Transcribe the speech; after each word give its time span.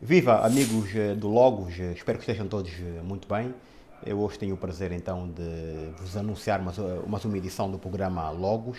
Viva, 0.00 0.46
amigos 0.46 0.94
eh, 0.94 1.12
do 1.16 1.26
Logos, 1.26 1.74
eh, 1.76 1.92
espero 1.92 2.18
que 2.18 2.22
estejam 2.22 2.46
todos 2.46 2.70
eh, 2.70 3.02
muito 3.02 3.26
bem. 3.26 3.52
Eu 4.06 4.20
hoje 4.20 4.38
tenho 4.38 4.54
o 4.54 4.56
prazer 4.56 4.92
então 4.92 5.28
de 5.28 5.90
vos 6.00 6.16
anunciar 6.16 6.62
mais, 6.62 6.76
mais 7.04 7.24
uma 7.24 7.36
edição 7.36 7.68
do 7.68 7.80
programa 7.80 8.30
Logos. 8.30 8.78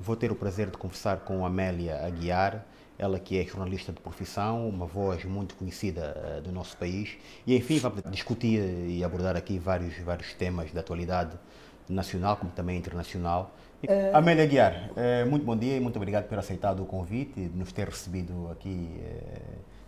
Vou 0.00 0.16
ter 0.16 0.32
o 0.32 0.34
prazer 0.34 0.68
de 0.68 0.76
conversar 0.76 1.18
com 1.18 1.46
Amélia 1.46 2.04
Aguiar, 2.04 2.66
ela 2.98 3.20
que 3.20 3.38
é 3.38 3.44
jornalista 3.44 3.92
de 3.92 4.00
profissão, 4.00 4.68
uma 4.68 4.86
voz 4.86 5.24
muito 5.24 5.54
conhecida 5.54 6.42
do 6.42 6.50
nosso 6.50 6.76
país. 6.76 7.16
E 7.46 7.56
enfim, 7.56 7.78
vamos 7.78 8.02
discutir 8.10 8.60
e 8.88 9.04
abordar 9.04 9.36
aqui 9.36 9.60
vários, 9.60 9.96
vários 9.98 10.34
temas 10.34 10.72
da 10.72 10.80
atualidade 10.80 11.38
nacional 11.88 12.36
como 12.38 12.50
também 12.50 12.76
internacional. 12.76 13.54
Uh... 13.84 14.16
Amélia 14.16 14.42
Aguiar, 14.42 14.90
muito 15.30 15.46
bom 15.46 15.56
dia 15.56 15.76
e 15.76 15.80
muito 15.80 15.94
obrigado 15.94 16.24
por 16.24 16.30
ter 16.30 16.38
aceitado 16.40 16.82
o 16.82 16.86
convite 16.86 17.38
e 17.38 17.48
nos 17.48 17.70
ter 17.70 17.88
recebido 17.88 18.50
aqui 18.50 19.00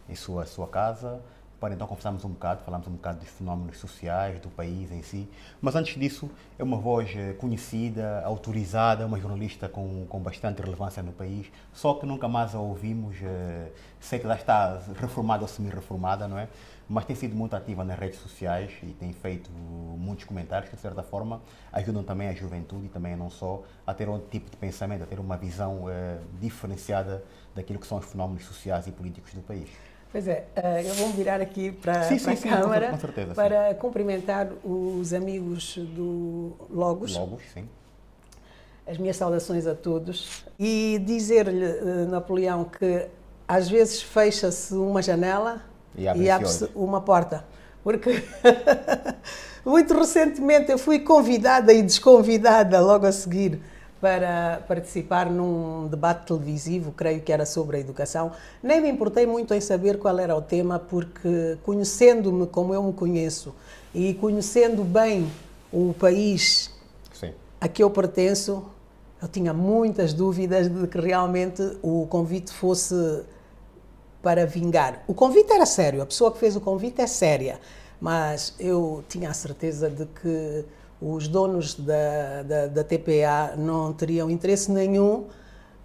em 0.09 0.15
sua, 0.15 0.47
sua 0.47 0.67
casa, 0.67 1.21
para 1.61 1.75
então 1.75 1.87
conversarmos 1.87 2.25
um 2.25 2.30
bocado, 2.30 2.62
falarmos 2.65 2.87
um 2.87 2.93
bocado 2.93 3.19
dos 3.19 3.29
fenómenos 3.29 3.79
sociais 3.79 4.39
do 4.41 4.48
país 4.48 4.93
em 4.93 5.03
si. 5.03 5.29
Mas 5.61 5.75
antes 5.75 5.98
disso, 5.98 6.31
é 6.59 6.62
uma 6.62 6.77
voz 6.77 7.11
eh, 7.17 7.33
conhecida, 7.33 8.23
autorizada, 8.25 9.05
uma 9.07 9.19
jornalista 9.19 9.69
com, 9.69 10.07
com 10.09 10.21
bastante 10.21 10.62
relevância 10.62 11.03
no 11.03 11.12
país, 11.12 11.51
só 11.73 11.95
que 11.95 12.07
nunca 12.07 12.29
mais 12.29 12.55
a 12.55 12.61
ouvimos. 12.61 13.17
Eh, 13.21 13.73
sei 14.01 14.21
que 14.21 14.25
ela 14.25 14.37
está 14.37 14.81
reformada 15.01 15.43
ou 15.43 15.48
semi-reformada, 15.48 16.29
não 16.29 16.39
é? 16.39 16.48
Mas 16.89 17.05
tem 17.05 17.17
sido 17.17 17.34
muito 17.34 17.55
ativa 17.55 17.84
nas 17.84 17.98
redes 17.98 18.20
sociais 18.20 18.70
e 18.83 18.93
tem 18.93 19.12
feito 19.12 19.51
muitos 19.51 20.25
comentários 20.25 20.70
que, 20.70 20.77
de 20.77 20.81
certa 20.81 21.03
forma, 21.03 21.43
ajudam 21.73 22.03
também 22.03 22.29
a 22.29 22.33
juventude 22.33 22.87
e 22.87 22.89
também 22.89 23.15
não 23.15 23.29
só 23.29 23.62
a 23.87 23.93
ter 23.93 24.09
outro 24.09 24.29
tipo 24.31 24.51
de 24.51 24.56
pensamento, 24.56 25.03
a 25.03 25.06
ter 25.06 25.19
uma 25.20 25.37
visão 25.37 25.84
uh, 25.84 25.89
diferenciada 26.41 27.23
daquilo 27.55 27.79
que 27.79 27.87
são 27.87 27.98
os 27.98 28.06
fenómenos 28.06 28.45
sociais 28.45 28.87
e 28.87 28.93
políticos 28.93 29.34
do 29.34 29.43
país. 29.43 29.69
Pois 30.11 30.27
é, 30.27 30.47
eh, 30.57 30.85
eu 30.87 30.95
vou 30.95 31.09
me 31.09 31.12
virar 31.12 31.41
aqui 31.41 31.70
para, 31.70 32.05
sim, 32.05 32.19
para 32.19 32.37
sim, 32.37 32.48
a 32.48 32.56
Câmara 32.56 32.91
com 32.91 32.98
certeza, 32.98 33.34
para 33.34 33.69
sim. 33.69 33.75
cumprimentar 33.75 34.48
os 34.64 35.12
amigos 35.12 35.77
do 35.77 36.53
Logos. 36.70 37.14
Logos, 37.14 37.42
sim. 37.53 37.69
As 38.86 38.97
minhas 38.97 39.17
saudações 39.17 39.67
a 39.67 39.75
todos 39.75 40.45
e 40.59 40.98
dizer-lhe, 41.05 41.62
eh, 41.62 42.06
Napoleão, 42.09 42.64
que 42.64 43.06
às 43.47 43.69
vezes 43.69 44.01
fecha-se 44.01 44.75
uma 44.75 45.03
janela 45.03 45.62
e 45.95 46.31
abre-se 46.31 46.64
abre 46.64 46.77
uma 46.77 47.03
porta. 47.03 47.45
Porque 47.84 48.23
muito 49.64 49.92
recentemente 49.92 50.70
eu 50.70 50.79
fui 50.79 51.01
convidada 51.01 51.70
e 51.73 51.83
desconvidada 51.83 52.81
logo 52.81 53.06
a 53.06 53.12
seguir 53.12 53.61
para 54.01 54.63
participar 54.69 55.29
num 55.31 55.89
debate 55.89 56.27
televisivo, 56.27 56.93
creio 56.93 57.21
que 57.21 57.33
era 57.33 57.45
sobre 57.45 57.79
a 57.79 57.81
educação. 57.81 58.33
Nem 58.63 58.81
me 58.81 58.89
importei 58.89 59.27
muito 59.27 59.53
em 59.55 59.61
saber 59.61 59.99
qual 59.99 60.19
era 60.19 60.37
o 60.37 60.43
tema, 60.43 60.79
porque 60.79 61.59
conhecendo-me 61.65 62.47
como 62.47 62.73
eu 62.73 62.83
me 62.83 62.93
conheço 62.93 63.55
e 63.95 64.15
conhecendo 64.15 64.85
bem 64.85 65.29
o 65.73 65.95
país 65.99 66.71
Sim. 67.13 67.33
a 67.61 67.67
que 67.67 67.83
eu 67.83 67.91
pertenço, 67.91 68.65
eu 69.21 69.27
tinha 69.27 69.53
muitas 69.53 70.13
dúvidas 70.13 70.69
de 70.69 70.87
que 70.87 71.01
realmente 71.01 71.77
o 71.83 72.07
convite 72.07 72.53
fosse 72.53 72.95
para 74.23 74.47
vingar. 74.47 75.03
O 75.09 75.15
convite 75.15 75.53
era 75.53 75.67
sério, 75.67 76.03
a 76.03 76.07
pessoa 76.07 76.31
que 76.31 76.39
fez 76.39 76.55
o 76.55 76.61
convite 76.61 77.01
é 77.01 77.07
séria, 77.07 77.59
mas 78.01 78.55
eu 78.61 79.03
tinha 79.09 79.31
a 79.31 79.35
certeza 79.35 79.91
de 79.91 80.07
que 80.07 80.65
os 81.01 81.29
donos 81.29 81.75
da, 81.75 82.43
da, 82.43 82.67
da 82.67 82.85
TPA 82.85 83.55
não 83.57 83.93
teriam 83.93 84.31
interesse 84.31 84.71
nenhum 84.71 85.27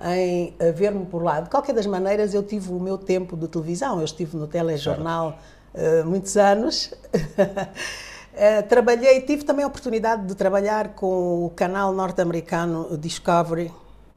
em 0.02 0.54
ver-me 0.74 1.06
por 1.06 1.24
lá. 1.24 1.40
De 1.40 1.50
qualquer 1.50 1.74
das 1.74 1.86
maneiras, 1.86 2.34
eu 2.34 2.44
tive 2.44 2.72
o 2.72 2.80
meu 2.80 2.98
tempo 2.98 3.38
de 3.38 3.48
televisão, 3.48 4.00
eu 4.00 4.06
estive 4.06 4.36
no 4.36 4.48
telejornal 4.48 5.38
uh, 5.74 6.06
muitos 6.06 6.36
anos. 6.36 6.94
uh, 7.14 8.64
trabalhei, 8.68 9.22
tive 9.22 9.44
também 9.44 9.64
a 9.64 9.68
oportunidade 9.68 10.26
de 10.26 10.36
trabalhar 10.36 10.90
com 10.90 11.46
o 11.46 11.50
canal 11.52 11.94
norte-americano 11.94 12.98
Discovery. 12.98 13.72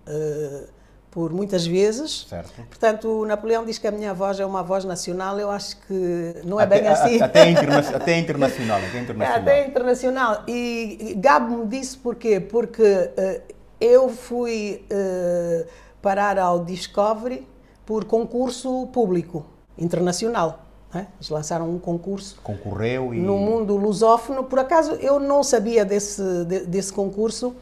Uh, 0.09 0.76
por 1.17 1.33
muitas 1.33 1.67
vezes. 1.67 2.27
Certo. 2.29 2.53
Portanto, 2.69 3.09
o 3.09 3.25
Napoleão 3.25 3.65
diz 3.65 3.79
que 3.79 3.87
a 3.87 3.91
minha 3.91 4.13
voz 4.13 4.39
é 4.39 4.45
uma 4.45 4.63
voz 4.63 4.85
nacional. 4.85 5.41
Eu 5.41 5.51
acho 5.51 5.79
que 5.87 6.35
não 6.45 6.61
é 6.61 6.65
até, 6.65 6.79
bem 6.79 6.89
assim. 6.89 7.23
Até, 7.23 7.49
interna 7.49 7.79
até 7.79 8.19
internacional. 8.19 8.79
Até 8.79 8.99
internacional. 9.01 9.41
Até 9.41 9.67
internacional. 9.67 10.43
E 10.47 11.15
Gabo-me 11.17 11.65
disse 11.69 11.97
porquê? 11.97 12.39
Porque 12.39 12.83
uh, 12.83 13.55
eu 13.81 14.11
fui 14.11 14.85
uh, 14.93 15.67
parar 16.03 16.39
ao 16.39 16.63
Discovery 16.63 17.49
por 17.87 18.05
concurso 18.05 18.87
público 18.89 19.47
internacional. 19.79 20.67
É? 20.95 21.07
Eles 21.17 21.31
lançaram 21.31 21.71
um 21.71 21.79
concurso. 21.79 22.39
Concorreu 22.43 23.15
e. 23.15 23.21
No 23.21 23.39
mundo 23.39 23.75
lusófono. 23.75 24.45
Por 24.45 24.59
acaso 24.59 24.93
eu 24.97 25.19
não 25.19 25.43
sabia 25.43 25.83
desse, 25.83 26.21
de, 26.45 26.67
desse 26.67 26.93
concurso 26.93 27.57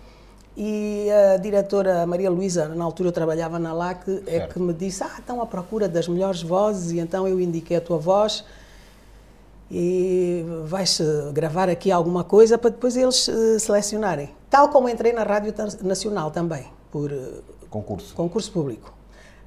e 0.56 1.08
a 1.10 1.36
diretora 1.36 2.06
Maria 2.06 2.30
Luísa, 2.30 2.68
na 2.68 2.84
altura 2.84 3.08
eu 3.08 3.12
trabalhava 3.12 3.58
na 3.58 3.72
LAC, 3.72 4.04
certo. 4.04 4.28
é 4.28 4.46
que 4.46 4.58
me 4.58 4.72
disse: 4.72 5.02
Ah, 5.02 5.16
estão 5.18 5.42
à 5.42 5.46
procura 5.46 5.88
das 5.88 6.06
melhores 6.06 6.42
vozes, 6.42 6.92
e 6.92 6.98
então 6.98 7.26
eu 7.26 7.40
indiquei 7.40 7.76
a 7.76 7.80
tua 7.80 7.98
voz 7.98 8.44
e 9.70 10.44
vais 10.64 11.00
gravar 11.32 11.68
aqui 11.68 11.90
alguma 11.90 12.22
coisa 12.22 12.56
para 12.56 12.70
depois 12.70 12.96
eles 12.96 13.26
uh, 13.28 13.58
selecionarem. 13.58 14.30
Tal 14.48 14.68
como 14.68 14.88
entrei 14.88 15.12
na 15.12 15.22
Rádio 15.22 15.52
Nacional 15.82 16.30
também, 16.30 16.66
por 16.92 17.10
uh, 17.10 17.42
concurso. 17.70 18.14
concurso 18.14 18.52
público. 18.52 18.92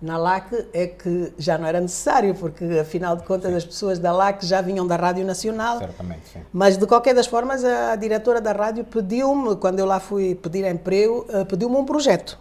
Na 0.01 0.17
LAC 0.17 0.67
é 0.73 0.87
que 0.87 1.33
já 1.37 1.57
não 1.57 1.65
era 1.65 1.81
necessário, 1.81 2.35
porque 2.35 2.63
afinal 2.79 3.15
de 3.15 3.23
contas 3.23 3.49
sim. 3.51 3.57
as 3.57 3.65
pessoas 3.65 3.99
da 3.99 4.11
LAC 4.11 4.43
já 4.43 4.61
vinham 4.61 4.85
da 4.85 4.95
Rádio 4.95 5.25
Nacional. 5.25 5.79
Certamente, 5.79 6.27
sim. 6.27 6.39
Mas 6.53 6.77
de 6.77 6.85
qualquer 6.85 7.15
das 7.15 7.25
formas, 7.25 7.63
a 7.63 7.95
diretora 7.95 8.39
da 8.39 8.51
rádio 8.51 8.83
pediu-me, 8.83 9.55
quando 9.55 9.79
eu 9.79 9.85
lá 9.85 9.99
fui 9.99 10.35
pedir 10.35 10.65
emprego, 10.65 11.25
eh, 11.29 11.45
pediu-me 11.45 11.75
um 11.75 11.85
projeto. 11.85 12.37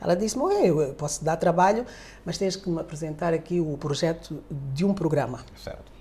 Ela 0.00 0.14
disse-me: 0.14 0.44
eu 0.66 0.94
posso 0.94 1.22
dar 1.22 1.36
trabalho, 1.36 1.84
mas 2.24 2.38
tens 2.38 2.56
que 2.56 2.68
me 2.70 2.80
apresentar 2.80 3.34
aqui 3.34 3.60
o 3.60 3.76
projeto 3.76 4.42
de 4.50 4.84
um 4.84 4.94
programa. 4.94 5.40
Certo 5.62 5.95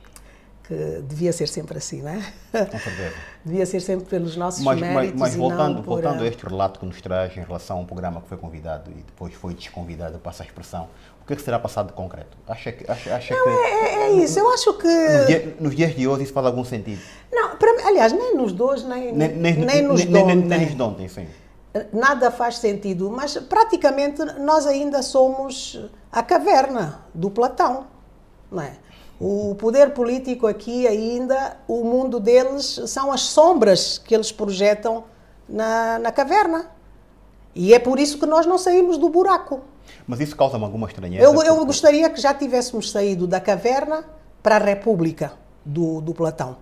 que 0.68 1.02
devia 1.04 1.32
ser 1.32 1.48
sempre 1.48 1.78
assim, 1.78 2.02
não 2.02 2.10
é? 2.10 2.22
Com 2.52 2.80
certeza. 2.80 3.14
devia 3.46 3.66
ser 3.66 3.80
sempre 3.80 4.06
pelos 4.06 4.36
nossos 4.36 4.64
mas, 4.64 4.80
méritos 4.80 5.20
mas, 5.20 5.32
mas 5.32 5.36
voltando, 5.36 5.84
por... 5.84 6.02
voltando 6.02 6.24
a 6.24 6.28
este 6.28 6.46
relato 6.46 6.80
que 6.80 6.86
nos 6.86 7.02
traz 7.02 7.36
em 7.38 7.44
relação 7.44 7.78
a 7.78 7.80
um 7.82 7.86
programa 7.86 8.22
que 8.22 8.28
foi 8.28 8.38
convidado 8.38 8.90
e 8.92 8.96
depois 8.96 9.34
foi 9.34 9.54
desconvidado, 9.54 10.18
passa 10.20 10.44
a 10.44 10.46
expressão, 10.46 10.88
o 11.22 11.28
que, 11.28 11.34
é 11.34 11.36
que 11.36 11.42
será 11.42 11.58
passado 11.58 11.88
de 11.88 11.94
concreto? 11.94 12.38
Acha 12.48 12.72
que, 12.72 12.90
acha, 12.90 13.16
acha 13.16 13.34
não, 13.34 13.44
que 13.44 13.50
é, 13.50 13.94
é, 13.96 14.12
isso, 14.14 14.40
eu 14.40 14.50
acho 14.52 14.74
que... 14.74 14.88
Nos 14.88 15.28
dias, 15.28 15.60
nos 15.60 15.76
dias, 15.76 15.96
de 15.96 16.08
hoje 16.08 16.24
isso 16.24 16.34
faz 16.34 16.46
algum 16.46 16.64
sentido? 16.64 17.02
Não, 17.32 17.56
para, 17.58 17.88
aliás, 17.88 18.14
nem 18.14 18.36
nos 18.36 18.52
dois, 18.54 18.84
nem, 18.84 19.12
nem, 19.12 19.30
nem, 19.30 19.54
nem 19.56 19.82
nos 19.82 20.06
nem, 20.06 20.26
nem, 20.26 20.36
nem 20.36 20.60
nos 20.62 20.76
de 20.76 20.82
ontem, 20.82 21.08
sim. 21.08 21.28
Nada 21.92 22.32
faz 22.32 22.58
sentido, 22.58 23.12
mas 23.12 23.38
praticamente 23.38 24.24
nós 24.40 24.66
ainda 24.66 25.02
somos 25.02 25.90
a 26.12 26.24
caverna 26.24 27.02
do 27.14 27.30
Platão, 27.30 27.88
não 28.52 28.62
é? 28.62 28.74
O 29.20 29.56
poder 29.56 29.92
político 29.92 30.46
aqui 30.46 30.86
ainda, 30.88 31.58
o 31.68 31.84
mundo 31.84 32.20
deles 32.20 32.82
são 32.88 33.12
as 33.12 33.22
sombras 33.22 33.98
que 33.98 34.14
eles 34.14 34.32
projetam 34.32 35.06
na, 35.48 36.00
na 36.00 36.12
caverna. 36.12 36.70
E 37.54 37.74
é 37.74 37.80
por 37.80 37.98
isso 37.98 38.20
que 38.20 38.26
nós 38.26 38.46
não 38.46 38.58
saímos 38.58 38.98
do 38.98 39.10
buraco. 39.10 39.62
Mas 40.06 40.20
isso 40.20 40.36
causa 40.36 40.58
alguma 40.58 40.88
estranheza? 40.88 41.24
Eu, 41.24 41.42
eu 41.42 41.66
gostaria 41.66 42.10
que 42.10 42.20
já 42.20 42.34
tivéssemos 42.34 42.92
saído 42.92 43.26
da 43.26 43.40
caverna 43.40 44.04
para 44.44 44.58
a 44.58 44.60
República 44.60 45.34
do, 45.64 46.02
do 46.02 46.14
Platão, 46.14 46.58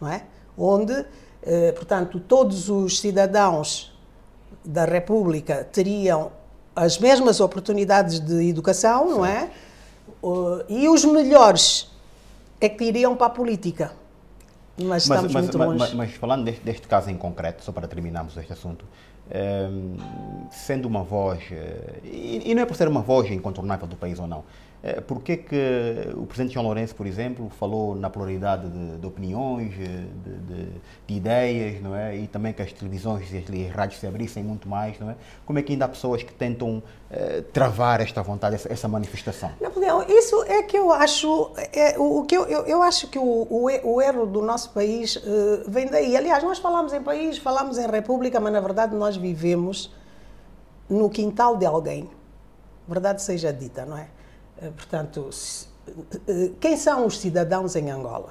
não 0.00 0.08
é? 0.08 0.24
Onde, 0.58 1.06
eh, 1.42 1.72
portanto, 1.72 2.18
todos 2.18 2.68
os 2.68 2.98
cidadãos 2.98 3.96
da 4.64 4.84
República 4.84 5.66
teriam 5.70 6.32
as 6.74 6.98
mesmas 6.98 7.40
oportunidades 7.40 8.18
de 8.18 8.48
educação, 8.48 9.08
não 9.08 9.24
é? 9.24 9.50
Uh, 10.22 10.62
e 10.68 10.88
os 10.88 11.04
melhores 11.04 11.91
é 12.66 12.68
que 12.68 12.84
iriam 12.84 13.16
para 13.16 13.26
a 13.26 13.30
política. 13.30 13.92
Mas 14.80 15.02
estamos 15.02 15.32
mas, 15.32 15.44
muito 15.44 15.58
longe. 15.58 15.78
Mas, 15.78 15.94
mas, 15.94 16.12
falando 16.14 16.44
deste, 16.44 16.62
deste, 16.62 16.88
caso 16.88 17.10
em 17.10 17.16
concreto, 17.16 17.62
só 17.62 17.72
para 17.72 17.86
terminarmos 17.86 18.36
este 18.36 18.52
assunto, 18.52 18.84
um, 18.84 19.30
ehm, 19.30 20.48
sendo 20.50 20.86
uma 20.86 21.02
voz, 21.02 21.40
eh, 21.50 22.00
e, 22.04 22.50
e, 22.50 22.54
não 22.54 22.62
é 22.62 22.66
por 22.66 22.74
ser 22.74 22.88
uma 22.88 23.02
voz 23.02 23.30
incontornável 23.30 23.86
do 23.86 23.96
país 23.96 24.18
ou 24.18 24.26
não, 24.26 24.44
é, 24.82 25.00
por 25.00 25.22
que, 25.22 25.44
o 26.16 26.26
presidente 26.26 26.54
João 26.54 26.66
Lourenço, 26.66 26.92
por 26.96 27.06
exemplo, 27.06 27.48
falou 27.50 27.94
na 27.94 28.10
pluralidade 28.10 28.68
de, 28.68 28.98
de 28.98 29.06
opiniões, 29.06 29.72
de, 29.72 30.06
de, 30.06 30.66
de, 31.06 31.14
ideias, 31.14 31.80
não 31.80 31.94
é? 31.94 32.16
E 32.16 32.26
também 32.26 32.52
que 32.52 32.60
as 32.60 32.72
televisões 32.72 33.32
e 33.32 33.66
as 33.66 33.72
rádios 33.72 34.00
se 34.00 34.06
abrissem 34.08 34.42
muito 34.42 34.68
mais, 34.68 34.98
não 34.98 35.10
é? 35.10 35.16
Como 35.46 35.56
é 35.56 35.62
que 35.62 35.72
ainda 35.72 35.84
há 35.84 35.88
pessoas 35.88 36.24
que 36.24 36.32
tentam 36.32 36.82
é, 37.08 37.42
travar 37.52 38.00
esta 38.00 38.22
vontade, 38.22 38.56
essa, 38.56 38.72
essa, 38.72 38.88
manifestação? 38.88 39.52
Napoleão, 39.60 40.02
isso 40.08 40.42
é 40.48 40.64
que 40.64 40.76
eu 40.76 40.90
acho, 40.90 41.52
é, 41.72 41.96
o, 41.96 42.24
que 42.24 42.36
eu, 42.36 42.46
eu, 42.46 42.66
eu, 42.66 42.82
acho 42.82 43.06
que 43.06 43.20
o, 43.20 43.22
o, 43.22 43.68
o, 43.84 44.02
erro 44.02 44.26
do 44.26 44.42
nosso 44.42 44.70
país 44.70 45.14
uh, 45.14 45.22
vem 45.68 45.86
daí. 45.86 46.16
Aliás, 46.16 46.42
nós 46.42 46.58
falamos 46.58 46.92
em 46.92 47.00
país, 47.00 47.38
falamos 47.38 47.78
em 47.78 47.86
república, 47.86 48.40
mas 48.40 48.52
na 48.52 48.60
verdade 48.60 48.96
nós 48.96 49.16
vivemos 49.16 49.94
no 50.90 51.08
quintal 51.08 51.56
de 51.56 51.66
alguém. 51.66 52.10
Verdade 52.88 53.22
seja 53.22 53.52
dita, 53.52 53.86
não 53.86 53.96
é? 53.96 54.08
Eh, 54.62 54.70
portanto, 54.70 55.28
quem 56.60 56.76
são 56.76 57.06
os 57.06 57.18
cidadãos 57.18 57.74
em 57.74 57.90
Angola? 57.90 58.30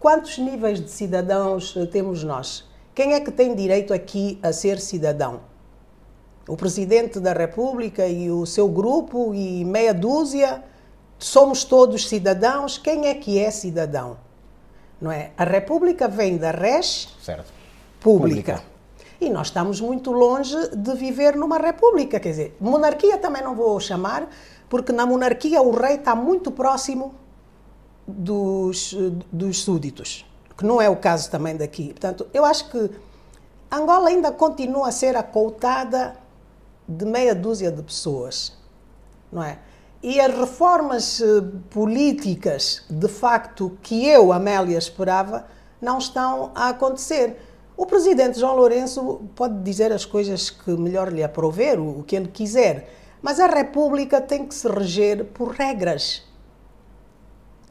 Quantos 0.00 0.38
níveis 0.38 0.80
de 0.80 0.90
cidadãos 0.90 1.74
temos 1.92 2.24
nós? 2.24 2.64
Quem 2.94 3.12
é 3.12 3.20
que 3.20 3.30
tem 3.30 3.54
direito 3.54 3.92
aqui 3.92 4.38
a 4.42 4.52
ser 4.52 4.80
cidadão? 4.80 5.40
O 6.48 6.56
Presidente 6.56 7.20
da 7.20 7.32
República 7.32 8.06
e 8.08 8.30
o 8.30 8.44
seu 8.46 8.66
grupo 8.68 9.32
e 9.34 9.64
meia 9.64 9.94
dúzia? 9.94 10.64
Somos 11.18 11.62
todos 11.62 12.08
cidadãos? 12.08 12.78
Quem 12.78 13.06
é 13.06 13.14
que 13.14 13.38
é 13.38 13.50
cidadão? 13.50 14.16
Não 15.00 15.12
é? 15.12 15.30
A 15.36 15.44
República 15.44 16.08
vem 16.08 16.36
da 16.36 16.50
res 16.50 17.08
certo. 17.22 17.52
pública. 18.00 18.54
pública. 18.54 18.71
E 19.22 19.30
nós 19.30 19.46
estamos 19.46 19.80
muito 19.80 20.10
longe 20.10 20.56
de 20.74 20.94
viver 20.96 21.36
numa 21.36 21.56
república. 21.56 22.18
Quer 22.18 22.30
dizer, 22.30 22.56
monarquia 22.60 23.16
também 23.16 23.40
não 23.40 23.54
vou 23.54 23.78
chamar, 23.78 24.28
porque 24.68 24.90
na 24.90 25.06
monarquia 25.06 25.62
o 25.62 25.70
rei 25.70 25.94
está 25.94 26.12
muito 26.12 26.50
próximo 26.50 27.14
dos, 28.04 28.92
dos 29.30 29.62
súditos, 29.62 30.26
que 30.58 30.66
não 30.66 30.82
é 30.82 30.90
o 30.90 30.96
caso 30.96 31.30
também 31.30 31.56
daqui. 31.56 31.90
Portanto, 31.90 32.26
eu 32.34 32.44
acho 32.44 32.68
que 32.68 32.90
Angola 33.70 34.08
ainda 34.08 34.32
continua 34.32 34.88
a 34.88 34.90
ser 34.90 35.16
acoutada 35.16 36.16
de 36.88 37.04
meia 37.04 37.32
dúzia 37.32 37.70
de 37.70 37.80
pessoas, 37.80 38.58
não 39.30 39.44
é? 39.44 39.60
E 40.02 40.20
as 40.20 40.36
reformas 40.36 41.20
eh, 41.20 41.24
políticas, 41.70 42.84
de 42.90 43.06
facto, 43.06 43.78
que 43.84 44.04
eu, 44.04 44.32
Amélia, 44.32 44.76
esperava, 44.76 45.46
não 45.80 45.98
estão 45.98 46.50
a 46.56 46.70
acontecer. 46.70 47.51
O 47.76 47.86
presidente 47.86 48.38
João 48.38 48.56
Lourenço 48.56 49.22
pode 49.34 49.62
dizer 49.62 49.92
as 49.92 50.04
coisas 50.04 50.50
que 50.50 50.70
melhor 50.72 51.12
lhe 51.12 51.22
aprover, 51.22 51.80
o 51.80 52.02
que 52.06 52.14
ele 52.14 52.28
quiser, 52.28 52.88
mas 53.22 53.40
a 53.40 53.46
República 53.46 54.20
tem 54.20 54.46
que 54.46 54.54
se 54.54 54.68
reger 54.68 55.24
por 55.26 55.48
regras. 55.52 56.22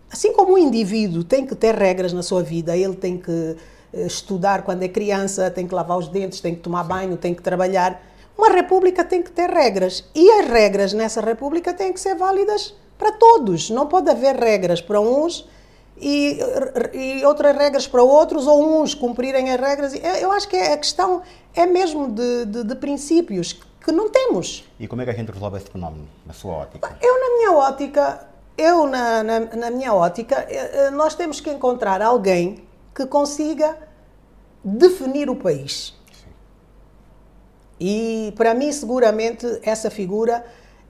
Assim 0.09 0.33
como 0.33 0.53
o 0.53 0.57
indivíduo 0.57 1.23
tem 1.23 1.45
que 1.45 1.55
ter 1.55 1.75
regras 1.75 2.11
na 2.11 2.23
sua 2.23 2.41
vida, 2.41 2.75
ele 2.75 2.95
tem 2.95 3.17
que 3.17 3.55
eh, 3.93 4.05
estudar 4.05 4.63
quando 4.63 4.83
é 4.83 4.87
criança, 4.87 5.49
tem 5.51 5.67
que 5.67 5.73
lavar 5.73 5.97
os 5.97 6.07
dentes, 6.07 6.41
tem 6.41 6.55
que 6.55 6.61
tomar 6.61 6.83
banho, 6.83 7.15
tem 7.15 7.33
que 7.33 7.41
trabalhar. 7.41 8.01
Uma 8.37 8.49
república 8.49 9.05
tem 9.05 9.21
que 9.21 9.31
ter 9.31 9.49
regras 9.49 10.03
e 10.15 10.29
as 10.31 10.47
regras 10.47 10.93
nessa 10.93 11.21
república 11.21 11.73
têm 11.73 11.93
que 11.93 11.99
ser 11.99 12.15
válidas 12.15 12.73
para 12.97 13.11
todos. 13.11 13.69
Não 13.69 13.87
pode 13.87 14.09
haver 14.09 14.35
regras 14.35 14.81
para 14.81 14.99
uns 14.99 15.47
e, 16.01 16.39
e, 16.93 17.25
outras 17.25 17.55
regras 17.55 17.87
para 17.87 18.01
outros, 18.01 18.47
ou 18.47 18.81
uns 18.81 18.95
cumprirem 18.95 19.51
as 19.51 19.59
regras. 19.59 19.93
Eu 19.93 20.31
acho 20.31 20.47
que 20.47 20.57
a 20.57 20.77
questão 20.77 21.21
é 21.53 21.65
mesmo 21.65 22.11
de, 22.11 22.45
de, 22.45 22.63
de, 22.63 22.75
princípios 22.75 23.53
que 23.79 23.91
não 23.91 24.09
temos. 24.09 24.67
E 24.79 24.87
como 24.87 25.01
é 25.01 25.05
que 25.05 25.11
a 25.11 25.13
gente 25.13 25.31
resolve 25.31 25.57
esse 25.57 25.69
fenómeno, 25.69 26.07
na 26.25 26.33
sua 26.33 26.53
ótica? 26.53 26.97
Eu, 26.99 27.19
na 27.19 27.37
minha 27.37 27.51
ótica, 27.53 28.27
eu, 28.57 28.87
na, 28.87 29.23
na, 29.23 29.39
na 29.39 29.71
minha 29.71 29.93
ótica, 29.93 30.45
eh, 30.49 30.87
eh, 30.87 30.89
nós 30.89 31.13
temos 31.13 31.39
que 31.39 31.51
encontrar 31.51 32.01
alguém 32.01 32.63
que 32.95 33.05
consiga 33.05 33.77
definir 34.63 35.29
o 35.29 35.35
país. 35.35 35.93
Sim. 36.11 36.29
E, 37.79 38.33
para 38.35 38.53
mim, 38.55 38.71
seguramente, 38.71 39.45
essa 39.61 39.89
figura 39.91 40.45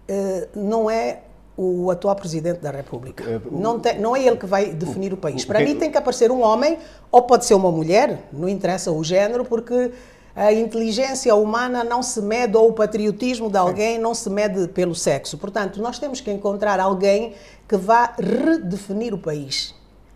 eh, 0.08 0.48
não 0.56 0.90
é 0.90 1.22
o 1.64 1.92
atual 1.92 2.16
Presidente 2.16 2.60
da 2.60 2.72
República. 2.72 3.24
Eh, 3.24 3.40
não, 3.52 3.80
tem, 3.80 4.00
não 4.00 4.16
é 4.16 4.26
ele 4.26 4.36
que 4.36 4.48
vai 4.48 4.74
definir 4.74 5.14
o, 5.14 5.18
país. 5.18 5.46
Para 5.46 5.60
mim 5.60 5.76
tem 5.76 5.92
que 5.92 5.98
aparecer 5.98 6.32
um 6.32 6.42
homem, 6.42 6.80
ou 7.12 7.22
pode 7.22 7.46
ser 7.46 7.54
uma 7.54 7.72
mulher, 7.72 8.28
não 8.34 8.50
interessa 8.50 8.92
o 8.92 9.04
género, 9.04 9.46
porque 9.46 9.92
a 10.36 10.52
inteligência 10.52 11.36
humana 11.36 11.84
não 11.84 12.02
se 12.02 12.20
mede, 12.20 12.58
ou 12.58 12.70
o 12.70 12.74
patriotismo 12.74 13.48
de 13.48 13.58
alguém 13.58 14.00
não 14.00 14.16
se 14.16 14.28
mede 14.28 14.68
pelo 14.70 14.96
sexo. 14.96 15.38
Portanto, 15.38 15.80
nós 15.80 16.00
temos 16.00 16.20
que 16.20 16.32
encontrar 16.32 16.80
alguém 16.80 17.36
que 17.70 17.78
vá 17.78 18.16
redefinir 18.18 19.14
o 19.14 19.20
país. 19.20 19.76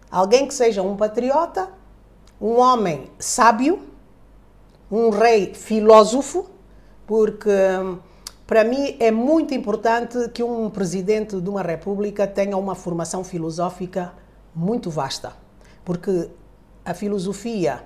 Alguém 0.09 0.47
que 0.47 0.53
seja 0.53 0.81
um 0.81 0.97
patriota, 0.97 1.69
um 2.41 2.57
homem 2.59 3.11
sábio, 3.19 3.81
um 4.91 5.09
rei 5.09 5.53
filósofo, 5.53 6.49
porque 7.05 7.49
hum, 7.49 7.99
para 8.47 8.63
mim 8.63 8.95
é 8.99 9.09
muito 9.09 9.53
importante 9.53 10.29
que 10.29 10.43
um 10.43 10.69
presidente 10.69 11.41
de 11.41 11.49
uma 11.49 11.61
república 11.61 12.27
tenha 12.27 12.55
uma 12.57 12.75
formação 12.75 13.23
filosófica 13.23 14.13
muito 14.53 14.89
vasta, 14.89 15.33
porque 15.83 16.29
a 16.83 16.93
filosofia 16.93 17.83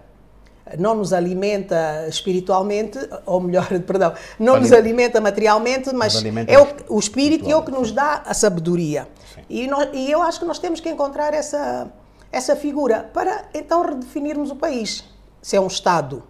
não 0.78 0.96
nos 0.96 1.14
alimenta 1.14 2.06
espiritualmente, 2.08 3.00
ou 3.26 3.40
melhor, 3.40 3.68
perdão, 3.82 4.14
não 4.38 4.56
Alimenta. 4.56 4.60
nos 4.60 4.72
alimenta 4.74 5.22
materialmente, 5.22 5.94
mas 5.94 6.16
alimenta 6.18 6.52
é 6.52 6.60
o, 6.60 6.68
o 6.90 7.00
espírito 7.00 7.50
é 7.50 7.56
o 7.56 7.64
que 7.64 7.72
nos 7.72 7.92
dá 7.92 8.22
a 8.26 8.34
sabedoria. 8.34 9.08
E, 9.50 9.66
nós, 9.68 9.90
e, 9.94 10.12
eu 10.12 10.22
acho 10.22 10.40
que 10.40 10.46
nós 10.46 10.60
temos 10.60 10.80
que 10.80 10.90
encontrar 10.90 11.34
essa, 11.34 11.92
essa 12.32 12.56
figura 12.56 13.10
para 13.14 13.46
então 13.54 13.82
redefinirmos 13.82 14.52
o 14.52 14.56
país. 14.56 15.04
Se 15.42 15.56
é 15.56 15.62
um 15.62 15.68
Estado 15.68 16.22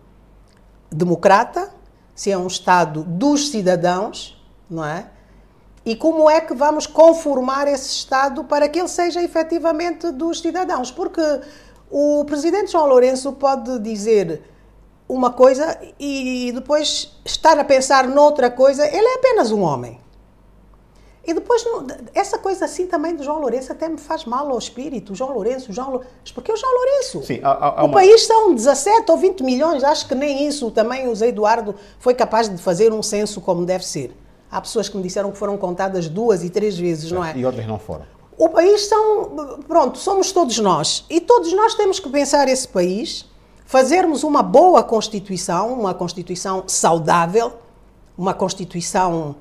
democrata, 0.91 1.71
se 2.19 2.29
é 2.29 2.37
um 2.37 2.47
Estado 2.47 3.05
dos 3.05 3.47
cidadãos, 3.49 4.37
não 4.69 4.83
é? 4.83 5.09
E 5.85 5.95
como 5.95 6.29
é 6.29 6.41
que 6.41 6.53
vamos 6.53 6.85
conformar 6.85 7.65
esse 7.65 7.87
Estado 7.91 8.43
para 8.43 8.67
que 8.67 8.77
ele 8.77 8.89
seja 8.89 9.23
efetivamente 9.23 10.11
dos 10.11 10.41
cidadãos? 10.41 10.91
Porque 10.91 11.21
o 11.89 12.25
presidente 12.25 12.73
João 12.73 12.87
Lourenço 12.87 13.31
pode 13.31 13.79
dizer 13.79 14.43
uma 15.07 15.31
coisa 15.31 15.79
e 15.97 16.51
depois 16.53 17.17
estar 17.23 17.57
a 17.57 17.63
pensar 17.63 18.05
noutra 18.05 18.51
coisa, 18.51 18.85
ele 18.85 19.07
é 19.07 19.15
apenas 19.15 19.49
um 19.49 19.61
homem. 19.61 19.97
E 21.25 21.33
depois, 21.33 21.63
essa 22.13 22.37
coisa 22.37 22.65
assim 22.65 22.87
também 22.87 23.15
do 23.15 23.23
João 23.23 23.39
Lourenço 23.39 23.71
até 23.71 23.87
me 23.87 23.97
faz 23.97 24.25
mal 24.25 24.49
ao 24.49 24.57
espírito. 24.57 25.13
João 25.13 25.33
Lourenço, 25.33 25.71
João 25.71 25.91
Lourenço. 25.91 26.33
Porque 26.33 26.51
o 26.51 26.55
João 26.55 26.73
Lourenço. 26.73 27.23
Sim, 27.23 27.39
há, 27.43 27.81
há 27.81 27.83
o 27.83 27.91
país 27.91 28.25
são 28.25 28.55
17 28.55 29.11
ou 29.11 29.17
20 29.17 29.43
milhões, 29.43 29.83
acho 29.83 30.07
que 30.07 30.15
nem 30.15 30.47
isso 30.47 30.71
também 30.71 31.07
o 31.07 31.15
Zé 31.15 31.27
Eduardo 31.27 31.75
foi 31.99 32.13
capaz 32.13 32.49
de 32.49 32.57
fazer 32.57 32.93
um 32.93 33.03
censo 33.03 33.41
como 33.41 33.65
deve 33.65 33.85
ser. 33.85 34.15
Há 34.51 34.59
pessoas 34.61 34.89
que 34.89 34.97
me 34.97 35.03
disseram 35.03 35.31
que 35.31 35.37
foram 35.37 35.57
contadas 35.57 36.07
duas 36.07 36.43
e 36.43 36.49
três 36.49 36.77
vezes, 36.77 37.11
não 37.11 37.23
é? 37.23 37.37
E 37.37 37.45
outras 37.45 37.67
não 37.67 37.77
foram. 37.77 38.05
O 38.37 38.49
país 38.49 38.87
são. 38.87 39.59
Pronto, 39.67 39.97
somos 39.99 40.31
todos 40.31 40.57
nós. 40.57 41.05
E 41.09 41.19
todos 41.19 41.53
nós 41.53 41.75
temos 41.75 41.99
que 41.99 42.09
pensar 42.09 42.47
esse 42.47 42.67
país, 42.67 43.25
fazermos 43.65 44.23
uma 44.23 44.41
boa 44.41 44.81
Constituição, 44.81 45.73
uma 45.73 45.93
Constituição 45.93 46.63
saudável, 46.65 47.51
uma 48.17 48.33
Constituição. 48.33 49.35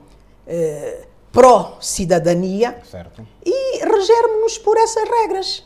Eh, 0.46 1.07
pró-cidadania 1.32 2.80
e 3.44 3.84
regermos-nos 3.84 4.58
por 4.58 4.76
essas 4.76 5.08
regras. 5.08 5.64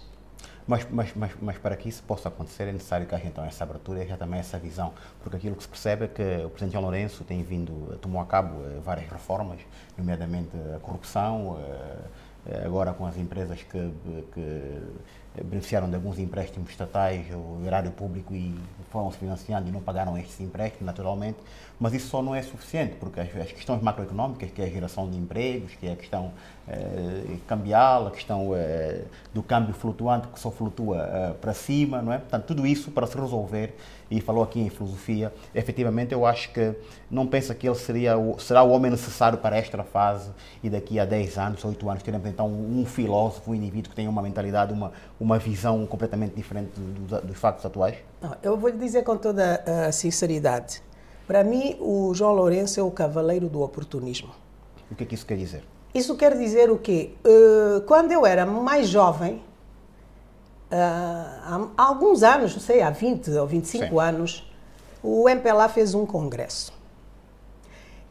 Mas, 0.67 0.87
mas, 0.91 1.13
mas, 1.15 1.33
mas, 1.41 1.59
para 1.59 1.77
que 1.77 1.89
isso 1.89 2.03
possa 2.05 2.29
acontecer 2.29 2.65
é 2.65 2.73
necessário 2.73 3.07
que 3.07 3.15
haja 3.15 3.27
então 3.27 3.45
essa 3.45 3.65
abertura 3.65 3.99
e 3.99 4.03
haja 4.03 4.17
também 4.17 4.39
essa 4.39 4.59
visão, 4.59 4.93
porque 5.21 5.37
aquilo 5.37 5.57
que 5.57 5.63
se 5.63 5.69
percebe 5.69 6.05
é 6.05 6.09
que 6.09 6.23
o 6.45 6.51
Presidente 6.51 6.73
João 6.73 6.85
Lourenço 6.85 7.25
tem 7.25 7.43
vindo, 7.43 7.99
tomou 8.01 8.23
a 8.23 8.27
cabo 8.27 8.63
eh, 8.65 8.79
várias 8.85 9.11
reformas, 9.11 9.59
nomeadamente 9.99 10.51
a 10.77 10.79
corrupção, 10.79 11.59
eh, 12.47 12.63
agora 12.65 12.93
com 12.93 13.05
as 13.05 13.17
empresas 13.17 13.61
que, 13.63 13.93
que 14.33 14.79
beneficiaram 15.45 15.89
de 15.89 15.95
alguns 15.95 16.19
empréstimos 16.19 16.71
estatais, 16.71 17.25
o 17.33 17.65
erário 17.65 17.91
público 17.91 18.35
e 18.35 18.55
foram 18.91 19.11
se 19.11 19.19
financiando 19.19 19.69
e 19.69 19.73
não 19.73 19.81
pagaram 19.81 20.19
estes 20.19 20.39
empréstimos, 20.41 20.85
naturalmente, 20.85 21.39
mas 21.81 21.95
isso 21.95 22.09
só 22.09 22.23
não 22.23 22.35
é 22.35 22.43
suficiente, 22.43 22.97
porque 23.01 23.19
as, 23.19 23.35
as 23.37 23.51
questões 23.51 23.83
macroeconómicas, 23.83 24.51
que 24.51 24.61
é 24.61 24.67
a 24.67 24.69
geração 24.69 25.09
de 25.09 25.17
empregos, 25.17 25.75
que 25.75 25.87
é 25.87 25.93
a 25.93 25.97
questão 25.97 26.33
eh, 26.69 27.39
cambial, 27.49 28.07
a 28.07 28.11
questão 28.11 28.55
eh, 28.55 29.03
do 29.33 29.43
câmbio 29.43 29.75
flutuante, 29.75 30.29
que 30.29 30.39
só 30.39 30.51
flutua 30.51 30.99
eh, 30.99 31.35
para 31.41 31.55
cima, 31.55 32.03
não 32.03 32.12
é? 32.12 32.19
Portanto, 32.19 32.45
tudo 32.45 32.67
isso 32.67 32.91
para 32.91 33.07
se 33.07 33.19
resolver, 33.19 33.75
e 34.16 34.21
falou 34.21 34.45
aqui 34.45 34.61
em 34.61 34.69
filosofia, 34.69 35.33
efetivamente 35.54 36.12
eu 36.12 36.26
acho 36.26 36.52
que 36.52 36.75
não 37.11 37.26
pensa 37.26 37.54
que 37.54 37.66
ele 37.66 37.76
seria 37.76 38.16
o, 38.19 38.38
será 38.38 38.62
o 38.62 38.71
homem 38.71 38.90
necessário 38.90 39.38
para 39.38 39.57
esta 39.57 39.83
fase 39.83 40.31
e 40.62 40.69
daqui 40.69 41.00
a 41.00 41.04
10 41.04 41.38
anos, 41.38 41.64
8 41.64 41.88
anos, 41.88 42.02
teremos 42.02 42.28
então 42.28 42.47
um 42.47 42.85
filósofo, 42.85 43.50
um 43.50 43.54
indivíduo 43.54 43.90
que 43.90 43.97
tenha 43.97 44.11
uma 44.11 44.23
mentalidade, 44.23 44.73
uma, 44.73 44.92
uma 45.19 45.38
visão 45.38 45.87
completamente 45.87 46.35
diferente 46.35 46.73
dos, 46.78 47.23
dos 47.23 47.38
factos 47.38 47.64
atuais? 47.64 47.97
Não, 48.21 48.37
eu 48.42 48.57
vou 48.57 48.69
lhe 48.69 48.76
dizer 48.76 49.02
com 49.02 49.16
toda 49.16 49.62
a 49.88 49.92
sinceridade, 49.92 50.83
para 51.26 51.45
mim, 51.45 51.76
o 51.81 52.12
João 52.14 52.33
Lourenço 52.33 52.78
é 52.78 52.83
o 52.83 52.90
cavaleiro 52.90 53.49
do 53.49 53.62
oportunismo. 53.62 54.31
O 54.90 54.95
que 54.95 55.04
é 55.04 55.07
que 55.07 55.14
isso 55.14 55.25
quer 55.25 55.37
dizer? 55.37 55.64
Isso 55.95 56.16
quer 56.16 56.37
dizer 56.37 56.71
o 56.71 56.78
quê? 56.78 57.12
Uh, 57.25 57.81
quando 57.83 58.12
eu 58.12 58.26
era 58.26 58.45
mais 58.45 58.88
jovem, 58.88 59.42
uh, 60.73 61.71
há 61.76 61.83
alguns 61.85 62.23
anos, 62.23 62.55
não 62.55 62.61
sei, 62.61 62.81
há 62.81 62.91
20 62.91 63.31
ou 63.33 63.47
25 63.47 63.87
Sim. 63.87 64.00
anos, 64.00 64.52
o 65.02 65.29
MPLA 65.29 65.69
fez 65.69 65.95
um 65.95 66.07
congresso. 66.07 66.73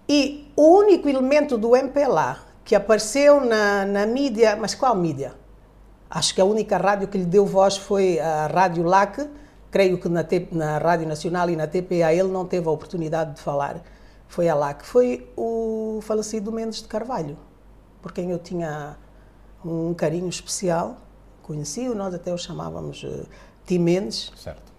E 0.08 0.52
o 0.56 0.78
único 0.78 1.10
elemento 1.10 1.58
do 1.58 1.76
MPLA 1.76 2.38
que 2.64 2.76
apareceu 2.76 3.44
na, 3.44 3.86
na 3.86 4.06
mídia, 4.06 4.56
mas 4.56 4.76
qual 4.76 4.96
mídia? 4.96 5.34
Acho 6.10 6.36
que 6.36 6.42
a 6.42 6.46
única 6.46 6.78
rádio 6.78 7.08
que 7.08 7.18
lhe 7.18 7.26
deu 7.26 7.46
voz 7.46 7.78
foi 7.78 8.20
a 8.20 8.48
Rádio 8.48 8.84
LAC, 8.84 9.30
creio 9.72 9.98
que 9.98 10.10
na, 10.10 10.26
na 10.52 10.78
Rádio 10.78 11.08
Nacional 11.08 11.50
e 11.50 11.56
na 11.56 11.68
TPA 11.68 12.14
ele 12.14 12.28
não 12.28 12.46
teve 12.46 12.68
a 12.68 12.72
oportunidade 12.72 13.36
de 13.36 13.42
falar, 13.42 13.82
foi 14.28 14.50
a 14.50 14.74
que 14.74 14.86
foi 14.86 15.32
o 15.38 16.00
falecido 16.02 16.52
Mendes 16.52 16.82
de 16.82 16.88
Carvalho, 16.88 17.38
por 18.02 18.12
quem 18.12 18.32
eu 18.32 18.40
tinha 18.40 18.98
um 19.64 19.94
carinho 19.94 20.28
especial. 20.28 20.98
Conheci-o, 21.52 21.94
nós 21.94 22.14
até 22.14 22.34
o 22.34 22.38
chamávamos 22.38 23.04
uh, 23.04 23.26
Tim 23.66 23.80
Mendes. 23.80 24.32
Certo. 24.38 24.72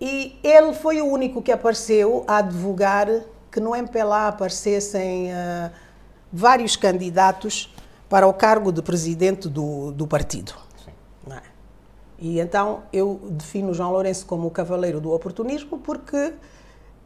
E 0.00 0.38
ele 0.42 0.72
foi 0.72 1.02
o 1.02 1.06
único 1.06 1.42
que 1.42 1.52
apareceu 1.52 2.24
a 2.26 2.38
advogar 2.38 3.06
que 3.52 3.60
no 3.60 3.76
MPLA 3.76 4.28
aparecessem 4.28 5.30
uh, 5.30 5.70
vários 6.32 6.76
candidatos 6.76 7.74
para 8.08 8.26
o 8.26 8.32
cargo 8.32 8.72
de 8.72 8.80
presidente 8.80 9.50
do, 9.50 9.92
do 9.92 10.06
partido. 10.06 10.54
É? 11.30 11.42
E 12.18 12.40
então 12.40 12.84
eu 12.90 13.20
defino 13.30 13.74
João 13.74 13.92
Lourenço 13.92 14.24
como 14.24 14.46
o 14.46 14.50
cavaleiro 14.50 15.02
do 15.02 15.12
oportunismo 15.12 15.78
porque 15.78 16.32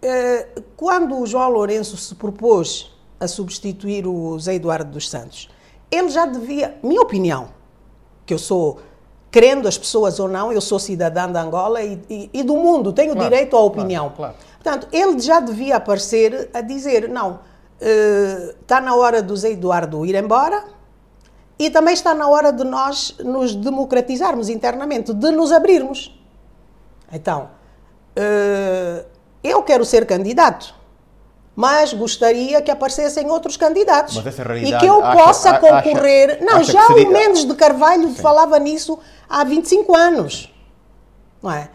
eh, 0.00 0.62
quando 0.76 1.18
o 1.18 1.26
João 1.26 1.50
Lourenço 1.50 1.97
se 1.97 2.14
propôs 2.14 2.97
a 3.18 3.26
substituir 3.26 4.06
o 4.06 4.38
Zé 4.38 4.54
Eduardo 4.54 4.92
dos 4.92 5.11
Santos, 5.11 5.50
ele 5.90 6.09
já 6.09 6.25
devia, 6.25 6.78
minha 6.85 7.02
opinião, 7.02 7.49
que 8.25 8.32
eu 8.32 8.38
sou, 8.38 8.80
querendo 9.33 9.67
as 9.67 9.79
pessoas 9.79 10.21
ou 10.21 10.29
não, 10.29 10.53
eu 10.53 10.61
sou 10.61 10.79
cidadã 10.79 11.33
de 11.33 11.39
Angola 11.39 11.83
e, 11.83 11.99
e, 12.09 12.31
e 12.35 12.43
do 12.43 12.55
mundo, 12.55 12.93
tenho 12.93 13.15
claro, 13.15 13.31
direito 13.31 13.57
à 13.57 13.61
opinião. 13.61 14.12
Claro, 14.15 14.35
claro. 14.35 14.53
Portanto, 14.62 14.89
ele 14.93 15.19
já 15.19 15.41
devia 15.41 15.77
aparecer 15.77 16.51
a 16.53 16.61
dizer, 16.61 17.09
não, 17.09 17.41
está 18.61 18.79
uh, 18.79 18.85
na 18.85 18.95
hora 18.95 19.23
do 19.23 19.35
Zé 19.35 19.53
Eduardo 19.53 20.05
ir 20.05 20.15
embora 20.15 20.62
e 21.59 21.71
também 21.71 21.95
está 21.95 22.12
na 22.15 22.29
hora 22.29 22.53
de 22.53 22.62
nós 22.62 23.17
nos 23.25 23.55
democratizarmos 23.55 24.51
internamente, 24.51 25.15
de 25.15 25.31
nos 25.31 25.51
abrirmos. 25.51 26.15
Então, 27.11 27.49
uh, 28.19 29.05
eu 29.43 29.62
quero 29.62 29.85
ser 29.85 30.07
candidato, 30.07 30.75
mas 31.54 31.92
gostaria 31.92 32.62
que 32.62 32.71
aparecessem 32.71 33.30
outros 33.30 33.56
candidatos 33.56 34.16
e 34.16 34.78
que 34.78 34.87
eu 34.87 35.00
possa 35.02 35.50
acha, 35.50 35.61
concorrer. 35.61 36.37
Acha, 36.37 36.44
não, 36.44 36.56
acha 36.59 36.73
já 36.73 36.87
seria... 36.87 37.09
o 37.09 37.12
Mendes 37.12 37.44
de 37.44 37.54
Carvalho 37.54 38.09
Sim. 38.09 38.14
falava 38.14 38.59
nisso 38.59 38.99
há 39.28 39.44
25 39.44 39.94
anos. 39.94 40.52
Não 41.42 41.52
é? 41.52 41.68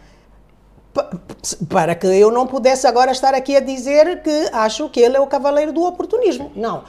Para 1.70 1.94
que 1.94 2.08
eu 2.08 2.32
não 2.32 2.48
pudesse 2.48 2.88
agora 2.88 3.12
estar 3.12 3.36
aqui 3.36 3.56
a 3.56 3.60
dizer 3.60 4.24
que 4.24 4.50
acho 4.52 4.90
que 4.90 5.00
ele 5.00 5.16
é 5.16 5.20
o 5.20 5.28
cavaleiro 5.28 5.72
do 5.72 5.84
oportunismo. 5.84 6.52
Não. 6.56 6.84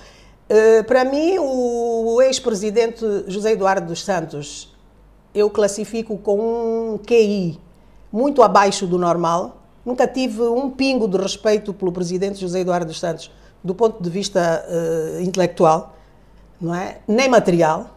Uh, 0.48 0.82
para 0.84 1.04
mim, 1.04 1.38
o 1.38 2.22
ex-presidente 2.22 3.04
José 3.26 3.52
Eduardo 3.52 3.86
dos 3.86 4.02
Santos, 4.02 4.74
eu 5.34 5.50
classifico 5.50 6.16
com 6.16 6.94
um 6.94 6.98
QI 7.06 7.60
muito 8.10 8.42
abaixo 8.42 8.86
do 8.86 8.98
normal 8.98 9.57
Nunca 9.88 10.06
tive 10.06 10.42
um 10.42 10.68
pingo 10.68 11.08
de 11.08 11.16
respeito 11.16 11.72
pelo 11.72 11.90
presidente 11.90 12.38
José 12.38 12.60
Eduardo 12.60 12.84
dos 12.84 13.00
Santos, 13.00 13.30
do 13.64 13.74
ponto 13.74 14.02
de 14.02 14.10
vista 14.10 14.62
uh, 14.68 15.22
intelectual, 15.22 15.96
não 16.60 16.74
é? 16.74 16.98
Nem 17.08 17.26
material, 17.26 17.96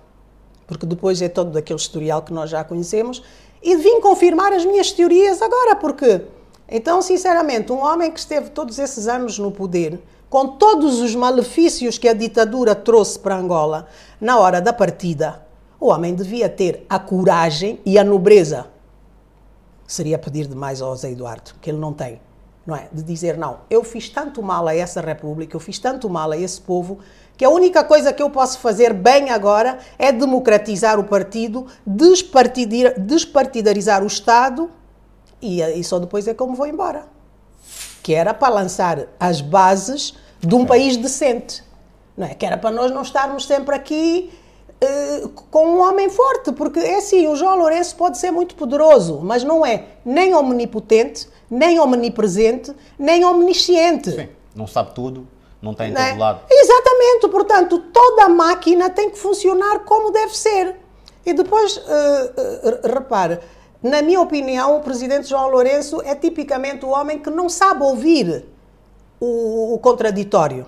porque 0.65 0.85
depois 0.85 1.21
é 1.21 1.27
todo 1.27 1.51
daquele 1.51 1.77
historial 1.77 2.21
que 2.21 2.31
nós 2.31 2.49
já 2.49 2.63
conhecemos, 2.63 3.21
e 3.61 3.75
vim 3.75 3.99
confirmar 3.99 4.53
as 4.53 4.63
minhas 4.63 4.93
teorias 4.93 5.41
agora, 5.41 5.75
porque, 5.75 6.21
então, 6.69 7.01
sinceramente, 7.01 7.73
um 7.73 7.83
homem 7.83 8.09
que 8.09 8.19
esteve 8.19 8.51
todos 8.51 8.79
esses 8.79 9.09
anos 9.09 9.37
no 9.37 9.51
poder, 9.51 9.99
com 10.29 10.47
todos 10.47 11.01
os 11.01 11.13
malefícios 11.13 11.97
que 11.97 12.07
a 12.07 12.13
ditadura 12.13 12.73
trouxe 12.73 13.19
para 13.19 13.35
Angola, 13.35 13.85
na 14.21 14.39
hora 14.39 14.61
da 14.61 14.71
partida, 14.71 15.45
o 15.77 15.87
homem 15.87 16.15
devia 16.15 16.47
ter 16.47 16.85
a 16.87 16.97
coragem 16.97 17.81
e 17.85 17.99
a 17.99 18.03
nobreza 18.05 18.67
seria 19.91 20.17
pedir 20.17 20.47
demais 20.47 20.81
ao 20.81 20.95
Zé 20.95 21.11
Eduardo, 21.11 21.51
que 21.61 21.69
ele 21.69 21.77
não 21.77 21.91
tem, 21.91 22.21
não 22.65 22.73
é? 22.73 22.87
De 22.93 23.03
dizer, 23.03 23.37
não, 23.37 23.57
eu 23.69 23.83
fiz 23.83 24.07
tanto 24.07 24.41
mal 24.41 24.65
a 24.67 24.73
essa 24.73 25.01
república, 25.01 25.53
eu 25.53 25.59
fiz 25.59 25.77
tanto 25.79 26.09
mal 26.09 26.31
a 26.31 26.37
esse 26.37 26.61
povo, 26.61 26.99
que 27.35 27.43
a 27.43 27.49
única 27.49 27.83
coisa 27.83 28.13
que 28.13 28.23
eu 28.23 28.29
posso 28.29 28.59
fazer 28.59 28.93
bem 28.93 29.31
agora 29.31 29.79
é 29.99 30.09
democratizar 30.09 30.97
o 30.97 31.03
partido, 31.03 31.67
despartidarizar 31.85 34.01
o 34.01 34.07
Estado 34.07 34.71
e, 35.41 35.61
e 35.61 35.83
só 35.83 35.99
depois 35.99 36.25
é 36.25 36.33
como 36.33 36.55
vou 36.55 36.67
embora. 36.67 37.03
Que 38.01 38.13
era 38.13 38.33
para 38.33 38.53
lançar 38.53 39.07
as 39.19 39.41
bases 39.41 40.13
de 40.39 40.55
um 40.55 40.65
país 40.65 40.95
decente. 40.95 41.65
Não 42.15 42.27
é? 42.27 42.33
Que 42.33 42.45
era 42.45 42.57
para 42.57 42.71
nós 42.71 42.91
não 42.91 43.01
estarmos 43.01 43.45
sempre 43.45 43.75
aqui 43.75 44.31
uh, 44.83 45.29
com 45.29 45.65
um 45.65 45.79
homem 45.81 46.09
forte, 46.09 46.51
porque 46.51 46.79
é 46.79 46.97
assim, 46.97 47.27
o 47.27 47.35
João 47.35 47.57
Lourenço 47.57 47.95
pode 47.95 48.17
ser 48.17 48.31
muito 48.31 48.55
poderoso, 48.55 49.19
mas 49.21 49.43
não 49.43 49.65
é 49.65 49.85
nem 50.03 50.33
omnipotente, 50.33 51.29
nem 51.49 51.79
omnipresente, 51.79 52.73
nem 52.97 53.23
omnisciente. 53.23 54.11
Sim, 54.11 54.29
não 54.55 54.67
sabe 54.67 54.93
tudo, 54.93 55.27
não 55.61 55.71
está 55.71 55.87
em 55.87 55.93
todo 55.93 56.03
é? 56.03 56.13
lado. 56.15 56.41
Exatamente, 56.49 57.27
portanto, 57.29 57.79
toda 57.93 58.25
a 58.25 58.29
máquina 58.29 58.89
tem 58.89 59.09
que 59.09 59.17
funcionar 59.17 59.79
como 59.79 60.11
deve 60.11 60.35
ser. 60.35 60.75
E 61.25 61.33
depois, 61.33 61.77
uh, 61.77 61.81
uh, 61.81 62.93
repare, 62.93 63.39
na 63.81 64.01
minha 64.01 64.19
opinião, 64.19 64.77
o 64.77 64.81
presidente 64.81 65.27
João 65.27 65.49
Lourenço 65.49 66.01
é 66.01 66.15
tipicamente 66.15 66.85
o 66.85 66.89
homem 66.89 67.19
que 67.19 67.29
não 67.29 67.47
sabe 67.47 67.83
ouvir 67.83 68.45
o, 69.19 69.75
o 69.75 69.79
contraditório 69.79 70.65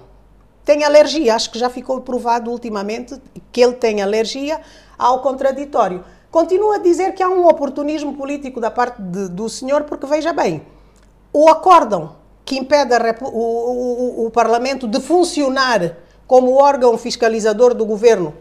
tem 0.66 0.84
alergia. 0.84 1.36
Acho 1.36 1.52
que 1.52 1.60
já 1.60 1.70
ficou 1.70 2.02
provado 2.02 2.52
ultimamente 2.52 3.20
que 3.52 3.62
ele 3.62 3.74
tem 3.74 4.02
alergia 4.02 4.60
ao 4.98 5.22
contraditório. 5.22 6.04
Continua 6.32 6.76
a 6.76 6.80
dizer 6.80 7.14
que 7.14 7.22
há 7.22 7.30
um 7.30 7.48
oportunismo 7.48 8.16
político 8.16 8.60
da 8.60 8.72
parte 8.72 9.02
de, 9.02 9.30
do 9.30 9.48
senhor, 9.48 9.84
porque 9.84 10.06
veja 10.06 10.34
bem, 10.34 10.66
o 11.32 11.48
acórdão 11.48 12.16
que 12.46 12.58
impede 12.58 12.94
o, 13.22 13.28
o, 13.28 14.26
o, 14.26 14.32
Parlamento 14.32 14.88
de 14.88 15.00
funcionar 15.00 15.96
como 16.28 16.56
órgão 16.56 16.98
fiscalizador 16.98 17.74
do 17.74 17.86
governo, 17.86 18.34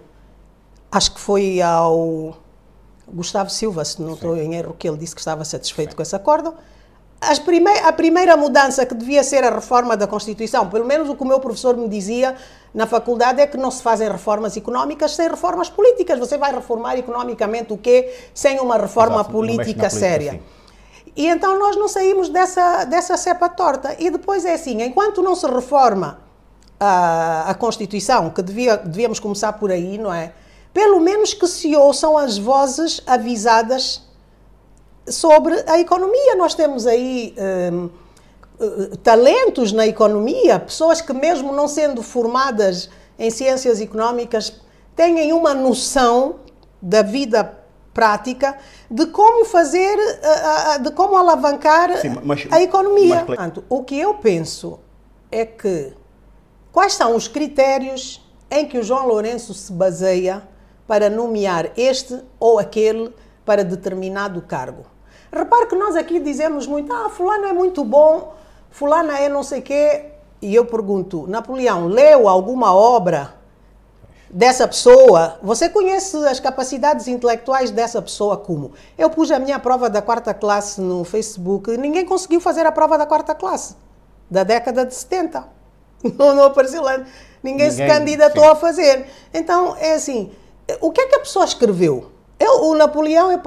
acho 0.90 1.14
que 1.14 1.20
foi 1.20 1.60
ao 1.60 2.36
Gustavo 3.06 3.50
Silva, 3.50 3.84
se 3.84 4.00
não 4.00 4.08
Sim. 4.08 4.14
estou 4.14 4.36
em 4.36 4.54
erro, 4.54 4.74
que 4.78 4.88
ele 4.88 4.96
disse 4.96 5.14
que 5.14 5.20
estava 5.20 5.44
satisfeito 5.44 5.90
Sim. 5.90 5.96
com 5.96 6.02
esse 6.02 6.16
acórdão 6.16 6.54
a 7.84 7.92
primeira 7.92 8.36
mudança 8.36 8.84
que 8.84 8.94
devia 8.94 9.22
ser 9.22 9.44
a 9.44 9.50
reforma 9.50 9.96
da 9.96 10.08
Constituição, 10.08 10.68
pelo 10.68 10.84
menos 10.84 11.08
o 11.08 11.14
que 11.14 11.22
o 11.22 11.26
meu 11.26 11.38
professor 11.38 11.76
me 11.76 11.88
dizia 11.88 12.34
na 12.74 12.84
faculdade, 12.84 13.40
é 13.40 13.46
que 13.46 13.56
não 13.56 13.70
se 13.70 13.80
fazem 13.80 14.10
reformas 14.10 14.56
económicas 14.56 15.14
sem 15.14 15.28
reformas 15.28 15.70
políticas. 15.70 16.18
Você 16.18 16.36
vai 16.36 16.52
reformar 16.52 16.98
economicamente 16.98 17.72
o 17.72 17.78
quê 17.78 18.12
sem 18.34 18.58
uma 18.58 18.76
reforma 18.76 19.16
Exato, 19.16 19.30
política 19.30 19.88
séria? 19.88 20.42
E 21.14 21.28
então 21.28 21.58
nós 21.58 21.76
não 21.76 21.86
saímos 21.86 22.28
dessa, 22.28 22.84
dessa 22.84 23.16
cepa 23.16 23.48
torta. 23.48 23.94
E 24.00 24.10
depois 24.10 24.44
é 24.44 24.54
assim: 24.54 24.82
enquanto 24.82 25.22
não 25.22 25.36
se 25.36 25.46
reforma 25.46 26.18
a, 26.80 27.50
a 27.50 27.54
Constituição, 27.54 28.30
que 28.30 28.42
devia, 28.42 28.76
devíamos 28.78 29.20
começar 29.20 29.52
por 29.52 29.70
aí, 29.70 29.96
não 29.96 30.12
é? 30.12 30.32
Pelo 30.74 30.98
menos 30.98 31.34
que 31.34 31.46
se 31.46 31.76
ouçam 31.76 32.18
as 32.18 32.36
vozes 32.36 33.00
avisadas 33.06 34.02
sobre 35.08 35.62
a 35.66 35.78
economia. 35.78 36.36
Nós 36.36 36.54
temos 36.54 36.86
aí 36.86 37.34
um, 37.72 37.90
eh, 38.60 38.96
talentos 39.02 39.72
na 39.72 39.86
economia, 39.86 40.58
pessoas 40.58 41.00
que, 41.00 41.12
mesmo 41.12 41.52
não 41.52 41.66
sendo 41.66 42.02
formadas 42.02 42.90
em 43.18 43.30
ciências 43.30 43.80
económicas, 43.80 44.60
têm 44.94 45.32
uma 45.32 45.54
noção 45.54 46.36
da 46.80 47.02
vida 47.02 47.58
prática 47.92 48.56
de 48.90 49.06
como 49.06 49.44
fazer, 49.44 49.98
eh, 49.98 50.78
de 50.78 50.90
como 50.92 51.16
alavancar 51.16 51.96
Sim, 51.98 52.16
mas, 52.22 52.46
a 52.50 52.62
economia. 52.62 53.24
Mas... 53.26 53.52
O 53.68 53.82
que 53.82 53.98
eu 53.98 54.14
penso 54.14 54.78
é 55.30 55.44
que 55.44 55.92
quais 56.70 56.94
são 56.94 57.16
os 57.16 57.28
critérios 57.28 58.22
em 58.50 58.66
que 58.66 58.78
o 58.78 58.82
João 58.82 59.06
Lourenço 59.06 59.54
se 59.54 59.72
baseia 59.72 60.42
para 60.86 61.08
nomear 61.08 61.72
este 61.76 62.22
ou 62.38 62.58
aquele 62.58 63.14
para 63.44 63.64
determinado 63.64 64.42
cargo. 64.42 64.91
Repare 65.32 65.66
que 65.66 65.74
nós 65.74 65.96
aqui 65.96 66.20
dizemos 66.20 66.66
muito, 66.66 66.92
ah, 66.92 67.08
fulano 67.08 67.46
é 67.46 67.52
muito 67.54 67.82
bom, 67.82 68.34
fulana 68.70 69.18
é 69.18 69.30
não 69.30 69.42
sei 69.42 69.62
quê. 69.62 70.04
E 70.42 70.54
eu 70.54 70.66
pergunto, 70.66 71.26
Napoleão, 71.26 71.86
leu 71.86 72.28
alguma 72.28 72.74
obra 72.74 73.32
dessa 74.28 74.68
pessoa? 74.68 75.38
Você 75.42 75.70
conhece 75.70 76.16
as 76.26 76.38
capacidades 76.38 77.08
intelectuais 77.08 77.70
dessa 77.70 78.02
pessoa 78.02 78.36
como? 78.36 78.72
Eu 78.98 79.08
pus 79.08 79.30
a 79.30 79.38
minha 79.38 79.58
prova 79.58 79.88
da 79.88 80.02
quarta 80.02 80.34
classe 80.34 80.80
no 80.80 81.02
Facebook 81.02 81.70
e 81.70 81.78
ninguém 81.78 82.04
conseguiu 82.04 82.40
fazer 82.40 82.66
a 82.66 82.72
prova 82.72 82.98
da 82.98 83.06
quarta 83.06 83.34
classe, 83.34 83.74
da 84.30 84.44
década 84.44 84.84
de 84.84 84.94
70. 84.94 85.62
Não, 86.18 86.34
não 86.34 86.42
apareceu 86.42 86.82
lá, 86.82 86.98
ninguém, 86.98 87.68
ninguém 87.68 87.70
se 87.70 87.86
candidatou 87.86 88.42
sim. 88.42 88.50
a 88.50 88.56
fazer. 88.56 89.06
Então, 89.32 89.76
é 89.78 89.94
assim, 89.94 90.32
o 90.80 90.90
que 90.90 91.00
é 91.00 91.06
que 91.06 91.14
a 91.14 91.20
pessoa 91.20 91.44
escreveu? 91.44 92.10
Eu, 92.42 92.64
o 92.64 92.74
Napoleão, 92.74 93.40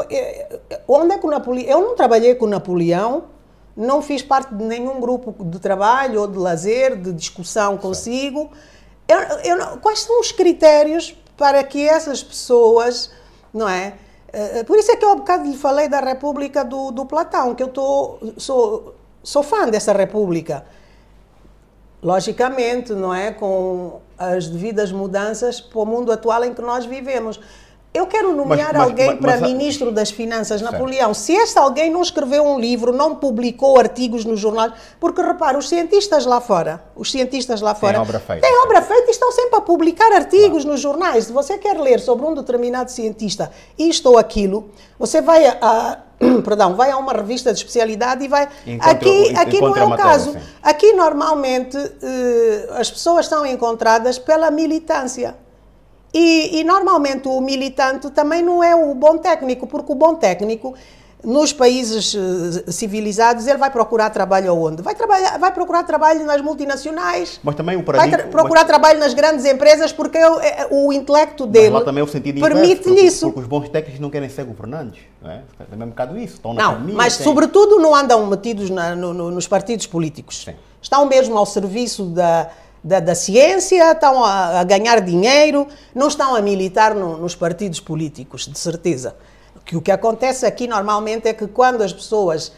onde 0.88 1.14
é 1.14 1.18
que 1.18 1.26
o 1.26 1.30
Napoleão? 1.30 1.68
Eu 1.68 1.82
não 1.82 1.96
trabalhei 1.96 2.34
com 2.36 2.46
o 2.46 2.50
Napoleão, 2.50 3.26
não 3.76 4.02
fiz 4.02 4.22
parte 4.22 4.56
de 4.56 4.64
nenhum 4.64 5.02
grupo 5.02 5.36
de 5.44 5.60
trabalho 5.60 6.22
ou 6.22 6.28
de 6.28 6.38
lazer, 6.38 6.96
de 6.96 7.12
discussão 7.12 7.78
consigo. 7.78 8.50
Eu, 9.06 9.20
eu, 9.44 9.78
quais 9.80 10.00
são 10.00 10.22
os 10.22 10.32
critérios 10.32 11.14
para 11.36 11.62
que 11.62 11.86
essas 11.86 12.24
pessoas, 12.24 13.12
não 13.54 13.68
é? 13.68 13.96
Eh, 14.32 14.64
por 14.64 14.80
isso 14.80 14.90
é 14.92 14.96
que 14.96 15.04
eu 15.04 15.12
há 15.12 15.16
bocado 15.16 15.44
lhe 15.44 15.58
falei 15.58 15.90
da 15.90 16.00
República 16.00 16.64
do, 16.64 16.92
do 16.92 17.06
Platão, 17.06 17.54
que 17.54 17.64
eu 17.64 17.68
tô, 17.68 18.18
sou, 18.38 18.96
sou 19.22 19.44
fã 19.44 19.68
dessa 19.68 19.92
República. 19.92 20.66
Logicamente, 22.02 22.94
não 22.94 23.14
é? 23.14 23.34
Com 23.34 24.00
as 24.18 24.48
devidas 24.48 24.90
mudanças 24.94 25.60
para 25.60 25.80
o 25.80 25.86
mundo 25.86 26.14
atual 26.14 26.46
em 26.46 26.54
que 26.54 26.62
nós 26.62 26.86
vivemos. 26.86 27.42
Eu 27.96 28.06
quero 28.06 28.36
nomear 28.36 28.74
mas, 28.74 28.82
alguém 28.82 29.08
mas, 29.08 29.20
para 29.20 29.38
ministro 29.38 29.90
das 29.90 30.12
Finanças, 30.12 30.60
certo. 30.60 30.72
Napoleão. 30.72 31.14
Se 31.14 31.32
este 31.34 31.58
alguém 31.58 31.90
não 31.90 32.02
escreveu 32.02 32.44
um 32.44 32.60
livro, 32.60 32.92
não 32.92 33.16
publicou 33.16 33.80
artigos 33.80 34.26
nos 34.26 34.40
jornais, 34.40 34.74
porque 35.00 35.22
repara, 35.22 35.58
os 35.58 35.70
cientistas 35.70 36.26
lá 36.26 36.42
fora, 36.42 36.84
os 36.94 37.10
cientistas 37.10 37.62
lá 37.62 37.74
fora 37.74 37.94
têm 37.94 38.02
obra 38.02 38.20
feita, 38.20 38.42
têm 38.46 38.64
obra 38.64 38.82
feita 38.82 39.08
e 39.08 39.12
estão 39.12 39.32
sempre 39.32 39.56
a 39.56 39.62
publicar 39.62 40.12
artigos 40.12 40.64
claro. 40.64 40.68
nos 40.68 40.82
jornais. 40.82 41.26
Se 41.26 41.32
você 41.32 41.58
quer 41.58 41.80
ler 41.80 42.02
sobre 42.02 42.26
um 42.26 42.34
determinado 42.34 42.92
cientista 42.92 43.50
isto 43.78 44.10
ou 44.10 44.18
aquilo, 44.18 44.70
você 45.00 45.22
vai 45.22 45.46
a, 45.46 45.58
a 45.62 45.98
perdão, 46.44 46.76
vai 46.76 46.92
a 46.92 46.98
uma 46.98 47.14
revista 47.14 47.54
de 47.54 47.60
especialidade 47.60 48.26
e 48.26 48.28
vai. 48.28 48.50
Encontra, 48.68 48.92
aqui 48.92 49.38
aqui 49.38 49.62
não 49.62 49.76
é 49.76 49.86
o 49.86 49.96
caso. 49.96 50.34
Sim. 50.34 50.40
Aqui 50.62 50.94
normalmente 50.94 51.78
eh, 51.78 52.68
as 52.72 52.92
pessoas 52.92 53.28
são 53.28 53.46
encontradas 53.46 54.18
pela 54.18 54.52
militância. 54.52 55.45
E, 56.18 56.62
e, 56.62 56.64
normalmente 56.64 57.28
o 57.28 57.42
militante 57.42 58.10
também 58.10 58.42
não 58.42 58.64
é 58.64 58.74
o 58.74 58.96
bom 58.96 59.18
técnico, 59.18 59.68
porque 59.68 59.92
o 59.92 59.96
bom 59.96 60.16
técnico, 60.16 60.74
nos 61.22 61.52
países 61.52 62.16
eh, 62.16 62.72
civilizados, 62.72 63.46
ele 63.48 63.58
vai 63.58 63.70
procurar 63.70 64.10
trabalho 64.12 64.50
aonde? 64.52 64.82
Vai, 64.82 64.96
trabalhar, 64.96 65.38
vai 65.38 65.52
procurar 65.52 65.84
trabalho 65.84 66.26
nas 66.26 66.42
multinacionais. 66.42 67.42
Mas 67.44 67.56
também 67.56 67.76
o 67.76 67.84
paradigma, 67.84 68.18
Vai 68.18 68.28
procurar 68.28 68.62
mas... 68.62 68.68
trabalho 68.68 68.98
nas 68.98 69.14
grandes 69.14 69.44
empresas, 69.44 69.92
porque 69.92 70.18
o, 70.18 70.40
é, 70.40 70.68
o 70.72 70.94
intelecto 70.94 71.46
dele. 71.46 71.72
Mas 71.72 71.80
lá 71.82 71.86
também 71.86 72.00
é 72.00 72.06
o 72.06 72.08
sentido 72.08 72.40
permite-lhe 72.40 73.02
isso. 73.02 73.26
Porque 73.26 73.42
os 73.42 73.48
bons 73.48 73.68
técnicos 73.68 74.00
não 74.00 74.10
querem 74.10 74.30
ser 74.30 74.46
governantes. 74.46 75.02
Não 75.22 75.30
é? 75.30 75.42
Também 75.70 75.82
é 75.82 75.86
um 75.86 75.90
bocado 75.90 76.18
isso. 76.18 76.36
Estão 76.36 76.54
na 76.54 76.64
não, 76.64 76.72
academia, 76.72 76.96
mas 76.96 77.18
tem... 77.18 77.26
sobretudo 77.26 77.78
não 77.78 77.94
andam 77.94 78.26
metidos 78.28 78.70
na, 78.70 78.96
no, 78.96 79.14
no, 79.14 79.32
nos 79.32 79.50
partidos 79.50 79.86
políticos. 79.86 80.46
Sim. 80.46 80.56
Estão 80.82 81.06
mesmo 81.08 81.38
ao 81.38 81.46
serviço 81.46 82.06
da 82.06 82.50
da, 82.86 83.00
da 83.00 83.16
ciência, 83.16 83.92
estão 83.92 84.24
a, 84.24 84.60
a, 84.60 84.64
ganhar 84.64 85.02
dinheiro, 85.02 85.68
não 85.94 86.08
estão 86.08 86.36
a 86.36 86.42
militar 86.42 86.94
no, 86.94 87.18
nos 87.18 87.36
partidos 87.36 87.80
políticos, 87.80 88.48
de 88.48 88.60
certeza. 88.60 89.16
Que 89.66 89.76
o 89.76 89.82
que 89.82 89.92
acontece 89.92 90.46
aqui 90.46 90.68
normalmente 90.68 91.28
é 91.28 91.34
que 91.34 91.48
quando 91.48 91.82
as 91.82 91.92
pessoas 91.92 92.52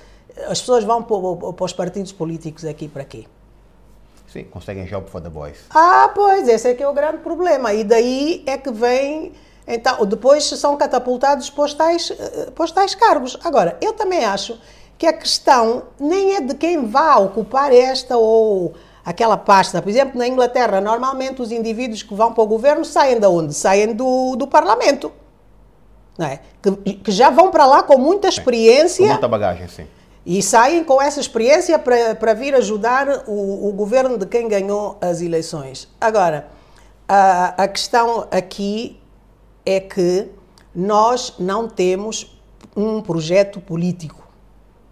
as 0.50 0.60
pessoas 0.60 0.84
vão 0.84 1.02
para, 1.02 1.54
para 1.54 1.66
os 1.66 1.74
partidos 1.74 2.12
políticos 2.12 2.66
aqui 2.66 2.88
para 2.88 3.04
quê? 3.04 3.26
Sim, 4.32 4.44
conseguem 4.44 4.86
job 4.86 5.10
for 5.10 5.22
the 5.22 5.30
boys. 5.30 5.58
Ah, 5.72 6.12
pois, 6.14 6.48
esse 6.48 6.70
é 6.70 6.74
que 6.76 6.84
é 6.84 6.88
o 6.88 6.94
grande 6.94 7.20
problema. 7.20 7.74
E 7.74 7.84
daí 7.84 8.44
é 8.46 8.58
que 8.58 8.70
vem. 8.70 9.32
Então, 9.66 10.06
depois 10.06 10.44
são 10.44 10.78
catapultados 10.78 11.50
para 11.50 11.64
os 11.64 11.74
tais, 11.74 12.12
eh, 12.12 12.52
para 12.54 12.66
os 12.66 12.72
tais 12.72 12.94
cargos. 12.94 13.38
Agora, 13.44 13.78
eu 13.82 13.94
também 13.94 14.24
acho 14.26 14.60
que 14.98 15.08
a 15.08 15.14
questão 15.14 15.84
nem 16.00 16.36
é 16.36 16.42
de 16.42 16.54
quem 16.56 16.86
vá 16.86 17.18
ocupar 17.18 17.74
esta 17.74 18.18
ou 18.18 18.76
aquela 19.08 19.38
pasta. 19.38 19.82
Por 19.82 19.88
exemplo, 19.88 20.20
na 20.20 20.28
Inglaterra, 20.28 20.82
normalmente 20.82 21.42
os 21.42 21.50
indivíduos 21.50 22.04
que 22.04 22.14
vão 22.14 22.34
para 22.34 22.44
o 22.44 22.46
governo 22.46 22.84
saem 22.84 23.18
de 23.18 23.26
onde? 23.26 23.54
Saem 23.54 23.94
do, 23.94 24.36
do 24.36 24.46
Parlamento. 24.46 25.14
Não 26.18 26.28
é? 26.28 26.42
que, 26.62 26.94
que 26.96 27.12
já 27.12 27.30
vão 27.30 27.50
para 27.50 27.66
lá 27.66 27.84
com 27.84 27.98
muita 27.98 28.28
experiência. 28.28 29.06
Com 29.06 29.12
muita 29.14 29.28
bagagem, 29.30 29.66
sim. 29.70 29.88
E 30.26 30.44
saem 30.44 30.84
com 30.84 31.02
essa 31.02 31.22
experiência 31.22 31.80
para, 31.80 32.16
para 32.16 32.34
vir 32.34 32.54
ajudar 32.56 33.24
o, 33.28 33.70
o 33.70 33.72
governo 33.72 34.18
de 34.18 34.26
quem 34.26 34.50
ganhou 34.50 34.98
as 35.00 35.22
eleições. 35.22 35.88
Agora, 36.02 36.50
a, 37.08 37.64
a 37.64 37.68
questão 37.70 38.28
aqui 38.30 39.00
é 39.66 39.80
que 39.80 40.28
nós 40.76 41.34
não 41.40 41.70
temos 41.70 42.38
um 42.76 43.02
projeto 43.02 43.62
político. 43.62 44.28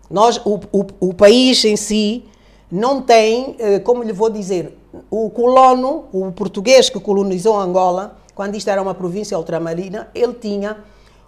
Nós, 0.10 0.38
o, 0.46 0.62
o, 0.72 0.86
o 1.02 1.14
país 1.14 1.66
em 1.66 1.76
si 1.76 2.24
não 2.72 3.02
tem, 3.02 3.56
eh, 3.60 3.80
como 3.80 4.04
lhe 4.04 4.14
vou 4.14 4.30
dizer, 4.30 4.78
o 5.10 5.30
colono, 5.30 6.06
o 6.12 6.32
português 6.32 6.90
que 6.90 7.00
colonizou 7.00 7.60
Angola, 7.60 8.18
quando 8.34 8.56
isto 8.56 8.70
era 8.70 8.82
uma 8.82 8.94
província 8.94 9.38
ultramarina, 9.38 10.10
ele 10.14 10.34
tinha 10.34 10.78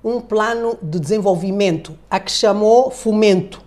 um 0.04 0.20
plano 0.20 0.78
de 0.82 1.00
desenvolvimento, 1.00 1.98
a 2.10 2.20
que 2.20 2.32
chamou 2.32 2.90
fomento. 2.92 3.62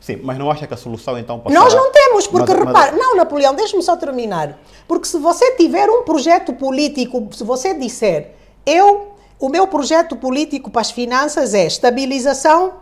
Sim, 0.00 0.18
mas 0.22 0.38
não 0.38 0.50
acha 0.50 0.66
que 0.66 0.72
a 0.72 0.76
solução 0.76 1.18
então 1.18 1.38
passará... 1.38 1.60
Nós 1.60 1.74
não 1.74 1.92
temos, 1.92 2.26
porque 2.26 2.54
mas... 2.54 2.96
não, 2.96 3.16
Napoleão, 3.16 3.54
deixe-me 3.54 3.82
só 3.82 3.96
terminar. 3.96 4.58
Porque 4.88 5.06
se 5.06 5.18
você 5.18 5.56
tiver 5.56 5.88
um 5.90 6.02
projeto 6.02 6.54
político, 6.54 7.28
se 7.32 7.44
você 7.44 7.74
disser, 7.74 8.32
eu, 8.64 9.12
o 9.38 9.48
meu 9.50 9.66
projeto 9.66 10.16
político 10.16 10.70
para 10.70 10.80
as 10.80 10.90
finanças 10.90 11.52
é 11.52 11.66
estabilização 11.66 12.72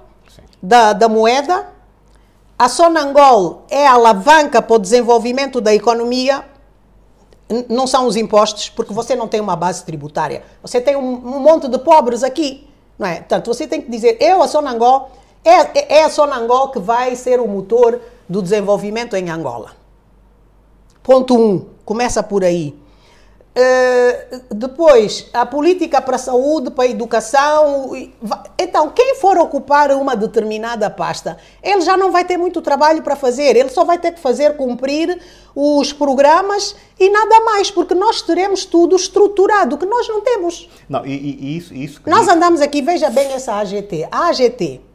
da, 0.63 0.93
da 0.93 1.09
moeda, 1.09 1.67
a 2.59 2.69
Sonangol 2.69 3.63
é 3.71 3.87
a 3.87 3.93
alavanca 3.93 4.61
para 4.61 4.75
o 4.75 4.79
desenvolvimento 4.79 5.61
da 5.61 5.73
economia, 5.73 6.45
não 7.69 7.87
são 7.87 8.07
os 8.07 8.17
impostos, 8.17 8.69
porque 8.69 8.93
você 8.93 9.15
não 9.15 9.29
tem 9.29 9.41
uma 9.41 9.55
base 9.55 9.85
tributária. 9.85 10.43
Você 10.61 10.81
tem 10.81 10.97
um, 10.97 11.15
um 11.15 11.41
monte 11.41 11.69
de 11.69 11.79
pobres 11.79 12.25
aqui, 12.25 12.69
não 12.99 13.07
é? 13.07 13.17
Portanto, 13.17 13.47
você 13.47 13.67
tem 13.67 13.81
que 13.81 13.91
dizer, 13.91 14.19
eu, 14.21 14.43
a 14.43 14.49
Sonangol, 14.49 15.11
é, 15.45 15.99
é 16.01 16.05
a 16.05 16.11
Sonangol 16.11 16.71
que 16.71 16.81
vai 16.81 17.15
ser 17.15 17.41
o 17.41 17.47
motor 17.47 18.01
do 18.29 18.43
desenvolvimento 18.43 19.15
em 19.15 19.31
Angola. 19.31 19.73
Ponto 21.03 21.37
1, 21.37 21.41
um, 21.41 21.67
começa 21.85 22.23
por 22.23 22.45
aí. 22.45 22.77
Uh, 23.57 24.55
depois, 24.55 25.29
a 25.33 25.45
política 25.45 26.01
para 26.01 26.15
a 26.15 26.19
saúde, 26.19 26.71
para 26.71 26.85
a 26.85 26.89
educação. 26.89 27.93
Então, 28.57 28.91
quem 28.91 29.17
for 29.17 29.37
ocupar 29.37 29.91
uma 29.93 30.15
determinada 30.15 30.89
pasta, 30.89 31.37
ele 31.63 31.81
já 31.81 31.97
não 31.97 32.13
vai 32.13 32.25
ter 32.25 32.37
muito 32.37 32.63
trabalho 32.63 33.03
para 33.03 33.17
fazer, 33.17 33.57
ele 33.57 33.69
só 33.69 33.85
vai 33.85 33.99
ter 33.99 34.13
que 34.13 34.21
fazer 34.21 34.57
cumprir 34.57 35.21
os 35.57 35.93
programas 35.93 36.77
e 37.01 37.11
nada 37.11 37.41
mais, 37.41 37.69
porque 37.69 37.95
nós 37.95 38.23
teremos 38.23 38.65
tudo 38.65 38.95
estruturado, 38.95 39.77
que 39.77 39.87
nós 39.87 40.07
não 40.09 40.21
temos. 40.21 40.69
Não, 40.89 41.05
e, 41.05 41.11
e 41.11 41.57
isso, 41.57 41.75
isso. 41.75 42.01
Nós 42.07 42.29
andamos 42.29 42.61
aqui, 42.61 42.81
veja 42.81 43.11
bem 43.11 43.33
essa 43.33 43.55
AGT. 43.55 44.07
A 44.13 44.29
AGT 44.29 44.88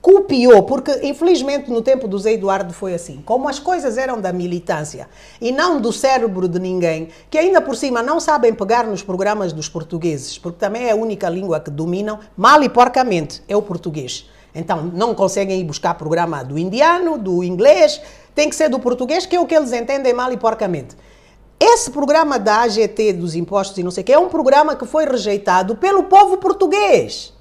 copiou, 0.00 0.62
porque 0.62 1.00
infelizmente 1.02 1.70
no 1.70 1.82
tempo 1.82 2.08
do 2.08 2.18
Zé 2.18 2.32
Eduardo 2.32 2.72
foi 2.72 2.94
assim. 2.94 3.22
Como 3.24 3.48
as 3.48 3.58
coisas 3.58 3.98
eram 3.98 4.20
da 4.20 4.32
militância 4.32 5.08
e 5.40 5.52
não 5.52 5.80
do 5.80 5.92
cérebro 5.92 6.48
de 6.48 6.58
ninguém, 6.58 7.08
que 7.30 7.36
ainda 7.36 7.60
por 7.60 7.76
cima 7.76 8.02
não 8.02 8.18
sabem 8.18 8.54
pegar 8.54 8.86
nos 8.86 9.02
programas 9.02 9.52
dos 9.52 9.68
portugueses, 9.68 10.38
porque 10.38 10.58
também 10.58 10.84
é 10.84 10.92
a 10.92 10.96
única 10.96 11.28
língua 11.28 11.60
que 11.60 11.70
dominam, 11.70 12.18
mal 12.36 12.62
e 12.62 12.68
porcamente, 12.68 13.42
é 13.46 13.56
o 13.56 13.62
português. 13.62 14.28
Então 14.54 14.82
não 14.82 15.14
conseguem 15.14 15.60
ir 15.60 15.64
buscar 15.64 15.94
programa 15.94 16.42
do 16.42 16.58
indiano, 16.58 17.18
do 17.18 17.44
inglês, 17.44 18.00
tem 18.34 18.48
que 18.48 18.56
ser 18.56 18.68
do 18.68 18.80
português, 18.80 19.26
que 19.26 19.36
é 19.36 19.40
o 19.40 19.46
que 19.46 19.54
eles 19.54 19.72
entendem 19.72 20.14
mal 20.14 20.32
e 20.32 20.36
porcamente. 20.36 20.96
Esse 21.62 21.90
programa 21.90 22.38
da 22.38 22.62
AGT 22.62 23.12
dos 23.12 23.34
impostos 23.34 23.76
e 23.76 23.82
não 23.82 23.90
sei 23.90 24.00
o 24.00 24.04
que 24.04 24.12
é 24.12 24.18
um 24.18 24.30
programa 24.30 24.74
que 24.74 24.86
foi 24.86 25.04
rejeitado 25.04 25.76
pelo 25.76 26.04
povo 26.04 26.38
português. 26.38 27.34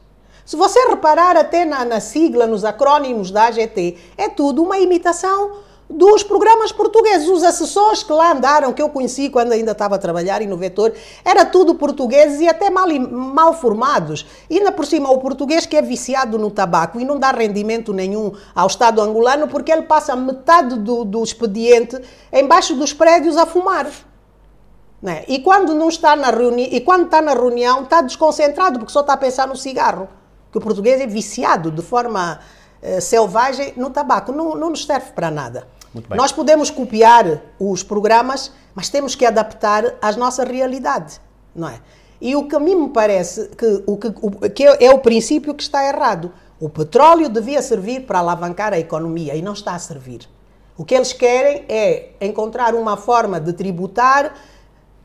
Se 0.49 0.55
você 0.55 0.79
reparar 0.87 1.37
até 1.37 1.63
na, 1.63 1.85
na 1.85 1.99
sigla, 1.99 2.47
nos 2.47 2.65
acrónimos 2.65 3.29
da 3.29 3.43
AGT, 3.43 3.95
é 4.17 4.27
tudo 4.27 4.63
uma 4.63 4.79
imitação 4.79 5.51
dos 5.87 6.23
programas 6.23 6.71
portugueses. 6.71 7.29
Os 7.29 7.43
assessores 7.43 8.01
que 8.01 8.11
lá 8.11 8.31
andaram, 8.31 8.73
que 8.73 8.81
eu 8.81 8.89
conheci 8.89 9.29
quando 9.29 9.51
ainda 9.51 9.73
estava 9.73 9.93
a 9.93 9.99
trabalhar 9.99 10.41
no 10.41 10.57
Vetor, 10.57 10.91
era 11.23 11.45
tudo 11.45 11.75
portugueses 11.75 12.41
e 12.41 12.47
até 12.49 12.71
mal, 12.71 12.87
mal 12.89 13.53
formados. 13.53 14.25
E 14.49 14.57
ainda 14.57 14.71
por 14.71 14.87
cima, 14.87 15.11
o 15.11 15.19
português 15.19 15.67
que 15.67 15.77
é 15.77 15.83
viciado 15.83 16.39
no 16.39 16.49
tabaco 16.49 16.99
e 16.99 17.05
não 17.05 17.19
dá 17.19 17.29
rendimento 17.29 17.93
nenhum 17.93 18.31
ao 18.55 18.65
Estado 18.65 19.01
angolano 19.01 19.47
porque 19.47 19.71
ele 19.71 19.83
passa 19.83 20.15
metade 20.15 20.79
do, 20.79 21.05
do 21.05 21.23
expediente 21.23 21.95
embaixo 22.33 22.73
dos 22.73 22.91
prédios 22.91 23.37
a 23.37 23.45
fumar. 23.45 23.85
Né? 24.99 25.25
E 25.27 25.37
quando 25.37 25.75
não 25.75 25.89
está 25.89 26.15
na 26.15 26.31
reunião, 26.31 26.69
e 26.71 26.81
quando 26.81 27.05
está 27.05 27.21
na 27.21 27.35
reunião, 27.35 27.83
está 27.83 28.01
desconcentrado 28.01 28.79
porque 28.79 28.91
só 28.91 29.01
está 29.01 29.13
a 29.13 29.17
pensar 29.17 29.47
no 29.47 29.55
cigarro 29.55 30.09
que 30.51 30.57
o 30.57 30.61
português 30.61 30.99
é 30.99 31.07
viciado 31.07 31.71
de 31.71 31.81
forma 31.81 32.39
uh, 32.81 33.01
selvagem 33.01 33.73
no 33.75 33.89
tabaco. 33.89 34.31
Não, 34.31 34.55
não 34.55 34.69
nos 34.69 34.85
serve 34.85 35.11
para 35.11 35.29
nada. 35.29 35.67
Nós 36.15 36.31
podemos 36.31 36.69
copiar 36.69 37.41
os 37.59 37.81
programas, 37.81 38.51
mas 38.75 38.89
temos 38.89 39.15
que 39.15 39.25
adaptar 39.25 39.95
às 40.01 40.15
nossa 40.15 40.43
realidade, 40.43 41.19
não 41.55 41.67
é? 41.67 41.79
E 42.21 42.35
o 42.35 42.47
que 42.47 42.55
a 42.55 42.59
mim 42.59 42.75
me 42.75 42.89
parece 42.89 43.49
que, 43.49 43.83
o 43.87 43.97
que, 43.97 44.07
o, 44.07 44.31
que 44.49 44.63
é 44.65 44.91
o 44.91 44.99
princípio 44.99 45.53
que 45.53 45.63
está 45.63 45.87
errado. 45.87 46.31
O 46.59 46.69
petróleo 46.69 47.29
devia 47.29 47.61
servir 47.61 48.01
para 48.01 48.19
alavancar 48.19 48.73
a 48.73 48.79
economia 48.79 49.33
e 49.35 49.41
não 49.41 49.53
está 49.53 49.73
a 49.73 49.79
servir. 49.79 50.29
O 50.77 50.83
que 50.83 50.93
eles 50.93 51.13
querem 51.13 51.63
é 51.69 52.09
encontrar 52.21 52.75
uma 52.75 52.97
forma 52.97 53.39
de 53.39 53.53
tributar 53.53 54.33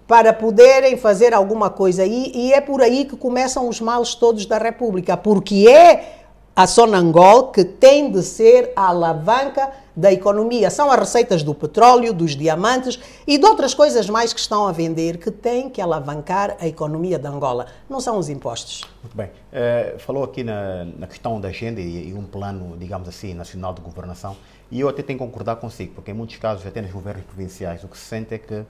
para 0.06 0.32
poderem 0.32 0.96
fazer 0.96 1.32
alguma 1.32 1.70
coisa 1.70 2.02
aí, 2.02 2.30
e 2.34 2.52
é 2.52 2.60
por 2.60 2.82
aí 2.82 3.04
que 3.04 3.16
começam 3.16 3.68
os 3.68 3.80
males 3.80 4.14
todos 4.14 4.44
da 4.46 4.58
República, 4.58 5.16
porque 5.16 5.66
é 5.68 6.24
a 6.56 6.66
Sonangol 6.66 7.48
que 7.48 7.64
tem 7.64 8.10
de 8.10 8.22
ser 8.22 8.72
a 8.76 8.88
alavanca 8.88 9.72
da 9.96 10.12
economia. 10.12 10.70
São 10.70 10.90
as 10.90 10.98
receitas 10.98 11.42
do 11.42 11.54
petróleo, 11.54 12.12
dos 12.12 12.36
diamantes 12.36 12.98
e 13.26 13.38
de 13.38 13.44
outras 13.44 13.74
coisas 13.74 14.08
mais 14.08 14.32
que 14.32 14.40
estão 14.40 14.66
a 14.66 14.72
vender 14.72 15.18
que 15.18 15.30
têm 15.30 15.70
que 15.70 15.80
alavancar 15.80 16.56
a 16.60 16.66
economia 16.66 17.18
de 17.18 17.26
Angola. 17.26 17.66
Não 17.88 18.00
são 18.00 18.18
os 18.18 18.28
impostos. 18.28 18.82
Muito 19.02 19.16
bem. 19.16 19.26
Uh, 19.26 19.98
falou 19.98 20.24
aqui 20.24 20.42
na, 20.42 20.84
na, 20.84 21.06
questão 21.06 21.40
da 21.40 21.48
agenda 21.48 21.80
e, 21.80 22.10
e, 22.10 22.14
um 22.14 22.24
plano, 22.24 22.76
digamos 22.76 23.08
assim, 23.08 23.34
nacional 23.34 23.72
de 23.72 23.80
governação. 23.80 24.36
E 24.70 24.80
eu 24.80 24.88
até 24.88 25.02
tenho 25.02 25.18
que 25.18 25.24
concordar 25.24 25.56
consigo, 25.56 25.94
porque 25.94 26.10
em 26.10 26.14
muitos 26.14 26.36
casos, 26.36 26.66
até 26.66 26.80
nos 26.80 26.90
governos 26.90 27.24
provinciais, 27.24 27.84
o 27.84 27.88
que 27.88 27.96
se 27.96 28.04
sente 28.04 28.34
é 28.34 28.38
que 28.38 28.64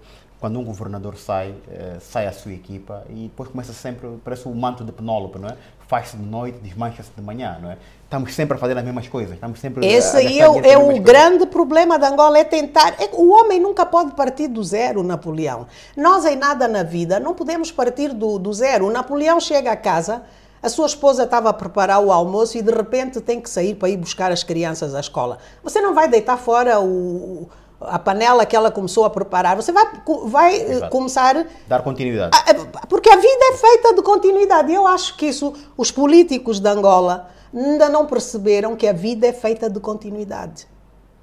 quando 0.45 0.61
um 0.61 0.65
governador 0.65 1.17
sai, 1.17 1.55
eh, 1.73 1.97
sai 1.99 2.27
a 2.27 2.33
sua 2.33 2.53
equipa 2.53 3.03
e 3.09 3.29
depois 3.29 3.49
começa 3.49 3.73
sempre, 3.73 4.07
parece 4.23 4.47
um 4.47 4.53
manto 4.53 4.85
de 4.85 4.93
Penólope, 4.93 5.39
não 5.39 5.49
é? 5.49 5.57
Faz-se 5.89 6.19
de 6.19 6.23
noite, 6.23 6.59
desmancha-se 6.59 7.11
de 7.17 7.23
manhã, 7.23 7.59
não 7.63 7.71
é? 7.71 7.79
Estamos 8.05 8.35
sempre 8.35 8.55
a 8.55 8.61
fazer 8.61 8.77
as 8.77 8.85
mesmas 8.85 9.09
coisas, 9.09 9.33
estamos 9.33 9.59
sempre 9.59 9.87
Esse 9.87 10.19
aí 10.19 10.43
é, 10.43 10.73
é 10.73 10.77
o 10.77 11.01
grande 11.01 11.47
problema 11.47 11.99
de 11.99 12.05
Angola, 12.05 12.39
é 12.39 12.45
tentar... 12.45 12.95
É, 13.01 13.09
o 13.15 13.31
homem 13.33 13.59
nunca 13.59 13.87
pode 13.87 14.13
partir 14.13 14.49
do 14.49 14.63
zero, 14.63 15.03
Napoleão. 15.03 15.67
Nós 15.97 16.27
em 16.27 16.37
nada 16.37 16.69
na 16.69 16.83
vida 16.83 17.19
não 17.19 17.33
podemos 17.33 17.73
partir 17.73 18.13
do, 18.13 18.39
do 18.39 18.53
zero. 18.53 18.89
O 18.89 18.91
Napoleão 18.91 19.41
chega 19.41 19.73
a 19.73 19.77
casa, 19.77 20.25
a 20.63 20.69
sua 20.69 20.85
esposa 20.85 21.25
estava 21.25 21.49
a 21.49 21.55
preparar 21.55 22.01
o 22.01 22.13
almoço 22.13 22.59
e 22.59 22.61
de 22.61 22.71
repente 22.71 23.19
tem 23.19 23.41
que 23.41 23.49
sair 23.49 23.77
para 23.77 23.89
ir 23.89 23.97
buscar 23.97 24.31
as 24.31 24.43
crianças 24.43 24.95
à 24.95 25.01
escola. 25.01 25.39
Você 25.63 25.81
não 25.81 25.95
vai 25.95 26.07
deitar 26.07 26.37
fora 26.37 26.79
o 26.81 27.49
a 27.89 27.99
panela 27.99 28.47
que 28.47 28.55
ela 28.55 28.71
começou 28.71 29.05
a 29.05 29.11
preparar, 29.11 29.57
você 29.57 29.73
vai, 29.73 29.87
vai 30.27 30.57
eh, 30.57 30.89
começar. 30.89 31.47
Dar 31.67 31.83
continuidade. 31.83 32.37
A, 32.37 32.87
porque 32.87 33.11
a 33.11 33.17
vida 33.17 33.45
é 33.53 33.57
feita 33.57 33.95
de 33.95 34.03
continuidade. 34.03 34.73
Eu 34.73 34.87
acho 34.87 35.17
que 35.17 35.27
isso, 35.27 35.53
os 35.77 35.91
políticos 35.91 36.61
de 36.61 36.69
Angola 36.69 37.29
ainda 37.55 37.89
não 37.89 38.07
perceberam 38.07 38.77
que 38.77 38.87
a 38.87 38.93
vida 38.93 39.27
é 39.27 39.33
feita 39.33 39.71
de 39.71 39.81
continuidade. 39.81 40.67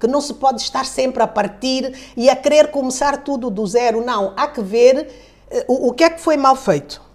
Que 0.00 0.06
não 0.06 0.20
se 0.20 0.34
pode 0.34 0.60
estar 0.60 0.84
sempre 0.84 1.22
a 1.22 1.26
partir 1.26 1.94
e 2.16 2.28
a 2.28 2.36
querer 2.36 2.70
começar 2.70 3.18
tudo 3.18 3.50
do 3.50 3.66
zero. 3.66 4.04
Não, 4.04 4.32
há 4.36 4.48
que 4.48 4.60
ver 4.60 5.08
eh, 5.50 5.64
o, 5.68 5.88
o 5.88 5.92
que 5.92 6.04
é 6.04 6.10
que 6.10 6.20
foi 6.20 6.36
mal 6.36 6.56
feito 6.56 7.11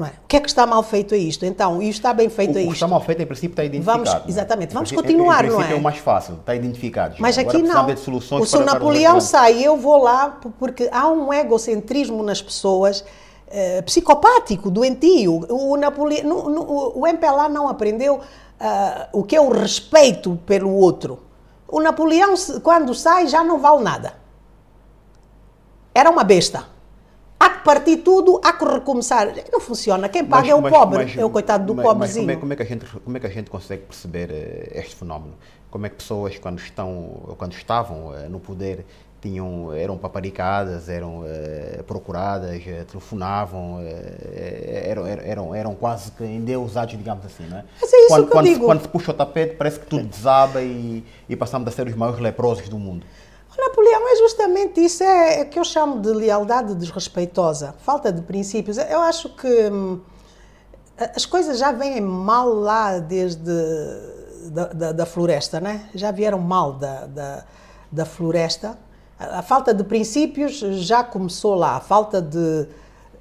é? 0.00 0.08
O 0.24 0.26
que 0.26 0.36
é 0.36 0.40
que 0.40 0.48
está 0.48 0.66
mal 0.66 0.82
feito 0.82 1.14
a 1.14 1.18
isto? 1.18 1.44
Então, 1.44 1.82
isto 1.82 1.98
está 1.98 2.14
bem 2.14 2.30
feito 2.30 2.54
o, 2.54 2.58
a 2.58 2.60
isto. 2.60 2.68
O 2.68 2.70
que 2.70 2.76
está 2.76 2.88
mal 2.88 3.00
feito, 3.00 3.22
em 3.22 3.26
princípio, 3.26 3.52
está 3.52 3.64
identificado. 3.64 4.04
Vamos, 4.04 4.28
exatamente, 4.28 4.72
vamos 4.72 4.90
continuar, 4.90 5.44
em, 5.44 5.48
em 5.48 5.50
não 5.50 5.62
é? 5.62 5.72
é 5.72 5.74
o 5.74 5.82
mais 5.82 5.98
fácil, 5.98 6.34
está 6.36 6.54
identificado. 6.54 7.16
Mas 7.18 7.36
Agora, 7.36 7.58
aqui 7.58 7.66
não. 7.66 8.40
o 8.40 8.46
seu 8.46 8.64
Napoleão 8.64 9.20
sai, 9.20 9.62
eu 9.62 9.76
vou 9.76 10.02
lá, 10.02 10.40
porque 10.58 10.88
há 10.90 11.08
um 11.08 11.30
egocentrismo 11.32 12.22
nas 12.22 12.40
pessoas 12.40 13.00
uh, 13.00 13.82
psicopático, 13.84 14.70
doentio. 14.70 15.44
O, 15.50 15.76
no, 15.76 16.50
no, 16.50 16.92
o 16.98 17.06
MPLA 17.06 17.50
não 17.50 17.68
aprendeu 17.68 18.16
uh, 18.16 18.20
o 19.12 19.22
que 19.22 19.36
é 19.36 19.40
o 19.42 19.50
respeito 19.50 20.38
pelo 20.46 20.74
outro. 20.74 21.20
O 21.68 21.80
Napoleão, 21.80 22.32
quando 22.62 22.94
sai, 22.94 23.26
já 23.26 23.44
não 23.44 23.58
vale 23.58 23.82
nada. 23.82 24.14
Era 25.94 26.08
uma 26.08 26.24
besta 26.24 26.71
há 27.42 27.50
que 27.50 27.64
partir 27.64 27.96
tudo, 27.98 28.40
há 28.44 28.52
que 28.52 28.64
recomeçar. 28.64 29.32
Não 29.50 29.60
funciona. 29.60 30.08
Quem 30.08 30.24
paga 30.24 30.42
mas, 30.42 30.50
é 30.50 30.54
o 30.54 30.62
mas, 30.62 30.72
pobre, 30.72 30.98
mas, 30.98 31.16
é 31.16 31.24
o 31.24 31.30
coitado 31.30 31.66
do 31.66 31.82
pobrezinho. 31.82 32.24
Como 32.24 32.30
é, 32.30 32.36
como, 32.36 32.52
é 32.52 32.56
que 32.56 32.62
a 32.62 32.66
gente, 32.66 32.86
como 32.86 33.16
é 33.16 33.20
que 33.20 33.26
a 33.26 33.30
gente 33.30 33.50
consegue 33.50 33.82
perceber 33.82 34.30
uh, 34.30 34.78
este 34.78 34.94
fenómeno? 34.94 35.34
Como 35.70 35.86
é 35.86 35.88
que 35.88 35.96
pessoas, 35.96 36.38
quando, 36.38 36.58
estão, 36.58 37.34
quando 37.36 37.52
estavam 37.52 38.08
uh, 38.08 38.28
no 38.30 38.38
poder, 38.38 38.84
tinham, 39.20 39.72
eram 39.72 39.96
paparicadas, 39.96 40.88
eram 40.88 41.20
uh, 41.20 41.82
procuradas, 41.84 42.62
telefonavam, 42.88 43.80
eram, 44.84 45.06
eram, 45.06 45.54
eram 45.54 45.74
quase 45.74 46.10
que 46.12 46.24
endeusados, 46.24 46.96
digamos 46.96 47.24
assim, 47.24 47.46
não 47.48 47.58
é? 47.58 47.64
Mas 47.80 47.92
é 47.92 47.96
isso 47.96 48.08
quando, 48.08 48.30
que 48.30 48.36
eu 48.36 48.42
digo. 48.42 48.66
quando 48.66 48.82
se 48.82 48.88
puxa 48.88 49.10
o 49.10 49.14
tapete, 49.14 49.56
parece 49.56 49.80
que 49.80 49.86
tudo 49.86 50.04
desaba 50.04 50.60
e, 50.60 51.04
e 51.28 51.36
passamos 51.36 51.68
a 51.68 51.70
ser 51.70 51.86
os 51.86 51.94
maiores 51.94 52.20
leprosos 52.20 52.68
do 52.68 52.78
mundo. 52.78 53.06
O 53.56 53.60
Napoleão 53.60 54.08
é 54.08 54.16
justamente 54.16 54.82
isso, 54.82 55.02
é, 55.02 55.40
é 55.40 55.44
que 55.44 55.58
eu 55.58 55.64
chamo 55.64 56.00
de 56.00 56.08
lealdade 56.08 56.74
desrespeitosa, 56.74 57.74
falta 57.80 58.10
de 58.10 58.22
princípios. 58.22 58.78
Eu 58.78 59.00
acho 59.00 59.28
que 59.36 59.70
hum, 59.70 60.00
as 61.14 61.26
coisas 61.26 61.58
já 61.58 61.70
vêm 61.70 62.00
mal 62.00 62.48
lá 62.48 62.98
desde 62.98 63.52
da, 64.50 64.66
da, 64.66 64.92
da 64.92 65.06
floresta, 65.06 65.60
né? 65.60 65.88
Já 65.94 66.10
vieram 66.10 66.38
mal 66.38 66.72
da, 66.72 67.06
da, 67.06 67.44
da, 67.90 68.04
floresta. 68.04 68.78
A 69.18 69.42
falta 69.42 69.72
de 69.72 69.84
princípios 69.84 70.58
já 70.58 71.04
começou 71.04 71.54
lá, 71.54 71.76
a 71.76 71.80
falta 71.80 72.20
de, 72.20 72.66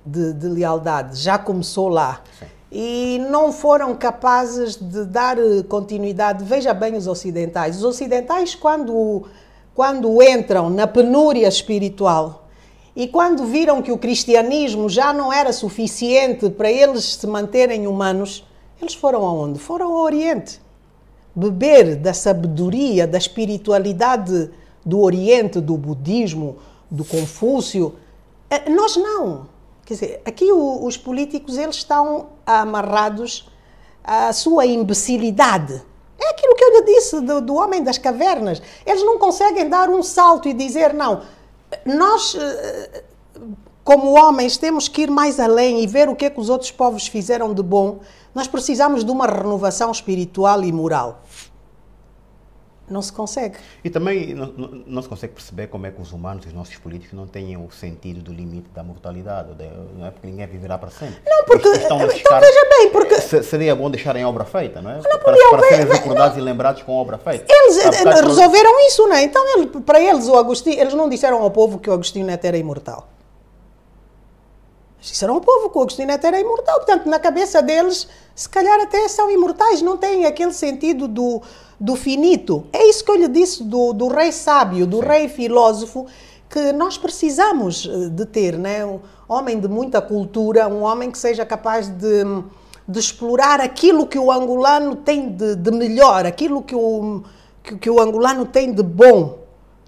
de, 0.06 0.34
de 0.34 0.48
lealdade 0.48 1.18
já 1.18 1.38
começou 1.38 1.90
lá. 1.90 2.22
Sim. 2.40 2.46
E 2.72 3.20
não 3.30 3.52
foram 3.52 3.94
capazes 3.96 4.78
de 4.78 5.04
dar 5.04 5.36
continuidade. 5.68 6.46
Veja 6.46 6.74
bem 6.74 6.96
os 6.96 7.06
ocidentais. 7.06 7.76
Os 7.76 7.84
ocidentais, 7.84 8.56
quando 8.56 9.26
quando 9.74 10.22
entram 10.22 10.70
na 10.70 10.86
penúria 10.86 11.48
espiritual 11.48 12.48
e 12.96 13.08
quando 13.08 13.46
viram 13.46 13.82
que 13.82 13.92
o 13.92 13.98
cristianismo 13.98 14.90
já 14.90 15.14
não 15.14 15.32
era 15.32 15.54
suficiente 15.54 16.50
para 16.50 16.70
eles 16.70 17.16
se 17.16 17.26
manterem 17.26 17.88
humanos, 17.88 18.46
eles 18.82 18.94
foram 18.94 19.26
aonde? 19.26 19.60
Foram 19.60 19.94
ao 19.94 20.02
Oriente. 20.02 20.60
Beber 21.34 21.96
da 21.96 22.14
sabedoria, 22.14 23.08
da 23.08 23.18
espiritualidade 23.18 24.50
do 24.86 25.00
Oriente, 25.00 25.62
do 25.62 25.78
budismo, 25.78 26.58
do 26.90 27.06
Confúcio. 27.06 27.96
Eh, 28.50 28.70
nós 28.70 28.98
não. 28.98 29.48
Quer 29.86 29.94
dizer, 29.94 30.22
aqui 30.26 30.52
os 30.52 30.98
políticos 30.98 31.58
eles 31.58 31.78
estão 31.78 32.28
amarrados 32.46 33.50
à 34.04 34.34
sua 34.34 34.66
imbecilidade 34.66 35.82
é 36.22 36.30
aquilo 36.30 36.56
que 36.56 36.64
eu 36.64 36.72
lhe 36.72 36.86
disse 36.86 37.22
do, 37.22 37.42
do 37.42 37.56
homem 37.56 37.84
das 37.84 37.98
cavernas. 37.98 38.62
Eles 38.86 39.04
não 39.04 39.18
conseguem 39.18 39.68
dar 39.68 39.90
um 39.90 40.04
salto 40.04 40.48
e 40.48 40.54
dizer, 40.54 40.94
não, 40.94 41.22
nós, 41.86 42.36
eh, 42.36 43.04
como 43.84 44.14
homens, 44.14 44.58
temos 44.58 44.88
que 44.88 45.04
ir 45.04 45.12
mais 45.12 45.40
além 45.40 45.84
e 45.84 45.88
ver 45.88 46.08
o 46.10 46.16
que 46.16 46.26
é 46.26 46.30
que 46.30 46.40
os 46.40 46.50
outros 46.50 46.72
povos 46.72 47.08
fizeram 47.08 47.54
de 47.54 47.64
bom. 47.64 48.00
Nós 48.36 48.48
precisamos 48.48 49.04
de 49.04 49.12
uma 49.12 49.26
renovação 49.26 49.92
espiritual 49.92 50.64
e 50.64 50.72
moral. 50.72 51.22
Não 52.92 53.02
se 53.02 53.12
consegue. 53.14 53.58
E 53.84 53.90
também 53.90 54.34
não, 54.34 54.48
não, 54.86 55.02
se 55.02 55.08
consegue 55.08 55.34
perceber 55.34 55.68
como 55.68 55.88
é 55.88 55.92
que 55.92 56.02
os 56.02 56.12
humanos, 56.12 56.46
os 56.46 56.54
nossos 56.54 56.76
políticos, 56.78 57.14
não 57.14 57.26
têm 57.26 57.56
o 57.56 57.72
sentido 57.72 58.22
do 58.22 58.34
limite 58.34 58.70
da 58.76 58.84
mortalidade. 58.84 59.50
Não 59.98 60.06
é 60.06 60.12
porque 60.12 60.28
ninguém 60.28 60.46
viverá 60.46 60.78
para 60.78 60.90
sempre. 60.90 61.22
Não, 61.26 61.46
porque. 61.46 61.68
Estão 61.70 62.02
então 62.02 62.40
veja 62.40 62.70
bem, 62.70 62.90
porque. 62.90 63.22
Seria 63.44 63.76
bom 63.76 63.90
deixarem 63.90 64.26
obra 64.26 64.44
feita, 64.44 64.82
não 64.82 64.92
é? 64.92 64.96
Não 64.96 65.20
para, 65.20 65.38
para 65.50 65.70
serem 65.70 65.88
recordados 65.88 66.38
e 66.38 66.42
lembrados 66.42 66.84
com 66.84 66.94
obra 66.94 67.18
feita. 67.18 67.46
Eles 67.48 67.78
resolveram 67.78 68.88
isso, 68.88 69.08
não 69.08 69.16
é? 69.16 69.24
Então, 69.24 69.58
ele, 69.58 69.68
para 69.68 70.02
eles, 70.02 70.28
o 70.28 70.36
Agostinho, 70.36 70.80
eles 70.80 70.94
não 70.94 71.08
disseram 71.08 71.42
ao 71.42 71.50
povo 71.50 71.80
que 71.80 71.90
o 71.90 71.94
Agostinho 71.94 72.26
Neto 72.26 72.46
era 72.46 72.58
imortal. 72.58 73.08
Eles 75.02 75.12
disseram 75.12 75.34
ao 75.34 75.42
povo 75.42 75.70
que 75.70 75.78
o 75.78 75.82
Agostinho 75.82 76.08
Neto 76.08 76.26
era 76.26 76.40
imortal. 76.40 76.78
Portanto, 76.78 77.10
na 77.10 77.20
cabeça 77.20 77.62
deles, 77.62 78.08
se 78.34 78.48
calhar 78.48 78.80
até 78.80 79.08
são 79.10 79.30
imortais, 79.30 79.82
não 79.82 79.98
têm 79.98 80.26
aquele 80.26 80.54
sentido 80.54 81.08
do 81.08 81.42
do 81.82 81.96
finito. 81.96 82.64
É 82.72 82.88
isso 82.88 83.04
que 83.04 83.10
eu 83.10 83.16
lhe 83.16 83.28
disse 83.28 83.64
do, 83.64 83.92
do 83.92 84.08
rei 84.08 84.32
sábio, 84.32 84.86
do 84.86 85.00
Sim. 85.00 85.08
rei 85.08 85.28
filósofo, 85.28 86.06
que 86.48 86.72
nós 86.72 86.96
precisamos 86.96 87.90
eh, 87.92 88.10
de 88.10 88.24
ter, 88.28 88.56
né? 88.56 88.86
um 88.86 89.00
homem 89.28 89.60
de 89.60 89.68
muita 89.68 90.00
cultura, 90.00 90.68
um 90.68 90.84
homem 90.84 91.10
que 91.10 91.18
seja 91.18 91.44
capaz 91.44 91.88
de, 91.88 92.24
de 92.88 93.00
explorar 93.00 93.60
aquilo 93.60 94.06
que 94.06 94.20
o 94.20 94.32
angolano 94.32 94.96
tem 94.96 95.30
de, 95.30 95.56
de 95.56 95.72
melhor, 95.72 96.24
aquilo 96.24 96.62
que 96.62 96.76
o, 96.76 97.24
que, 97.64 97.78
que, 97.78 97.90
o 97.90 98.00
angolano 98.00 98.46
tem 98.46 98.72
de 98.72 98.84
bom, 98.84 99.40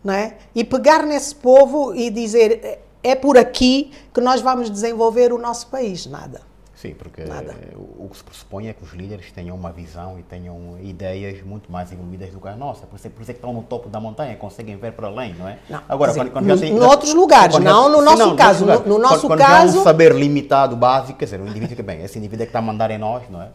né? 0.03 0.37
e 0.55 0.63
pegar 0.63 1.05
nesse 1.05 1.35
povo 1.35 1.93
e 1.93 2.09
dizer 2.09 2.81
é, 3.03 3.15
por 3.15 3.37
aqui 3.37 3.91
que 4.13 4.21
nós 4.21 4.41
vamos 4.41 4.69
desenvolver 4.69 5.33
o 5.33 5.37
nosso 5.37 5.67
país. 5.67 6.05
Nada. 6.05 6.41
Sim, 6.83 6.93
porque 6.95 7.23
Nada. 7.23 7.55
o 7.97 8.09
que 8.09 8.17
se 8.17 8.23
pressupõe 8.25 8.67
é 8.67 8.73
que 8.73 8.83
os 8.83 8.91
líderes 8.91 9.31
tenham 9.31 9.55
uma 9.55 9.71
visão 9.71 10.19
e 10.19 10.23
tenham 10.23 10.77
ideias 10.81 11.41
muito 11.41 11.71
mais 11.71 11.89
evoluídas 11.93 12.29
do 12.31 12.41
que 12.41 12.47
a 12.49 12.57
nossa. 12.57 12.85
Por 12.85 12.97
isso, 12.97 13.07
é, 13.07 13.09
por 13.09 13.21
isso 13.21 13.31
é 13.31 13.33
que 13.33 13.37
estão 13.37 13.53
no 13.53 13.63
topo 13.63 13.87
da 13.87 14.01
montanha, 14.01 14.35
conseguem 14.35 14.75
ver 14.75 14.91
para 14.91 15.07
além, 15.07 15.33
não 15.33 15.47
é? 15.47 15.59
Não, 15.69 15.81
Agora, 15.87 16.11
dizer, 16.11 16.25
quando, 16.25 16.45
quando 16.45 16.47
no, 16.47 16.59
tem, 16.59 16.77
outros 16.77 17.13
lugares, 17.13 17.57
não 17.59 17.87
no 17.87 18.01
nosso 18.01 18.17
não, 18.17 18.35
caso. 18.35 18.65
No, 18.65 18.79
no, 18.85 18.99
nosso 18.99 19.27
quando, 19.27 19.39
caso. 19.39 19.73
Quando 19.73 19.79
um 19.79 19.83
saber 19.85 20.13
limitado, 20.13 20.75
básico, 20.75 21.17
quer 21.17 21.23
dizer, 21.23 21.39
o 21.39 21.47
indivíduo 21.47 21.73
que, 21.73 21.81
bem, 21.81 22.03
esse 22.03 22.17
indivíduo 22.17 22.43
é 22.43 22.45
que 22.47 22.49
está 22.49 22.59
a 22.59 22.61
mandar 22.61 22.91
em 22.91 22.97
nós, 22.97 23.23
não 23.29 23.41
é? 23.41 23.47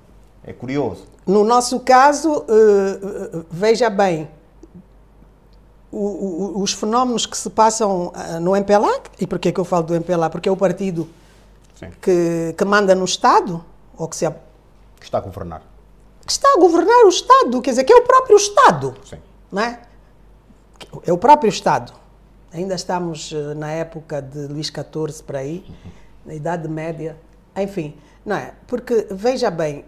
É 0.42 0.54
curioso. 0.54 1.04
No 1.26 1.44
nosso 1.44 1.80
caso, 1.80 2.32
uh, 2.32 3.44
veja 3.50 3.90
bem, 3.90 4.26
o, 5.90 5.98
o, 6.58 6.62
os 6.62 6.72
fenómenos 6.72 7.26
que 7.26 7.36
se 7.36 7.48
passam 7.50 8.08
uh, 8.08 8.40
no 8.40 8.54
MPLA, 8.54 9.00
e 9.20 9.26
por 9.26 9.38
que 9.38 9.52
eu 9.56 9.64
falo 9.64 9.84
do 9.84 9.94
MPLA? 9.94 10.30
Porque 10.30 10.48
é 10.48 10.52
o 10.52 10.56
partido 10.56 11.08
que, 12.00 12.54
que, 12.56 12.64
manda 12.64 12.94
no 12.94 13.04
Estado, 13.04 13.64
ou 13.96 14.08
que 14.08 14.16
se... 14.16 14.28
Que 14.28 15.04
está 15.04 15.18
a 15.18 15.20
governar. 15.20 15.62
Que 16.24 16.32
está 16.32 16.48
a 16.54 16.58
governar 16.58 17.04
o 17.04 17.08
Estado, 17.08 17.62
quer 17.62 17.70
dizer, 17.70 17.84
que 17.84 17.92
é 17.92 17.96
o 17.96 18.02
próprio 18.02 18.36
Estado. 18.36 18.94
Sim. 19.04 19.18
Não 19.50 19.62
é? 19.62 19.80
É 21.06 21.12
o 21.12 21.18
próprio 21.18 21.48
Estado. 21.48 21.92
Ainda 22.52 22.74
estamos 22.74 23.32
eh, 23.32 23.54
na 23.54 23.70
época 23.70 24.22
de 24.22 24.46
Luís 24.46 24.66
XIV, 24.66 25.22
para 25.22 25.38
aí, 25.38 25.64
na 26.24 26.34
Idade 26.34 26.68
Média. 26.68 27.16
Enfim, 27.56 27.96
não 28.24 28.36
é? 28.36 28.54
Porque, 28.66 29.06
veja 29.10 29.50
bem, 29.50 29.84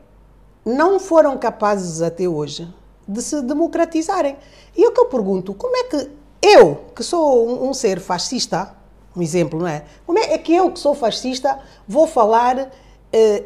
não 0.65 1.01
foram 1.01 1.37
capazes 1.39 2.03
até 2.03 2.29
hoje 2.29 2.73
de 3.11 3.23
se 3.23 3.43
democratizarem. 3.43 4.37
E 4.77 4.87
o 4.87 4.93
que 4.93 5.01
eu 5.01 5.07
pergunto, 5.07 5.53
como 5.55 5.77
é 5.77 5.85
que 5.85 6.11
eu, 6.43 6.87
que 6.95 7.03
sou 7.03 7.49
um, 7.49 7.69
um 7.69 7.75
ser 7.75 8.01
fascista, 8.01 8.75
um 9.17 9.21
exemplo, 9.21 9.59
não 9.59 9.67
é? 9.67 9.85
Como 10.07 10.19
é, 10.19 10.33
é 10.33 10.39
que 10.39 10.55
eu, 10.55 10.71
que 10.71 10.79
sou 10.79 10.95
fascista, 10.95 11.59
vou 11.87 12.07
falar 12.07 12.57
uh, 12.59 12.71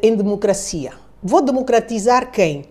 em 0.01 0.15
democracia? 0.15 0.93
Vou 1.21 1.41
democratizar 1.41 2.31
quem? 2.31 2.65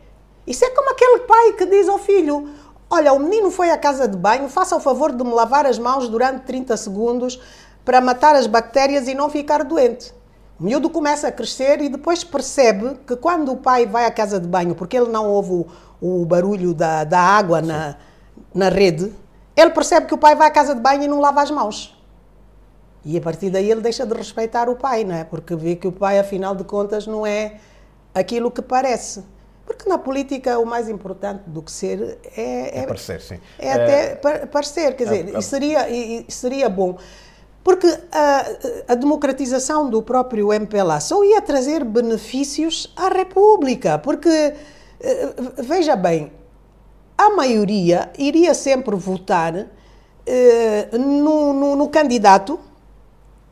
Isso 0.46 0.64
é 0.64 0.70
como 0.70 0.90
aquele 0.90 1.20
pai 1.20 1.52
que 1.54 1.66
diz 1.66 1.88
ao 1.88 1.98
filho: 1.98 2.48
Olha, 2.88 3.12
o 3.12 3.18
menino 3.18 3.50
foi 3.50 3.70
à 3.70 3.78
casa 3.78 4.07
de 4.07 4.16
banho, 4.16 4.48
faça 4.48 4.76
o 4.76 4.80
favor 4.80 5.11
de 5.11 5.24
me 5.24 5.33
lavar 5.33 5.66
as 5.66 5.78
mãos 5.78 6.09
durante 6.09 6.44
30 6.44 6.76
segundos 6.76 7.40
para 7.85 8.00
matar 8.00 8.35
as 8.35 8.46
bactérias 8.46 9.09
e 9.09 9.14
não 9.14 9.28
ficar 9.28 9.64
doente. 9.64 10.14
O 10.59 10.62
miúdo 10.62 10.88
começa 10.88 11.26
a 11.26 11.33
crescer 11.33 11.80
e 11.80 11.88
depois 11.88 12.22
percebe 12.22 12.96
que 13.04 13.16
quando 13.16 13.50
o 13.50 13.57
pai 13.57 13.87
vai 13.87 14.07
à 14.07 14.11
casa 14.11 14.38
de 14.38 14.46
banho, 14.46 14.74
porque 14.74 14.96
ele 14.96 15.11
não 15.11 15.28
ouve 15.28 15.52
o, 15.52 15.66
o 16.04 16.24
barulho 16.26 16.74
da, 16.74 17.04
da 17.04 17.18
água 17.18 17.62
na, 17.62 17.96
na 18.54 18.68
rede, 18.68 19.12
ele 19.56 19.70
percebe 19.70 20.06
que 20.06 20.14
o 20.14 20.18
pai 20.18 20.34
vai 20.34 20.48
à 20.48 20.50
casa 20.50 20.74
de 20.74 20.80
banho 20.80 21.02
e 21.02 21.08
não 21.08 21.20
lava 21.20 21.40
as 21.40 21.50
mãos. 21.50 21.96
E 23.04 23.16
a 23.16 23.20
partir 23.20 23.50
daí 23.50 23.70
ele 23.70 23.80
deixa 23.80 24.04
de 24.04 24.14
respeitar 24.14 24.68
o 24.68 24.76
pai, 24.76 25.04
não 25.04 25.14
é? 25.14 25.24
Porque 25.24 25.54
vê 25.54 25.76
que 25.76 25.86
o 25.86 25.92
pai, 25.92 26.18
afinal 26.18 26.54
de 26.54 26.64
contas, 26.64 27.06
não 27.06 27.26
é 27.26 27.56
aquilo 28.14 28.50
que 28.50 28.62
parece. 28.62 29.24
Porque 29.64 29.88
na 29.88 29.96
política 29.96 30.58
o 30.58 30.66
mais 30.66 30.88
importante 30.88 31.42
do 31.46 31.62
que 31.62 31.72
ser 31.72 32.18
é. 32.36 32.80
É, 32.80 32.82
é 32.82 32.86
parecer, 32.86 33.20
sim. 33.20 33.38
É, 33.58 33.72
até 33.72 34.20
é, 34.22 34.46
parecer, 34.46 34.94
quer 34.96 35.04
dizer, 35.04 35.34
é, 35.34 35.38
é, 35.38 35.40
seria, 35.40 35.88
e, 35.88 36.26
seria 36.28 36.68
bom. 36.68 36.98
Porque 37.62 37.86
a, 38.12 38.92
a, 38.92 38.94
democratização 38.94 39.88
do 39.88 40.02
próprio 40.02 40.52
MPLA 40.52 41.00
só 41.00 41.24
ia 41.24 41.40
trazer 41.40 41.82
benefícios 41.82 42.92
à 42.94 43.08
República. 43.08 43.98
Porque, 43.98 44.54
veja 45.59 45.96
bem, 45.96 46.33
a 47.16 47.30
maioria 47.30 48.11
iria 48.18 48.54
sempre 48.54 48.94
votar 48.96 49.66
eh, 50.26 50.88
no, 50.92 51.52
no, 51.52 51.76
no 51.76 51.88
candidato, 51.88 52.59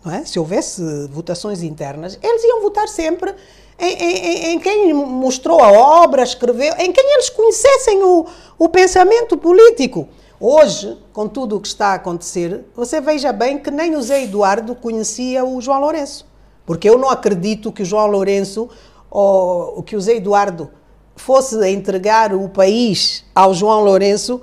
é? 0.06 0.24
se 0.24 0.38
houvesse 0.38 0.82
votações 1.08 1.62
internas, 1.62 2.18
eles 2.22 2.42
iam 2.44 2.60
votar 2.60 2.88
sempre 2.88 3.34
em, 3.78 3.92
em, 3.92 4.44
em, 4.52 4.58
quem 4.58 4.92
mostrou 4.92 5.60
a 5.60 5.70
obra, 5.70 6.22
escreveu, 6.22 6.74
em 6.78 6.92
quem 6.92 7.14
eles 7.14 7.30
conhecessem 7.30 8.02
o, 8.02 8.26
o 8.58 8.68
pensamento 8.68 9.36
político. 9.36 10.08
Hoje, 10.38 10.98
com 11.12 11.28
tudo 11.28 11.56
o 11.56 11.60
que 11.60 11.68
está 11.68 11.88
a 11.88 11.94
acontecer, 11.94 12.64
você 12.74 13.00
veja 13.00 13.32
bem 13.32 13.58
que 13.58 13.70
nem 13.70 13.94
o 13.94 14.02
Zé 14.02 14.24
Eduardo 14.24 14.74
conhecia 14.74 15.44
o 15.44 15.60
João 15.60 15.80
Lourenço. 15.80 16.26
Porque 16.66 16.88
eu 16.88 16.98
não 16.98 17.08
acredito 17.08 17.70
que 17.70 17.82
o 17.82 17.84
João 17.84 18.06
Lourenço 18.06 18.68
ou 19.10 19.82
que 19.82 19.94
o 19.94 20.00
Zé 20.00 20.16
Eduardo 20.16 20.70
fosse 21.16 21.56
entregar 21.68 22.34
o 22.34 22.48
país 22.48 23.24
ao 23.34 23.54
João 23.54 23.84
Lourenço 23.84 24.40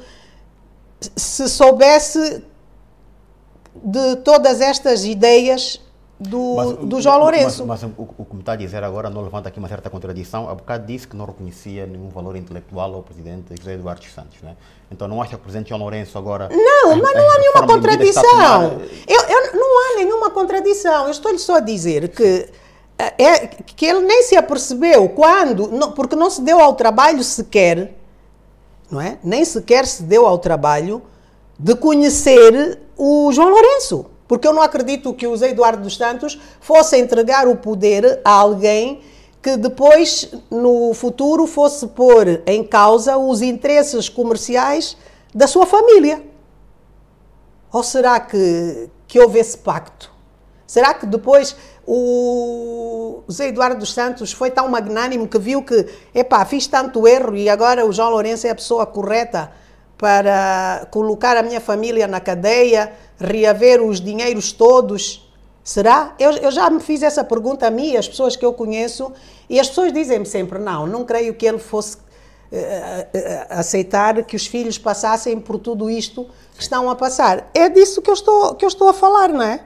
se 1.16 1.48
soubesse 1.48 2.44
de 3.76 4.18
todas 4.18 4.60
estas 4.60 5.06
ideias 5.06 5.80
do, 6.20 6.56
mas, 6.56 6.72
do 6.90 7.02
João 7.02 7.20
Lourenço. 7.20 7.66
Mas, 7.66 7.82
mas 7.82 7.92
o, 7.98 8.10
o, 8.18 8.26
que 8.26 8.34
me 8.34 8.42
está 8.42 8.52
a 8.52 8.56
dizer 8.58 8.84
agora 8.84 9.10
não 9.10 9.22
levanta 9.22 9.48
aqui 9.48 9.58
uma 9.58 9.70
certa 9.70 9.90
contradição. 9.90 10.50
Há 10.50 10.56
bocado 10.56 10.86
disse 10.86 11.08
que 11.08 11.16
não 11.16 11.26
reconhecia 11.26 11.86
nenhum 11.88 12.10
valor 12.10 12.36
intelectual 12.36 12.94
ao 12.94 13.02
presidente 13.02 13.56
José 13.58 13.76
Eduardo 13.76 14.04
Santos. 14.04 14.42
Né? 14.42 14.56
Então 14.92 15.08
não 15.08 15.22
acha 15.22 15.30
que 15.30 15.36
o 15.36 15.40
presidente 15.40 15.70
João 15.70 15.80
Lourenço 15.80 16.18
agora. 16.18 16.50
Não, 16.50 16.98
mas 16.98 17.16
não 17.16 17.32
há 17.32 17.38
nenhuma 17.40 17.68
contradição. 17.68 18.82
Eu, 19.08 19.22
eu, 19.22 19.54
não 19.54 19.80
há 19.80 19.96
nenhuma 19.96 20.30
contradição. 20.30 21.06
Eu 21.06 21.12
estou-lhe 21.12 21.40
só 21.40 21.56
a 21.56 21.62
dizer 21.62 22.10
que. 22.10 22.50
Eh, 23.00 23.14
é, 23.18 23.48
que 23.48 23.86
ele 23.86 24.02
nem 24.02 24.24
se 24.24 24.36
apercebeu 24.36 25.08
quando, 25.10 25.70
não, 25.70 25.94
porque 25.94 26.18
não 26.18 26.30
se 26.30 26.42
deu 26.42 26.60
ao 26.60 26.76
trabalho 26.76 27.24
sequer, 27.24 27.96
não 28.92 29.00
é? 29.00 29.18
Nem 29.24 29.46
sequer 29.46 29.88
se 29.88 30.04
deu 30.04 30.26
ao 30.26 30.38
trabalho 30.38 31.02
de 31.58 31.76
conhecer 31.76 32.78
o 32.98 33.32
João 33.32 33.50
Lourenço. 33.50 34.06
Porque 34.28 34.48
eu 34.48 34.54
não 34.54 34.62
acredito 34.62 35.14
que 35.14 35.26
o 35.26 35.36
Zé 35.36 35.50
Eduardo 35.50 35.82
dos 35.82 35.96
Santos 35.96 36.40
fosse 36.60 36.98
entregar 36.98 37.48
o 37.48 37.56
poder 37.56 38.20
a 38.24 38.32
alguém 38.32 39.02
que 39.42 39.56
depois, 39.56 40.30
no 40.52 40.94
futuro, 40.94 41.48
fosse 41.48 41.88
pôr 41.88 42.44
em 42.46 42.64
causa 42.64 43.18
os 43.18 43.42
interesses 43.42 44.10
comerciais 44.10 44.98
da 45.34 45.48
sua 45.48 45.66
família. 45.66 46.22
Ou 47.72 47.82
será 47.82 48.20
que, 48.20 48.90
que 49.08 49.20
houve 49.20 49.40
esse 49.40 49.58
pacto? 49.58 50.12
Será 50.68 50.94
que 50.94 51.08
depois 51.08 51.56
o 51.92 53.24
Zé 53.32 53.48
Eduardo 53.48 53.80
dos 53.80 53.92
Santos 53.92 54.32
foi 54.32 54.52
tão 54.52 54.68
magnânimo 54.68 55.28
que 55.28 55.40
viu 55.40 55.64
que, 55.64 55.88
epá, 56.14 56.46
fiz 56.46 56.68
tanto 56.68 57.08
erro 57.08 57.36
e 57.36 57.50
agora 57.50 57.84
o 57.84 57.92
João 57.92 58.12
Lourenço 58.12 58.46
é 58.46 58.52
a 58.52 58.56
pessoa 58.56 58.86
correta 58.86 59.52
para 59.98 60.88
colocar 60.92 61.36
a 61.36 61.42
minha 61.42 61.60
família 61.60 62.08
na 62.08 62.20
cadeia, 62.20 62.94
reaver 63.20 63.82
os 63.82 64.00
dinheiros 64.00 64.52
todos? 64.52 65.28
Será? 65.64 66.14
Eu, 66.20 66.32
eu 66.34 66.52
já 66.52 66.70
me 66.70 66.80
fiz 66.80 67.02
essa 67.02 67.24
pergunta 67.24 67.66
a 67.66 67.72
mim, 67.72 67.96
as 67.98 68.08
pessoas 68.08 68.36
que 68.36 68.46
eu 68.46 68.54
conheço, 68.54 69.12
e 69.50 69.60
as 69.60 69.68
pessoas 69.68 69.92
dizem-me 69.92 70.28
sempre: 70.28 70.60
não, 70.60 70.86
não 70.86 71.04
creio 71.04 71.34
que 71.34 71.46
ele 71.48 71.58
fosse 71.58 71.98
uh, 71.98 71.98
uh, 71.98 73.46
aceitar 73.50 74.24
que 74.26 74.36
os 74.36 74.46
filhos 74.46 74.78
passassem 74.78 75.40
por 75.40 75.58
tudo 75.58 75.90
isto 75.90 76.28
que 76.56 76.62
estão 76.62 76.88
a 76.88 76.96
passar. 76.96 77.50
É 77.52 77.68
disso 77.68 78.00
que 78.00 78.12
eu 78.12 78.14
estou, 78.14 78.54
que 78.54 78.64
eu 78.64 78.70
estou 78.70 78.90
a 78.90 78.94
falar, 78.94 79.30
não 79.30 79.42
é? 79.42 79.62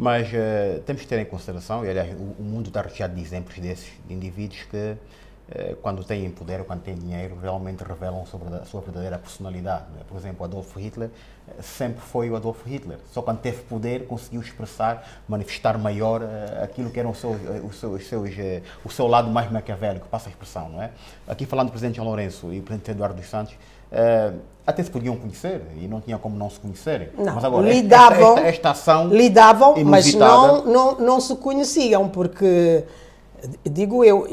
Mas 0.00 0.28
uh, 0.28 0.80
temos 0.86 1.02
que 1.02 1.08
ter 1.08 1.18
em 1.18 1.26
consideração, 1.26 1.84
e 1.84 1.90
aliás, 1.90 2.18
o, 2.18 2.40
o 2.40 2.42
mundo 2.42 2.68
está 2.68 2.80
recheado 2.80 3.14
de 3.14 3.20
exemplos 3.20 3.58
desses 3.58 3.90
de 4.08 4.14
indivíduos 4.14 4.62
que 4.62 4.96
eh, 5.52 5.74
quando 5.82 6.04
têm 6.04 6.30
poder, 6.30 6.62
quando 6.64 6.82
têm 6.82 6.94
dinheiro, 6.94 7.36
realmente 7.36 7.82
revelam 7.82 8.24
sobre 8.24 8.54
a 8.54 8.64
sua 8.64 8.80
verdadeira 8.80 9.18
personalidade. 9.18 9.86
É? 10.00 10.04
Por 10.04 10.16
exemplo, 10.16 10.44
Adolf 10.44 10.76
Hitler 10.76 11.10
eh, 11.48 11.60
sempre 11.60 12.00
foi 12.00 12.30
o 12.30 12.36
Adolf 12.36 12.64
Hitler. 12.64 12.98
Só 13.10 13.20
quando 13.20 13.40
teve 13.40 13.62
poder 13.62 14.06
conseguiu 14.06 14.40
expressar, 14.40 15.04
manifestar 15.28 15.76
maior 15.76 16.22
uh, 16.22 16.62
aquilo 16.62 16.88
que 16.90 17.00
era 17.00 17.08
o 17.08 17.14
seu, 17.14 17.30
o, 17.30 17.72
seu, 17.72 17.90
os 17.90 18.06
seus, 18.06 18.30
uh, 18.30 18.62
o 18.84 18.90
seu 18.90 19.08
lado 19.08 19.28
mais 19.28 19.50
maquiavélico, 19.50 20.06
passa 20.08 20.28
a 20.28 20.30
expressão. 20.30 20.68
Não 20.68 20.82
é? 20.82 20.92
Aqui 21.26 21.44
falando 21.46 21.66
do 21.66 21.72
presidente 21.72 21.96
João 21.96 22.06
Lourenço 22.06 22.52
e 22.52 22.60
do 22.60 22.64
presidente 22.64 22.92
Eduardo 22.92 23.16
dos 23.16 23.28
Santos, 23.28 23.54
uh, 23.92 24.38
até 24.66 24.82
se 24.82 24.90
podiam 24.90 25.16
conhecer 25.16 25.62
e 25.80 25.86
não 25.86 26.00
tinha 26.00 26.18
como 26.18 26.36
não 26.36 26.48
se 26.48 26.58
conhecerem. 26.60 27.08
Não, 27.16 27.34
mas 27.34 27.44
agora, 27.44 27.68
lidavam, 27.68 28.38
esta, 28.38 28.40
esta, 28.40 28.48
esta 28.48 28.70
ação. 28.70 29.08
Lidavam, 29.08 29.84
mas 29.84 30.14
não, 30.14 30.64
não, 30.64 30.98
não 30.98 31.20
se 31.20 31.34
conheciam, 31.36 32.08
porque, 32.08 32.84
digo 33.64 34.04
eu, 34.04 34.26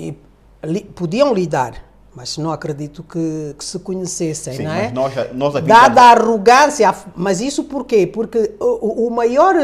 li, 0.64 0.82
podiam 0.82 1.34
lidar, 1.34 1.74
mas 2.16 2.38
não 2.38 2.52
acredito 2.52 3.04
que, 3.04 3.56
que 3.58 3.64
se 3.66 3.80
conhecessem, 3.80 4.54
Sim, 4.54 4.64
não 4.64 4.74
é? 4.74 4.92
Nós, 4.92 5.14
nós 5.34 5.54
Dada 5.64 6.02
a 6.02 6.12
arrogância, 6.12 6.94
mas 7.16 7.42
isso 7.42 7.64
por 7.64 7.86
quê? 7.86 8.08
Porque 8.08 8.56
o, 8.60 9.08
o 9.08 9.12
maior 9.12 9.56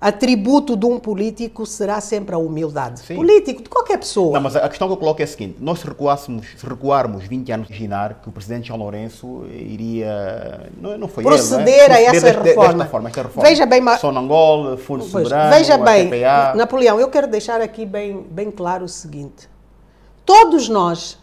atributo 0.00 0.76
de 0.76 0.86
um 0.86 0.98
político 0.98 1.66
será 1.66 2.00
sempre 2.00 2.34
a 2.34 2.38
humildade. 2.38 3.00
Sim. 3.00 3.16
Político, 3.16 3.62
de 3.62 3.68
qualquer 3.68 3.98
pessoa. 3.98 4.34
Não, 4.34 4.40
mas 4.40 4.54
a 4.56 4.68
questão 4.68 4.86
que 4.86 4.94
eu 4.94 4.96
coloco 4.96 5.20
é 5.20 5.24
a 5.24 5.26
seguinte: 5.26 5.56
nós 5.60 5.80
se 5.80 5.86
recuássemos, 5.86 6.46
se 6.56 6.66
recuarmos 6.66 7.24
20 7.24 7.52
anos, 7.52 7.68
imaginar 7.68 8.20
que 8.22 8.28
o 8.28 8.32
presidente 8.32 8.68
João 8.68 8.78
Lourenço 8.78 9.44
iria. 9.50 10.70
Não, 10.80 10.96
não 10.96 11.08
foi 11.08 11.24
Proceder 11.24 11.90
ele, 11.90 11.92
é? 11.92 11.96
a 11.96 12.00
essa 12.02 12.20
desta, 12.20 12.42
reforma. 12.42 12.72
Desta 12.74 12.90
forma, 12.90 13.08
esta 13.08 13.22
reforma. 13.22 13.48
Veja 13.48 13.66
bem, 13.66 13.80
mas... 13.80 14.00
Sonangol, 14.00 14.76
Fundo 14.76 15.04
pois, 15.10 15.24
Soberano, 15.24 15.54
Veja 15.54 15.78
bem, 15.78 16.10
Napoleão, 16.54 17.00
eu 17.00 17.08
quero 17.08 17.26
deixar 17.26 17.60
aqui 17.60 17.84
bem, 17.84 18.22
bem 18.30 18.50
claro 18.50 18.84
o 18.84 18.88
seguinte 18.88 19.48
todos 20.28 20.68
nós, 20.68 21.18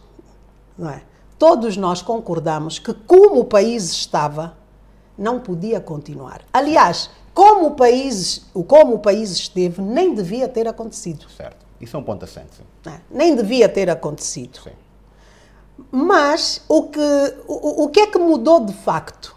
não 0.76 0.90
é? 0.90 1.04
Todos 1.38 1.78
nós 1.78 2.02
concordamos 2.02 2.80
que 2.80 2.92
como 2.92 3.42
o 3.42 3.46
país 3.46 3.92
estava, 3.92 4.58
não 5.16 5.40
podia 5.40 5.80
continuar. 5.80 6.42
Aliás, 6.52 7.12
como 7.36 7.68
o 7.68 7.72
país, 7.72 8.46
como 8.66 8.96
o 8.96 9.00
país 9.00 9.30
esteve, 9.32 9.82
nem 9.82 10.16
devia 10.16 10.48
ter 10.48 10.70
acontecido. 10.70 11.30
Certo. 11.30 11.66
Isso 11.82 11.98
é 11.98 12.00
um 12.00 12.04
ponto 12.04 12.24
assente. 12.24 12.62
É, 12.88 12.94
nem 13.12 13.36
devia 13.36 13.68
ter 13.68 13.90
acontecido. 13.90 14.62
Sim. 14.64 14.72
Mas 15.92 16.62
o 16.70 16.84
que, 16.84 17.00
o, 17.46 17.84
o 17.84 17.90
que 17.90 18.00
é 18.00 18.08
que 18.08 18.18
mudou 18.18 18.62
de 18.62 18.72
facto? 18.72 19.36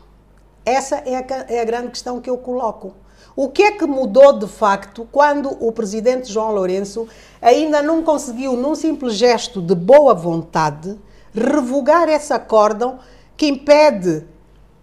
Essa 0.65 0.99
é 0.99 1.17
a, 1.17 1.25
é 1.49 1.61
a 1.61 1.65
grande 1.65 1.89
questão 1.89 2.21
que 2.21 2.31
eu 2.31 2.39
coloco. 2.39 2.95
O 3.35 3.49
que 3.49 3.65
é 3.65 3.73
que 3.73 3.85
mudou 3.85 4.39
de 4.39 4.47
facto 4.47 5.07
quando 5.11 5.51
o 5.61 5.73
presidente 5.73 6.33
João 6.33 6.53
Lourenço 6.53 7.09
ainda 7.43 7.83
não 7.83 8.05
conseguiu, 8.05 8.53
num 8.53 8.77
simples 8.77 9.15
gesto 9.15 9.61
de 9.61 9.75
boa 9.75 10.15
vontade, 10.15 10.97
revogar 11.35 12.09
esse 12.09 12.33
acórdão 12.33 13.01
que 13.37 13.49
impede 13.49 14.25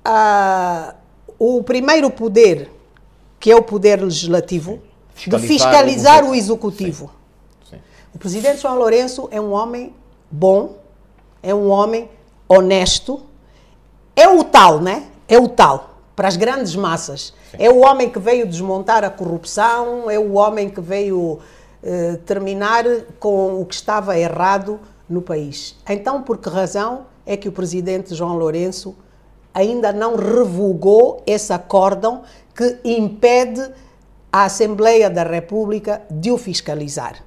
uh, 0.06 0.94
o 1.40 1.64
primeiro 1.64 2.10
poder, 2.10 2.75
que 3.46 3.52
é 3.52 3.56
o 3.56 3.62
poder 3.62 4.02
legislativo, 4.02 4.80
fiscalizar 5.14 5.40
de 5.40 5.48
fiscalizar 5.48 6.24
o, 6.24 6.30
o 6.32 6.36
executivo? 6.36 7.12
Sim. 7.70 7.76
Sim. 7.76 7.82
O 8.12 8.18
presidente 8.18 8.60
João 8.60 8.76
Lourenço 8.76 9.28
é 9.30 9.40
um 9.40 9.52
homem 9.52 9.94
bom, 10.32 10.78
é 11.44 11.54
um 11.54 11.70
homem 11.70 12.10
honesto, 12.50 13.22
é 14.16 14.28
o 14.28 14.44
tal, 14.44 14.82
né? 14.82 15.04
É 15.28 15.38
o 15.38 15.48
tal 15.48 15.92
para 16.16 16.28
as 16.28 16.36
grandes 16.36 16.76
massas. 16.76 17.36
Sim. 17.52 17.58
É 17.60 17.70
o 17.70 17.82
homem 17.82 18.10
que 18.10 18.18
veio 18.18 18.48
desmontar 18.48 19.04
a 19.04 19.12
corrupção, 19.12 20.10
é 20.10 20.18
o 20.18 20.34
homem 20.34 20.68
que 20.68 20.82
veio 20.82 21.38
eh, 21.84 22.18
terminar 22.26 22.84
com 23.20 23.62
o 23.62 23.66
que 23.68 23.76
estava 23.76 24.18
errado 24.18 24.80
no 25.08 25.22
país. 25.22 25.76
Então, 25.88 26.24
por 26.24 26.40
que 26.40 26.50
razão 26.50 27.06
é 27.28 27.38
que 27.38 27.48
o 27.48 27.52
presidente 27.52 28.16
João 28.16 28.40
Lourenço 28.40 28.96
ainda 29.54 29.94
não 29.94 30.16
revogou 30.16 31.22
esse 31.28 31.54
acórdão 31.54 32.24
que 32.56 32.80
impede 32.84 33.70
a 34.32 34.46
Assembleia 34.46 35.10
da 35.10 35.24
República 35.24 36.02
de 36.10 36.32
o 36.32 36.38
fiscalizar? 36.38 37.24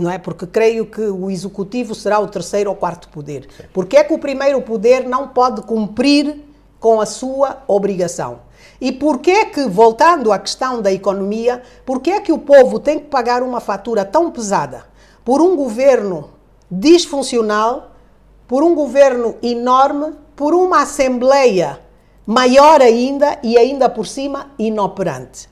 não 0.00 0.10
é? 0.10 0.18
Porque 0.18 0.46
creio 0.46 0.86
que 0.86 1.02
o 1.02 1.30
executivo 1.30 1.94
será 1.94 2.18
o 2.18 2.26
terceiro 2.26 2.70
ou 2.70 2.76
quarto 2.76 3.08
poder. 3.10 3.46
Porque 3.72 3.96
é 3.96 4.04
que 4.04 4.14
o 4.14 4.18
primeiro 4.18 4.60
poder 4.62 5.06
não 5.06 5.28
pode 5.28 5.60
cumprir 5.62 6.42
com 6.78 7.00
a 7.00 7.06
sua 7.06 7.62
obrigação? 7.68 8.40
E 8.80 8.90
porquê 8.90 9.46
que, 9.46 9.66
voltando 9.66 10.32
à 10.32 10.38
questão 10.38 10.80
da 10.80 10.90
economia, 10.90 11.62
porquê 11.84 12.20
que 12.20 12.32
o 12.32 12.38
povo 12.38 12.78
tem 12.78 12.98
que 12.98 13.06
pagar 13.06 13.42
uma 13.42 13.60
fatura 13.60 14.04
tão 14.04 14.30
pesada 14.30 14.84
por 15.22 15.42
um 15.42 15.54
governo 15.54 16.30
disfuncional, 16.70 17.90
por 18.48 18.62
um 18.62 18.74
governo 18.74 19.36
enorme, 19.42 20.14
por 20.34 20.54
uma 20.54 20.82
assembleia 20.82 21.78
maior 22.26 22.80
ainda 22.80 23.38
e 23.42 23.56
ainda 23.56 23.88
por 23.88 24.06
cima 24.06 24.50
inoperante? 24.58 25.48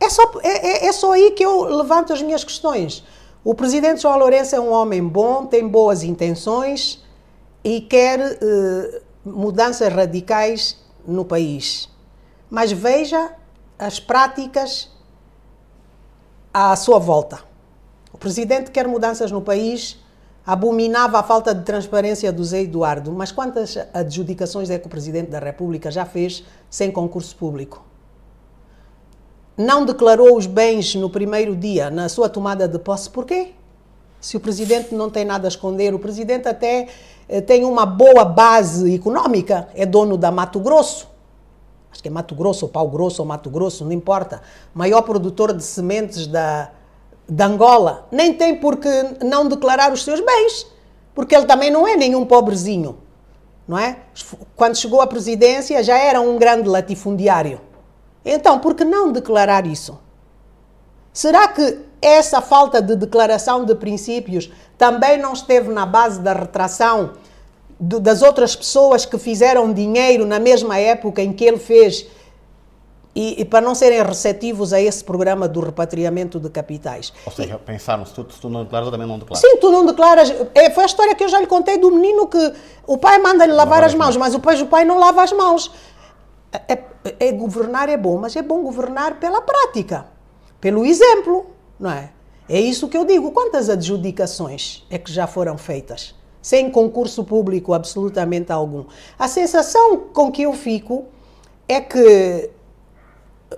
É 0.00 0.08
só, 0.08 0.22
é, 0.42 0.48
é, 0.48 0.86
é 0.86 0.92
só 0.92 1.12
aí 1.12 1.32
que 1.32 1.44
eu 1.44 1.64
levanto 1.64 2.12
as 2.12 2.22
minhas 2.22 2.42
questões. 2.42 3.04
O 3.44 3.54
presidente 3.54 4.02
João 4.02 4.18
Lourenço 4.18 4.56
é 4.56 4.60
um 4.60 4.70
homem 4.72 5.06
bom, 5.06 5.46
tem 5.46 5.66
boas 5.66 6.02
intenções 6.02 7.02
e 7.62 7.80
quer 7.82 8.20
eh, 8.20 9.02
mudanças 9.24 9.92
radicais 9.92 10.76
no 11.06 11.24
país. 11.24 11.88
Mas 12.50 12.72
veja 12.72 13.32
as 13.78 14.00
práticas 14.00 14.90
à 16.52 16.74
sua 16.76 16.98
volta. 16.98 17.40
O 18.12 18.18
presidente 18.18 18.70
quer 18.70 18.88
mudanças 18.88 19.30
no 19.30 19.40
país, 19.40 19.98
abominava 20.52 21.18
a 21.18 21.22
falta 21.22 21.54
de 21.54 21.64
transparência 21.64 22.32
do 22.32 22.44
Zé 22.44 22.62
Eduardo, 22.62 23.12
mas 23.12 23.30
quantas 23.32 23.76
adjudicações 23.92 24.70
é 24.70 24.78
que 24.78 24.86
o 24.86 24.90
presidente 24.90 25.30
da 25.30 25.38
República 25.38 25.90
já 25.90 26.04
fez 26.04 26.44
sem 26.68 26.90
concurso 26.90 27.36
público? 27.36 27.90
não 29.60 29.84
declarou 29.84 30.36
os 30.38 30.46
bens 30.46 30.94
no 30.94 31.10
primeiro 31.10 31.54
dia, 31.54 31.90
na 31.90 32.08
sua 32.08 32.30
tomada 32.30 32.66
de 32.66 32.78
posse, 32.78 33.10
por 33.10 33.26
quê? 33.26 33.52
Se 34.18 34.36
o 34.36 34.40
presidente 34.40 34.94
não 34.94 35.10
tem 35.10 35.24
nada 35.24 35.46
a 35.46 35.50
esconder, 35.50 35.94
o 35.94 35.98
presidente 35.98 36.48
até 36.48 36.88
eh, 37.28 37.40
tem 37.42 37.64
uma 37.64 37.84
boa 37.84 38.24
base 38.24 38.94
econômica, 38.94 39.68
é 39.74 39.84
dono 39.84 40.16
da 40.16 40.30
Mato 40.30 40.58
Grosso. 40.60 41.08
Acho 41.92 42.02
que 42.02 42.08
é 42.08 42.10
Mato 42.10 42.34
Grosso, 42.34 42.64
ou 42.66 42.70
Pau 42.70 42.88
Grosso, 42.88 43.20
ou 43.20 43.28
Mato 43.28 43.50
Grosso, 43.50 43.84
não 43.84 43.92
importa. 43.92 44.40
Maior 44.72 45.02
produtor 45.02 45.52
de 45.52 45.62
sementes 45.62 46.26
da, 46.26 46.70
da 47.30 47.46
Angola. 47.46 48.08
Nem 48.10 48.34
tem 48.34 48.56
por 48.56 48.76
que 48.76 48.88
não 49.24 49.48
declarar 49.48 49.92
os 49.92 50.02
seus 50.02 50.20
bens, 50.20 50.66
porque 51.14 51.34
ele 51.34 51.46
também 51.46 51.70
não 51.70 51.86
é 51.86 51.96
nenhum 51.96 52.26
pobrezinho. 52.26 52.98
Não 53.66 53.78
é? 53.78 53.98
Quando 54.56 54.76
chegou 54.76 55.00
à 55.00 55.06
presidência 55.06 55.82
já 55.82 55.96
era 55.96 56.20
um 56.20 56.36
grande 56.36 56.68
latifundiário. 56.68 57.60
Então, 58.24 58.58
por 58.58 58.74
que 58.74 58.84
não 58.84 59.12
declarar 59.12 59.64
isso? 59.64 59.98
Será 61.12 61.48
que 61.48 61.78
essa 62.02 62.40
falta 62.40 62.82
de 62.82 62.96
declaração 62.96 63.64
de 63.64 63.74
princípios 63.74 64.50
também 64.76 65.18
não 65.18 65.32
esteve 65.32 65.72
na 65.72 65.86
base 65.86 66.20
da 66.20 66.32
retração 66.32 67.12
das 67.78 68.20
outras 68.20 68.54
pessoas 68.54 69.06
que 69.06 69.16
fizeram 69.18 69.72
dinheiro 69.72 70.26
na 70.26 70.38
mesma 70.38 70.78
época 70.78 71.22
em 71.22 71.32
que 71.32 71.44
ele 71.44 71.58
fez 71.58 72.06
e, 73.14 73.40
e, 73.40 73.44
para 73.44 73.60
não 73.60 73.74
serem 73.74 74.02
receptivos 74.02 74.72
a 74.72 74.80
esse 74.80 75.02
programa 75.02 75.48
do 75.48 75.60
repatriamento 75.60 76.38
de 76.38 76.48
capitais. 76.48 77.12
Ou 77.26 77.32
seja, 77.32 77.58
pensaram, 77.58 78.06
se 78.06 78.14
tu, 78.14 78.26
se 78.30 78.40
tu 78.40 78.48
não 78.48 78.62
declaras, 78.62 78.86
eu 78.86 78.92
também 78.92 79.06
não 79.06 79.18
declaro. 79.18 79.40
Sim, 79.40 79.56
tu 79.56 79.70
não 79.70 79.84
declaras. 79.84 80.32
É, 80.54 80.70
foi 80.70 80.84
a 80.84 80.86
história 80.86 81.14
que 81.14 81.24
eu 81.24 81.28
já 81.28 81.40
lhe 81.40 81.46
contei 81.46 81.76
do 81.78 81.90
menino 81.90 82.28
que 82.28 82.52
o 82.86 82.96
pai 82.96 83.18
manda-lhe 83.18 83.52
lavar, 83.52 83.82
as 83.82 83.94
mãos, 83.94 84.16
mas 84.16 84.32
depois 84.32 84.60
o 84.62 84.66
pai 84.66 84.84
não 84.84 84.98
lava 84.98 85.22
as 85.22 85.32
mãos. 85.32 85.72
É, 86.68 86.78
é, 87.18 87.32
governar 87.32 87.88
é 87.88 87.96
bom, 87.96 88.18
mas 88.18 88.36
é 88.36 88.42
bom 88.42 88.62
governar 88.62 89.18
pela 89.18 89.40
prática, 89.40 90.06
pelo 90.60 90.84
exemplo, 90.84 91.46
não 91.78 91.90
é? 91.90 92.10
É 92.48 92.60
isso 92.60 92.88
que 92.88 92.96
eu 92.96 93.04
digo. 93.04 93.30
Quantas 93.32 93.68
adjudicações 93.68 94.84
é 94.90 94.98
que 94.98 95.12
já 95.12 95.26
foram 95.26 95.56
feitas? 95.56 96.14
Sem 96.42 96.70
concurso 96.70 97.22
público 97.24 97.72
absolutamente 97.72 98.50
algum. 98.50 98.84
A 99.18 99.28
sensação 99.28 99.96
com 100.12 100.32
que 100.32 100.42
eu 100.42 100.52
fico 100.52 101.04
é 101.68 101.80
que 101.80 102.50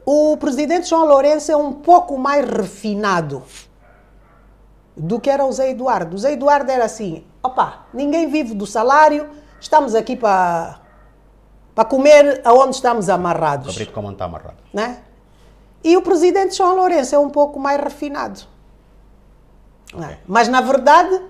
o 0.04 0.36
presidente 0.36 0.88
João 0.88 1.06
Lourenço 1.06 1.52
é 1.52 1.56
um 1.56 1.72
pouco 1.72 2.18
mais 2.18 2.48
refinado 2.48 3.42
do 4.96 5.20
que 5.20 5.30
era 5.30 5.44
o 5.44 5.52
Zé 5.52 5.70
Eduardo. 5.70 6.16
O 6.16 6.18
Zé 6.18 6.32
Eduardo 6.32 6.70
era 6.70 6.84
assim: 6.84 7.24
opa, 7.42 7.86
ninguém 7.92 8.28
vive 8.28 8.54
do 8.54 8.66
salário, 8.66 9.28
estamos 9.60 9.94
aqui 9.94 10.16
para 10.16 10.80
para 11.74 11.84
comer 11.86 12.42
aonde 12.44 12.76
estamos 12.76 13.08
amarrados. 13.08 13.68
Cabrito 13.68 13.92
como 13.92 14.10
está 14.10 14.26
amarrado. 14.26 14.58
Né? 14.72 14.98
E 15.82 15.96
o 15.96 16.02
presidente 16.02 16.54
João 16.54 16.76
Lourenço 16.76 17.14
é 17.14 17.18
um 17.18 17.30
pouco 17.30 17.58
mais 17.58 17.82
refinado. 17.82 18.40
Okay. 19.92 20.18
Mas, 20.26 20.48
na 20.48 20.60
verdade, 20.60 21.22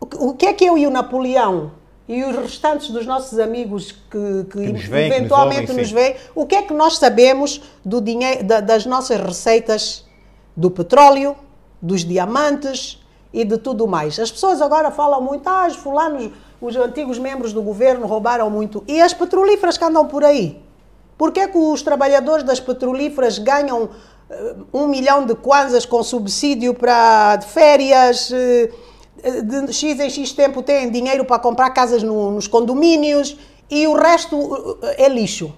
o 0.00 0.34
que 0.34 0.46
é 0.46 0.52
que 0.52 0.64
eu 0.64 0.78
e 0.78 0.86
o 0.86 0.90
Napoleão 0.90 1.72
e 2.10 2.24
os 2.24 2.34
restantes 2.34 2.90
dos 2.90 3.06
nossos 3.06 3.38
amigos 3.38 3.92
que, 3.92 4.44
que, 4.50 4.66
que 4.66 4.72
nos 4.72 4.84
vem, 4.84 5.06
eventualmente 5.06 5.66
que 5.66 5.72
nos, 5.72 5.92
veem, 5.92 6.16
o 6.34 6.44
que 6.44 6.56
é 6.56 6.62
que 6.62 6.74
nós 6.74 6.98
sabemos 6.98 7.62
do 7.84 8.00
dinheiro, 8.00 8.42
da, 8.42 8.58
das 8.58 8.84
nossas 8.84 9.20
receitas 9.20 10.04
do 10.56 10.72
petróleo, 10.72 11.36
dos 11.80 12.04
diamantes 12.04 13.00
e 13.32 13.44
de 13.44 13.56
tudo 13.58 13.86
mais? 13.86 14.18
As 14.18 14.28
pessoas 14.28 14.60
agora 14.60 14.90
falam 14.90 15.22
muito, 15.22 15.48
ah, 15.48 15.68
os 15.68 15.76
fulanos 15.76 16.32
os 16.60 16.74
antigos 16.76 17.16
membros 17.16 17.52
do 17.52 17.62
governo 17.62 18.08
roubaram 18.08 18.50
muito. 18.50 18.82
E 18.88 19.00
as 19.00 19.14
petrolíferas 19.14 19.78
que 19.78 19.84
andam 19.84 20.06
por 20.06 20.24
aí? 20.24 20.60
Por 21.16 21.30
que, 21.30 21.38
é 21.38 21.46
que 21.46 21.56
os 21.56 21.80
trabalhadores 21.80 22.44
das 22.44 22.58
petrolíferas 22.58 23.38
ganham 23.38 23.84
uh, 23.84 24.66
um 24.72 24.88
milhão 24.88 25.24
de 25.24 25.34
kwanzas 25.36 25.86
com 25.86 26.02
subsídio 26.02 26.74
para 26.74 27.36
de 27.36 27.46
férias? 27.46 28.30
Uh, 28.30 28.89
de 29.42 29.72
X 29.72 30.00
em 30.00 30.10
X 30.10 30.32
tempo 30.32 30.62
têm 30.62 30.90
dinheiro 30.90 31.24
para 31.24 31.38
comprar 31.38 31.70
casas 31.70 32.02
no, 32.02 32.32
nos 32.32 32.46
condomínios 32.46 33.36
e 33.70 33.86
o 33.86 33.94
resto 33.94 34.78
é 34.96 35.08
lixo. 35.08 35.54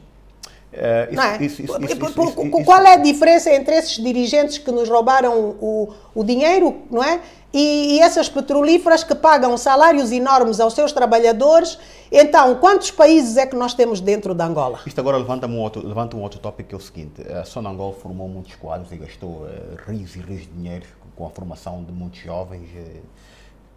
É, 0.73 1.09
isso, 1.11 1.21
é? 1.21 1.45
Isso, 1.45 1.63
isso, 1.63 2.65
Qual 2.65 2.83
é 2.83 2.95
a 2.95 2.97
diferença 2.97 3.53
entre 3.53 3.77
esses 3.77 4.03
dirigentes 4.03 4.57
que 4.57 4.71
nos 4.73 4.89
roubaram 4.89 5.55
o, 5.61 5.93
o 6.15 6.25
dinheiro, 6.25 6.83
não 6.91 7.05
é? 7.05 7.21
E, 7.53 7.97
e, 7.97 8.01
essas 8.01 8.31
petrolíferas 8.31 9.05
que 9.05 9.15
pagam 9.15 9.59
salários 9.59 10.11
enormes 10.11 10.59
aos 10.59 10.73
seus 10.73 10.91
trabalhadores. 10.91 11.79
Então, 12.11 12.55
quantos 12.55 12.91
países 12.91 13.37
é 13.37 13.45
que 13.45 13.55
nós 13.55 13.75
temos 13.75 14.01
dentro 14.01 14.35
da 14.35 14.47
Angola? 14.47 14.81
Isto 14.87 14.99
agora 15.01 15.19
levanta 15.19 15.47
um 15.47 15.61
outro, 15.61 15.87
levanta 15.87 16.17
um 16.17 16.23
outro 16.23 16.41
tópico 16.41 16.71
que 16.71 16.75
é 16.75 16.79
o 16.79 16.81
seguinte: 16.81 17.21
a 17.31 17.45
Sonangol 17.45 17.93
formou 17.93 18.27
muitos 18.27 18.55
quadros 18.55 18.91
e 18.91 18.97
gastou 18.97 19.29
uh, 19.29 19.49
rios 19.87 20.17
e 20.17 20.21
rios 20.21 20.41
de 20.43 20.47
dinheiro 20.47 20.87
com 21.15 21.27
a 21.27 21.31
formação 21.31 21.85
de 21.85 21.93
muitos 21.93 22.21
jovens. 22.21 22.71
Uh, 22.71 23.03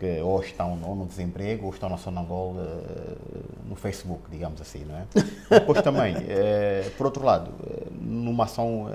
que 0.05 0.21
ou 0.21 0.39
estão 0.41 0.77
ou 0.83 0.95
no 0.95 1.05
desemprego 1.05 1.65
ou 1.65 1.73
estão 1.73 1.89
na 1.89 1.97
Sonangol 1.97 2.51
uh, 2.51 3.17
no 3.67 3.75
Facebook, 3.75 4.29
digamos 4.29 4.61
assim, 4.61 4.85
não 4.85 4.95
é? 4.95 5.05
Depois 5.49 5.81
também, 5.81 6.15
uh, 6.15 6.91
por 6.97 7.07
outro 7.07 7.23
lado, 7.23 7.51
uh, 7.51 7.87
numa 7.99 8.43
ação 8.43 8.89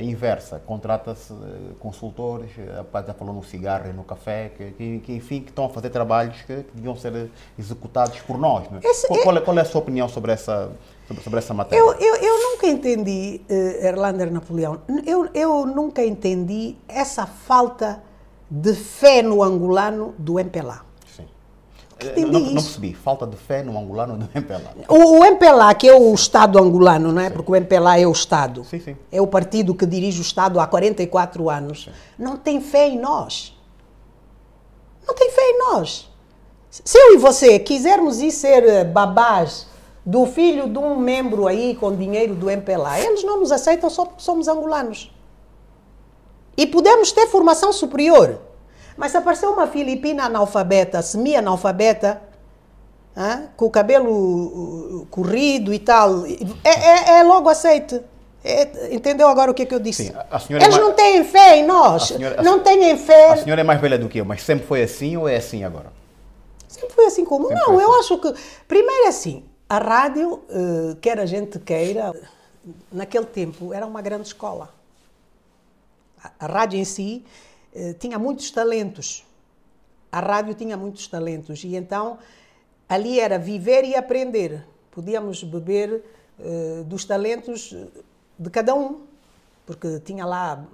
inversa, 0.00 0.60
contrata-se 0.66 1.32
consultores, 1.78 2.50
a 2.80 2.82
parte 2.82 3.08
já 3.08 3.14
falou 3.14 3.32
no 3.32 3.44
cigarro 3.44 3.88
e 3.88 3.92
no 3.92 4.02
café, 4.02 4.50
que, 4.56 4.72
que, 4.72 4.98
que, 4.98 5.12
enfim, 5.12 5.40
que 5.40 5.50
estão 5.50 5.66
a 5.66 5.68
fazer 5.68 5.90
trabalhos 5.90 6.36
que, 6.38 6.64
que 6.64 6.70
deviam 6.74 6.96
ser 6.96 7.30
executados 7.56 8.18
por 8.22 8.38
nós. 8.38 8.68
Não 8.70 8.78
é? 8.78 8.80
qual, 8.80 9.22
qual, 9.22 9.36
é, 9.36 9.40
qual, 9.40 9.58
é, 9.58 9.60
a 9.60 9.64
sua 9.64 9.80
opinião 9.80 10.08
sobre 10.08 10.32
essa, 10.32 10.72
sobre, 11.22 11.38
essa 11.38 11.54
matéria? 11.54 11.80
Eu, 11.80 11.92
eu, 11.92 12.16
eu 12.16 12.50
nunca 12.50 12.66
entendi, 12.66 13.40
Erlander 13.48 14.32
Napoleão, 14.32 14.80
eu, 15.06 15.28
eu 15.32 15.64
nunca 15.66 16.04
entendi 16.04 16.74
essa 16.88 17.24
falta 17.24 18.02
de 18.50 18.74
fé 18.74 19.22
no 19.22 19.42
angolano 19.42 20.14
do 20.18 20.38
MPLA. 20.38 20.82
Sim. 21.06 21.26
Não, 22.16 22.40
não, 22.40 22.52
percebi. 22.54 22.94
Falta 22.94 23.26
de 23.26 23.36
fé 23.36 23.62
no 23.62 23.78
angolano 23.78 24.16
do 24.16 24.28
MPLA. 24.34 24.74
O, 24.88 25.20
o 25.20 25.24
MPLA, 25.24 25.74
que 25.74 25.88
é 25.88 25.94
o 25.94 26.14
Estado 26.14 26.58
angolano, 26.58 27.12
não 27.12 27.20
é? 27.20 27.28
Sim. 27.28 27.34
Porque 27.34 27.52
o 27.52 27.56
MPLA 27.56 28.00
é 28.00 28.06
o 28.06 28.12
Estado. 28.12 28.64
Sim, 28.64 28.80
sim. 28.80 28.96
É 29.12 29.20
o 29.20 29.26
partido 29.26 29.74
que 29.74 29.84
dirige 29.84 30.20
o 30.20 30.22
Estado 30.22 30.58
há 30.60 30.66
44 30.66 31.50
anos. 31.50 31.84
Sim. 31.84 31.90
Não 32.18 32.36
tem 32.36 32.60
fé 32.60 32.88
em 32.88 32.98
nós. 32.98 33.54
Não 35.06 35.14
tem 35.14 35.30
fé 35.30 35.42
em 35.42 35.58
nós. 35.58 36.08
Se 36.70 36.98
eu 36.98 37.14
e 37.14 37.16
você 37.16 37.58
quisermos 37.58 38.20
ir 38.20 38.30
ser 38.30 38.62
eh, 38.62 38.84
babás 38.84 39.66
do 40.04 40.26
filho 40.26 40.68
de 40.68 40.78
um 40.78 40.96
membro 40.96 41.46
aí 41.46 41.74
com 41.74 41.94
dinheiro 41.94 42.34
do 42.34 42.50
MPLA, 42.50 43.00
eles 43.00 43.24
não 43.24 43.40
nos 43.40 43.50
aceitam, 43.50 43.88
só 43.90 44.04
porque 44.04 44.22
somos 44.22 44.48
angolanos. 44.48 45.10
E 46.58 46.66
podemos 46.66 47.12
ter 47.12 47.28
formação 47.28 47.72
superior. 47.72 48.40
Mas 48.96 49.12
se 49.12 49.16
aparecer 49.16 49.46
uma 49.46 49.68
filipina 49.68 50.24
analfabeta, 50.24 51.00
semi-analfabeta, 51.00 52.20
com 53.56 53.66
o 53.66 53.70
cabelo 53.70 55.02
uh, 55.02 55.06
corrido 55.06 55.72
e 55.72 55.78
tal, 55.78 56.26
é, 56.26 57.14
é, 57.14 57.18
é 57.20 57.22
logo 57.22 57.48
aceite. 57.48 58.00
É, 58.44 58.92
entendeu 58.92 59.28
agora 59.28 59.52
o 59.52 59.54
que, 59.54 59.62
é 59.62 59.66
que 59.66 59.74
eu 59.74 59.78
disse? 59.78 60.06
Sim, 60.06 60.12
Eles 60.50 60.76
é 60.76 60.80
não 60.80 60.92
têm 60.92 61.22
fé 61.22 61.58
em 61.58 61.66
nós. 61.66 62.08
Senhora, 62.08 62.42
não 62.42 62.58
têm 62.58 62.96
fé. 62.96 63.30
A 63.32 63.36
senhora 63.36 63.60
é 63.60 63.64
mais 63.64 63.80
velha 63.80 63.98
do 63.98 64.08
que 64.08 64.18
eu, 64.18 64.24
mas 64.24 64.42
sempre 64.42 64.66
foi 64.66 64.82
assim 64.82 65.16
ou 65.16 65.28
é 65.28 65.36
assim 65.36 65.62
agora? 65.62 65.92
Sempre 66.66 66.94
foi 66.94 67.06
assim 67.06 67.24
como? 67.24 67.48
Sempre 67.48 67.62
não, 67.66 67.80
eu 67.80 67.90
assim. 67.92 68.00
acho 68.00 68.18
que. 68.18 68.34
Primeiro 68.66 69.06
é 69.06 69.08
assim, 69.08 69.44
a 69.68 69.78
rádio, 69.78 70.34
uh, 70.34 70.96
quer 71.00 71.20
a 71.20 71.26
gente 71.26 71.58
queira, 71.60 72.12
naquele 72.90 73.26
tempo 73.26 73.72
era 73.72 73.86
uma 73.86 74.02
grande 74.02 74.26
escola 74.26 74.77
a 76.38 76.46
rádio 76.46 76.78
em 76.78 76.84
si 76.84 77.24
eh, 77.74 77.92
tinha 77.94 78.18
muitos 78.18 78.50
talentos. 78.50 79.24
A 80.10 80.20
rádio 80.20 80.54
tinha 80.54 80.76
muitos 80.76 81.06
talentos 81.06 81.62
e 81.64 81.76
então 81.76 82.18
ali 82.88 83.20
era 83.20 83.38
viver 83.38 83.84
e 83.84 83.94
aprender. 83.94 84.64
Podíamos 84.90 85.44
beber 85.44 86.02
uh, 86.38 86.82
dos 86.84 87.04
talentos 87.04 87.76
de 88.38 88.50
cada 88.50 88.74
um, 88.74 89.06
porque 89.66 90.00
tinha 90.00 90.24
lá 90.24 90.66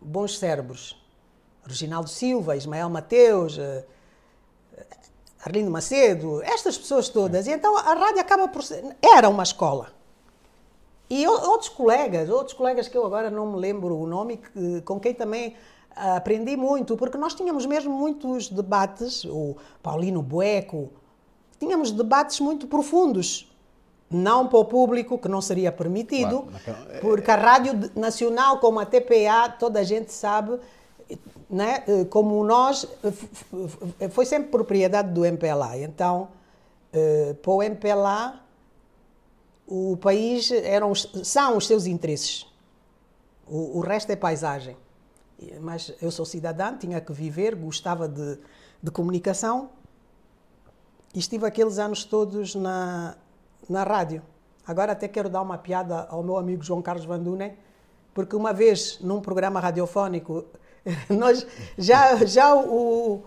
bons 0.00 0.38
cérebros. 0.38 1.02
Reginaldo 1.64 2.08
Silva, 2.08 2.56
Ismael 2.56 2.90
Mateus, 2.90 3.56
uh, 3.56 3.84
Arlindo 5.44 5.70
Macedo, 5.70 6.42
estas 6.42 6.76
pessoas 6.76 7.08
todas. 7.08 7.46
E 7.46 7.52
então 7.52 7.76
a 7.76 7.94
rádio 7.94 8.20
acaba 8.20 8.48
por 8.48 8.62
ser. 8.62 8.96
Era 9.02 9.28
uma 9.28 9.42
escola. 9.42 9.95
E 11.08 11.26
outros 11.26 11.68
colegas, 11.68 12.28
outros 12.28 12.52
colegas 12.56 12.88
que 12.88 12.96
eu 12.98 13.06
agora 13.06 13.30
não 13.30 13.46
me 13.52 13.58
lembro 13.58 13.96
o 13.96 14.06
nome, 14.06 14.40
com 14.84 14.98
quem 14.98 15.14
também 15.14 15.54
aprendi 15.94 16.56
muito, 16.56 16.96
porque 16.96 17.16
nós 17.16 17.32
tínhamos 17.34 17.64
mesmo 17.64 17.92
muitos 17.92 18.48
debates, 18.48 19.24
o 19.24 19.56
Paulino 19.82 20.20
Bueco, 20.20 20.90
tínhamos 21.58 21.90
debates 21.92 22.40
muito 22.40 22.66
profundos. 22.66 23.50
Não 24.10 24.46
para 24.46 24.58
o 24.58 24.64
público, 24.64 25.18
que 25.18 25.26
não 25.28 25.40
seria 25.40 25.72
permitido, 25.72 26.44
claro, 26.64 26.90
é- 26.92 27.00
porque 27.00 27.28
a 27.30 27.34
Rádio 27.36 27.90
Nacional, 27.96 28.58
como 28.60 28.78
a 28.78 28.86
TPA, 28.86 29.48
toda 29.48 29.80
a 29.80 29.82
gente 29.82 30.12
sabe, 30.12 30.60
né, 31.50 31.82
como 32.10 32.42
nós, 32.44 32.86
foi 34.10 34.24
sempre 34.24 34.48
propriedade 34.50 35.12
do 35.12 35.24
MPLA. 35.24 35.78
Então, 35.78 36.28
eh, 36.92 37.34
para 37.42 37.50
o 37.50 37.62
MPLA, 37.62 38.40
o 39.66 39.96
país 39.96 40.50
eram, 40.50 40.94
são 40.94 41.56
os 41.56 41.66
seus 41.66 41.86
interesses. 41.86 42.46
O, 43.46 43.78
o 43.78 43.80
resto 43.80 44.10
é 44.12 44.16
paisagem. 44.16 44.76
Mas 45.60 45.92
eu 46.00 46.10
sou 46.10 46.24
cidadã, 46.24 46.76
tinha 46.76 47.00
que 47.00 47.12
viver, 47.12 47.54
gostava 47.54 48.08
de, 48.08 48.38
de 48.82 48.90
comunicação 48.90 49.70
e 51.14 51.18
estive 51.18 51.46
aqueles 51.46 51.78
anos 51.78 52.04
todos 52.04 52.54
na, 52.54 53.16
na 53.68 53.82
rádio. 53.82 54.22
Agora 54.66 54.92
até 54.92 55.06
quero 55.06 55.28
dar 55.28 55.42
uma 55.42 55.58
piada 55.58 56.06
ao 56.08 56.22
meu 56.22 56.36
amigo 56.36 56.62
João 56.62 56.80
Carlos 56.80 57.04
Van 57.04 57.22
porque 58.14 58.34
uma 58.34 58.52
vez 58.52 58.98
num 59.00 59.20
programa 59.20 59.60
radiofónico, 59.60 60.46
nós 61.10 61.46
já, 61.76 62.16
já 62.24 62.54
o, 62.54 63.22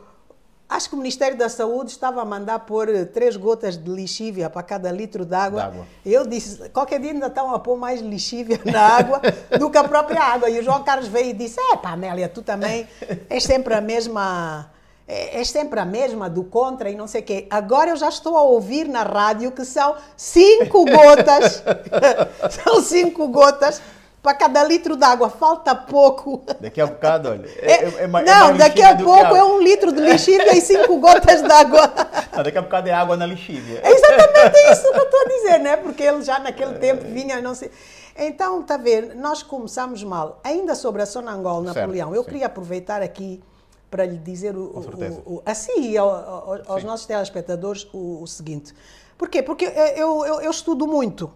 Acho 0.70 0.90
que 0.90 0.94
o 0.94 1.00
Ministério 1.00 1.36
da 1.36 1.50
Saúde 1.50 1.90
estava 1.90 2.22
a 2.22 2.26
mandar 2.26 2.60
pôr 2.60 2.88
três 3.08 3.36
gotas 3.36 3.76
de 3.76 3.90
lixívia 3.90 4.52
para 4.52 4.62
cada 4.62 4.92
litro 4.92 5.26
d'água. 5.26 5.74
Eu 6.06 6.28
disse, 6.28 6.70
qualquer 6.70 7.00
dia 7.00 7.12
ainda 7.12 7.26
estão 7.26 7.52
a 7.56 7.58
pôr 7.58 7.76
mais 7.76 8.02
lixívia 8.02 8.62
na 8.72 8.80
água 8.80 9.20
do 9.58 9.72
que 9.72 9.78
a 9.80 9.84
própria 9.84 10.22
água. 10.22 10.48
E 10.48 10.60
o 10.60 10.64
João 10.64 10.84
Carlos 10.84 11.08
veio 11.08 11.32
e 11.32 11.34
disse, 11.34 11.60
é 11.60 11.76
pá, 11.76 11.94
Amélia, 11.94 12.30
tu 12.30 12.44
também 12.44 12.88
és 13.28 13.44
sempre 13.44 13.74
a 13.74 13.82
mesma... 13.82 14.70
És 15.08 15.50
sempre 15.50 15.80
a 15.80 15.86
mesma 15.86 16.30
do 16.30 16.44
contra 16.44 16.88
e 16.88 16.94
não 16.94 17.08
sei 17.08 17.22
o 17.22 17.24
quê. 17.24 17.48
Agora 17.50 17.90
eu 17.90 17.96
já 17.96 18.10
estou 18.10 18.38
a 18.38 18.44
ouvir 18.44 18.88
na 18.88 19.02
rádio 19.02 19.52
que 19.52 19.66
são 19.66 19.96
cinco 20.16 20.86
gotas. 20.86 21.64
são 22.64 22.80
cinco 22.84 23.28
gotas 23.28 23.82
para 24.22 24.34
cada 24.34 24.64
litro 24.64 24.96
d'água 24.98 25.30
falta 25.30 25.74
pouco. 25.74 26.44
Daqui 26.60 26.82
a 26.82 26.88
bocado, 26.88 27.30
olha. 27.30 27.48
É, 27.58 27.72
é, 27.72 27.84
é, 27.84 28.04
é 28.04 28.08
mais, 28.08 28.26
não, 28.26 28.58
daqui 28.58 28.82
a 28.82 28.96
pouco 28.96 29.36
é 29.36 29.44
um 29.44 29.62
litro 29.62 29.92
de 29.92 30.02
lixívia 30.02 30.56
e 30.58 30.62
cinco 30.62 30.98
gotas 31.00 31.42
d'água. 31.42 31.88
Daqui 32.44 32.58
a 32.58 32.62
bocado 32.62 32.88
é 32.88 32.94
água 32.94 33.18
na 33.18 33.26
lixívia. 33.26 33.82
É 33.84 33.92
exatamente 33.92 34.58
isso 34.72 34.92
que 34.92 35.00
eu 35.00 35.04
estou 35.04 35.22
a 35.22 35.26
dizer, 35.26 35.60
né? 35.60 35.78
Porque 35.78 36.04
ele 36.04 36.22
já 36.22 36.40
naquele 36.40 36.76
tempo 36.76 37.06
vinha, 37.06 37.42
não 37.42 37.54
sei. 37.54 37.72
Então, 38.18 38.62
está 38.62 38.76
a 38.76 38.78
ver, 38.78 39.16
nós 39.16 39.44
começamos 39.44 40.04
mal. 40.04 40.40
Ainda 40.44 40.76
sobre 40.76 41.02
a 41.02 41.06
Sonangol, 41.06 41.62
Napoleão, 41.62 42.14
eu 42.14 42.24
sim. 42.24 42.30
queria 42.30 42.46
aproveitar 42.48 43.02
aqui 43.02 43.42
para 43.90 44.06
lhe 44.06 44.18
dizer 44.18 44.56
o, 44.56 44.66
o, 44.66 45.34
o 45.36 45.44
assim 45.46 45.98
ao, 45.98 46.10
ao, 46.10 46.62
aos 46.68 46.82
sim. 46.82 46.88
nossos 46.88 47.06
telespectadores 47.06 47.88
o, 47.94 48.22
o 48.22 48.28
seguinte. 48.28 48.74
Por 49.18 49.30
quê? 49.30 49.42
Porque 49.42 49.66
eu, 49.66 50.26
eu, 50.26 50.42
eu 50.42 50.52
estudo 50.52 50.86
muito. 50.86 51.32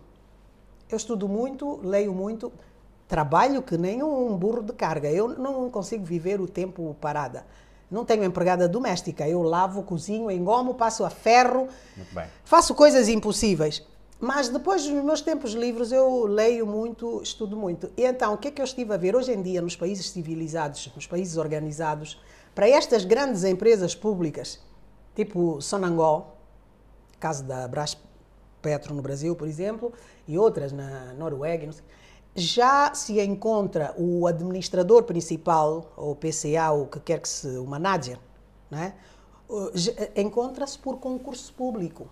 Eu 0.89 0.97
estudo 0.97 1.27
muito, 1.27 1.79
leio 1.83 2.13
muito 2.13 2.51
trabalho 3.07 3.61
que 3.61 3.77
nem 3.77 4.01
um 4.03 4.35
burro 4.35 4.61
de 4.61 4.73
carga. 4.73 5.09
Eu 5.09 5.27
não 5.29 5.69
consigo 5.69 6.03
viver 6.03 6.41
o 6.41 6.47
tempo 6.47 6.95
parada. 6.99 7.45
Não 7.89 8.03
tenho 8.03 8.23
empregada 8.23 8.67
doméstica. 8.67 9.27
Eu 9.27 9.41
lavo, 9.43 9.83
cozinho, 9.83 10.31
engomo, 10.31 10.73
passo 10.73 11.05
a 11.05 11.09
ferro, 11.09 11.67
faço 12.43 12.73
coisas 12.73 13.07
impossíveis. 13.07 13.85
Mas 14.19 14.47
depois 14.47 14.85
dos 14.85 15.03
meus 15.03 15.21
tempos 15.21 15.51
livres 15.51 15.91
eu 15.91 16.25
leio 16.25 16.65
muito, 16.65 17.21
estudo 17.21 17.57
muito. 17.57 17.91
E 17.97 18.05
então, 18.05 18.33
o 18.33 18.37
que 18.37 18.47
é 18.47 18.51
que 18.51 18.61
eu 18.61 18.65
estive 18.65 18.93
a 18.93 18.97
ver 18.97 19.15
hoje 19.15 19.33
em 19.33 19.41
dia 19.41 19.61
nos 19.61 19.75
países 19.75 20.09
civilizados, 20.09 20.89
nos 20.95 21.05
países 21.05 21.35
organizados, 21.35 22.21
para 22.55 22.69
estas 22.69 23.03
grandes 23.03 23.43
empresas 23.43 23.93
públicas, 23.93 24.59
tipo 25.13 25.61
Sonangol, 25.61 26.37
caso 27.19 27.43
da 27.43 27.67
Brás 27.67 27.97
Petro 28.61 28.93
no 28.93 29.01
Brasil, 29.01 29.35
por 29.35 29.47
exemplo, 29.47 29.91
e 30.25 30.37
outras 30.37 30.71
na 30.71 31.13
Noruega, 31.15 31.65
não 31.65 31.73
sei, 31.73 31.83
já 32.35 32.93
se 32.93 33.19
encontra 33.21 33.93
o 33.97 34.25
administrador 34.25 35.03
principal, 35.03 35.93
ou 35.95 36.15
PCA, 36.15 36.71
ou 36.71 36.87
que 36.87 36.99
quer 36.99 37.19
que 37.19 37.29
se, 37.29 37.47
o 37.57 37.65
manager, 37.65 38.17
né? 38.69 38.95
encontra-se 40.15 40.79
por 40.79 40.97
concurso 40.97 41.53
público. 41.53 42.07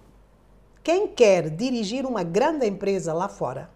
Quem 0.84 1.08
quer 1.08 1.50
dirigir 1.50 2.06
uma 2.06 2.24
grande 2.24 2.68
empresa 2.68 3.14
lá 3.14 3.28
fora, 3.28 3.70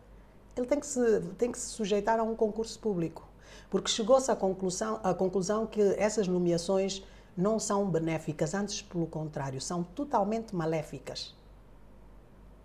ele 0.56 0.68
tem 0.68 0.80
que 0.80 0.86
se, 0.86 1.22
tem 1.38 1.52
que 1.52 1.58
se 1.58 1.68
sujeitar 1.68 2.20
a 2.20 2.24
um 2.24 2.36
concurso 2.36 2.80
público. 2.80 3.28
Porque 3.70 3.90
chegou-se 3.90 4.30
à 4.30 4.36
conclusão, 4.36 5.00
à 5.04 5.14
conclusão 5.14 5.66
que 5.66 5.82
essas 5.98 6.28
nomeações 6.28 7.04
não 7.36 7.60
são 7.60 7.90
benéficas, 7.90 8.54
antes 8.54 8.82
pelo 8.82 9.08
contrário, 9.08 9.60
são 9.60 9.84
totalmente 9.84 10.56
maléficas. 10.56 11.36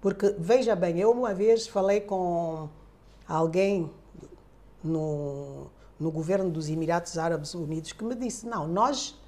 Porque, 0.00 0.34
veja 0.38 0.76
bem, 0.76 0.98
eu 0.98 1.10
uma 1.10 1.34
vez 1.34 1.66
falei 1.66 2.00
com 2.00 2.68
alguém 3.30 3.90
no, 4.82 5.68
no 5.98 6.10
governo 6.10 6.50
dos 6.50 6.68
Emirados 6.68 7.16
Árabes 7.16 7.54
Unidos 7.54 7.92
que 7.92 8.04
me 8.04 8.14
disse: 8.14 8.46
não, 8.46 8.66
nós 8.66 9.18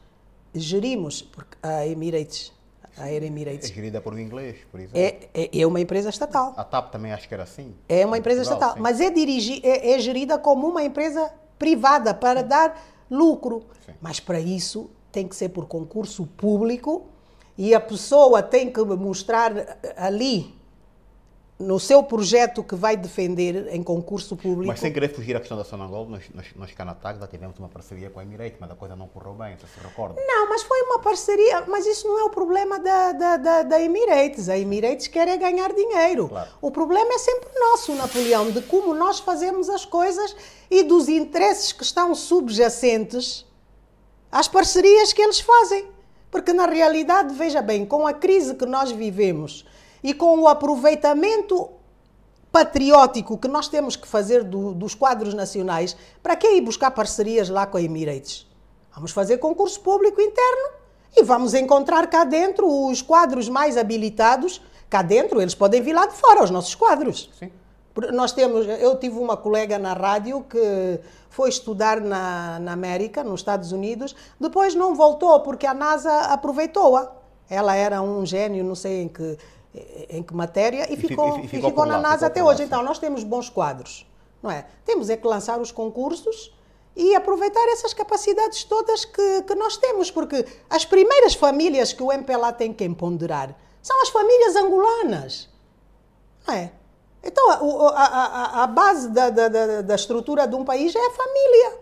gerimos, 0.55 1.23
porque 1.23 1.57
a 1.63 1.87
Emirates, 1.87 2.53
a 2.97 3.05
Air 3.05 3.23
Emirates. 3.23 3.71
É 3.71 3.75
gerida 3.75 4.01
por 4.01 4.13
um 4.13 4.19
inglês, 4.19 4.57
por 4.71 4.81
exemplo. 4.81 4.99
É, 4.99 5.29
é, 5.33 5.61
é, 5.61 5.67
uma 5.67 5.81
empresa 5.81 6.11
estatal. 6.11 6.53
A 6.57 6.65
TAP 6.65 6.91
também 6.91 7.13
acho 7.13 7.29
que 7.29 7.35
era 7.35 7.45
assim. 7.45 7.75
É 7.89 8.05
uma 8.05 8.19
empresa 8.19 8.43
Portugal, 8.43 8.71
estatal, 8.71 8.77
sim. 8.77 8.83
mas 8.83 9.01
é, 9.01 9.11
dirigi, 9.11 9.61
é, 9.65 9.93
é, 9.93 9.99
gerida 9.99 10.39
como 10.39 10.69
uma 10.69 10.83
empresa 10.83 11.33
privada 11.59 12.13
para 12.13 12.43
dar 12.43 12.83
lucro. 13.11 13.67
Sim. 13.87 13.93
Mas 14.01 14.19
para 14.19 14.41
isso 14.41 14.91
tem 15.13 15.29
que 15.29 15.37
ser 15.37 15.51
por 15.51 15.67
concurso 15.67 16.27
público 16.27 17.07
e 17.57 17.75
a 17.75 17.81
pessoa 17.81 18.43
tem 18.43 18.73
que 18.73 18.83
mostrar 18.83 19.53
ali 19.97 20.55
no 21.63 21.79
seu 21.79 22.03
projeto 22.03 22.63
que 22.63 22.75
vai 22.75 22.97
defender 22.97 23.69
em 23.73 23.83
concurso 23.83 24.37
público. 24.37 24.67
Mas 24.67 24.81
sem 24.81 24.93
querer 24.93 25.09
fugir 25.09 25.37
à 25.37 25.39
questão 25.39 25.57
da 25.57 25.65
Sonangol, 25.65 26.09
nós, 26.09 26.25
nós, 26.35 26.47
nós 26.57 26.73
cá 26.73 26.85
na 26.85 26.95
TAG 26.95 27.19
já 27.19 27.27
tivemos 27.27 27.59
uma 27.59 27.69
parceria 27.69 28.11
com 28.11 28.21
a 28.21 28.23
Emirates, 28.23 28.59
mas 28.61 28.71
a 28.71 28.75
coisa 28.75 28.97
não 28.97 29.07
correu 29.09 29.35
bem, 29.35 29.57
você 29.57 29.67
se 29.67 29.81
recorda? 29.87 30.21
Não, 30.27 30.49
mas 30.49 30.63
foi 30.63 30.83
uma 30.83 30.99
parceria, 30.99 31.65
mas 31.69 31.87
isso 31.87 32.07
não 32.07 32.19
é 32.19 32.25
o 32.25 32.31
problema 32.31 32.79
da, 32.79 33.13
da, 33.13 33.37
da, 33.37 33.63
da 33.63 33.81
Emirates. 33.81 34.49
A 34.49 34.59
Emirates 34.59 35.07
quer 35.07 35.29
é 35.29 35.37
ganhar 35.37 35.73
dinheiro. 35.73 36.29
Claro. 36.29 36.51
O 36.61 36.71
problema 36.71 37.15
é 37.15 37.19
sempre 37.19 37.49
nosso, 37.59 37.95
Napoleão, 37.95 38.51
de 38.51 38.63
como 38.63 38.93
nós 38.93 39.21
fazemos 39.21 39.69
as 39.69 39.85
coisas 39.85 40.35
e 40.71 40.83
dos 40.83 41.09
interesses 41.09 41.73
que 41.73 41.85
estão 41.85 42.15
subjacentes 42.15 43.47
às 44.31 44.49
parcerias 44.49 45.13
que 45.13 45.23
eles 45.23 45.41
fazem. 45.41 45.87
Porque 46.31 46.55
na 46.55 46.67
realidade, 46.67 47.35
veja 47.35 47.61
bem, 47.61 47.85
com 47.85 48.07
a 48.07 48.13
crise 48.15 48.55
que 48.55 48.65
nós 48.65 48.91
vivemos, 48.91 49.67
e 50.03 50.13
com 50.13 50.39
o 50.41 50.49
aproveitamento 50.49 51.71
patriótico 52.51 53.39
que 53.39 53.49
nós 53.49 53.69
temos 53.69 53.97
que 53.97 54.07
fazer 54.07 54.45
do, 54.45 54.75
dos 54.75 54.95
quadros 54.95 55.33
nacionais, 55.33 55.97
para 56.23 56.37
que 56.37 56.47
ir 56.47 56.61
buscar 56.61 56.91
parcerias 56.91 57.49
lá 57.49 57.67
com 57.67 57.79
a 57.79 57.83
Emirates? 57.83 58.47
Vamos 58.95 59.11
fazer 59.11 59.39
concurso 59.39 59.81
público 59.81 60.21
interno 60.21 60.83
e 61.17 61.23
vamos 61.23 61.55
encontrar 61.55 62.07
cá 62.09 62.25
dentro 62.25 62.69
os 62.89 63.01
quadros 63.01 63.49
mais 63.49 63.77
habilitados. 63.77 64.61
Cá 64.91 65.01
dentro, 65.01 65.41
eles 65.41 65.55
podem 65.55 65.81
vir 65.81 65.95
lá 65.95 66.07
de 66.07 66.15
fora, 66.15 66.45
os 66.45 66.51
nossos 66.51 66.75
quadros. 66.75 67.31
Sim. 67.39 67.51
Nós 68.13 68.33
temos, 68.33 68.67
eu 68.67 68.97
tive 68.97 69.19
uma 69.19 69.37
colega 69.37 69.79
na 69.79 69.93
rádio 69.93 70.43
que 70.43 71.01
foi 71.29 71.49
estudar 71.49 72.01
na, 72.01 72.59
na 72.59 72.73
América, 72.73 73.23
nos 73.25 73.41
Estados 73.41 73.73
Unidos, 73.73 74.15
depois 74.41 74.75
não 74.75 74.95
voltou 74.95 75.41
porque 75.41 75.67
a 75.67 75.75
NASA 75.75 76.11
aproveitou-a. 76.27 77.13
Ela 77.49 77.75
era 77.75 78.01
um 78.01 78.25
gênio, 78.25 78.65
não 78.65 78.75
sei 78.75 79.03
em 79.03 79.09
que 79.09 79.37
em 80.11 80.23
que 80.23 80.35
matéria 80.35 80.91
e, 80.91 80.95
e 80.95 80.97
ficou, 80.97 81.41
e 81.41 81.49
ficou, 81.49 81.71
ficou 81.71 81.87
na 81.87 81.97
lá, 81.97 82.03
NASA 82.03 82.27
ficou 82.27 82.29
até 82.29 82.45
hoje. 82.45 82.61
Lá, 82.61 82.67
então, 82.67 82.83
nós 82.83 82.99
temos 82.99 83.25
bons 83.25 83.49
quadros, 83.49 84.07
não 84.43 84.51
é? 84.51 84.67
Temos 84.85 85.09
é 85.09 85.17
que 85.17 85.27
lançar 85.27 85.61
os 85.61 85.73
concursos 85.73 86.55
e 86.95 87.15
aproveitar 87.15 87.67
essas 87.69 87.95
capacidades 87.95 88.65
todas 88.65 89.05
que, 89.05 89.43
que 89.43 89.55
nós 89.55 89.77
temos, 89.77 90.11
porque 90.11 90.45
as 90.69 90.85
primeiras 90.85 91.35
famílias 91.35 91.93
que 91.93 92.03
o 92.03 92.13
MPLA 92.13 92.53
tem 92.53 92.73
que 92.73 92.85
empoderar 92.85 93.59
são 93.81 94.01
as 94.03 94.11
famílias 94.11 94.55
angolanas, 94.57 95.49
não 96.47 96.55
é? 96.55 96.73
Então, 97.25 97.51
a, 97.51 97.55
a, 97.55 98.05
a, 98.05 98.63
a 98.65 98.67
base 98.67 99.09
da, 99.09 99.31
da, 99.31 99.83
da, 99.83 99.95
estrutura 99.95 100.47
de 100.47 100.57
um 100.57 100.65
país 100.65 100.95
é 100.95 101.07
a 101.07 101.11
família. 101.11 101.79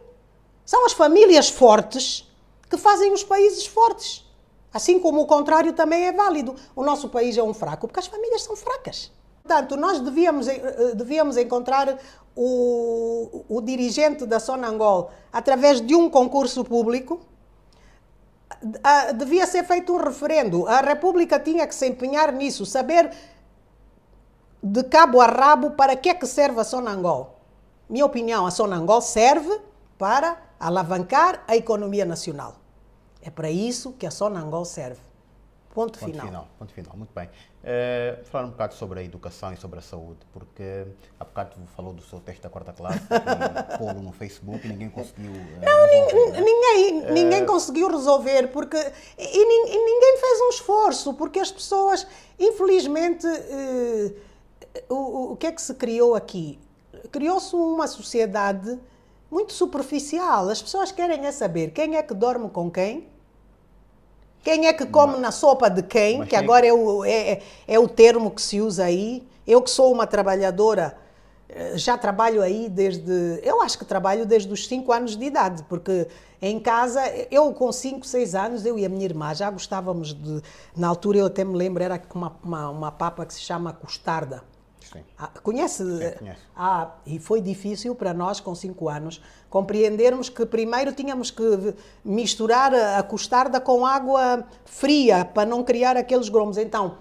São 0.66 0.84
as 0.84 0.92
famílias 0.92 1.48
fortes 1.48 2.30
que 2.68 2.76
fazem 2.76 3.10
os 3.12 3.24
países 3.24 3.66
fortes. 3.66 4.29
Assim 4.72 5.00
como 5.00 5.20
o 5.20 5.26
contrário 5.26 5.72
também 5.72 6.06
é 6.06 6.12
válido. 6.12 6.54
O 6.76 6.82
nosso 6.82 7.08
país 7.08 7.36
é 7.36 7.42
um 7.42 7.52
fraco 7.52 7.86
porque 7.88 8.00
as 8.00 8.06
famílias 8.06 8.42
são 8.42 8.54
fracas. 8.56 9.10
Portanto, 9.42 9.76
nós 9.76 10.00
devíamos, 10.00 10.46
eh, 10.46 10.60
eh, 10.62 10.94
devíamos 10.94 11.36
encontrar 11.36 11.98
o, 12.36 13.44
o 13.48 13.60
dirigente 13.60 14.24
da 14.24 14.38
Sonangol 14.38 15.10
através 15.32 15.80
de 15.80 15.94
um 15.94 16.08
concurso 16.08 16.64
público. 16.64 17.20
Devia 19.16 19.46
ser 19.46 19.64
feito 19.64 19.92
um 19.92 19.96
referendo. 19.96 20.66
A 20.68 20.80
República 20.80 21.40
tinha 21.40 21.66
que 21.66 21.74
se 21.74 21.86
empenhar 21.88 22.32
nisso, 22.32 22.66
saber 22.66 23.10
de 24.62 24.84
cabo 24.84 25.20
a 25.20 25.26
rabo 25.26 25.70
para 25.70 25.96
que 25.96 26.10
é 26.10 26.14
que 26.14 26.26
serve 26.26 26.60
a 26.60 26.64
Sonangol. 26.64 27.40
Minha 27.88 28.04
opinião, 28.04 28.46
a 28.46 28.50
Sonangol 28.50 29.00
serve 29.00 29.60
para 29.98 30.36
alavancar 30.60 31.42
a 31.48 31.56
economia 31.56 32.04
nacional. 32.04 32.59
É 33.22 33.30
para 33.30 33.50
isso 33.50 33.92
que 33.92 34.06
a 34.06 34.10
Sonangol 34.10 34.64
serve. 34.64 35.00
Ponto, 35.72 36.00
ponto 36.00 36.10
final. 36.10 36.26
final. 36.26 36.48
Ponto 36.58 36.72
final, 36.72 36.96
muito 36.96 37.14
bem. 37.14 37.28
Uh, 37.28 38.24
falar 38.24 38.46
um 38.46 38.50
bocado 38.50 38.74
sobre 38.74 39.00
a 39.00 39.04
educação 39.04 39.52
e 39.52 39.56
sobre 39.56 39.78
a 39.78 39.82
saúde, 39.82 40.18
porque 40.32 40.86
há 41.18 41.24
bocado 41.24 41.56
falou 41.76 41.92
do 41.92 42.02
seu 42.02 42.18
texto 42.18 42.42
da 42.42 42.50
quarta 42.50 42.72
classe, 42.72 43.00
pô-lo 43.78 44.02
no 44.02 44.10
Facebook 44.10 44.66
e 44.66 44.68
ninguém 44.68 44.90
conseguiu. 44.90 45.30
Uh, 45.30 45.64
não, 45.64 45.86
resolver, 45.86 46.32
né? 46.32 46.40
ninguém, 46.40 47.02
uh, 47.02 47.12
ninguém 47.12 47.46
conseguiu 47.46 47.88
resolver, 47.88 48.48
porque. 48.48 48.76
E, 48.76 49.22
e, 49.22 49.78
ninguém 49.78 50.18
fez 50.18 50.40
um 50.40 50.48
esforço, 50.48 51.14
porque 51.14 51.38
as 51.38 51.52
pessoas, 51.52 52.04
infelizmente, 52.36 53.26
o, 54.88 55.32
o 55.32 55.36
que 55.36 55.46
é 55.46 55.52
que 55.52 55.62
se 55.62 55.74
criou 55.74 56.16
aqui? 56.16 56.58
Criou-se 57.12 57.54
uma 57.54 57.86
sociedade 57.86 58.76
muito 59.30 59.52
superficial. 59.52 60.48
As 60.48 60.60
pessoas 60.60 60.90
querem 60.90 61.24
é 61.26 61.32
saber 61.32 61.70
quem 61.70 61.96
é 61.96 62.02
que 62.02 62.14
dorme 62.14 62.50
com 62.50 62.70
quem, 62.70 63.08
quem 64.42 64.66
é 64.66 64.72
que 64.72 64.86
come 64.86 65.12
mas, 65.12 65.20
na 65.20 65.30
sopa 65.30 65.68
de 65.68 65.82
quem, 65.82 66.24
que 66.24 66.34
agora 66.34 66.66
é 66.66 66.72
o, 66.72 67.04
é, 67.04 67.32
é, 67.32 67.42
é 67.68 67.78
o 67.78 67.86
termo 67.86 68.30
que 68.30 68.40
se 68.40 68.60
usa 68.60 68.84
aí. 68.84 69.26
Eu 69.46 69.60
que 69.60 69.70
sou 69.70 69.92
uma 69.92 70.06
trabalhadora, 70.06 70.96
eh, 71.48 71.76
já 71.76 71.98
trabalho 71.98 72.42
aí 72.42 72.68
desde. 72.68 73.40
Eu 73.42 73.60
acho 73.60 73.78
que 73.78 73.84
trabalho 73.84 74.24
desde 74.24 74.52
os 74.52 74.66
5 74.66 74.92
anos 74.92 75.16
de 75.16 75.24
idade, 75.24 75.62
porque 75.64 76.06
em 76.40 76.58
casa, 76.58 77.02
eu 77.30 77.52
com 77.52 77.70
5, 77.70 78.06
6 78.06 78.34
anos, 78.34 78.64
eu 78.64 78.78
e 78.78 78.86
a 78.86 78.88
minha 78.88 79.04
irmã 79.04 79.34
já 79.34 79.50
gostávamos 79.50 80.14
de. 80.14 80.42
Na 80.76 80.88
altura 80.88 81.18
eu 81.18 81.26
até 81.26 81.44
me 81.44 81.56
lembro, 81.56 81.82
era 81.82 82.00
uma, 82.14 82.36
uma, 82.42 82.70
uma 82.70 82.92
papa 82.92 83.26
que 83.26 83.34
se 83.34 83.40
chama 83.40 83.72
costarda. 83.72 84.42
Sim. 84.80 85.00
Ah, 85.18 85.28
conhece? 85.42 85.84
Sim, 85.84 86.18
conhece. 86.18 86.40
Ah, 86.56 86.94
e 87.06 87.18
foi 87.18 87.40
difícil 87.40 87.94
para 87.94 88.14
nós, 88.14 88.40
com 88.40 88.54
5 88.54 88.88
anos, 88.88 89.22
compreendermos 89.48 90.28
que 90.28 90.44
primeiro 90.46 90.92
tínhamos 90.92 91.30
que 91.30 91.74
misturar 92.04 92.74
a 92.74 93.02
costarda 93.02 93.60
com 93.60 93.84
água 93.84 94.44
fria 94.64 95.24
para 95.24 95.48
não 95.48 95.62
criar 95.62 95.96
aqueles 95.96 96.28
gromos. 96.28 96.56
Então, 96.56 96.96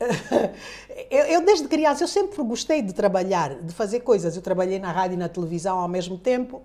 eu, 1.10 1.24
eu, 1.26 1.44
desde 1.44 1.68
criança, 1.68 2.04
eu 2.04 2.08
sempre 2.08 2.42
gostei 2.42 2.82
de 2.82 2.92
trabalhar, 2.92 3.54
de 3.56 3.72
fazer 3.74 4.00
coisas. 4.00 4.34
Eu 4.34 4.42
trabalhei 4.42 4.78
na 4.78 4.90
rádio 4.90 5.14
e 5.14 5.18
na 5.18 5.28
televisão 5.28 5.78
ao 5.78 5.88
mesmo 5.88 6.16
tempo. 6.16 6.62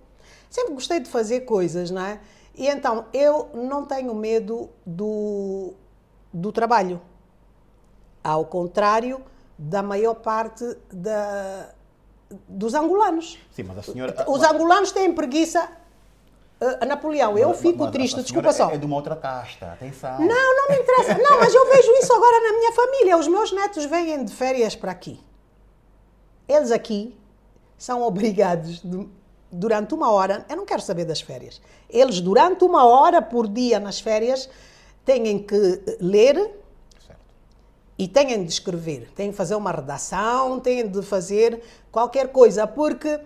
Sempre 0.49 0.73
gostei 0.73 0.99
de 0.99 1.09
fazer 1.09 1.41
coisas, 1.41 1.91
não 1.91 2.05
é? 2.05 2.19
E 2.55 2.67
então, 2.67 3.05
eu 3.11 3.49
não 3.53 3.85
tenho 3.85 4.13
medo 4.13 4.69
do, 4.85 5.73
do 6.31 6.51
trabalho. 6.51 7.01
Ao 8.23 8.45
contrário 8.45 9.21
da 9.57 9.83
maior 9.83 10.15
parte 10.15 10.77
da, 10.91 11.69
dos 12.47 12.73
angolanos. 12.73 13.37
Sim, 13.51 13.63
mas 13.63 13.77
a 13.77 13.83
senhora... 13.83 14.25
Os 14.27 14.43
angolanos 14.43 14.91
têm 14.91 15.13
preguiça 15.13 15.69
a 16.79 16.85
Napoleão, 16.85 17.37
eu 17.37 17.53
fico 17.53 17.83
mas, 17.83 17.91
triste, 17.91 18.21
desculpa 18.21 18.53
só. 18.53 18.69
É 18.69 18.77
de 18.77 18.85
uma 18.85 18.95
outra 18.95 19.15
casta, 19.15 19.73
atenção. 19.73 20.19
Não, 20.19 20.55
não 20.55 20.69
me 20.69 20.81
interessa. 20.81 21.17
Não, 21.17 21.39
mas 21.39 21.53
eu 21.53 21.69
vejo 21.69 21.91
isso 21.93 22.13
agora 22.13 22.39
na 22.39 22.57
minha 22.57 22.71
família. 22.71 23.17
Os 23.17 23.27
meus 23.27 23.51
netos 23.51 23.85
vêm 23.85 24.23
de 24.23 24.33
férias 24.33 24.75
para 24.75 24.91
aqui. 24.91 25.19
Eles 26.47 26.71
aqui 26.71 27.17
são 27.77 28.01
obrigados, 28.01 28.81
de, 28.81 29.09
durante 29.51 29.93
uma 29.93 30.11
hora, 30.11 30.45
eu 30.49 30.55
não 30.55 30.65
quero 30.65 30.81
saber 30.81 31.05
das 31.05 31.21
férias. 31.21 31.61
Eles, 31.89 32.21
durante 32.21 32.63
uma 32.63 32.85
hora 32.85 33.21
por 33.21 33.47
dia 33.47 33.79
nas 33.79 33.99
férias, 33.99 34.49
têm 35.05 35.39
que 35.39 35.81
ler 35.99 36.62
e 37.97 38.07
têm 38.07 38.43
de 38.43 38.51
escrever, 38.51 39.09
têm 39.15 39.29
de 39.29 39.35
fazer 39.35 39.55
uma 39.55 39.71
redação, 39.71 40.59
têm 40.59 40.87
de 40.87 41.01
fazer 41.01 41.61
qualquer 41.91 42.29
coisa, 42.29 42.65
porque 42.65 43.19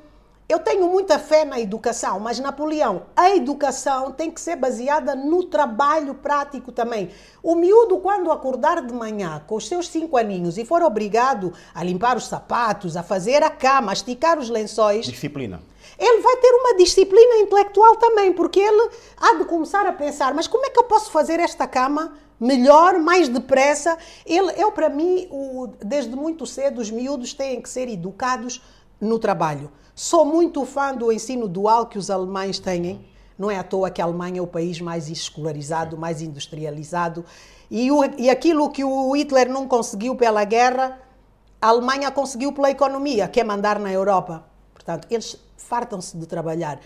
eu 0.49 0.59
tenho 0.59 0.88
muita 0.88 1.20
fé 1.20 1.43
na 1.43 1.59
educação, 1.59 2.22
mas 2.22 2.39
Napoleão, 2.39 3.03
a 3.15 3.36
educação 3.36 4.13
tem 4.13 4.32
que 4.32 4.39
ser 4.39 4.55
baseada 4.55 5.13
no 5.13 5.43
trabalho 5.43 6.15
prático 6.15 6.72
também. 6.72 7.09
O 7.43 7.53
miúdo, 7.53 7.97
quando 7.97 8.32
acordar 8.32 8.82
de 8.82 8.93
manhã 8.93 9.41
com 9.45 9.55
os 9.55 9.68
seus 9.68 9.89
cinco 9.89 10.15
aninhos 10.15 10.57
e 10.57 10.63
for 10.63 10.82
obrigado 10.82 11.51
a 11.76 11.84
limpar 11.84 12.15
os 12.15 12.28
sapatos, 12.28 12.95
a 12.95 13.03
fazer 13.03 13.43
a 13.43 13.49
cama, 13.49 13.91
a 13.91 13.93
esticar 13.93 14.39
os 14.39 14.49
lençóis. 14.49 15.05
Disciplina. 15.05 15.59
Ele 15.97 16.21
vai 16.21 16.37
ter 16.37 16.51
uma 16.51 16.75
disciplina 16.77 17.37
intelectual 17.37 17.95
também, 17.95 18.33
porque 18.33 18.59
ele 18.59 18.89
há 19.17 19.33
de 19.35 19.45
começar 19.45 19.85
a 19.85 19.93
pensar: 19.93 20.33
mas 20.33 20.47
como 20.47 20.65
é 20.65 20.69
que 20.69 20.79
eu 20.79 20.83
posso 20.83 21.11
fazer 21.11 21.39
esta 21.39 21.67
cama? 21.67 22.13
melhor, 22.39 22.99
mais 22.99 23.27
depressa. 23.27 23.97
Ele, 24.25 24.53
eu, 24.57 24.71
para 24.71 24.89
mim, 24.89 25.27
o, 25.31 25.67
desde 25.83 26.15
muito 26.15 26.45
cedo, 26.45 26.79
os 26.79 26.91
miúdos 26.91 27.33
têm 27.33 27.61
que 27.61 27.69
ser 27.69 27.89
educados 27.89 28.61
no 28.99 29.19
trabalho. 29.19 29.71
Sou 29.95 30.25
muito 30.25 30.65
fã 30.65 30.93
do 30.93 31.11
ensino 31.11 31.47
dual 31.47 31.87
que 31.87 31.97
os 31.97 32.09
alemães 32.09 32.59
têm. 32.59 33.05
Não 33.37 33.51
é 33.51 33.57
à 33.57 33.63
toa 33.63 33.91
que 33.91 34.01
a 34.01 34.05
Alemanha 34.05 34.39
é 34.39 34.41
o 34.41 34.47
país 34.47 34.81
mais 34.81 35.09
escolarizado, 35.09 35.97
mais 35.97 36.21
industrializado. 36.21 37.23
E, 37.69 37.91
o, 37.91 38.03
e 38.17 38.29
aquilo 38.29 38.69
que 38.69 38.83
o 38.83 39.15
Hitler 39.15 39.49
não 39.49 39.67
conseguiu 39.67 40.15
pela 40.15 40.43
guerra, 40.43 40.99
a 41.61 41.67
Alemanha 41.67 42.11
conseguiu 42.11 42.51
pela 42.51 42.71
economia, 42.71 43.27
que 43.27 43.39
é 43.39 43.43
mandar 43.43 43.79
na 43.79 43.91
Europa. 43.91 44.45
Portanto, 44.88 45.05
eles 45.11 45.35
fartam-se 45.57 46.15
de 46.15 46.25
trabalhar. 46.25 46.79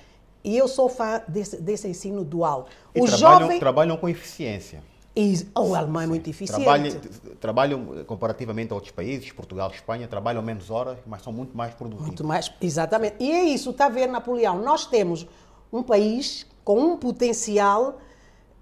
E 0.43 0.58
eu 0.58 0.68
sou 0.68 0.89
fã 0.89 1.22
desse, 1.28 1.62
desse 1.62 1.88
ensino 1.88 2.24
dual. 2.24 2.66
E 2.95 3.02
Os 3.02 3.12
trabalham, 3.12 3.41
jovem... 3.41 3.60
trabalham 3.60 3.97
com 3.97 4.10
eficiência. 4.10 4.84
E 5.16 5.45
o 5.56 5.76
alemão 5.76 6.02
é 6.02 6.08
muito 6.08 6.28
eficiente. 6.28 6.64
Trabalham, 6.64 7.02
trabalham, 7.39 8.06
comparativamente 8.06 8.72
a 8.72 8.76
outros 8.76 8.91
países, 8.91 9.32
Portugal, 9.32 9.70
Espanha, 9.70 10.08
trabalham 10.08 10.41
menos 10.41 10.72
horas, 10.72 10.97
mas 11.06 11.22
são 11.22 11.32
muito 11.32 11.56
mais 11.56 11.76
produtivos. 11.76 12.08
Muito 12.08 12.24
mais, 12.24 12.52
exatamente. 12.60 13.18
E 13.20 13.32
é 13.32 13.43
isso, 13.43 13.70
está 13.70 13.86
a 13.86 13.89
ver, 13.89 14.08
Napoleão? 14.08 14.60
Nós 14.64 14.88
temos 14.88 15.28
um 15.72 15.84
país 15.84 16.47
com 16.64 16.80
um 16.80 16.97
potencial 16.97 17.99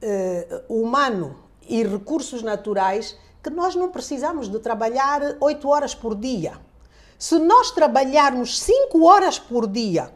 uh, 0.03 0.73
humano 0.81 1.37
e 1.65 1.81
recursos 1.83 2.41
naturais 2.41 3.15
que 3.41 3.49
nós 3.49 3.73
não 3.73 3.89
precisamos 3.89 4.49
de 4.49 4.59
trabalhar 4.59 5.37
oito 5.39 5.69
horas 5.69 5.95
por 5.95 6.13
dia. 6.13 6.59
Se 7.19 7.37
nós 7.37 7.69
trabalharmos 7.69 8.57
cinco 8.57 9.03
horas 9.03 9.37
por 9.37 9.67
dia, 9.67 10.09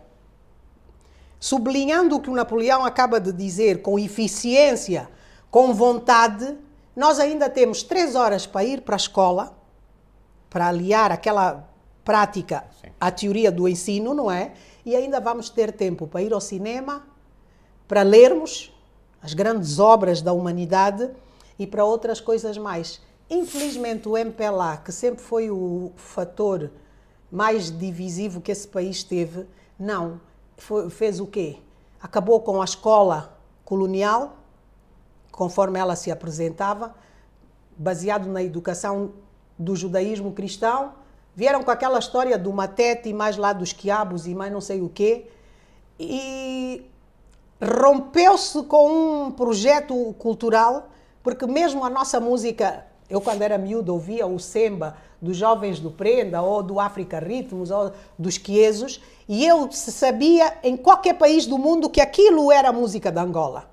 sublinhando 1.37 2.15
o 2.15 2.21
que 2.21 2.29
o 2.29 2.33
Napoleão 2.33 2.85
acaba 2.85 3.19
de 3.19 3.33
dizer, 3.33 3.81
com 3.81 3.99
eficiência, 3.99 5.09
com 5.51 5.73
vontade, 5.73 6.57
nós 6.95 7.19
ainda 7.19 7.49
temos 7.49 7.83
três 7.83 8.15
horas 8.15 8.45
para 8.45 8.63
ir 8.63 8.83
para 8.83 8.95
a 8.95 8.97
escola, 8.97 9.53
para 10.49 10.69
aliar 10.69 11.11
aquela 11.11 11.67
prática 12.05 12.63
Sim. 12.79 12.91
à 13.01 13.11
teoria 13.11 13.51
do 13.51 13.67
ensino, 13.67 14.13
não 14.13 14.31
é? 14.31 14.53
E 14.85 14.95
ainda 14.95 15.19
vamos 15.19 15.49
ter 15.49 15.73
tempo 15.73 16.07
para 16.07 16.21
ir 16.21 16.31
ao 16.31 16.39
cinema, 16.39 17.05
para 17.85 18.01
lermos 18.01 18.73
as 19.21 19.33
grandes 19.33 19.77
obras 19.77 20.21
da 20.21 20.31
humanidade 20.31 21.11
e 21.59 21.67
para 21.67 21.83
outras 21.83 22.21
coisas 22.21 22.57
mais. 22.57 23.01
Infelizmente, 23.29 24.07
o 24.07 24.17
MPLA, 24.17 24.77
que 24.77 24.91
sempre 24.93 25.21
foi 25.21 25.51
o 25.51 25.91
fator 25.97 26.71
mais 27.33 27.75
divisivo 27.75 28.39
que 28.39 28.51
esse 28.51 28.67
país 28.67 29.03
teve, 29.03 29.47
não. 29.79 30.21
Foi, 30.55 30.87
fez 30.91 31.19
o 31.19 31.25
quê? 31.25 31.57
Acabou 31.99 32.39
com 32.41 32.61
a 32.61 32.63
escola 32.63 33.35
colonial, 33.65 34.37
conforme 35.31 35.79
ela 35.79 35.95
se 35.95 36.11
apresentava, 36.11 36.93
baseado 37.75 38.27
na 38.27 38.43
educação 38.43 39.13
do 39.57 39.75
judaísmo 39.75 40.31
cristão, 40.31 40.93
vieram 41.35 41.63
com 41.63 41.71
aquela 41.71 41.97
história 41.97 42.37
do 42.37 42.53
matete 42.53 43.09
e 43.09 43.13
mais 43.15 43.35
lá 43.35 43.51
dos 43.51 43.73
quiabos 43.73 44.27
e 44.27 44.35
mais 44.35 44.53
não 44.53 44.61
sei 44.61 44.83
o 44.83 44.87
quê, 44.87 45.27
e 45.99 46.85
rompeu-se 47.59 48.61
com 48.63 49.25
um 49.25 49.31
projeto 49.31 50.13
cultural, 50.19 50.89
porque 51.23 51.47
mesmo 51.47 51.83
a 51.83 51.89
nossa 51.89 52.19
música, 52.19 52.85
eu 53.13 53.21
quando 53.21 53.41
era 53.41 53.57
miúdo 53.57 53.93
ouvia 53.93 54.25
o 54.25 54.39
semba 54.39 54.97
dos 55.21 55.37
jovens 55.37 55.79
do 55.79 55.91
Prenda, 55.91 56.41
ou 56.41 56.63
do 56.63 56.79
África 56.79 57.19
Ritmos, 57.19 57.71
ou 57.71 57.91
dos 58.17 58.37
Quiesos, 58.37 59.01
e 59.27 59.45
eu 59.45 59.71
sabia 59.71 60.57
em 60.63 60.75
qualquer 60.75 61.13
país 61.13 61.45
do 61.45 61.57
mundo 61.57 61.89
que 61.89 62.01
aquilo 62.01 62.51
era 62.51 62.69
a 62.69 62.73
música 62.73 63.11
da 63.11 63.21
Angola. 63.21 63.69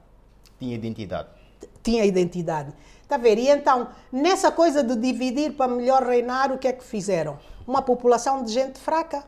Tinha 0.59 0.75
identidade 0.75 1.41
tinha 1.83 2.05
identidade. 2.05 2.73
Está 3.03 3.17
a 3.17 3.19
ver? 3.19 3.39
E 3.39 3.49
então, 3.49 3.89
nessa 4.13 4.53
coisa 4.53 4.83
de 4.83 4.95
dividir 4.97 5.53
para 5.53 5.71
melhor 5.71 6.03
reinar, 6.03 6.53
o 6.53 6.59
que 6.59 6.69
é 6.69 6.73
que 6.73 6.85
fizeram? 6.85 7.39
Uma 7.67 7.83
população 7.83 8.45
de 8.45 8.53
gente 8.53 8.79
fraca. 8.79 9.25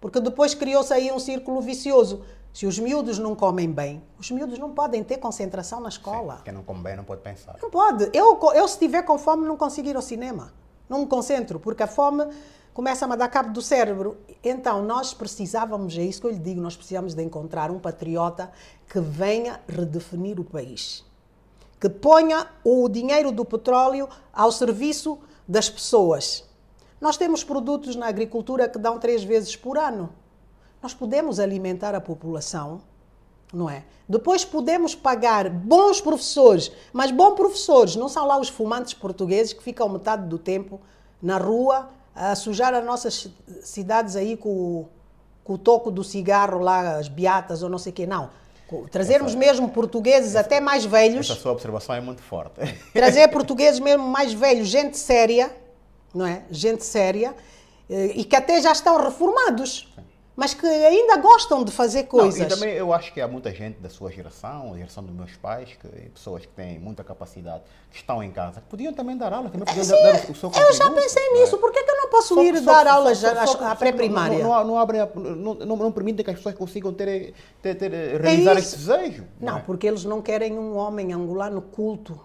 Porque 0.00 0.20
depois 0.20 0.54
criou-se 0.54 0.92
aí 0.92 1.10
um 1.12 1.18
círculo 1.18 1.60
vicioso. 1.60 2.24
Se 2.52 2.66
os 2.66 2.78
miúdos 2.78 3.18
não 3.18 3.34
comem 3.34 3.70
bem, 3.70 4.02
os 4.18 4.30
miúdos 4.30 4.58
não 4.58 4.72
podem 4.72 5.02
ter 5.02 5.16
concentração 5.16 5.80
na 5.80 5.88
escola. 5.88 6.36
Sim, 6.36 6.42
quem 6.44 6.52
não 6.52 6.62
come 6.62 6.82
bem 6.82 6.96
não 6.96 7.04
pode 7.04 7.22
pensar. 7.22 7.56
Não 7.62 7.70
pode. 7.70 8.10
Eu, 8.12 8.38
eu 8.54 8.68
se 8.68 8.74
estiver 8.74 9.02
com 9.02 9.16
fome, 9.16 9.46
não 9.46 9.56
consigo 9.56 9.88
ir 9.88 9.96
ao 9.96 10.02
cinema. 10.02 10.52
Não 10.86 11.00
me 11.00 11.06
concentro, 11.06 11.58
porque 11.58 11.82
a 11.82 11.86
fome 11.86 12.26
começa-me 12.74 13.14
a 13.14 13.16
dar 13.16 13.28
cabo 13.28 13.50
do 13.52 13.62
cérebro. 13.62 14.18
Então, 14.44 14.82
nós 14.82 15.14
precisávamos, 15.14 15.96
é 15.96 16.02
isso 16.02 16.20
que 16.20 16.26
eu 16.26 16.30
lhe 16.30 16.38
digo, 16.38 16.60
nós 16.60 16.76
precisamos 16.76 17.14
de 17.14 17.22
encontrar 17.22 17.70
um 17.70 17.78
patriota 17.78 18.52
que 18.86 19.00
venha 19.00 19.58
redefinir 19.66 20.38
o 20.38 20.44
país. 20.44 21.04
Que 21.80 21.88
ponha 21.88 22.46
o 22.62 22.86
dinheiro 22.86 23.32
do 23.32 23.46
petróleo 23.46 24.08
ao 24.30 24.52
serviço 24.52 25.18
das 25.48 25.70
pessoas. 25.70 26.44
Nós 27.00 27.16
temos 27.16 27.42
produtos 27.42 27.96
na 27.96 28.06
agricultura 28.06 28.68
que 28.68 28.78
dão 28.78 28.98
três 28.98 29.24
vezes 29.24 29.56
por 29.56 29.78
ano. 29.78 30.10
Nós 30.82 30.92
podemos 30.92 31.38
alimentar 31.38 31.94
a 31.94 32.00
população, 32.00 32.80
não 33.52 33.70
é? 33.70 33.84
Depois 34.08 34.44
podemos 34.44 34.96
pagar 34.96 35.48
bons 35.48 36.00
professores, 36.00 36.72
mas 36.92 37.12
bons 37.12 37.36
professores 37.36 37.94
não 37.94 38.08
são 38.08 38.26
lá 38.26 38.36
os 38.38 38.48
fumantes 38.48 38.92
portugueses 38.92 39.52
que 39.52 39.62
ficam 39.62 39.88
metade 39.88 40.26
do 40.26 40.38
tempo 40.38 40.80
na 41.22 41.38
rua 41.38 41.88
a 42.14 42.34
sujar 42.34 42.74
as 42.74 42.84
nossas 42.84 43.28
cidades 43.62 44.16
aí 44.16 44.36
com, 44.36 44.86
com 45.44 45.52
o 45.52 45.58
toco 45.58 45.88
do 45.88 46.02
cigarro 46.02 46.58
lá, 46.58 46.96
as 46.96 47.06
beatas 47.06 47.62
ou 47.62 47.70
não 47.70 47.78
sei 47.78 47.92
o 47.92 47.94
quê. 47.94 48.06
Não. 48.06 48.28
Trazermos 48.90 49.32
essa, 49.32 49.38
mesmo 49.38 49.68
portugueses 49.68 50.30
essa, 50.30 50.40
até 50.40 50.60
mais 50.60 50.84
velhos. 50.84 51.30
Essa 51.30 51.40
sua 51.40 51.52
observação 51.52 51.94
é 51.94 52.00
muito 52.00 52.22
forte. 52.22 52.60
Trazer 52.92 53.28
portugueses 53.28 53.78
mesmo 53.78 54.04
mais 54.04 54.32
velhos, 54.32 54.66
gente 54.66 54.98
séria, 54.98 55.54
não 56.12 56.26
é? 56.26 56.42
Gente 56.50 56.82
séria, 56.84 57.36
eh, 57.88 58.12
e 58.16 58.24
que 58.24 58.34
até 58.34 58.60
já 58.60 58.72
estão 58.72 58.98
reformados. 58.98 59.88
Sim 59.94 60.11
mas 60.42 60.54
que 60.54 60.66
ainda 60.66 61.18
gostam 61.18 61.62
de 61.62 61.70
fazer 61.70 62.02
coisas. 62.02 62.40
Não, 62.40 62.46
e 62.46 62.48
também 62.48 62.74
eu 62.74 62.92
acho 62.92 63.12
que 63.12 63.20
há 63.20 63.28
muita 63.28 63.52
gente 63.52 63.78
da 63.78 63.88
sua 63.88 64.10
geração, 64.10 64.74
a 64.74 64.76
geração 64.76 65.04
dos 65.04 65.14
meus 65.14 65.36
pais, 65.36 65.68
que, 65.80 65.86
pessoas 66.08 66.44
que 66.44 66.52
têm 66.52 66.80
muita 66.80 67.04
capacidade, 67.04 67.62
que 67.92 67.98
estão 67.98 68.20
em 68.20 68.32
casa, 68.32 68.60
que 68.60 68.66
podiam 68.66 68.92
também 68.92 69.16
dar 69.16 69.32
aula, 69.32 69.48
também 69.48 69.64
podiam 69.64 69.84
Sim, 69.84 69.92
dar, 69.92 70.28
o 70.28 70.34
seu 70.34 70.50
Eu 70.50 70.72
já 70.72 70.90
pensei 70.90 71.22
é? 71.22 71.34
nisso, 71.34 71.58
por 71.58 71.70
que, 71.70 71.78
eu 71.78 71.96
não 71.96 72.10
posso 72.10 72.34
só, 72.34 72.42
ir 72.42 72.58
só, 72.58 72.64
dar 72.64 72.86
só, 72.86 72.92
aulas 72.96 73.22
à 73.22 73.76
pré-primária? 73.76 74.42
Não, 74.42 74.50
não, 74.50 74.64
não, 74.64 74.78
abrem, 74.78 75.00
não, 75.14 75.54
não, 75.54 75.76
não, 75.76 75.92
permitem 75.92 76.24
que 76.24 76.32
as 76.32 76.38
pessoas 76.38 76.56
consigam 76.56 76.92
ter, 76.92 77.34
ter, 77.62 77.76
ter 77.76 78.20
realizar 78.20 78.56
é 78.56 78.58
esse 78.58 78.76
desejo. 78.78 79.24
Não, 79.40 79.58
é? 79.58 79.60
porque 79.60 79.86
eles 79.86 80.04
não 80.04 80.20
querem 80.20 80.58
um 80.58 80.76
homem 80.76 81.12
angolano 81.12 81.62
culto, 81.62 82.18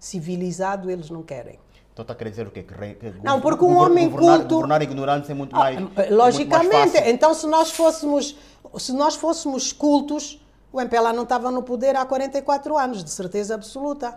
civilizado, 0.00 0.90
eles 0.90 1.10
não 1.10 1.22
querem. 1.22 1.60
Então 1.98 2.04
está 2.04 2.12
a 2.12 2.16
querer 2.16 2.30
dizer 2.30 2.46
o 2.46 2.50
quê? 2.52 2.62
Que, 2.62 2.94
que 2.94 3.24
não, 3.24 3.40
porque 3.40 3.64
um 3.64 3.76
homem 3.76 4.08
governar, 4.08 4.38
culto... 4.38 4.54
Governar 4.54 4.82
ignorante 4.82 5.32
é 5.32 5.34
muito 5.34 5.52
mais 5.52 5.80
Logicamente. 6.12 6.76
Muito 6.76 6.92
mais 6.94 7.08
então, 7.08 7.34
se 7.34 7.44
nós 7.48 7.72
fôssemos, 7.72 8.38
se 8.78 8.92
nós 8.92 9.16
fôssemos 9.16 9.72
cultos, 9.72 10.40
o 10.72 10.80
MPLA 10.80 11.12
não 11.12 11.24
estava 11.24 11.50
no 11.50 11.60
poder 11.60 11.96
há 11.96 12.06
44 12.06 12.78
anos, 12.78 13.02
de 13.02 13.10
certeza 13.10 13.56
absoluta. 13.56 14.16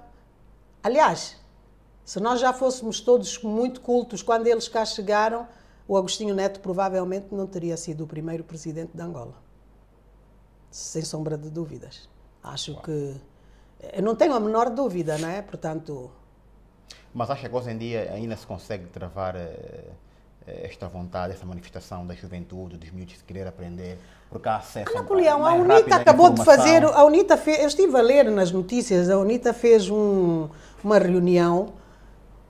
Aliás, 0.84 1.38
se 2.06 2.20
nós 2.20 2.40
já 2.40 2.54
fôssemos 2.54 3.02
todos 3.02 3.42
muito 3.42 3.82
cultos 3.82 4.22
quando 4.22 4.46
eles 4.46 4.68
cá 4.68 4.86
chegaram, 4.86 5.48
o 5.88 5.98
Agostinho 5.98 6.36
Neto 6.36 6.60
provavelmente 6.60 7.30
não 7.32 7.48
teria 7.48 7.76
sido 7.78 8.04
o 8.04 8.08
primeiro 8.08 8.44
presidente 8.44 8.92
de 8.94 9.02
Angola. 9.02 9.34
Sem 10.70 11.02
sombra 11.02 11.36
de 11.36 11.50
dúvidas. 11.50 12.08
Acho 12.44 12.80
que... 12.84 13.16
Eu 13.92 14.04
não 14.04 14.14
tenho 14.14 14.36
a 14.36 14.40
menor 14.40 14.70
dúvida, 14.70 15.18
não 15.18 15.28
é? 15.28 15.42
Portanto 15.42 16.12
mas 17.14 17.30
acha 17.30 17.48
que 17.50 17.56
hoje 17.56 17.72
em 17.72 17.78
dia 17.78 18.12
ainda 18.14 18.36
se 18.36 18.46
consegue 18.46 18.86
travar 18.88 19.36
eh, 19.36 19.84
eh, 20.48 20.68
esta 20.70 20.88
vontade, 20.88 21.34
esta 21.34 21.46
manifestação 21.46 22.06
da 22.06 22.14
juventude, 22.14 22.78
dos 22.78 22.92
miúdos 22.92 23.16
de 23.16 23.24
querer 23.24 23.48
aprender, 23.48 23.98
porque 24.30 24.48
há 24.48 24.58
acesso 24.58 24.90
a 24.92 25.02
Napoleão, 25.02 25.46
a 25.46 25.54
UNITA 25.54 25.96
acabou 25.96 26.30
de 26.30 26.44
fazer, 26.44 26.84
a 26.86 27.04
UNITA 27.04 27.38
fez, 27.38 27.60
eu 27.60 27.68
estive 27.68 27.98
a 27.98 28.02
ler 28.02 28.32
nas 28.32 28.52
notícias, 28.52 29.10
a 29.10 29.18
UNITA 29.18 29.54
fez 29.54 29.90
um, 29.90 30.48
uma 30.84 30.98
reunião 30.98 31.74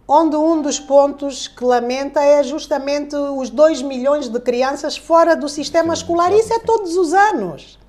onde 0.08 0.36
um 0.36 0.62
dos 0.62 0.80
pontos 0.80 1.48
que 1.48 1.64
lamenta 1.64 2.22
é 2.22 2.44
justamente 2.44 3.16
os 3.16 3.50
2 3.50 3.82
milhões 3.82 4.28
de 4.28 4.40
crianças 4.42 4.98
fora 4.98 5.36
do 5.36 5.48
sistema 5.48 5.94
escolar. 5.94 6.34
Isso 6.34 6.54
é 6.54 6.60
todos 6.60 6.98
os 6.98 7.14
anos. 7.14 7.80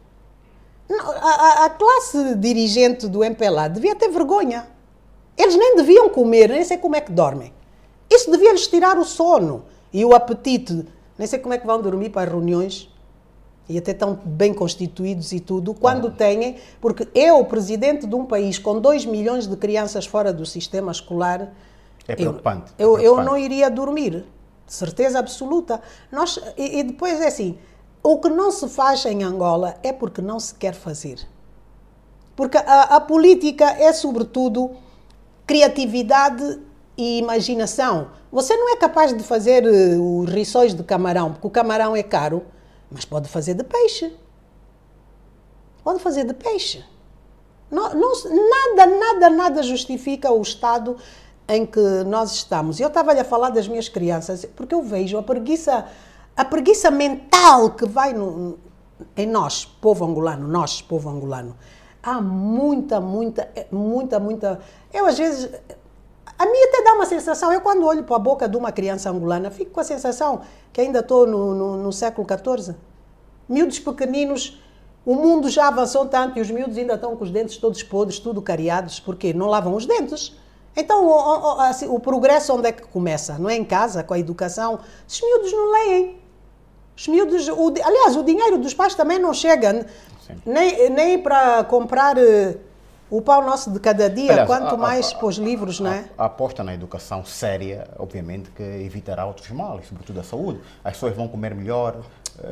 A, 0.88 1.28
a, 1.28 1.64
a 1.64 1.70
classe 1.70 2.36
dirigente 2.36 3.08
do 3.08 3.24
MPLA 3.24 3.68
devia 3.68 3.96
ter 3.96 4.08
vergonha. 4.08 4.68
Eles 5.36 5.56
nem 5.56 5.76
deviam 5.76 6.08
comer, 6.08 6.48
nem 6.50 6.64
sei 6.64 6.76
como 6.76 6.96
é 6.96 7.00
que 7.00 7.12
dormem. 7.12 7.52
Isso 8.10 8.30
devia 8.30 8.52
lhes 8.52 8.66
tirar 8.66 8.98
o 8.98 9.04
sono 9.04 9.64
e 9.92 10.04
o 10.04 10.14
apetite. 10.14 10.86
Nem 11.16 11.26
sei 11.26 11.38
como 11.38 11.54
é 11.54 11.58
que 11.58 11.66
vão 11.66 11.80
dormir 11.80 12.10
para 12.10 12.22
as 12.22 12.28
reuniões 12.28 12.92
e 13.68 13.78
até 13.78 13.94
tão 13.94 14.14
bem 14.14 14.52
constituídos 14.52 15.32
e 15.32 15.40
tudo, 15.40 15.72
quando 15.72 16.08
ah. 16.08 16.10
têm, 16.10 16.56
porque 16.80 17.08
eu, 17.14 17.44
presidente 17.44 18.06
de 18.06 18.14
um 18.14 18.24
país 18.24 18.58
com 18.58 18.78
2 18.78 19.06
milhões 19.06 19.46
de 19.46 19.56
crianças 19.56 20.04
fora 20.04 20.32
do 20.32 20.44
sistema 20.44 20.92
escolar, 20.92 21.54
é 22.06 22.16
preocupante. 22.16 22.72
Eu, 22.78 22.96
é 22.96 23.00
preocupante. 23.00 23.04
eu 23.04 23.24
não 23.24 23.38
iria 23.38 23.70
dormir, 23.70 24.24
de 24.66 24.74
certeza 24.74 25.18
absoluta. 25.18 25.80
Nós, 26.10 26.38
e, 26.56 26.80
e 26.80 26.82
depois 26.82 27.20
é 27.20 27.28
assim, 27.28 27.56
o 28.02 28.18
que 28.18 28.28
não 28.28 28.50
se 28.50 28.68
faz 28.68 29.04
em 29.06 29.22
Angola 29.22 29.76
é 29.82 29.92
porque 29.92 30.20
não 30.20 30.40
se 30.40 30.54
quer 30.54 30.74
fazer. 30.74 31.20
Porque 32.34 32.56
a, 32.56 32.96
a 32.96 33.00
política 33.00 33.70
é, 33.70 33.92
sobretudo, 33.92 34.72
criatividade 35.46 36.60
e 36.96 37.18
imaginação. 37.18 38.10
Você 38.30 38.56
não 38.56 38.72
é 38.72 38.76
capaz 38.76 39.16
de 39.16 39.22
fazer 39.22 39.64
uh, 39.64 40.20
os 40.20 40.30
rissóis 40.30 40.74
de 40.74 40.82
camarão, 40.82 41.32
porque 41.32 41.46
o 41.46 41.50
camarão 41.50 41.94
é 41.96 42.02
caro, 42.02 42.42
mas 42.90 43.04
pode 43.04 43.28
fazer 43.28 43.54
de 43.54 43.64
peixe. 43.64 44.12
Pode 45.82 46.00
fazer 46.00 46.24
de 46.24 46.34
peixe. 46.34 46.84
Não, 47.70 47.94
não, 47.94 48.12
nada, 48.50 48.86
nada, 48.86 49.30
nada 49.30 49.62
justifica 49.62 50.30
o 50.30 50.40
estado 50.42 50.96
em 51.48 51.66
que 51.66 51.80
nós 52.06 52.32
estamos. 52.32 52.78
Eu 52.78 52.88
estava-lhe 52.88 53.20
a 53.20 53.24
falar 53.24 53.50
das 53.50 53.66
minhas 53.66 53.88
crianças, 53.88 54.44
porque 54.56 54.74
eu 54.74 54.82
vejo 54.82 55.18
a 55.18 55.22
preguiça, 55.22 55.86
a 56.36 56.44
preguiça 56.44 56.90
mental 56.90 57.70
que 57.70 57.86
vai 57.86 58.12
no, 58.12 58.58
em 59.16 59.26
nós, 59.26 59.64
povo 59.64 60.04
angolano, 60.04 60.46
nós, 60.46 60.80
povo 60.80 61.08
angolano 61.08 61.56
há 62.02 62.20
muita, 62.20 63.00
muita, 63.00 63.48
muita, 63.70 64.18
muita. 64.18 64.60
Eu 64.92 65.06
às 65.06 65.16
vezes. 65.16 65.50
A 66.38 66.46
mim 66.46 66.60
até 66.68 66.82
dá 66.82 66.94
uma 66.94 67.06
sensação, 67.06 67.52
eu 67.52 67.60
quando 67.60 67.86
olho 67.86 68.02
para 68.02 68.16
a 68.16 68.18
boca 68.18 68.48
de 68.48 68.56
uma 68.56 68.72
criança 68.72 69.08
angolana, 69.10 69.48
fico 69.50 69.70
com 69.70 69.80
a 69.80 69.84
sensação 69.84 70.40
que 70.72 70.80
ainda 70.80 70.98
estou 70.98 71.24
no, 71.24 71.54
no, 71.54 71.76
no 71.76 71.92
século 71.92 72.26
XIV. 72.26 72.74
Miúdos 73.48 73.78
pequeninos, 73.78 74.60
o 75.04 75.14
mundo 75.14 75.48
já 75.48 75.68
avançou 75.68 76.06
tanto 76.06 76.38
e 76.38 76.42
os 76.42 76.50
miúdos 76.50 76.76
ainda 76.76 76.94
estão 76.94 77.16
com 77.16 77.22
os 77.22 77.30
dentes 77.30 77.58
todos 77.58 77.82
podres, 77.84 78.18
tudo 78.18 78.42
cariados, 78.42 78.98
porque 78.98 79.32
não 79.32 79.46
lavam 79.46 79.74
os 79.76 79.86
dentes. 79.86 80.36
Então, 80.76 81.06
o, 81.06 81.10
o, 81.10 81.60
assim, 81.60 81.86
o 81.86 82.00
progresso 82.00 82.54
onde 82.54 82.68
é 82.68 82.72
que 82.72 82.82
começa? 82.82 83.38
Não 83.38 83.48
é 83.48 83.54
em 83.54 83.64
casa, 83.64 84.02
com 84.02 84.14
a 84.14 84.18
educação. 84.18 84.80
Os 85.06 85.20
miúdos 85.20 85.52
não 85.52 85.72
leem. 85.72 86.18
Os 86.96 87.08
miúdos, 87.08 87.48
o, 87.48 87.72
aliás, 87.84 88.16
o 88.16 88.22
dinheiro 88.22 88.58
dos 88.58 88.74
pais 88.74 88.94
também 88.94 89.18
não 89.18 89.34
chega. 89.34 89.86
Nem, 90.44 90.90
nem 90.90 91.18
para 91.18 91.64
comprar 91.64 92.16
uh, 92.16 92.58
o 93.12 93.20
pão 93.20 93.44
nosso 93.44 93.70
de 93.70 93.78
cada 93.78 94.08
dia, 94.08 94.32
Aliás, 94.32 94.48
quanto 94.48 94.74
a, 94.74 94.78
mais 94.78 95.12
para 95.12 95.26
os 95.26 95.36
livros, 95.36 95.80
a, 95.80 95.84
não 95.84 95.92
é? 95.92 96.04
A 96.16 96.24
aposta 96.24 96.64
na 96.64 96.72
educação 96.72 97.24
séria, 97.24 97.86
obviamente, 97.98 98.50
que 98.50 98.62
evitará 98.62 99.26
outros 99.26 99.50
males, 99.50 99.86
sobretudo 99.86 100.20
a 100.20 100.22
saúde. 100.22 100.60
As 100.82 100.94
pessoas 100.94 101.14
vão 101.14 101.28
comer 101.28 101.54
melhor, 101.54 101.96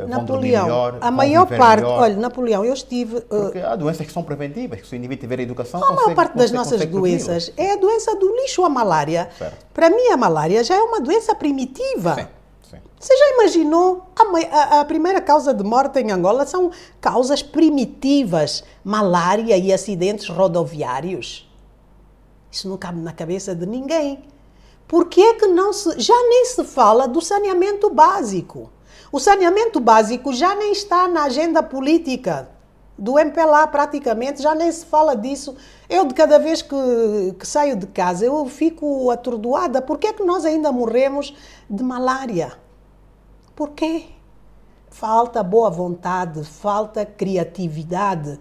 vão 0.07 0.23
dormir 0.23 0.61
melhor. 0.61 0.99
A 1.01 1.11
maior 1.11 1.47
parte, 1.47 1.83
melhor. 1.83 2.03
olha, 2.03 2.17
Napoleão, 2.17 2.63
eu 2.63 2.75
estive. 2.75 3.17
Uh, 3.17 3.23
Porque 3.29 3.61
há 3.61 3.75
doenças 3.75 4.07
que 4.07 4.13
são 4.13 4.23
preventivas, 4.23 4.83
que 4.83 4.87
se 4.87 4.95
o 4.95 4.97
indivíduo 4.97 5.23
tiver 5.23 5.41
educação. 5.41 5.81
A 5.81 5.87
consegue, 5.87 6.03
maior 6.03 6.15
parte 6.15 6.37
das 6.37 6.53
nossas 6.53 6.85
doenças 6.85 7.51
é 7.57 7.73
a 7.73 7.77
doença 7.77 8.15
do 8.17 8.31
lixo, 8.37 8.63
a 8.63 8.69
malária. 8.69 9.31
Para 9.73 9.89
mim, 9.89 10.09
a 10.13 10.17
malária 10.19 10.63
já 10.63 10.75
é 10.75 10.83
uma 10.83 11.01
doença 11.01 11.35
primitiva. 11.35 12.17
Sim. 12.17 12.27
Você 13.01 13.17
já 13.17 13.31
imaginou? 13.31 14.09
A, 14.15 14.57
a, 14.59 14.81
a, 14.81 14.85
primeira 14.85 15.23
causa 15.23 15.55
de 15.55 15.65
morte 15.65 15.99
em 15.99 16.11
Angola 16.11 16.45
são 16.45 16.71
causas 17.01 17.43
primitivas, 17.43 18.63
malária 18.85 19.57
e 19.57 19.73
acidentes 19.73 20.29
rodoviários. 20.29 21.51
Isso 22.53 22.69
não 22.69 22.77
cabe 22.77 23.01
na 23.01 23.11
cabeça 23.11 23.55
de 23.55 23.65
ninguém. 23.65 24.23
Por 24.87 25.07
que, 25.07 25.23
é 25.23 25.35
que 25.35 25.47
não 25.47 25.73
se, 25.73 25.99
já 25.99 26.15
nem 26.29 26.45
se 26.45 26.63
fala 26.63 27.09
do 27.09 27.23
saneamento 27.23 27.89
básico? 27.89 28.71
O 29.11 29.19
saneamento 29.19 29.81
básico 29.81 30.31
já 30.35 30.55
nem 30.55 30.71
está 30.73 31.09
na 31.09 31.23
agenda 31.23 31.63
política 31.63 32.51
do 32.99 33.19
MPLA 33.19 33.67
praticamente, 33.69 34.43
já 34.43 34.55
nem 34.55 34.71
se 34.71 34.85
fala 34.85 35.17
disso. 35.17 35.57
Eu, 35.89 36.05
de 36.05 36.13
cada 36.13 36.39
vez 36.39 36.61
que, 36.61 36.77
que 37.39 37.47
saio 37.47 37.77
de 37.77 37.87
casa, 37.87 38.27
eu 38.27 38.45
fico 38.45 39.11
atordoada. 39.11 39.81
Por 39.81 39.97
que 39.97 40.09
é 40.09 40.13
que 40.13 40.23
nós 40.23 40.45
ainda 40.45 40.71
morremos 40.71 41.35
de 41.69 41.83
malária? 41.83 42.53
Por 43.61 43.73
quê? 43.73 44.05
Falta 44.89 45.43
boa 45.43 45.69
vontade, 45.69 46.43
falta 46.45 47.05
criatividade, 47.05 48.41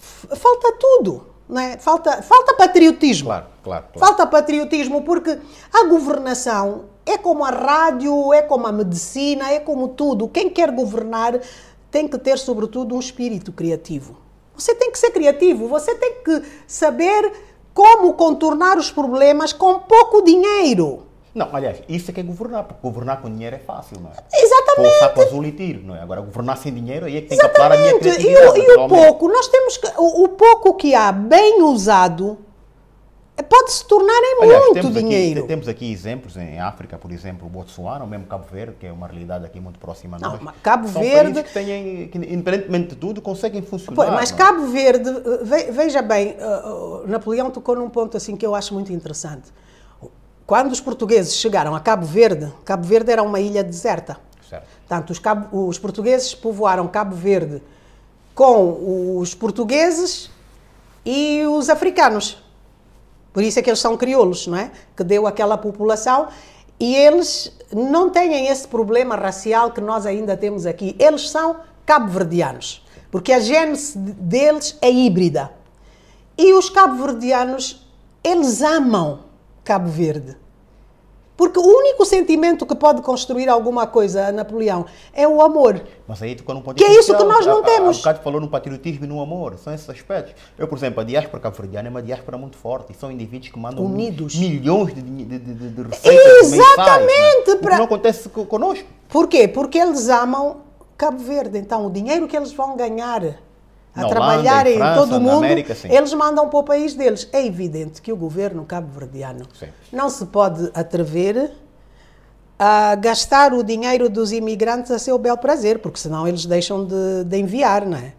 falta 0.00 0.72
tudo. 0.72 1.28
Não 1.48 1.60
é? 1.60 1.78
falta, 1.78 2.20
falta 2.22 2.52
patriotismo. 2.54 3.28
Claro, 3.28 3.46
claro, 3.62 3.84
claro. 3.92 4.00
Falta 4.00 4.26
patriotismo, 4.26 5.02
porque 5.02 5.38
a 5.72 5.84
governação 5.84 6.86
é 7.06 7.16
como 7.16 7.44
a 7.44 7.50
rádio, 7.50 8.32
é 8.32 8.42
como 8.42 8.66
a 8.66 8.72
medicina, 8.72 9.52
é 9.52 9.60
como 9.60 9.90
tudo. 9.90 10.26
Quem 10.26 10.50
quer 10.50 10.72
governar 10.72 11.40
tem 11.88 12.08
que 12.08 12.18
ter, 12.18 12.36
sobretudo, 12.36 12.96
um 12.96 12.98
espírito 12.98 13.52
criativo. 13.52 14.16
Você 14.56 14.74
tem 14.74 14.90
que 14.90 14.98
ser 14.98 15.12
criativo, 15.12 15.68
você 15.68 15.94
tem 15.94 16.14
que 16.24 16.42
saber 16.66 17.32
como 17.72 18.12
contornar 18.14 18.76
os 18.76 18.90
problemas 18.90 19.52
com 19.52 19.78
pouco 19.78 20.20
dinheiro. 20.22 21.05
Não, 21.36 21.54
aliás, 21.54 21.82
isso 21.86 22.10
é 22.10 22.14
que 22.14 22.20
é 22.20 22.22
governar, 22.22 22.64
porque 22.64 22.80
governar 22.82 23.20
com 23.20 23.30
dinheiro 23.30 23.54
é 23.54 23.58
fácil, 23.58 24.00
não 24.00 24.10
é? 24.10 24.14
Exatamente. 24.34 24.94
Com 24.94 25.00
saco 25.00 25.20
azul 25.20 25.44
e 25.44 25.52
tiro, 25.52 25.82
não 25.84 25.94
é? 25.94 26.00
Agora, 26.00 26.22
governar 26.22 26.56
sem 26.56 26.72
dinheiro, 26.72 27.04
aí 27.04 27.18
é 27.18 27.20
que 27.20 27.28
tem 27.28 27.38
Exatamente. 27.38 27.58
que 27.58 27.62
apelar 27.62 27.78
a 27.78 27.82
minha 27.82 27.98
criatividade. 28.00 28.58
E 28.58 28.62
o, 28.62 28.72
e 28.72 28.84
o 28.84 28.88
pouco, 28.88 29.28
nós 29.28 29.46
temos 29.46 29.76
que, 29.76 29.86
o, 29.98 30.24
o 30.24 30.28
pouco 30.30 30.74
que 30.74 30.94
há 30.94 31.12
bem 31.12 31.62
usado 31.62 32.38
pode 33.42 33.70
se 33.70 33.84
tornar 33.84 34.18
em 34.18 34.44
Aliás, 34.44 34.64
muito 34.64 34.74
temos 34.80 34.94
dinheiro. 34.94 35.40
Aqui, 35.40 35.48
temos 35.48 35.68
aqui 35.68 35.92
exemplos 35.92 36.38
em 36.38 36.58
África, 36.58 36.96
por 36.96 37.12
exemplo, 37.12 37.46
o 37.46 37.50
Botsuana, 37.50 38.02
ou 38.02 38.08
mesmo 38.08 38.24
Cabo 38.24 38.46
Verde, 38.50 38.76
que 38.80 38.86
é 38.86 38.92
uma 38.92 39.06
realidade 39.06 39.44
aqui 39.44 39.60
muito 39.60 39.78
próxima 39.78 40.16
a 40.16 40.20
nós. 40.20 40.40
Não, 40.40 40.52
Cabo 40.62 40.88
São 40.88 41.02
Verde. 41.02 41.42
que 41.42 41.52
têm, 41.52 42.08
que, 42.08 42.16
independentemente 42.16 42.88
de 42.88 42.96
tudo, 42.96 43.20
conseguem 43.20 43.60
funcionar. 43.60 44.10
mas 44.12 44.30
não? 44.30 44.38
É? 44.38 44.40
Cabo 44.40 44.66
Verde, 44.68 45.10
veja 45.70 46.00
bem, 46.00 46.34
uh, 46.40 47.06
Napoleão 47.06 47.50
tocou 47.50 47.76
num 47.76 47.90
ponto 47.90 48.16
assim 48.16 48.36
que 48.36 48.46
eu 48.46 48.54
acho 48.54 48.72
muito 48.72 48.90
interessante. 48.90 49.52
Quando 50.46 50.70
os 50.70 50.80
portugueses 50.80 51.34
chegaram 51.34 51.74
a 51.74 51.80
Cabo 51.80 52.06
Verde, 52.06 52.52
Cabo 52.64 52.86
Verde 52.86 53.10
era 53.10 53.22
uma 53.22 53.40
ilha 53.40 53.64
deserta. 53.64 54.16
Certo. 54.48 54.64
Portanto, 54.86 55.10
os, 55.10 55.18
Cabo, 55.18 55.66
os 55.66 55.78
portugueses 55.78 56.34
povoaram 56.34 56.86
Cabo 56.86 57.16
Verde 57.16 57.60
com 58.32 59.18
os 59.18 59.34
portugueses 59.34 60.30
e 61.04 61.42
os 61.46 61.68
africanos. 61.68 62.38
Por 63.32 63.42
isso 63.42 63.58
é 63.58 63.62
que 63.62 63.68
eles 63.68 63.80
são 63.80 63.96
crioulos, 63.96 64.46
não 64.46 64.56
é? 64.56 64.70
Que 64.96 65.02
deu 65.02 65.26
aquela 65.26 65.58
população 65.58 66.28
e 66.78 66.94
eles 66.94 67.52
não 67.72 68.08
têm 68.08 68.46
esse 68.46 68.68
problema 68.68 69.16
racial 69.16 69.72
que 69.72 69.80
nós 69.80 70.06
ainda 70.06 70.36
temos 70.36 70.64
aqui. 70.64 70.94
Eles 70.98 71.28
são 71.28 71.56
cabo-verdianos, 71.84 72.86
porque 73.10 73.32
a 73.32 73.40
gênese 73.40 73.98
deles 73.98 74.78
é 74.80 74.90
híbrida. 74.90 75.50
E 76.38 76.52
os 76.52 76.70
cabo-verdianos, 76.70 77.84
eles 78.22 78.62
amam 78.62 79.25
Cabo 79.66 79.90
Verde. 79.90 80.36
Porque 81.36 81.58
o 81.58 81.62
único 81.62 82.06
sentimento 82.06 82.64
que 82.64 82.74
pode 82.74 83.02
construir 83.02 83.48
alguma 83.48 83.86
coisa 83.86 84.30
Napoleão 84.32 84.86
é 85.12 85.26
o 85.28 85.42
amor. 85.42 85.82
Mas 86.06 86.22
aí 86.22 86.34
tu 86.36 86.44
não 86.54 86.62
pode 86.62 86.78
Que 86.78 86.84
é 86.84 86.98
isso 86.98 87.14
que 87.14 87.24
nós 87.24 87.44
não 87.44 87.62
temos. 87.62 87.96
O 87.96 87.98
bocado 87.98 88.22
falou 88.22 88.40
no 88.40 88.48
patriotismo 88.48 89.04
e 89.04 89.08
no 89.08 89.20
amor, 89.20 89.58
são 89.58 89.74
esses 89.74 89.90
aspectos. 89.90 90.34
Eu, 90.56 90.68
por 90.68 90.78
exemplo, 90.78 91.00
a 91.00 91.04
diáspora 91.04 91.42
cabo-verdiana 91.42 91.88
é 91.88 91.90
uma 91.90 92.00
diáspora 92.00 92.38
muito 92.38 92.56
forte. 92.56 92.92
E 92.92 92.94
são 92.94 93.10
indivíduos 93.10 93.50
que 93.50 93.58
mandam 93.58 93.84
Unidos. 93.84 94.36
milhões 94.36 94.94
de, 94.94 95.02
de, 95.02 95.38
de, 95.38 95.68
de 95.68 95.82
receitas 95.82 96.52
Exatamente. 96.52 97.38
Mensais, 97.38 97.60
pra... 97.60 97.76
não 97.76 97.84
acontece 97.84 98.28
conosco. 98.28 98.86
Por 99.08 99.28
quê? 99.28 99.48
Porque 99.48 99.78
eles 99.78 100.08
amam 100.08 100.58
Cabo 100.96 101.18
Verde. 101.18 101.58
Então, 101.58 101.86
o 101.86 101.90
dinheiro 101.90 102.26
que 102.28 102.36
eles 102.36 102.52
vão 102.52 102.76
ganhar 102.76 103.45
a 103.96 104.02
Na 104.02 104.08
trabalhar 104.08 104.66
em, 104.66 104.76
França, 104.76 105.00
todo 105.00 105.16
o 105.16 105.20
mundo, 105.20 105.38
América, 105.38 105.74
eles 105.84 106.12
mandam 106.12 106.48
para 106.50 106.58
o 106.58 106.62
país 106.62 106.94
deles. 106.94 107.26
É 107.32 107.44
evidente 107.44 108.02
que 108.02 108.12
o 108.12 108.16
governo 108.16 108.64
cabo-verdiano 108.64 109.46
não 109.90 110.10
se 110.10 110.26
pode 110.26 110.70
atrever 110.74 111.50
a 112.58 112.94
gastar 112.94 113.54
o 113.54 113.64
dinheiro 113.64 114.10
dos 114.10 114.32
imigrantes 114.32 114.90
a 114.90 114.98
seu 114.98 115.18
bel 115.18 115.36
prazer, 115.38 115.78
porque 115.78 115.98
senão 115.98 116.28
eles 116.28 116.44
deixam 116.44 116.84
de, 116.84 117.24
de 117.24 117.38
enviar, 117.38 117.86
não 117.86 117.96
é? 117.96 118.12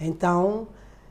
Então, 0.00 0.68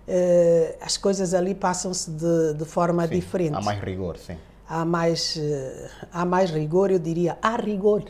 eh, 0.07 0.76
as 0.82 0.97
coisas 0.97 1.34
ali 1.34 1.53
passam-se 1.53 2.09
de, 2.11 2.53
de 2.53 2.65
forma 2.65 3.07
sim, 3.07 3.15
diferente. 3.15 3.55
Há 3.55 3.61
mais 3.61 3.82
rigor, 3.82 4.17
sim. 4.17 4.38
Há 4.67 4.86
mais, 4.86 5.38
eh, 5.38 5.89
há 6.11 6.26
mais 6.26 6.49
rigor, 6.49 6.91
eu 6.91 6.99
diria, 6.99 7.38
há 7.41 7.55
rigor. 7.57 8.03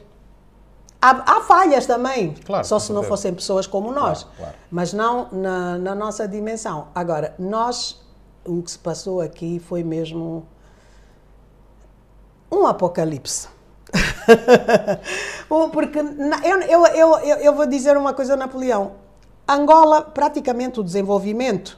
Há, 1.06 1.36
há 1.36 1.42
falhas 1.42 1.86
também, 1.86 2.34
claro, 2.46 2.66
só 2.66 2.80
se 2.80 2.94
não 2.94 3.04
fossem 3.04 3.34
pessoas 3.34 3.68
como 3.68 3.92
nós, 3.92 4.24
claro, 4.24 4.38
claro. 4.38 4.56
mas 4.72 4.94
não 4.94 5.28
na, 5.34 5.78
na, 5.78 5.94
nossa 5.94 6.26
dimensão. 6.26 6.88
Agora, 6.96 7.36
nós, 7.38 8.02
o 8.46 8.64
que 8.64 8.72
se 8.72 8.80
passou 8.80 9.20
aqui 9.20 9.60
foi 9.60 9.84
mesmo 9.84 10.48
um 12.50 12.66
apocalipse. 12.66 13.50
Porque 15.74 16.00
eu, 16.00 16.86
eu, 16.86 17.18
eu, 17.18 17.38
eu 17.38 17.54
vou 17.54 17.66
dizer 17.66 17.98
uma 17.98 18.14
coisa, 18.14 18.38
Napoleão. 18.38 18.94
Angola, 19.46 20.04
praticamente 20.04 20.80
o 20.80 20.84
desenvolvimento 20.84 21.78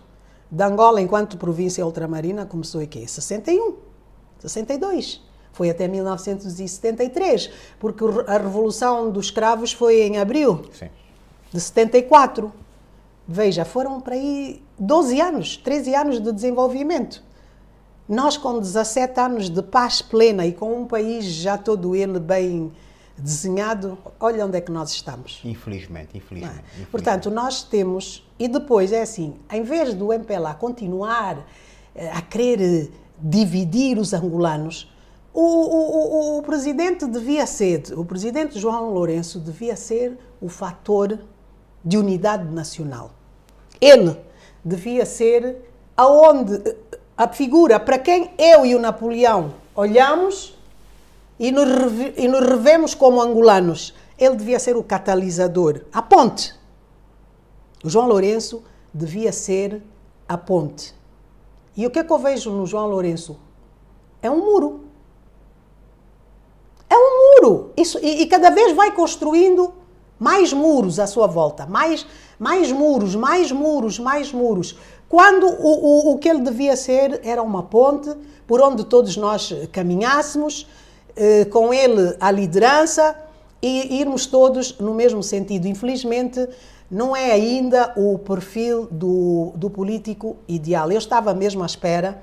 da 0.51 0.67
Angola 0.67 1.01
enquanto 1.01 1.35
província 1.35 1.83
ultramarina 1.83 2.45
começou 2.45 2.79
aqui, 2.79 3.07
61, 3.07 3.75
62 4.37 5.25
foi 5.55 5.69
até 5.69 5.87
1973, 5.87 7.49
porque 7.79 8.03
a 8.27 8.37
Revolução 8.37 9.09
dos 9.09 9.27
Escravos 9.27 9.71
foi 9.71 10.01
em 10.01 10.17
abril 10.17 10.65
Sim. 10.73 10.89
de 11.51 11.61
74. 11.61 12.51
Veja, 13.25 13.63
foram 13.63 14.01
para 14.01 14.15
aí 14.15 14.61
12 14.77 15.21
anos, 15.21 15.55
13 15.55 15.95
anos 15.95 16.21
de 16.21 16.31
desenvolvimento. 16.33 17.23
Nós, 18.07 18.35
com 18.35 18.59
17 18.59 19.17
anos 19.17 19.49
de 19.49 19.63
paz 19.63 20.01
plena 20.01 20.45
e 20.45 20.51
com 20.51 20.81
um 20.81 20.85
país 20.85 21.23
já 21.23 21.57
todo 21.57 21.95
ele 21.95 22.19
bem 22.19 22.73
desenhado, 23.17 23.97
olha 24.19 24.45
onde 24.45 24.57
é 24.57 24.61
que 24.61 24.73
nós 24.73 24.91
estamos. 24.91 25.39
Infelizmente, 25.45 26.17
infelizmente. 26.17 26.53
É? 26.53 26.59
infelizmente. 26.59 26.91
Portanto, 26.91 27.31
nós 27.31 27.63
temos, 27.63 28.27
e 28.37 28.49
depois 28.49 28.91
é 28.91 29.01
assim, 29.01 29.35
em 29.49 29.63
vez 29.63 29.93
do 29.93 30.11
MPLA 30.11 30.53
continuar 30.53 31.47
eh, 31.95 32.11
a 32.11 32.21
querer 32.21 32.91
dividir 33.17 33.97
os 33.97 34.13
angolanos, 34.13 34.93
o, 35.35 35.41
o, 35.41 36.37
o, 36.37 36.37
o, 36.37 36.41
presidente 36.43 37.05
devia 37.05 37.45
ser, 37.45 37.83
o 37.97 38.05
presidente 38.05 38.57
João 38.57 38.89
Lourenço 38.91 39.37
devia 39.37 39.75
ser 39.75 40.17
o 40.39 40.47
fator 40.47 41.19
de 41.83 41.97
unidade 41.97 42.45
nacional. 42.45 43.11
Ele 43.81 44.17
devia 44.63 45.05
ser 45.05 45.57
aonde 45.97 46.77
a 47.17 47.27
figura 47.27 47.77
para 47.81 47.99
quem 47.99 48.31
eu 48.37 48.65
e 48.65 48.73
o 48.75 48.79
Napoleão 48.79 49.55
olhamos 49.75 50.57
e 51.37 51.51
nos, 51.51 51.67
e 52.15 52.29
nos 52.29 52.47
revemos 52.47 52.95
como 52.95 53.21
angolanos. 53.21 53.93
Ele 54.17 54.37
devia 54.37 54.57
ser 54.57 54.77
o 54.77 54.83
catalisador, 54.83 55.81
a 55.91 56.01
ponte. 56.01 56.55
O 57.83 57.89
João 57.89 58.07
Lourenço 58.07 58.63
devia 58.93 59.33
ser 59.33 59.83
a 60.29 60.37
ponte. 60.37 60.95
E 61.75 61.85
o 61.85 61.91
que 61.91 61.99
é 61.99 62.05
que 62.05 62.13
eu 62.13 62.19
vejo 62.19 62.51
no 62.51 62.65
João 62.65 62.87
Lourenço? 62.87 63.37
É 64.21 64.31
um 64.31 64.39
muro. 64.39 64.84
É 66.89 66.95
um 66.95 67.41
muro. 67.43 67.71
Isso, 67.75 67.99
e, 68.01 68.21
e, 68.21 68.25
cada 68.27 68.49
vez 68.49 68.75
vai 68.75 68.91
construindo 68.91 69.73
mais 70.19 70.53
muros 70.53 70.99
à 70.99 71.07
sua 71.07 71.27
volta. 71.27 71.65
Mais, 71.65 72.05
mais 72.39 72.71
muros, 72.71 73.15
mais 73.15 73.51
muros, 73.51 73.99
mais 73.99 74.31
muros. 74.31 74.77
Quando 75.09 75.47
o, 75.47 76.09
o, 76.09 76.13
o 76.13 76.17
que 76.17 76.29
ele 76.29 76.41
devia 76.41 76.75
ser 76.75 77.21
era 77.23 77.41
uma 77.41 77.63
ponte 77.63 78.13
por 78.47 78.61
onde 78.61 78.83
todos 78.85 79.17
nós 79.17 79.53
caminhássemos, 79.71 80.67
eh, 81.15 81.45
com 81.45 81.73
ele 81.73 82.15
a 82.19 82.29
liderança 82.29 83.15
e 83.61 83.99
irmos 83.99 84.25
todos 84.25 84.77
no 84.79 84.93
mesmo 84.93 85.23
sentido. 85.23 85.67
Infelizmente, 85.67 86.47
não 86.91 87.15
é 87.15 87.31
ainda 87.31 87.93
o 87.95 88.19
perfil 88.19 88.87
do, 88.91 89.53
do 89.55 89.69
político 89.69 90.35
ideal. 90.47 90.91
Eu 90.91 90.97
estava 90.97 91.33
mesmo 91.33 91.63
à 91.63 91.65
espera 91.65 92.21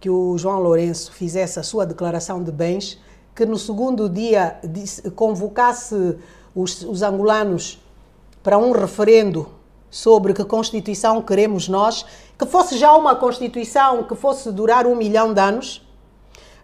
que 0.00 0.10
o 0.10 0.36
João 0.36 0.60
Lourenço 0.60 1.12
fizesse 1.12 1.58
a 1.58 1.62
sua 1.62 1.86
declaração 1.86 2.42
de 2.42 2.50
bens 2.50 2.98
que 3.34 3.46
no 3.46 3.58
segundo 3.58 4.08
dia 4.08 4.60
convocasse 5.14 6.16
os, 6.54 6.82
os 6.82 7.02
angolanos 7.02 7.80
para 8.42 8.58
um 8.58 8.72
referendo 8.72 9.48
sobre 9.90 10.32
que 10.32 10.44
Constituição 10.44 11.20
queremos 11.20 11.68
nós, 11.68 12.04
que 12.38 12.46
fosse 12.46 12.78
já 12.78 12.94
uma 12.94 13.14
Constituição 13.14 14.02
que 14.04 14.14
fosse 14.14 14.50
durar 14.50 14.86
um 14.86 14.96
milhão 14.96 15.32
de 15.32 15.40
anos, 15.40 15.86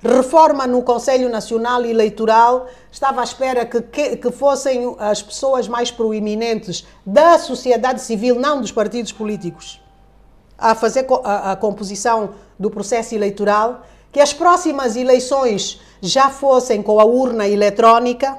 reforma 0.02 0.66
no 0.66 0.82
Conselho 0.82 1.28
Nacional 1.28 1.84
Eleitoral, 1.84 2.66
estava 2.90 3.20
à 3.20 3.24
espera 3.24 3.66
que, 3.66 3.82
que, 3.82 4.16
que, 4.16 4.30
fossem 4.30 4.94
as 4.98 5.22
pessoas 5.22 5.66
mais 5.66 5.90
proeminentes 5.90 6.86
da 7.04 7.38
sociedade 7.38 8.00
civil, 8.00 8.38
não 8.38 8.60
dos 8.60 8.72
partidos 8.72 9.12
políticos, 9.12 9.80
a 10.56 10.74
fazer 10.74 11.06
a, 11.24 11.52
a 11.52 11.56
composição 11.56 12.30
do 12.58 12.70
processo 12.70 13.14
eleitoral, 13.14 13.82
que 14.10 14.20
as 14.20 14.32
próximas 14.32 14.96
eleições 14.96 15.80
já 16.00 16.30
fossem 16.30 16.82
com 16.82 17.00
a 17.00 17.04
urna 17.04 17.46
eletrónica 17.46 18.38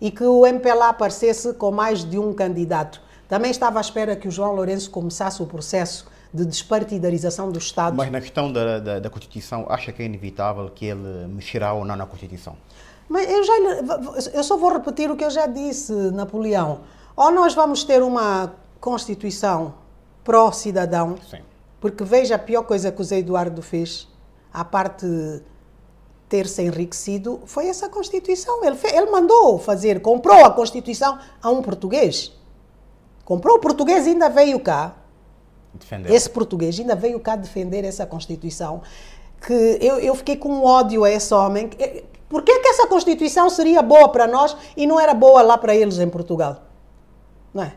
e 0.00 0.10
que 0.10 0.24
o 0.24 0.46
MPLA 0.46 0.88
aparecesse 0.88 1.54
com 1.54 1.70
mais 1.70 2.04
de 2.04 2.18
um 2.18 2.32
candidato. 2.32 3.00
Também 3.28 3.50
estava 3.50 3.78
à 3.78 3.80
espera 3.80 4.16
que 4.16 4.28
o 4.28 4.30
João 4.30 4.52
Lourenço 4.52 4.90
começasse 4.90 5.42
o 5.42 5.46
processo 5.46 6.06
de 6.32 6.44
despartidarização 6.44 7.50
do 7.50 7.58
Estado. 7.58 7.96
Mas 7.96 8.10
na 8.10 8.20
questão 8.20 8.52
da, 8.52 8.78
da, 8.78 8.98
da 8.98 9.10
Constituição, 9.10 9.66
acha 9.68 9.92
que 9.92 10.02
é 10.02 10.06
inevitável 10.06 10.70
que 10.74 10.86
ele 10.86 11.26
mexerá 11.28 11.72
ou 11.72 11.84
não 11.84 11.94
na 11.94 12.06
Constituição? 12.06 12.56
Mas 13.08 13.30
eu, 13.30 13.44
já, 13.44 13.52
eu 14.32 14.42
só 14.42 14.56
vou 14.56 14.72
repetir 14.72 15.10
o 15.10 15.16
que 15.16 15.24
eu 15.24 15.30
já 15.30 15.46
disse, 15.46 15.92
Napoleão. 15.92 16.80
Ou 17.14 17.30
nós 17.30 17.54
vamos 17.54 17.84
ter 17.84 18.02
uma 18.02 18.54
Constituição 18.80 19.74
pró-cidadão, 20.24 21.16
porque 21.80 22.02
veja 22.04 22.36
a 22.36 22.38
pior 22.38 22.62
coisa 22.62 22.90
que 22.90 23.00
o 23.00 23.04
Zé 23.04 23.18
Eduardo 23.18 23.60
fez, 23.60 24.08
a 24.52 24.64
parte 24.64 25.06
ter 26.28 26.46
se 26.46 26.62
enriquecido 26.62 27.40
foi 27.44 27.68
essa 27.68 27.88
Constituição. 27.88 28.64
Ele, 28.64 28.76
ele 28.92 29.10
mandou 29.10 29.58
fazer, 29.58 30.00
comprou 30.00 30.44
a 30.44 30.50
Constituição 30.50 31.18
a 31.42 31.50
um 31.50 31.60
português. 31.60 32.32
Comprou, 33.24 33.56
o 33.56 33.60
português 33.60 34.06
ainda 34.06 34.28
veio 34.28 34.58
cá. 34.58 34.96
Defender. 35.74 36.12
Esse 36.12 36.30
português 36.30 36.78
ainda 36.78 36.94
veio 36.94 37.20
cá 37.20 37.36
defender 37.36 37.84
essa 37.84 38.06
Constituição. 38.06 38.82
Que 39.40 39.78
eu, 39.80 39.98
eu 39.98 40.14
fiquei 40.14 40.36
com 40.36 40.64
ódio 40.64 41.04
a 41.04 41.10
esse 41.10 41.32
homem. 41.34 41.68
Por 42.28 42.42
que, 42.42 42.60
que 42.60 42.68
essa 42.68 42.86
Constituição 42.86 43.50
seria 43.50 43.82
boa 43.82 44.08
para 44.08 44.26
nós 44.26 44.56
e 44.74 44.86
não 44.86 44.98
era 44.98 45.12
boa 45.12 45.42
lá 45.42 45.58
para 45.58 45.74
eles 45.74 45.98
em 45.98 46.08
Portugal? 46.08 46.62
Não 47.52 47.64
é? 47.64 47.76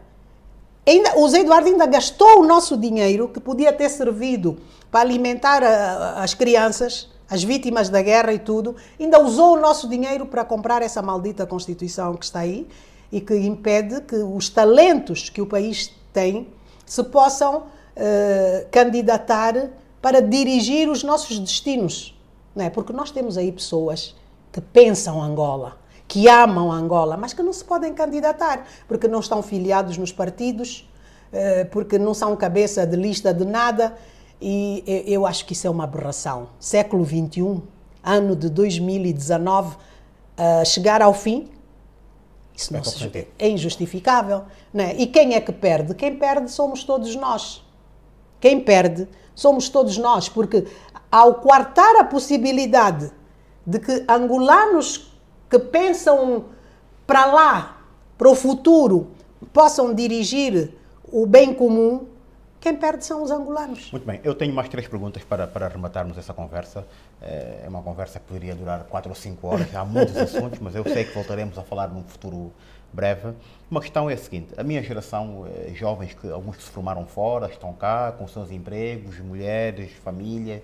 Ainda, 0.88 1.18
o 1.18 1.28
Zé 1.28 1.40
Eduardo 1.40 1.68
ainda 1.68 1.86
gastou 1.86 2.42
o 2.42 2.46
nosso 2.46 2.78
dinheiro, 2.78 3.28
que 3.28 3.40
podia 3.40 3.74
ter 3.74 3.90
servido 3.90 4.58
para 4.92 5.02
alimentar 5.02 5.64
a, 5.64 6.24
as 6.24 6.34
crianças, 6.34 7.10
as 7.30 7.44
vítimas 7.44 7.90
da 7.90 8.02
guerra 8.02 8.34
e 8.34 8.40
tudo, 8.40 8.76
ainda 9.00 9.20
usou 9.20 9.56
o 9.56 9.60
nosso 9.60 9.90
dinheiro 9.90 10.28
para 10.28 10.46
comprar 10.46 10.82
essa 10.82 11.02
maldita 11.02 11.46
Constituição 11.46 12.16
que 12.16 12.26
está 12.26 12.40
aí 12.40 12.68
e 13.12 13.20
que 13.20 13.36
impede 13.36 14.02
que 14.02 14.16
os 14.16 14.50
talentos 14.50 15.30
que 15.30 15.42
o 15.42 15.48
país 15.48 15.92
tem 16.14 16.48
se 16.86 17.04
possam 17.04 17.58
uh, 17.58 18.68
candidatar 18.72 19.70
para 20.02 20.22
dirigir 20.22 20.88
os 20.88 21.02
nossos 21.02 21.40
destinos. 21.40 22.16
Não 22.56 22.64
é? 22.64 22.70
Porque 22.70 22.94
nós 22.94 23.10
temos 23.10 23.38
aí 23.38 23.52
pessoas 23.52 24.16
que 24.52 24.62
pensam 24.62 25.22
Angola, 25.22 25.78
que 26.08 26.28
amam 26.28 26.72
Angola, 26.72 27.18
mas 27.18 27.34
que 27.34 27.42
não 27.42 27.54
se 27.54 27.64
podem 27.64 27.94
candidatar, 27.94 28.66
porque 28.88 29.08
não 29.08 29.20
estão 29.20 29.42
filiados 29.42 29.98
nos 29.98 30.12
partidos, 30.12 30.88
uh, 31.32 31.70
porque 31.72 31.98
não 31.98 32.14
são 32.14 32.36
cabeça 32.36 32.86
de 32.86 32.96
lista 32.96 33.34
de 33.34 33.46
nada. 33.46 33.96
E 34.42 34.84
eu 35.08 35.26
acho 35.26 35.46
que 35.46 35.54
isso 35.54 35.66
é 35.66 35.70
uma 35.70 35.86
aberração. 35.86 36.50
Século 36.60 37.06
XXI, 37.06 37.62
ano 38.04 38.36
de 38.36 38.50
2019, 38.50 39.76
uh, 39.76 40.66
chegar 40.66 41.02
ao 41.02 41.14
fim, 41.14 41.50
isso 42.56 42.74
não 42.74 42.84
se, 42.84 43.28
é 43.38 43.50
injustificável. 43.50 44.44
Né? 44.74 44.96
E 44.98 45.08
quem 45.08 45.36
é 45.36 45.42
que 45.42 45.52
perde? 45.52 45.94
Quem 45.94 46.16
perde 46.16 46.50
somos 46.50 46.84
todos 46.84 47.16
nós. 47.16 47.64
Quem 48.40 48.60
perde 48.62 49.08
somos 49.34 49.68
todos 49.68 49.98
nós, 49.98 50.30
porque 50.30 50.66
ao 51.12 51.36
quartar 51.36 51.98
a 51.98 52.04
possibilidade 52.06 53.12
de 53.66 53.80
que 53.80 54.06
angolanos 54.08 55.12
que 55.60 55.68
pensam 55.68 56.46
para 57.08 57.26
lá, 57.26 57.82
para 58.18 58.30
o 58.30 58.36
futuro, 58.36 59.12
possam 59.54 59.94
dirigir 59.94 60.72
o 61.04 61.26
bem 61.26 61.54
comum, 61.54 62.08
quem 62.60 62.76
perde 62.76 63.06
são 63.06 63.22
os 63.22 63.30
angolanos. 63.30 63.92
Muito 63.92 64.06
bem, 64.06 64.20
eu 64.24 64.34
tenho 64.34 64.54
mais 64.54 64.68
três 64.68 64.88
perguntas 64.88 65.24
para, 65.24 65.46
para 65.46 65.68
arrematarmos 65.68 66.18
essa 66.18 66.34
conversa. 66.34 66.86
É, 67.22 67.62
é 67.64 67.70
uma 67.70 67.82
conversa 67.82 68.20
que 68.20 68.26
poderia 68.26 68.56
durar 68.56 68.86
quatro 68.86 69.10
ou 69.10 69.16
cinco 69.16 69.48
horas, 69.48 69.74
há 69.76 69.86
muitos 69.86 70.18
assuntos, 70.18 70.60
mas 70.60 70.76
eu 70.76 70.84
sei 70.84 71.06
que 71.06 71.14
voltaremos 71.14 71.58
a 71.58 71.64
falar 71.64 71.90
num 71.90 72.04
futuro 72.04 72.52
breve. 72.92 73.34
Uma 73.70 73.82
questão 73.82 74.10
é 74.10 74.14
a 74.14 74.18
seguinte: 74.18 74.54
a 74.58 74.64
minha 74.64 74.82
geração, 74.82 75.46
é, 75.48 75.74
jovens, 75.74 76.16
que 76.16 76.30
alguns 76.30 76.58
que 76.58 76.64
se 76.64 76.70
formaram 76.70 77.06
fora, 77.06 77.48
estão 77.48 77.72
cá 77.72 78.12
com 78.12 78.28
seus 78.28 78.50
empregos, 78.50 79.20
mulheres, 79.20 79.92
família, 80.04 80.64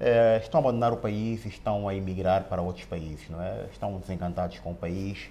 é, 0.00 0.38
estão 0.42 0.60
a 0.60 0.62
abandonar 0.64 0.92
o 0.92 0.96
país 0.96 1.44
e 1.44 1.48
estão 1.48 1.88
a 1.88 1.94
emigrar 1.94 2.44
para 2.44 2.60
outros 2.60 2.84
países, 2.84 3.28
não 3.30 3.42
é? 3.42 3.66
Estão 3.72 3.96
desencantados 3.98 4.58
com 4.58 4.72
o 4.72 4.74
país 4.74 5.30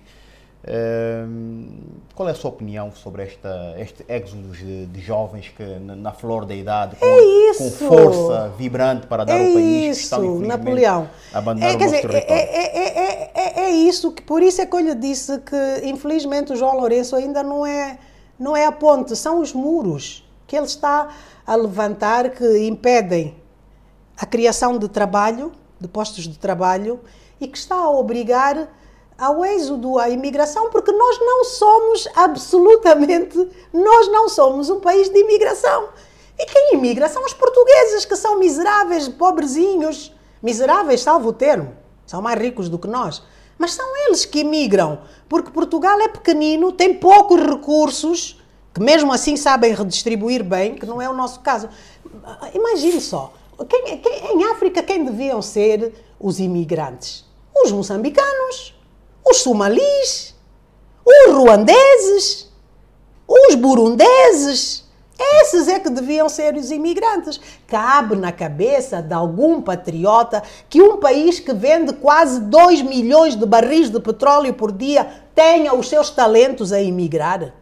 qual 2.15 2.27
é 2.27 2.31
a 2.31 2.35
sua 2.35 2.49
opinião 2.49 2.91
sobre 2.91 3.23
esta, 3.23 3.75
este 3.77 4.03
êxodo 4.09 4.49
de, 4.49 4.87
de 4.87 4.99
jovens 4.99 5.49
que 5.49 5.63
na, 5.63 6.11
flor 6.11 6.45
da 6.45 6.55
idade, 6.55 6.95
com, 6.95 7.05
é 7.05 7.53
com 7.55 7.69
força 7.69 8.51
vibrante 8.57 9.05
para 9.05 9.23
dar 9.23 9.39
é 9.39 9.49
o 9.49 9.53
país, 9.53 9.97
isso, 9.97 10.03
estão 10.03 10.39
Napoleão. 10.39 11.07
abandonar 11.31 11.71
é, 11.71 11.75
o 11.75 11.79
nosso 11.79 11.91
dizer, 11.91 12.07
território? 12.07 12.33
É, 12.33 13.31
é, 13.35 13.59
é, 13.65 13.69
isso, 13.69 14.11
que, 14.11 14.23
por 14.23 14.41
isso 14.41 14.59
é 14.59 14.65
que 14.65 14.75
eu 14.75 14.79
lhe 14.79 14.95
disse 14.95 15.39
que 15.39 15.87
infelizmente 15.87 16.53
o 16.53 16.55
João 16.55 16.77
Lourenço 16.77 17.15
ainda 17.15 17.43
não 17.43 17.63
é, 17.63 17.99
não 18.39 18.57
é 18.57 18.65
a 18.65 18.71
ponte, 18.71 19.15
são 19.15 19.41
os 19.41 19.53
muros 19.53 20.27
que 20.47 20.55
ele 20.55 20.65
está 20.65 21.09
a 21.45 21.55
levantar 21.55 22.29
que 22.31 22.65
impedem 22.65 23.35
a 24.17 24.25
criação 24.25 24.77
de 24.77 24.87
trabalho, 24.87 25.51
de 25.79 25.87
postos 25.87 26.25
de 26.25 26.37
trabalho, 26.37 26.99
e 27.39 27.47
que 27.47 27.57
está 27.57 27.75
a 27.75 27.89
obrigar 27.89 28.69
ao 29.17 29.45
êxodo, 29.45 29.97
à 29.97 30.09
imigração, 30.09 30.69
porque 30.69 30.91
nós 30.91 31.19
não 31.19 31.45
somos 31.45 32.07
absolutamente, 32.15 33.37
nós 33.73 34.11
não 34.11 34.27
somos 34.27 34.69
um 34.69 34.79
país 34.79 35.09
de 35.09 35.19
imigração. 35.19 35.89
E 36.37 36.45
quem 36.45 36.73
imigra 36.73 37.07
são 37.07 37.23
os 37.23 37.33
portugueses, 37.33 38.05
que 38.05 38.15
são 38.15 38.37
miseráveis, 38.37 39.07
pobrezinhos, 39.07 40.13
miseráveis, 40.43 41.01
salvo 41.01 41.29
o 41.29 41.33
termo, 41.33 41.73
são 42.05 42.21
mais 42.21 42.39
ricos 42.39 42.67
do 42.67 42.77
que 42.77 42.87
nós. 42.87 43.23
Mas 43.57 43.73
são 43.73 43.85
eles 44.05 44.25
que 44.25 44.39
imigram, 44.39 44.99
porque 45.29 45.49
Portugal 45.49 45.99
é 46.01 46.09
pequenino, 46.09 46.73
tem 46.73 46.93
poucos 46.93 47.41
recursos, 47.41 48.41
que 48.73 48.81
mesmo 48.81 49.13
assim 49.13 49.37
sabem 49.37 49.73
redistribuir 49.73 50.43
bem, 50.43 50.75
que 50.75 50.85
não 50.85 51.01
é 51.01 51.09
o 51.09 51.13
nosso 51.13 51.39
caso. 51.39 51.69
Imagine 52.53 52.99
só, 52.99 53.31
quem, 53.63 53.97
quem, 53.97 54.33
em 54.33 54.43
África 54.51 54.83
quem 54.83 55.05
deviam 55.05 55.41
ser 55.41 55.93
os 56.19 56.39
imigrantes? 56.39 57.23
Os 57.55 57.71
moçambicanos, 57.71 58.75
os 59.25 59.37
somalis, 59.37 60.35
os 61.05 61.33
ruandeses, 61.33 62.51
os 63.27 63.55
burundeses. 63.55 64.83
Esses 65.17 65.69
é 65.69 65.79
que 65.79 65.89
deviam 65.89 66.27
ser 66.27 66.55
os 66.55 66.71
imigrantes. 66.71 67.39
Cabe 67.65 68.17
na 68.17 68.33
cabeça 68.33 69.01
de 69.01 69.13
algum 69.13 69.61
patriota 69.61 70.43
que 70.69 70.81
um 70.81 70.97
país 70.97 71.39
que 71.39 71.53
vende 71.53 71.93
quase 71.93 72.41
2 72.41 72.81
milhões 72.81 73.35
de 73.35 73.45
barris 73.45 73.89
de 73.89 73.99
petróleo 74.01 74.53
por 74.53 74.73
dia 74.73 75.07
tenha 75.33 75.73
os 75.73 75.87
seus 75.87 76.09
talentos 76.09 76.73
a 76.73 76.81
imigrar? 76.81 77.53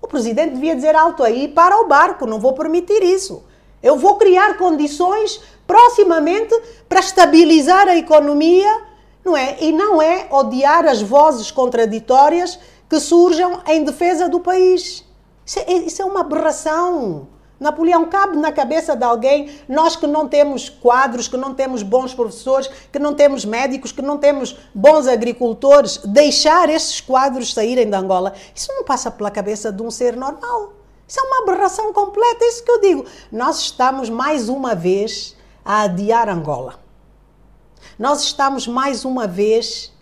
O 0.00 0.06
presidente 0.06 0.54
devia 0.54 0.76
dizer 0.76 0.94
alto 0.94 1.24
aí: 1.24 1.48
para 1.48 1.80
o 1.80 1.88
barco, 1.88 2.26
não 2.26 2.38
vou 2.38 2.52
permitir 2.52 3.02
isso. 3.02 3.42
Eu 3.84 3.96
vou 3.96 4.16
criar 4.16 4.56
condições 4.56 5.40
proximamente 5.66 6.52
para 6.88 6.98
estabilizar 6.98 7.86
a 7.86 7.96
economia 7.96 8.82
não 9.24 9.36
é? 9.36 9.56
E 9.60 9.72
não 9.72 10.02
é 10.02 10.28
odiar 10.30 10.84
as 10.84 11.00
vozes 11.00 11.50
contraditórias 11.50 12.58
que 12.88 13.00
surjam 13.00 13.62
em 13.66 13.82
defesa 13.82 14.28
do 14.28 14.38
país. 14.38 15.04
Isso 15.46 15.58
é, 15.58 15.72
isso 15.72 16.02
é 16.02 16.04
uma 16.04 16.20
aberração. 16.20 17.28
Napoleão 17.58 18.04
cabe 18.06 18.36
na 18.36 18.52
cabeça 18.52 18.94
de 18.94 19.04
alguém, 19.04 19.48
nós 19.68 19.96
que 19.96 20.06
não 20.06 20.28
temos 20.28 20.68
quadros, 20.68 21.28
que 21.28 21.36
não 21.36 21.54
temos 21.54 21.82
bons 21.82 22.12
professores, 22.12 22.68
que 22.92 22.98
não 22.98 23.14
temos 23.14 23.44
médicos, 23.44 23.92
que 23.92 24.02
não 24.02 24.18
temos 24.18 24.56
bons 24.74 25.06
agricultores, 25.06 25.98
deixar 25.98 26.68
esses 26.68 27.00
quadros 27.00 27.54
saírem 27.54 27.88
da 27.88 27.98
Angola. 27.98 28.34
Isso 28.54 28.68
não 28.74 28.84
passa 28.84 29.10
pela 29.10 29.30
cabeça 29.30 29.72
de 29.72 29.82
um 29.82 29.90
ser 29.90 30.16
normal. 30.16 30.72
Isso 31.06 31.20
é 31.20 31.22
uma 31.22 31.42
aberração 31.42 31.92
completa, 31.92 32.44
é 32.44 32.48
isso 32.48 32.64
que 32.64 32.70
eu 32.70 32.80
digo. 32.80 33.04
Nós 33.30 33.60
estamos 33.60 34.08
mais 34.08 34.48
uma 34.48 34.74
vez 34.74 35.36
a 35.64 35.82
adiar 35.82 36.28
Angola. 36.28 36.80
Nós 37.98 38.22
estamos 38.22 38.66
mais 38.66 39.04
uma 39.04 39.26
vez 39.26 39.92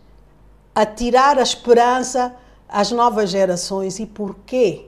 a 0.74 0.86
tirar 0.86 1.38
a 1.38 1.42
esperança 1.42 2.34
às 2.68 2.90
novas 2.90 3.30
gerações. 3.30 3.98
E 3.98 4.06
porquê? 4.06 4.86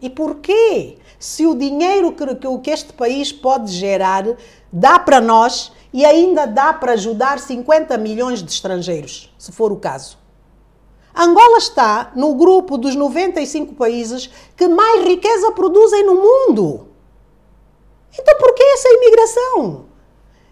E 0.00 0.08
porquê? 0.08 0.98
Se 1.18 1.46
o 1.46 1.54
dinheiro 1.54 2.12
que, 2.12 2.58
que 2.58 2.70
este 2.70 2.92
país 2.92 3.32
pode 3.32 3.70
gerar 3.70 4.24
dá 4.72 4.98
para 4.98 5.20
nós 5.20 5.72
e 5.92 6.04
ainda 6.04 6.46
dá 6.46 6.72
para 6.72 6.92
ajudar 6.92 7.38
50 7.38 7.98
milhões 7.98 8.42
de 8.42 8.50
estrangeiros, 8.50 9.32
se 9.36 9.52
for 9.52 9.72
o 9.72 9.76
caso. 9.76 10.19
Angola 11.14 11.58
está 11.58 12.12
no 12.14 12.34
grupo 12.34 12.78
dos 12.78 12.94
95 12.94 13.74
países 13.74 14.30
que 14.56 14.68
mais 14.68 15.04
riqueza 15.04 15.50
produzem 15.52 16.04
no 16.04 16.14
mundo. 16.14 16.88
Então 18.18 18.36
por 18.38 18.54
que 18.54 18.62
essa 18.62 18.88
imigração? 18.88 19.90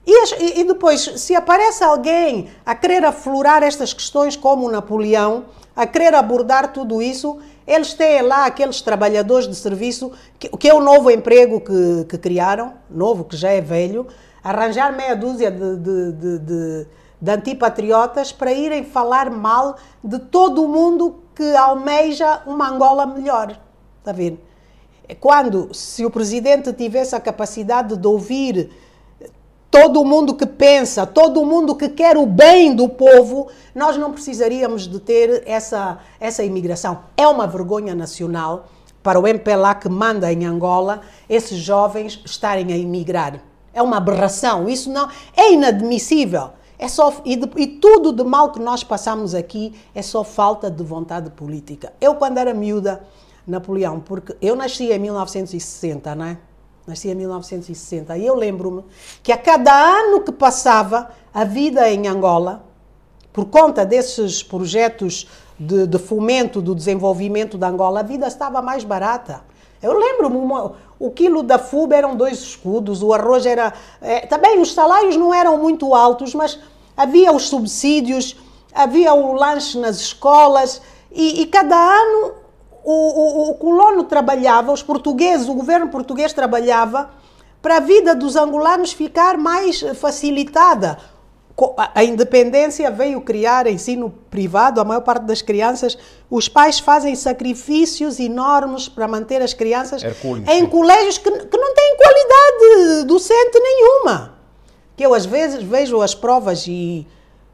E, 0.06 0.60
e, 0.60 0.64
depois, 0.64 1.02
se 1.16 1.34
aparece 1.34 1.84
alguém 1.84 2.48
a 2.64 2.74
querer 2.74 3.04
aflorar 3.04 3.62
estas 3.62 3.92
questões 3.92 4.36
como 4.36 4.70
Napoleão, 4.70 5.44
a 5.76 5.86
querer 5.86 6.14
abordar 6.14 6.72
tudo 6.72 7.02
isso, 7.02 7.38
eles 7.66 7.92
têm 7.92 8.22
lá 8.22 8.46
aqueles 8.46 8.80
trabalhadores 8.80 9.46
de 9.46 9.54
serviço, 9.54 10.10
que, 10.38 10.48
que 10.48 10.66
é 10.66 10.72
o 10.72 10.80
novo 10.80 11.10
emprego 11.10 11.60
que, 11.60 12.06
que, 12.08 12.16
criaram, 12.16 12.72
novo, 12.90 13.22
que 13.24 13.36
já 13.36 13.50
é 13.50 13.60
velho, 13.60 14.06
arranjar 14.42 14.96
meia 14.96 15.14
dúzia 15.14 15.50
de, 15.50 15.76
de, 15.76 16.12
de, 16.12 16.38
de, 16.38 16.86
de 17.20 17.30
antipatriotas 17.30 18.32
para 18.32 18.52
irem 18.52 18.84
falar 18.84 19.30
mal 19.30 19.76
de 20.02 20.18
todo 20.18 20.64
o 20.64 20.68
mundo 20.68 21.22
que 21.34 21.56
almeja 21.56 22.42
uma 22.46 22.68
Angola 22.70 23.06
melhor. 23.06 23.58
Está 23.98 24.10
a 24.10 24.14
ver? 24.14 24.44
Quando, 25.20 25.72
se 25.72 26.04
o 26.04 26.10
presidente 26.10 26.72
tivesse 26.72 27.16
a 27.16 27.20
capacidade 27.20 27.96
de 27.96 28.06
ouvir 28.06 28.70
todo 29.70 30.04
mundo 30.04 30.34
que 30.34 30.46
pensa, 30.46 31.06
todo 31.06 31.44
mundo 31.44 31.74
que 31.74 31.88
quer 31.88 32.16
o 32.16 32.26
bem 32.26 32.74
do 32.74 32.88
povo, 32.88 33.48
nós 33.74 33.96
não 33.96 34.12
precisaríamos 34.12 34.88
de 34.88 34.98
ter 34.98 35.42
essa, 35.46 35.98
essa 36.18 36.42
imigração. 36.42 37.00
É 37.16 37.26
uma 37.26 37.46
vergonha 37.46 37.94
nacional 37.94 38.66
para 39.02 39.18
o 39.18 39.26
MPLA 39.26 39.74
que 39.74 39.88
manda 39.88 40.32
em 40.32 40.44
Angola 40.44 41.02
esses 41.28 41.58
jovens 41.58 42.20
estarem 42.24 42.72
a 42.72 42.76
imigrar. 42.76 43.40
É 43.72 43.82
uma 43.82 43.98
aberração, 43.98 44.68
isso 44.68 44.90
não 44.90 45.08
é 45.36 45.52
inadmissível. 45.52 46.50
É 46.78 46.86
só, 46.86 47.12
e, 47.24 47.34
de, 47.34 47.50
e 47.56 47.66
tudo 47.66 48.12
de 48.12 48.22
mal 48.22 48.52
que 48.52 48.60
nós 48.60 48.84
passamos 48.84 49.34
aqui 49.34 49.74
é 49.94 50.00
só 50.00 50.22
falta 50.22 50.70
de 50.70 50.82
vontade 50.84 51.30
política. 51.30 51.92
Eu, 52.00 52.14
quando 52.14 52.38
era 52.38 52.54
miúda, 52.54 53.02
Napoleão, 53.46 53.98
porque 53.98 54.36
eu 54.40 54.54
nasci 54.54 54.92
em 54.92 54.98
1960, 54.98 56.14
não 56.14 56.24
é? 56.26 56.38
Nasci 56.86 57.08
em 57.08 57.14
1960 57.14 58.16
e 58.16 58.26
eu 58.26 58.34
lembro-me 58.34 58.84
que 59.22 59.32
a 59.32 59.36
cada 59.36 59.72
ano 59.72 60.20
que 60.20 60.32
passava 60.32 61.10
a 61.34 61.44
vida 61.44 61.90
em 61.90 62.06
Angola, 62.06 62.64
por 63.32 63.46
conta 63.46 63.84
desses 63.84 64.42
projetos 64.42 65.28
de, 65.58 65.86
de 65.86 65.98
fomento 65.98 66.62
do 66.62 66.74
desenvolvimento 66.74 67.58
da 67.58 67.68
Angola, 67.68 68.00
a 68.00 68.02
vida 68.02 68.26
estava 68.26 68.62
mais 68.62 68.84
barata. 68.84 69.42
Eu 69.82 69.98
lembro-me, 69.98 70.38
o 70.98 71.10
quilo 71.10 71.42
da 71.42 71.58
fuba 71.58 71.94
eram 71.94 72.16
dois 72.16 72.38
escudos, 72.40 73.02
o 73.02 73.12
arroz 73.12 73.46
era. 73.46 73.72
É, 74.00 74.26
também 74.26 74.60
os 74.60 74.72
salários 74.72 75.16
não 75.16 75.32
eram 75.32 75.56
muito 75.58 75.94
altos, 75.94 76.34
mas 76.34 76.58
havia 76.96 77.32
os 77.32 77.48
subsídios, 77.48 78.36
havia 78.74 79.14
o 79.14 79.32
lanche 79.32 79.78
nas 79.78 80.00
escolas 80.00 80.82
e, 81.10 81.42
e 81.42 81.46
cada 81.46 81.76
ano 81.76 82.32
o, 82.84 82.92
o, 82.92 83.50
o 83.50 83.54
colono 83.54 84.04
trabalhava, 84.04 84.72
os 84.72 84.82
portugueses, 84.82 85.48
o 85.48 85.54
governo 85.54 85.88
português 85.88 86.32
trabalhava 86.32 87.10
para 87.60 87.76
a 87.76 87.80
vida 87.80 88.14
dos 88.14 88.34
angolanos 88.36 88.92
ficar 88.92 89.36
mais 89.36 89.80
facilitada 89.96 90.98
a 91.94 92.04
independência 92.04 92.88
veio 92.90 93.20
criar 93.20 93.66
ensino 93.66 94.10
privado, 94.30 94.80
a 94.80 94.84
maior 94.84 95.00
parte 95.00 95.24
das 95.24 95.42
crianças, 95.42 95.98
os 96.30 96.48
pais 96.48 96.78
fazem 96.78 97.16
sacrifícios 97.16 98.20
enormes 98.20 98.88
para 98.88 99.08
manter 99.08 99.42
as 99.42 99.52
crianças 99.52 100.02
Hercúleo, 100.02 100.44
em 100.48 100.60
sim. 100.60 100.66
colégios 100.66 101.18
que, 101.18 101.30
que 101.30 101.56
não 101.56 101.74
têm 101.74 101.96
qualidade 101.96 103.04
docente 103.06 103.58
nenhuma. 103.58 104.38
Que 104.96 105.04
eu 105.04 105.12
às 105.14 105.26
vezes 105.26 105.62
vejo 105.62 106.00
as 106.00 106.14
provas 106.14 106.66
e 106.68 107.06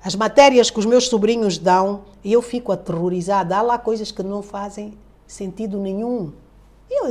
as 0.02 0.14
matérias 0.14 0.70
que 0.70 0.78
os 0.78 0.84
meus 0.84 1.08
sobrinhos 1.08 1.56
dão 1.56 2.04
e 2.22 2.32
eu 2.32 2.42
fico 2.42 2.72
aterrorizada. 2.72 3.56
Há 3.56 3.62
lá 3.62 3.78
coisas 3.78 4.10
que 4.10 4.22
não 4.22 4.42
fazem 4.42 4.98
sentido 5.26 5.78
nenhum. 5.78 6.32
Eu, 6.90 7.06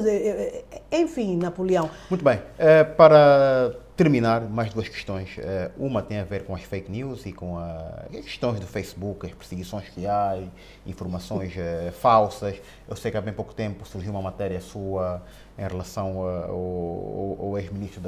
enfim, 0.92 1.38
Napoleão. 1.38 1.90
Muito 2.10 2.24
bem. 2.24 2.40
É, 2.58 2.84
para 2.84 3.76
terminar, 3.96 4.42
mais 4.42 4.74
duas 4.74 4.90
questões. 4.90 5.36
Eh, 5.38 5.72
uma 5.78 6.02
tem 6.02 6.20
a 6.20 6.24
ver 6.24 6.46
com 6.46 6.56
as 6.56 6.64
fake 6.64 6.92
news 6.92 7.26
e 7.26 7.32
com 7.32 7.58
as 7.58 8.10
questões 8.10 8.60
do 8.60 8.66
Facebook, 8.66 9.26
as 9.26 9.34
perseguições 9.34 9.88
que 9.90 10.08
há, 10.08 10.40
informações 10.86 11.54
uh, 11.56 11.92
falsas. 11.92 12.60
Eu 12.88 12.96
sei 12.96 13.12
que 13.12 13.18
há 13.18 13.22
bem 13.22 13.34
pouco 13.34 13.54
tempo 13.54 13.86
surgiu 13.86 14.12
uma 14.12 14.22
matéria 14.22 14.60
sua 14.60 15.22
em 15.58 15.62
relação 15.62 16.20
ao, 16.22 17.48
ao 17.48 17.58
ex-ministro 17.60 18.02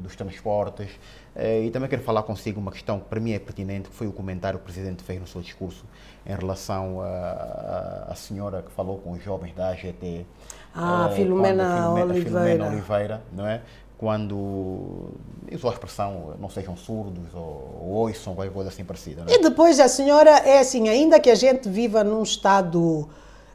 dos 0.00 0.16
Transportes. 0.16 0.90
Uh, 1.36 1.64
e 1.66 1.70
também 1.70 1.88
quero 1.88 2.02
falar 2.02 2.22
consigo 2.22 2.58
uma 2.58 2.72
questão 2.72 2.98
que 2.98 3.06
para 3.06 3.20
mim 3.20 3.32
é 3.32 3.38
pertinente, 3.38 3.90
que 3.90 3.94
foi 3.94 4.06
o 4.06 4.12
comentário 4.12 4.58
que 4.58 4.62
o 4.62 4.64
Presidente 4.64 5.02
fez 5.02 5.20
no 5.20 5.26
seu 5.26 5.42
discurso 5.42 5.84
em 6.26 6.34
relação 6.34 7.00
à 7.00 8.14
senhora 8.14 8.62
que 8.62 8.70
falou 8.72 8.98
com 8.98 9.12
os 9.12 9.22
jovens 9.22 9.54
da 9.54 9.70
AGT. 9.70 10.26
Ah, 10.74 11.10
Filomena, 11.14 11.76
Filomena 11.76 12.12
Oliveira. 12.12 12.24
Filomena 12.24 12.66
Oliveira, 12.68 13.22
não 13.32 13.46
é? 13.46 13.62
Quando 13.98 15.10
usou 15.52 15.70
a 15.70 15.72
expressão 15.72 16.34
não 16.40 16.48
sejam 16.48 16.76
surdos 16.76 17.34
ou, 17.34 17.80
ou 17.82 17.88
ouçam 17.90 18.32
qualquer 18.34 18.52
coisa 18.52 18.70
assim 18.70 18.84
parecida. 18.84 19.24
Né? 19.24 19.32
E 19.34 19.42
depois 19.42 19.80
a 19.80 19.88
senhora 19.88 20.30
é 20.30 20.60
assim, 20.60 20.88
ainda 20.88 21.18
que 21.18 21.28
a 21.28 21.34
gente 21.34 21.68
viva 21.68 22.04
num 22.04 22.22
estado 22.22 23.08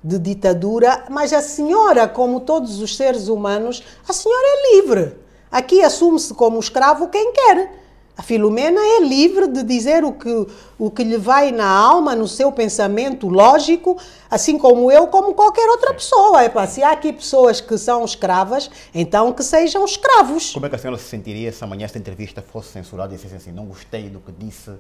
de 0.04 0.20
ditadura, 0.20 1.06
mas 1.10 1.32
a 1.32 1.41
senhora, 1.41 2.10
como 2.10 2.41
todos 2.41 2.82
os 2.82 2.98
seres 2.98 3.30
humanos, 3.30 3.82
a 4.08 4.12
senhora 4.12 4.46
é 4.46 4.76
livre. 4.76 5.18
Aqui 5.50 5.82
assume-se 5.82 6.34
como 6.34 6.60
escravo 6.60 7.08
quem 7.08 7.32
quer. 7.32 7.83
A 8.16 8.22
Filomena 8.22 8.80
é 8.80 8.99
livre 9.01 9.47
de 9.47 9.64
dizer 9.64 10.03
o 10.03 10.14
que, 10.14 10.47
o 10.78 10.91
que 10.91 11.03
lhe 11.03 11.18
vai 11.18 11.51
na 11.51 11.66
alma, 11.66 12.16
no 12.16 12.28
seu 12.28 12.51
pensamento 12.51 13.28
lógico, 13.28 13.97
assim 14.30 14.55
como 14.55 14.91
eu, 14.91 15.07
como 15.07 15.34
qualquer 15.34 15.68
outra 15.68 15.95
pessoa. 15.95 16.43
É 16.43 16.49
para 16.49 16.68
se 16.68 16.84
há 16.84 16.91
aqui 16.91 17.11
pessoas 17.11 17.59
que 17.59 17.76
são 17.76 18.05
escravas, 18.05 18.70
então 18.93 19.34
que 19.34 19.41
sejam 19.41 19.84
escravos. 19.84 20.53
Como 20.53 20.66
é 20.66 20.70
que 20.70 20.76
a 20.76 20.78
senhora 20.78 20.99
se 20.99 21.05
sentiria 21.05 21.51
se 21.51 21.64
amanhã 21.64 21.86
esta 21.86 21.97
entrevista 21.97 22.39
fosse 22.43 22.70
censurada 22.70 23.14
e 23.14 23.16
dissesse 23.16 23.36
assim, 23.36 23.51
não 23.51 23.66
gostei 23.66 24.09
do 24.09 24.20
que 24.20 24.32
disse? 24.32 24.72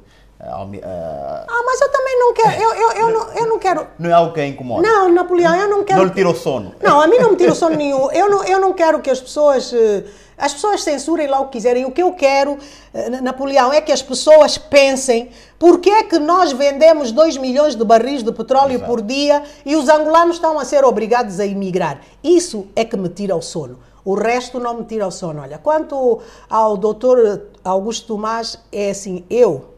Uh, 0.43 1.45
ah, 1.47 1.63
mas 1.65 1.79
eu 1.79 1.89
também 1.89 2.19
não 2.19 2.33
quero. 2.33 2.61
Eu, 2.61 2.73
eu, 2.73 2.91
eu, 2.91 3.09
não, 3.13 3.33
eu 3.33 3.47
não 3.47 3.59
quero. 3.59 3.87
Não 3.97 4.09
é 4.09 4.13
algo 4.13 4.33
que 4.33 4.45
incomoda? 4.45 4.85
Não, 4.85 5.09
Napoleão, 5.09 5.55
eu 5.55 5.69
não 5.69 5.83
quero. 5.85 5.99
Não 5.99 6.05
lhe 6.05 6.13
tira 6.13 6.29
o 6.29 6.35
sono? 6.35 6.75
Não, 6.81 6.99
a 6.99 7.07
mim 7.07 7.17
não 7.17 7.31
me 7.31 7.37
tira 7.37 7.53
o 7.53 7.55
sono 7.55 7.77
nenhum. 7.77 8.11
Eu 8.11 8.29
não, 8.29 8.43
eu 8.43 8.59
não 8.59 8.73
quero 8.73 8.99
que 9.01 9.09
as 9.09 9.21
pessoas. 9.21 9.71
Uh, 9.71 10.03
as 10.37 10.53
pessoas 10.53 10.83
censurem 10.83 11.27
lá 11.27 11.39
o 11.39 11.45
que 11.45 11.53
quiserem. 11.53 11.85
O 11.85 11.91
que 11.91 12.01
eu 12.01 12.11
quero, 12.13 12.57
eh, 12.93 13.21
Napoleão, 13.21 13.71
é 13.71 13.79
que 13.79 13.91
as 13.91 14.01
pessoas 14.01 14.57
pensem 14.57 15.29
por 15.59 15.79
que 15.79 15.89
é 15.89 16.03
que 16.03 16.19
nós 16.19 16.51
vendemos 16.51 17.11
2 17.11 17.37
milhões 17.37 17.75
de 17.75 17.85
barris 17.85 18.23
de 18.23 18.31
petróleo 18.31 18.75
Exato. 18.75 18.89
por 18.89 19.01
dia 19.01 19.43
e 19.65 19.75
os 19.75 19.87
angolanos 19.87 20.37
estão 20.37 20.59
a 20.59 20.65
ser 20.65 20.83
obrigados 20.83 21.39
a 21.39 21.45
emigrar. 21.45 22.01
Isso 22.23 22.67
é 22.75 22.83
que 22.83 22.97
me 22.97 23.09
tira 23.09 23.35
o 23.35 23.41
sono. 23.41 23.79
O 24.03 24.15
resto 24.15 24.59
não 24.59 24.73
me 24.73 24.83
tira 24.83 25.07
o 25.07 25.11
sono. 25.11 25.41
Olha, 25.41 25.57
quanto 25.57 26.19
ao 26.49 26.75
doutor 26.75 27.43
Augusto 27.63 28.07
Tomás, 28.07 28.59
é 28.71 28.89
assim, 28.89 29.23
eu, 29.29 29.72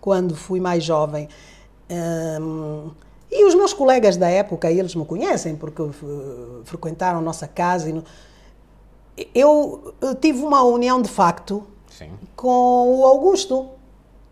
quando 0.00 0.34
fui 0.34 0.60
mais 0.60 0.82
jovem, 0.82 1.28
hum, 1.90 2.90
e 3.30 3.44
os 3.44 3.54
meus 3.54 3.72
colegas 3.72 4.16
da 4.16 4.28
época, 4.28 4.70
eles 4.70 4.94
me 4.94 5.04
conhecem, 5.04 5.54
porque 5.54 5.82
frequentaram 6.64 7.20
a 7.20 7.22
nossa 7.22 7.46
casa, 7.46 7.88
e 7.88 8.02
eu 9.34 9.94
tive 10.20 10.42
uma 10.42 10.62
união 10.62 11.00
de 11.00 11.08
facto 11.08 11.64
Sim. 11.88 12.10
com 12.34 12.98
o 12.98 13.04
Augusto. 13.04 13.68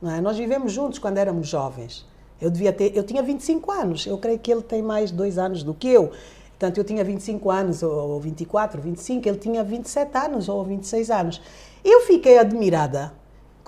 É? 0.03 0.21
Nós 0.21 0.37
vivemos 0.37 0.73
juntos 0.73 0.99
quando 0.99 1.19
éramos 1.19 1.49
jovens. 1.49 2.07
Eu 2.41 2.51
devia 2.51 2.73
ter, 2.73 2.97
eu 2.97 3.05
tinha 3.05 3.23
25 3.23 3.71
anos. 3.71 4.07
Eu 4.07 4.17
creio 4.19 4.39
que 4.39 4.51
ele 4.51 4.63
tem 4.63 4.81
mais 4.83 5.11
dois 5.11 5.39
anos 5.39 5.63
do 5.63 5.75
que 5.75 5.89
eu. 5.89 6.11
Portanto, 6.51 6.79
eu 6.79 6.85
tinha 6.85 7.05
25 7.05 7.51
anos, 7.51 7.83
ou 7.83 8.19
24, 8.21 8.81
25, 8.81 9.29
ele 9.29 9.39
tinha 9.39 9.63
27 9.63 10.17
anos, 10.17 10.49
ou 10.49 10.65
26 10.65 11.11
anos. 11.11 11.41
Eu 11.85 12.03
fiquei 12.03 12.39
admirada. 12.39 13.13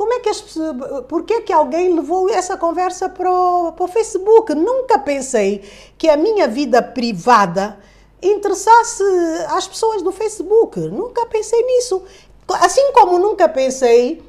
Como 0.01 0.14
é 0.14 0.20
que 0.20 0.30
as 0.30 0.40
pessoas, 0.40 1.05
por 1.07 1.24
que 1.24 1.42
que 1.42 1.53
alguém 1.53 1.94
levou 1.94 2.30
essa 2.30 2.57
conversa 2.57 3.07
para 3.07 3.30
o, 3.30 3.72
para 3.72 3.84
o 3.84 3.86
Facebook? 3.86 4.55
Nunca 4.55 4.98
pensei 4.98 5.62
que 5.98 6.09
a 6.09 6.16
minha 6.16 6.48
vida 6.48 6.80
privada 6.80 7.78
interessasse 8.22 9.03
às 9.51 9.68
pessoas 9.68 10.01
do 10.01 10.11
Facebook. 10.11 10.80
Nunca 10.80 11.26
pensei 11.26 11.62
nisso. 11.66 12.03
Assim 12.48 12.92
como 12.94 13.18
nunca 13.18 13.46
pensei 13.46 14.22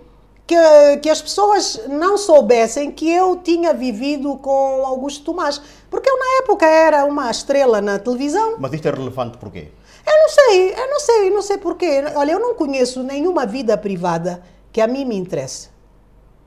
que, 0.46 0.58
que 1.02 1.10
as 1.10 1.22
pessoas 1.22 1.80
não 1.88 2.18
soubessem 2.18 2.92
que 2.92 3.10
eu 3.10 3.38
tinha 3.38 3.74
vivido 3.74 4.36
com 4.40 4.86
Augusto 4.86 5.24
Tomás. 5.24 5.62
Porque 5.90 6.10
eu, 6.10 6.20
na 6.20 6.40
época, 6.44 6.66
era 6.66 7.06
uma 7.06 7.32
estrela 7.32 7.80
na 7.80 7.98
televisão. 7.98 8.56
Mas 8.60 8.74
isto 8.74 8.90
é 8.90 8.92
relevante 8.92 9.38
porquê? 9.38 9.70
Eu 10.06 10.20
não 10.22 10.30
sei, 10.30 10.74
eu 10.74 10.90
não 10.90 11.00
sei, 11.00 11.30
não 11.30 11.42
sei 11.42 11.58
porquê. 11.58 12.04
Olha, 12.14 12.34
eu 12.34 12.40
não 12.42 12.56
conheço 12.56 13.02
nenhuma 13.04 13.46
vida 13.46 13.78
privada 13.78 14.44
que 14.72 14.82
a 14.82 14.88
mim 14.88 15.06
me 15.06 15.16
interesse. 15.16 15.70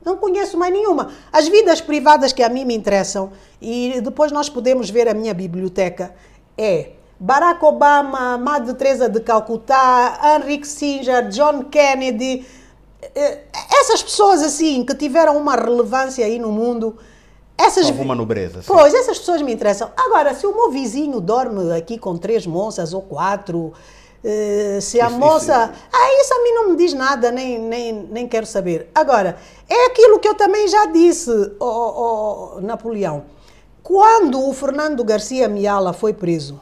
Não 0.03 0.17
conheço 0.17 0.57
mais 0.57 0.71
nenhuma. 0.71 1.11
As 1.31 1.47
vidas 1.47 1.81
privadas 1.81 2.31
que 2.31 2.43
a 2.43 2.49
mim 2.49 2.63
me 2.63 2.75
interessam, 2.75 3.31
e 3.59 3.99
depois 4.01 4.31
nós 4.31 4.49
podemos 4.49 4.89
ver 4.89 5.07
a 5.07 5.13
minha 5.13 5.33
biblioteca, 5.33 6.13
é 6.57 6.91
Barack 7.19 7.63
Obama, 7.65 8.37
Madre 8.37 8.73
Teresa 8.75 9.09
de 9.09 9.19
Calcutá, 9.19 10.19
Henry 10.23 10.59
Kissinger, 10.59 11.29
John 11.29 11.63
Kennedy, 11.63 12.45
eh, 13.15 13.39
essas 13.81 14.03
pessoas 14.03 14.43
assim 14.43 14.83
que 14.83 14.93
tiveram 14.93 15.37
uma 15.37 15.55
relevância 15.55 16.25
aí 16.25 16.37
no 16.37 16.51
mundo, 16.51 16.97
essas 17.57 17.87
alguma 17.87 18.13
nobreza. 18.13 18.61
Sim. 18.61 18.67
Pois, 18.67 18.93
essas 18.93 19.17
pessoas 19.17 19.41
me 19.41 19.53
interessam. 19.53 19.89
Agora, 19.95 20.33
se 20.33 20.45
o 20.45 20.53
meu 20.53 20.71
vizinho 20.71 21.21
dorme 21.21 21.71
aqui 21.71 21.97
com 21.97 22.17
três 22.17 22.45
moças 22.45 22.93
ou 22.93 23.01
quatro, 23.01 23.73
eh, 24.27 24.79
se 24.81 24.99
a 24.99 25.07
isso, 25.07 25.19
moça. 25.19 25.71
Isso. 25.71 25.83
Ah, 25.93 26.21
isso 26.21 26.33
a 26.33 26.43
mim 26.43 26.51
não 26.51 26.69
me 26.69 26.75
diz 26.75 26.93
nada, 26.93 27.31
nem, 27.31 27.59
nem, 27.59 27.93
nem 27.93 28.27
quero 28.27 28.47
saber. 28.47 28.89
Agora, 28.95 29.37
é 29.69 29.85
aquilo 29.85 30.19
que 30.19 30.27
eu 30.27 30.33
também 30.33 30.67
já 30.67 30.87
disse, 30.87 31.29
oh, 31.59 32.55
oh, 32.57 32.61
Napoleão. 32.61 33.25
Quando 33.83 34.43
o 34.43 34.51
Fernando 34.51 35.03
Garcia 35.03 35.47
Miala 35.47 35.93
foi 35.93 36.11
preso, 36.11 36.59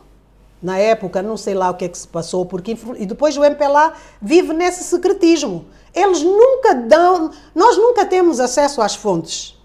na 0.62 0.78
época, 0.78 1.22
não 1.22 1.38
sei 1.38 1.54
lá 1.54 1.70
o 1.70 1.76
que 1.76 1.86
é 1.86 1.88
que 1.88 1.98
se 1.98 2.08
passou, 2.08 2.46
porque 2.46 2.78
e 2.98 3.06
depois 3.06 3.38
o 3.38 3.46
MPLA 3.46 3.94
vive 4.22 4.52
nesse 4.52 4.84
secretismo. 4.84 5.66
Eles 5.94 6.22
nunca 6.22 6.76
dão, 6.76 7.32
nós 7.56 7.78
nunca 7.78 8.06
temos 8.06 8.42
acesso 8.42 8.82
às 8.82 8.94
fontes. 8.94 9.58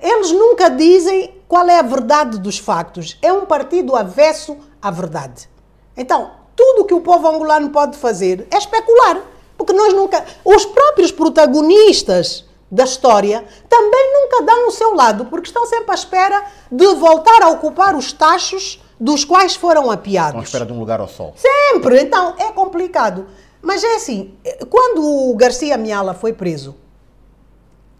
Eles 0.00 0.32
nunca 0.32 0.70
dizem 0.70 1.42
qual 1.46 1.68
é 1.68 1.78
a 1.78 1.82
verdade 1.82 2.38
dos 2.38 2.58
factos. 2.58 3.18
É 3.20 3.30
um 3.32 3.44
partido 3.44 3.94
avesso 3.94 4.56
à 4.80 4.90
verdade. 4.90 5.48
Então, 5.96 6.43
tudo 6.56 6.84
que 6.84 6.94
o 6.94 7.00
povo 7.00 7.28
angolano 7.28 7.70
pode 7.70 7.96
fazer 7.96 8.46
é 8.50 8.56
especular, 8.56 9.20
porque 9.56 9.72
nós 9.72 9.92
nunca, 9.92 10.24
os 10.44 10.64
próprios 10.64 11.10
protagonistas 11.12 12.44
da 12.70 12.84
história 12.84 13.44
também 13.68 14.12
nunca 14.12 14.42
dão 14.42 14.68
o 14.68 14.70
seu 14.70 14.94
lado, 14.94 15.26
porque 15.26 15.48
estão 15.48 15.66
sempre 15.66 15.92
à 15.92 15.94
espera 15.94 16.44
de 16.70 16.86
voltar 16.94 17.42
a 17.42 17.48
ocupar 17.50 17.94
os 17.94 18.12
tachos 18.12 18.82
dos 18.98 19.24
quais 19.24 19.54
foram 19.54 19.90
apiados. 19.90 20.28
Estão 20.28 20.40
à 20.40 20.44
espera 20.44 20.66
de 20.66 20.72
um 20.72 20.78
lugar 20.78 21.00
ao 21.00 21.08
sol. 21.08 21.34
Sempre! 21.36 22.00
Então, 22.00 22.34
é 22.38 22.50
complicado. 22.52 23.26
Mas 23.60 23.82
é 23.82 23.96
assim, 23.96 24.34
quando 24.68 25.02
o 25.30 25.34
Garcia 25.36 25.76
Miala 25.76 26.14
foi 26.14 26.32
preso, 26.32 26.70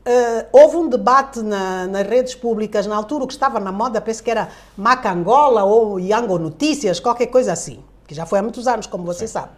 uh, 0.07 0.47
houve 0.53 0.77
um 0.77 0.89
debate 0.89 1.41
na, 1.41 1.87
nas 1.87 2.07
redes 2.07 2.35
públicas, 2.35 2.87
na 2.87 2.97
altura 2.97 3.25
o 3.25 3.27
que 3.27 3.33
estava 3.33 3.59
na 3.59 3.73
moda, 3.73 4.01
penso 4.01 4.23
que 4.23 4.31
era 4.31 4.49
Macangola 4.77 5.65
ou 5.65 5.99
Yango 5.99 6.39
Notícias, 6.39 7.01
qualquer 7.01 7.27
coisa 7.27 7.53
assim. 7.53 7.83
Que 8.07 8.15
já 8.15 8.27
foi 8.27 8.39
há 8.39 8.43
muitos 8.43 8.67
anos, 8.67 8.87
como 8.87 9.05
você 9.05 9.27
Sim. 9.27 9.33
sabe. 9.35 9.51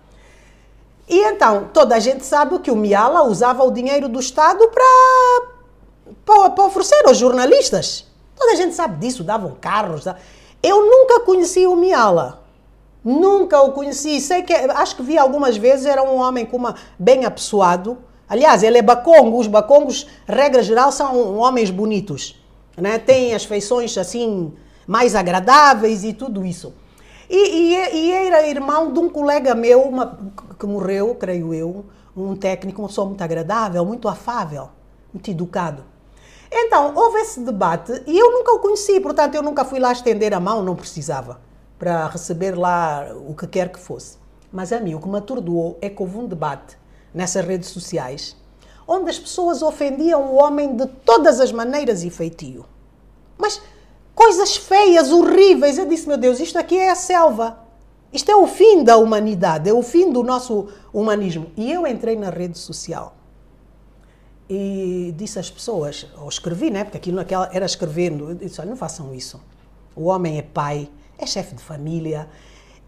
E 1.08 1.18
então, 1.20 1.68
toda 1.72 1.94
a 1.94 2.00
gente 2.00 2.24
sabe 2.24 2.58
que 2.58 2.70
o 2.70 2.76
Miala 2.76 3.22
usava 3.22 3.62
o 3.62 3.70
dinheiro 3.70 4.08
do 4.08 4.18
Estado 4.18 4.68
para, 4.68 6.50
para, 6.50 6.64
oferecer 6.64 7.06
aos 7.06 7.16
jornalistas. 7.16 8.06
Toda 8.34 8.52
a 8.52 8.56
gente 8.56 8.74
sabe 8.74 8.98
disso, 8.98 9.22
davam 9.22 9.56
carros. 9.60 10.04
Eu 10.62 10.84
nunca 10.84 11.20
conheci 11.20 11.66
o 11.66 11.76
Miala. 11.76 12.42
Nunca 13.04 13.60
o 13.62 13.70
conheci. 13.70 14.20
Sei 14.20 14.42
que 14.42 14.52
acho 14.52 14.96
que 14.96 15.02
vi 15.02 15.16
algumas 15.16 15.56
vezes, 15.56 15.86
era 15.86 16.02
um 16.02 16.16
homem 16.16 16.44
com 16.44 16.56
uma 16.56 16.74
bem 16.98 17.24
apessoado. 17.24 17.98
Aliás, 18.28 18.64
ele 18.64 18.78
é 18.78 18.82
bacongo. 18.82 19.38
Os 19.38 19.46
bacongos, 19.46 20.08
regra 20.26 20.60
geral, 20.60 20.90
são 20.90 21.36
homens 21.36 21.70
bonitos. 21.70 22.36
Né? 22.76 22.98
Têm 22.98 23.32
as 23.32 23.44
feições 23.44 23.96
assim 23.96 24.52
mais 24.86 25.14
agradáveis 25.14 26.02
e 26.02 26.12
tudo 26.12 26.44
isso. 26.44 26.74
E, 27.28 27.74
e, 27.74 27.96
e, 27.96 28.12
era 28.12 28.46
irmão 28.46 28.92
de 28.92 28.98
um 28.98 29.08
colega 29.08 29.54
meu 29.54 29.82
uma, 29.82 30.18
que 30.58 30.66
morreu, 30.66 31.14
creio 31.14 31.52
eu, 31.52 31.84
um 32.16 32.36
técnico, 32.36 32.80
uma 32.82 32.88
pessoa 32.88 33.06
muito 33.06 33.22
agradável, 33.22 33.84
muito 33.84 34.08
afável, 34.08 34.70
muito 35.12 35.30
educado. 35.30 35.84
Então, 36.50 36.94
houve 36.94 37.18
esse 37.18 37.40
debate 37.40 38.02
e 38.06 38.16
eu 38.16 38.30
nunca 38.32 38.52
o 38.52 38.60
conheci, 38.60 39.00
portanto, 39.00 39.34
eu 39.34 39.42
nunca 39.42 39.64
fui 39.64 39.80
lá 39.80 39.92
estender 39.92 40.32
a 40.32 40.40
mão, 40.40 40.62
não 40.62 40.76
precisava, 40.76 41.40
para 41.78 42.06
receber 42.06 42.56
lá 42.56 43.08
o 43.26 43.34
que 43.34 43.46
quer 43.46 43.70
que 43.70 43.78
fosse. 43.78 44.18
Mas 44.52 44.72
a 44.72 44.78
mim, 44.78 44.94
o 44.94 45.00
que 45.00 45.08
me 45.08 45.18
atordoou 45.18 45.76
é 45.82 45.90
que 45.90 46.00
houve 46.00 46.16
um 46.18 46.26
debate 46.26 46.78
nessas 47.12 47.44
redes 47.44 47.68
sociais 47.70 48.36
onde 48.86 49.10
as 49.10 49.18
pessoas 49.18 49.62
ofendiam 49.62 50.22
o 50.32 50.36
homem 50.36 50.76
de 50.76 50.86
todas 50.86 51.40
as 51.40 51.50
maneiras 51.50 52.04
e 52.04 52.10
feitio. 52.10 52.64
Coisas 54.26 54.56
feias, 54.56 55.12
horríveis. 55.12 55.78
Eu 55.78 55.86
disse, 55.86 56.08
meu 56.08 56.16
Deus, 56.16 56.40
isto 56.40 56.58
aqui 56.58 56.76
é 56.76 56.90
a 56.90 56.96
selva. 56.96 57.60
Isto 58.12 58.28
é 58.28 58.34
o 58.34 58.48
fim 58.48 58.82
da 58.82 58.96
humanidade, 58.96 59.70
é 59.70 59.72
o 59.72 59.84
fim 59.84 60.10
do 60.10 60.24
nosso 60.24 60.66
humanismo. 60.92 61.52
E 61.56 61.70
eu 61.70 61.86
entrei 61.86 62.16
na 62.16 62.28
rede 62.28 62.58
social 62.58 63.14
e 64.50 65.14
disse 65.16 65.38
às 65.38 65.48
pessoas, 65.48 66.08
ou 66.20 66.28
escrevi, 66.28 66.70
né? 66.70 66.82
Porque 66.82 66.96
aquilo 66.96 67.18
naquela 67.18 67.48
era 67.52 67.64
escrevendo, 67.64 68.30
eu 68.30 68.34
disse, 68.34 68.60
olha, 68.60 68.70
não 68.70 68.76
façam 68.76 69.14
isso. 69.14 69.40
O 69.94 70.06
homem 70.06 70.38
é 70.38 70.42
pai, 70.42 70.90
é 71.16 71.24
chefe 71.24 71.54
de 71.54 71.62
família. 71.62 72.28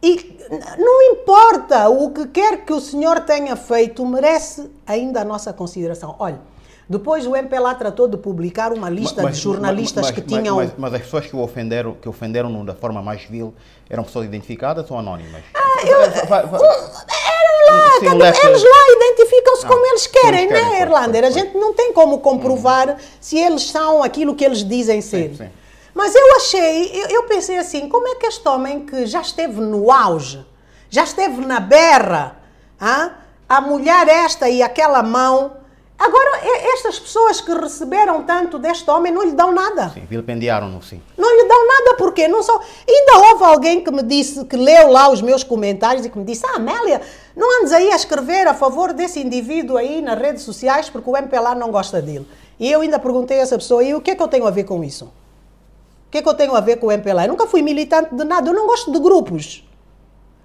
E 0.03 0.41
não 0.76 1.03
importa 1.12 1.89
o 1.89 2.11
que 2.11 2.26
quer 2.26 2.64
que 2.64 2.72
o 2.72 2.80
senhor 2.80 3.20
tenha 3.20 3.55
feito, 3.55 4.05
merece 4.05 4.68
ainda 4.84 5.20
a 5.20 5.24
nossa 5.24 5.53
consideração. 5.53 6.16
Olha, 6.18 6.41
depois 6.89 7.26
o 7.26 7.36
MPLA 7.36 7.74
tratou 7.74 8.09
de 8.09 8.16
publicar 8.16 8.72
uma 8.72 8.89
lista 8.89 9.22
mas, 9.22 9.36
de 9.36 9.43
jornalistas 9.43 10.07
mas, 10.07 10.11
mas, 10.11 10.14
que 10.14 10.22
tinham. 10.22 10.57
Mas, 10.78 10.95
as 10.95 11.03
pessoas 11.03 11.26
que 11.26 11.36
o 11.36 11.41
ofenderam, 11.41 11.95
que 11.95 12.09
ofenderam 12.09 12.64
da 12.64 12.74
forma 12.74 13.03
mais 13.03 13.24
vil, 13.24 13.53
eram 13.91 14.05
pessoas 14.05 14.24
identificadas 14.24 14.91
ou 14.91 14.99
anónimas? 14.99 15.43
Ah, 15.55 15.86
eu, 15.86 16.26
vai, 16.26 16.47
vai, 16.47 16.61
lá, 16.61 17.91
cada, 18.03 18.28
eles 18.28 18.62
lá 18.62 18.93
identificam-se 18.97 19.66
como 19.66 19.86
eles 19.86 20.07
querem, 20.07 20.45
eles 20.45 20.53
querem 20.53 20.70
né, 20.70 20.80
Irlander? 20.80 21.24
A 21.24 21.30
gente 21.30 21.57
não 21.59 21.74
tem 21.74 21.93
como 21.93 22.20
comprovar 22.20 22.89
hum. 22.89 22.97
se 23.20 23.39
eles 23.39 23.70
são 23.70 24.03
aquilo 24.03 24.34
que 24.34 24.45
eles 24.45 24.64
dizem 24.64 25.03
ser. 25.03 25.30
Sim, 25.30 25.36
sim. 25.36 25.51
Mas 25.93 26.14
eu 26.14 26.36
achei, 26.36 27.03
eu, 27.03 27.09
eu 27.09 27.22
pensei 27.24 27.59
assim, 27.59 27.89
como 27.89 28.07
é 28.09 28.14
que 28.14 28.26
este 28.26 28.49
homem 28.49 28.86
que 28.86 29.05
já 29.05 29.20
esteve 29.20 29.61
no 29.61 29.91
auge, 29.91 30.47
já 30.89 31.03
esteve 31.03 31.45
na 31.45 31.61
berra, 31.61 32.36
ah, 32.80 33.11
a 33.49 33.61
mulher 33.61 34.09
esta 34.09 34.49
e 34.49 34.62
aquela 34.62 35.03
mão 35.03 35.57
Agora, 35.99 36.40
estas 36.74 36.96
pessoas 37.01 37.40
que 37.40 37.53
receberam 37.53 38.22
tanto 38.22 38.57
deste 38.57 38.88
homem 38.88 39.12
não 39.12 39.24
lhe 39.24 39.32
dão 39.32 39.51
nada. 39.51 39.90
Sim, 39.90 40.07
vilipendiaram-no, 40.09 40.80
sim. 40.80 41.03
Não 41.16 41.28
lhe 41.36 41.49
dão 41.49 41.66
nada 41.66 41.96
porque 41.96 42.28
não 42.28 42.40
são. 42.40 42.61
Ainda 42.88 43.28
houve 43.28 43.44
alguém 43.44 43.82
que 43.82 43.90
me 43.90 44.05
disse, 44.05 44.44
que 44.44 44.57
leu 44.57 44.92
lá 44.92 45.11
os 45.11 45.20
meus 45.20 45.42
comentários 45.42 46.07
e 46.07 46.11
que 46.11 46.16
me 46.16 46.24
disse: 46.24 46.46
Ah, 46.46 46.55
Amélia, 46.55 47.03
não 47.34 47.61
andes 47.61 47.72
aí 47.72 47.90
a 47.90 47.96
escrever 47.96 48.46
a 48.46 48.55
favor 48.55 48.92
desse 48.92 49.18
indivíduo 49.18 49.76
aí 49.76 50.01
nas 50.01 50.16
redes 50.16 50.44
sociais 50.44 50.88
porque 50.88 51.11
o 51.11 51.16
MPLA 51.16 51.57
não 51.57 51.72
gosta 51.72 52.01
dele. 52.01 52.28
E 52.61 52.70
eu 52.70 52.80
ainda 52.80 53.01
perguntei 53.01 53.40
a 53.40 53.42
essa 53.42 53.59
pessoa: 53.59 53.82
e 53.82 53.92
o 53.92 54.01
que 54.01 54.12
é 54.12 54.14
que 54.14 54.22
eu 54.22 54.28
tenho 54.28 54.46
a 54.46 54.53
ver 54.53 54.64
com 54.64 54.84
isso? 54.84 55.07
O 55.07 56.11
que 56.12 56.18
é 56.18 56.22
que 56.22 56.28
eu 56.28 56.34
tenho 56.34 56.55
a 56.55 56.61
ver 56.61 56.76
com 56.76 56.86
o 56.86 56.92
MPLA? 56.92 57.24
Eu 57.24 57.30
nunca 57.30 57.49
fui 57.49 57.61
militante 57.61 58.14
de 58.14 58.22
nada, 58.22 58.49
eu 58.49 58.55
não 58.55 58.68
gosto 58.68 58.92
de 58.92 59.01
grupos. 59.01 59.68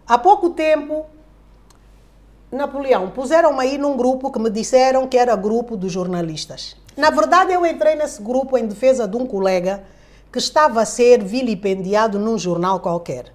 Há 0.07 0.17
pouco 0.17 0.49
tempo 0.49 1.05
Napoleão, 2.53 3.09
puseram-me 3.09 3.59
aí 3.61 3.77
num 3.77 3.97
grupo 3.97 4.31
que 4.31 4.39
me 4.39 4.49
disseram 4.49 5.07
que 5.07 5.17
era 5.17 5.35
grupo 5.35 5.75
dos 5.75 5.91
jornalistas. 5.91 6.75
Na 6.95 7.09
verdade, 7.09 7.51
eu 7.51 7.65
entrei 7.65 7.95
nesse 7.95 8.21
grupo 8.21 8.57
em 8.57 8.67
defesa 8.67 9.07
de 9.07 9.17
um 9.17 9.25
colega 9.25 9.83
que 10.31 10.37
estava 10.37 10.81
a 10.81 10.85
ser 10.85 11.23
vilipendiado 11.23 12.19
num 12.19 12.37
jornal 12.37 12.79
qualquer. 12.79 13.33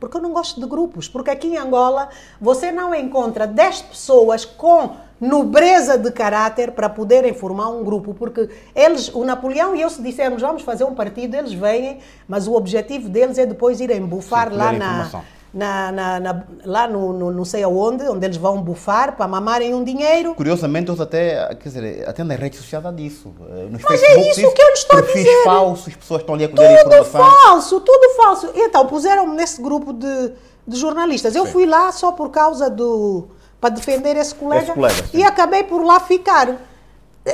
Porque 0.00 0.16
eu 0.16 0.22
não 0.22 0.32
gosto 0.32 0.60
de 0.60 0.66
grupos. 0.66 1.08
Porque 1.08 1.30
aqui 1.30 1.48
em 1.48 1.56
Angola 1.56 2.08
você 2.40 2.72
não 2.72 2.94
encontra 2.94 3.46
10 3.46 3.82
pessoas 3.82 4.44
com 4.44 4.90
nobreza 5.20 5.96
de 5.96 6.10
caráter 6.10 6.72
para 6.72 6.88
poderem 6.88 7.32
formar 7.32 7.68
um 7.68 7.84
grupo. 7.84 8.14
Porque 8.14 8.48
eles, 8.74 9.08
o 9.08 9.24
Napoleão 9.24 9.74
e 9.74 9.82
eu, 9.82 9.90
se 9.90 10.02
dissermos 10.02 10.42
vamos 10.42 10.62
fazer 10.62 10.84
um 10.84 10.94
partido, 10.94 11.34
eles 11.34 11.52
vêm, 11.52 11.98
mas 12.26 12.46
o 12.46 12.54
objetivo 12.54 13.08
deles 13.08 13.38
é 13.38 13.46
depois 13.46 13.80
irem 13.80 14.04
bufar 14.04 14.50
Sim, 14.50 14.56
lá 14.56 14.72
na, 14.72 15.22
na, 15.54 15.92
na, 15.92 16.20
na, 16.20 16.44
lá 16.64 16.88
no, 16.88 17.12
no, 17.12 17.30
não 17.30 17.44
sei 17.44 17.62
aonde, 17.62 18.02
onde 18.08 18.26
eles 18.26 18.36
vão 18.36 18.60
bufar 18.60 19.16
para 19.16 19.28
mamarem 19.28 19.72
um 19.72 19.84
dinheiro. 19.84 20.34
Curiosamente, 20.34 20.90
eles 20.90 21.00
até, 21.00 21.54
quer 21.54 21.68
dizer, 21.68 22.08
até 22.08 22.24
nas 22.24 22.38
redes 22.38 22.58
sociais 22.58 22.84
há 22.84 22.90
disso. 22.90 23.32
Eh, 23.48 23.68
nos 23.70 23.80
Mas 23.82 24.02
é 24.02 24.30
isso 24.30 24.52
que 24.52 24.62
eu 24.62 24.70
lhes 24.70 24.80
estou 24.80 24.98
a 24.98 25.02
dizer. 25.02 25.44
falsos, 25.44 25.94
pessoas 25.94 26.20
estão 26.22 26.34
ali 26.34 26.44
a 26.44 26.48
colher 26.48 26.82
tudo 26.82 26.96
informação. 26.96 27.20
Tudo 27.20 27.42
falso, 27.42 27.80
tudo 27.80 28.16
falso. 28.16 28.50
Então, 28.56 28.84
puseram-me 28.86 29.36
nesse 29.36 29.62
grupo 29.62 29.92
de, 29.92 30.32
de 30.66 30.76
jornalistas. 30.76 31.36
Eu 31.36 31.46
sim. 31.46 31.52
fui 31.52 31.66
lá 31.66 31.92
só 31.92 32.10
por 32.10 32.30
causa 32.30 32.68
do... 32.68 33.28
para 33.60 33.70
defender 33.70 34.16
esse 34.16 34.34
colega, 34.34 34.64
esse 34.64 34.72
colega 34.72 35.04
e 35.14 35.22
acabei 35.22 35.62
por 35.62 35.84
lá 35.84 36.00
ficar. 36.00 36.56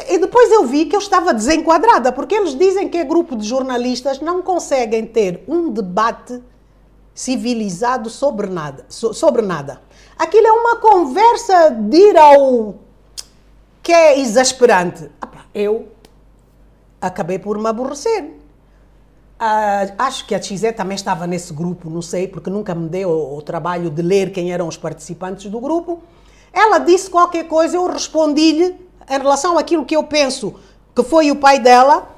E 0.09 0.19
depois 0.19 0.53
eu 0.53 0.67
vi 0.67 0.85
que 0.85 0.95
eu 0.95 1.01
estava 1.01 1.33
desenquadrada, 1.33 2.13
porque 2.13 2.35
eles 2.35 2.55
dizem 2.55 2.87
que 2.89 2.99
é 2.99 3.05
grupo 3.05 3.35
de 3.35 3.49
jornalistas 3.49 4.21
não 4.21 4.43
conseguem 4.43 5.07
ter 5.07 5.43
um 5.49 5.71
debate 5.71 6.41
civilizado 7.21 8.09
sobre 8.09 8.47
nada. 8.47 8.87
sobre 8.89 9.43
nada. 9.43 9.83
Aquilo 10.19 10.47
é 10.47 10.53
uma 10.53 10.77
conversa 10.77 11.69
de 11.71 11.97
ir 11.97 12.17
ao 12.17 12.77
que 13.83 13.93
é 13.93 14.19
exasperante. 14.19 15.11
Eu 15.55 15.89
acabei 16.99 17.39
por 17.39 17.59
me 17.59 17.69
aborrecer. 17.69 18.25
Uh, 18.25 19.93
acho 19.99 20.27
que 20.27 20.35
a 20.35 20.41
Xé 20.41 20.73
também 20.73 20.95
estava 20.95 21.27
nesse 21.27 21.53
grupo, 21.53 21.91
não 21.91 22.03
sei, 22.03 22.27
porque 22.27 22.49
nunca 22.49 22.75
me 22.75 22.89
deu 22.89 23.11
o, 23.11 23.43
trabalho 23.43 23.91
de 23.91 24.01
ler 24.01 24.33
quem 24.33 24.53
eram 24.53 24.67
os 24.67 24.79
participantes 24.79 25.51
do 25.51 25.61
grupo. 25.61 26.03
Ela 26.51 26.79
disse 26.79 27.11
qualquer 27.11 27.47
coisa, 27.47 27.77
eu 27.77 27.87
respondi-lhe 27.87 28.77
em 29.09 29.19
relação 29.19 29.59
àquilo 29.59 29.85
que 29.85 29.97
eu 29.97 30.05
penso 30.05 30.55
que 30.95 31.03
foi 31.03 31.31
o 31.31 31.37
pai 31.37 31.59
dela. 31.59 32.09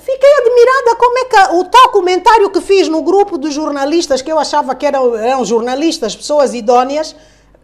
Fiquei 0.00 0.32
admirada 0.38 0.96
como 0.96 1.18
é 1.18 1.24
que 1.24 1.54
o 1.54 1.64
tal 1.64 1.88
comentário 1.90 2.50
que 2.50 2.60
fiz 2.60 2.88
no 2.88 3.02
grupo 3.02 3.38
dos 3.38 3.52
jornalistas, 3.54 4.22
que 4.22 4.30
eu 4.30 4.38
achava 4.38 4.74
que 4.74 4.86
eram, 4.86 5.16
eram 5.16 5.44
jornalistas, 5.44 6.14
pessoas 6.14 6.54
idóneas, 6.54 7.14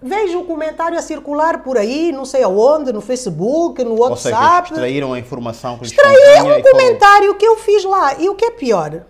vejo 0.00 0.40
o 0.40 0.44
comentário 0.44 0.98
a 0.98 1.02
circular 1.02 1.62
por 1.62 1.78
aí, 1.78 2.12
não 2.12 2.24
sei 2.24 2.42
aonde, 2.42 2.92
no 2.92 3.00
Facebook, 3.00 3.82
no 3.84 4.00
WhatsApp. 4.00 4.10
Ou 4.10 4.16
seja, 4.16 4.64
extraíram 4.64 5.12
a 5.12 5.18
informação 5.18 5.78
que 5.78 5.86
Extraí 5.86 6.42
um 6.42 6.62
comentário 6.62 7.34
que 7.34 7.46
eu 7.46 7.56
fiz 7.56 7.84
lá. 7.84 8.14
E 8.18 8.28
o 8.28 8.34
que 8.34 8.46
é 8.46 8.50
pior? 8.50 9.04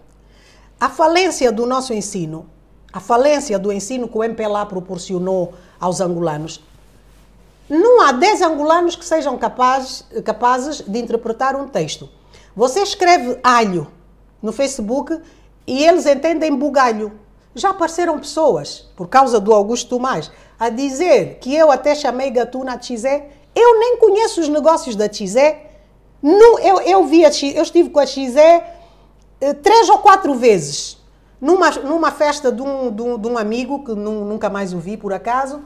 A 0.81 0.89
falência 0.89 1.51
do 1.53 1.67
nosso 1.67 1.93
ensino, 1.95 2.47
a 2.93 3.01
falência 3.01 3.59
do 3.59 3.73
ensino 3.73 4.09
que 4.09 4.19
o 4.19 4.25
MPLA 4.25 4.67
proporcionou 4.67 5.55
aos 5.81 6.01
angolanos. 6.01 6.61
Não 7.69 8.03
há 8.03 8.13
10 8.13 8.43
angolanos 8.43 8.97
que 8.97 9.05
sejam 9.05 9.39
capazes, 9.39 10.05
capazes 10.25 10.81
de 10.81 10.99
interpretar 10.99 11.57
um 11.57 11.67
texto 11.67 12.09
você 12.55 12.81
escreve 12.81 13.39
alho 13.43 13.89
no 14.43 14.53
Facebook 14.53 15.21
e 15.67 15.85
eles 15.85 16.07
entendem 16.07 16.55
bugalho. 16.55 17.13
Já 17.55 17.71
apareceram 17.71 18.19
pessoas, 18.19 18.91
por 18.97 19.09
causa 19.09 19.39
do 19.39 19.53
Augusto 19.53 19.91
Tomás, 19.91 20.31
a 20.59 20.69
dizer 20.69 21.39
que 21.41 21.55
eu 21.55 21.71
até 21.71 21.95
chamei 21.95 22.31
Gatuna 22.31 22.75
a 22.75 22.81
Xizé. 22.81 23.29
Eu 23.55 23.79
nem 23.79 23.99
conheço 23.99 24.41
os 24.41 24.49
negócios 24.49 24.97
da 24.97 25.11
Xizé. 25.13 25.71
No, 26.23 26.59
eu, 26.61 26.81
eu, 26.81 27.05
vi 27.05 27.25
a, 27.25 27.31
eu 27.55 27.63
estive 27.63 27.91
com 27.91 28.01
a 28.01 28.07
Xizé 28.07 28.65
eh, 29.41 29.53
três 29.55 29.89
ou 29.89 29.99
quatro 29.99 30.35
vezes. 30.35 30.99
Numa, 31.41 31.71
numa 31.71 32.11
festa 32.11 32.53
de 32.53 32.63
um, 32.63 32.91
de 32.91 33.03
um, 33.03 33.19
de 33.19 33.29
um 33.29 33.37
amigo, 33.37 33.85
que 33.85 33.93
nunca 33.93 34.49
mais 34.49 34.73
o 34.73 34.79
vi 34.79 34.97
por 34.97 35.13
acaso, 35.13 35.61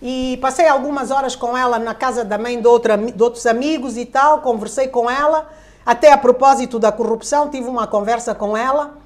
e 0.00 0.38
passei 0.40 0.66
algumas 0.66 1.10
horas 1.10 1.36
com 1.36 1.56
ela 1.56 1.78
na 1.78 1.94
casa 1.94 2.24
da 2.24 2.38
mãe 2.38 2.58
de, 2.58 2.66
outra, 2.66 2.96
de 2.96 3.22
outros 3.22 3.44
amigos 3.44 3.98
e 3.98 4.06
tal, 4.06 4.40
conversei 4.40 4.88
com 4.88 5.10
ela. 5.10 5.46
Até 5.84 6.12
a 6.12 6.18
propósito 6.18 6.78
da 6.78 6.92
corrupção, 6.92 7.48
tive 7.48 7.68
uma 7.68 7.86
conversa 7.86 8.34
com 8.34 8.56
ela. 8.56 8.98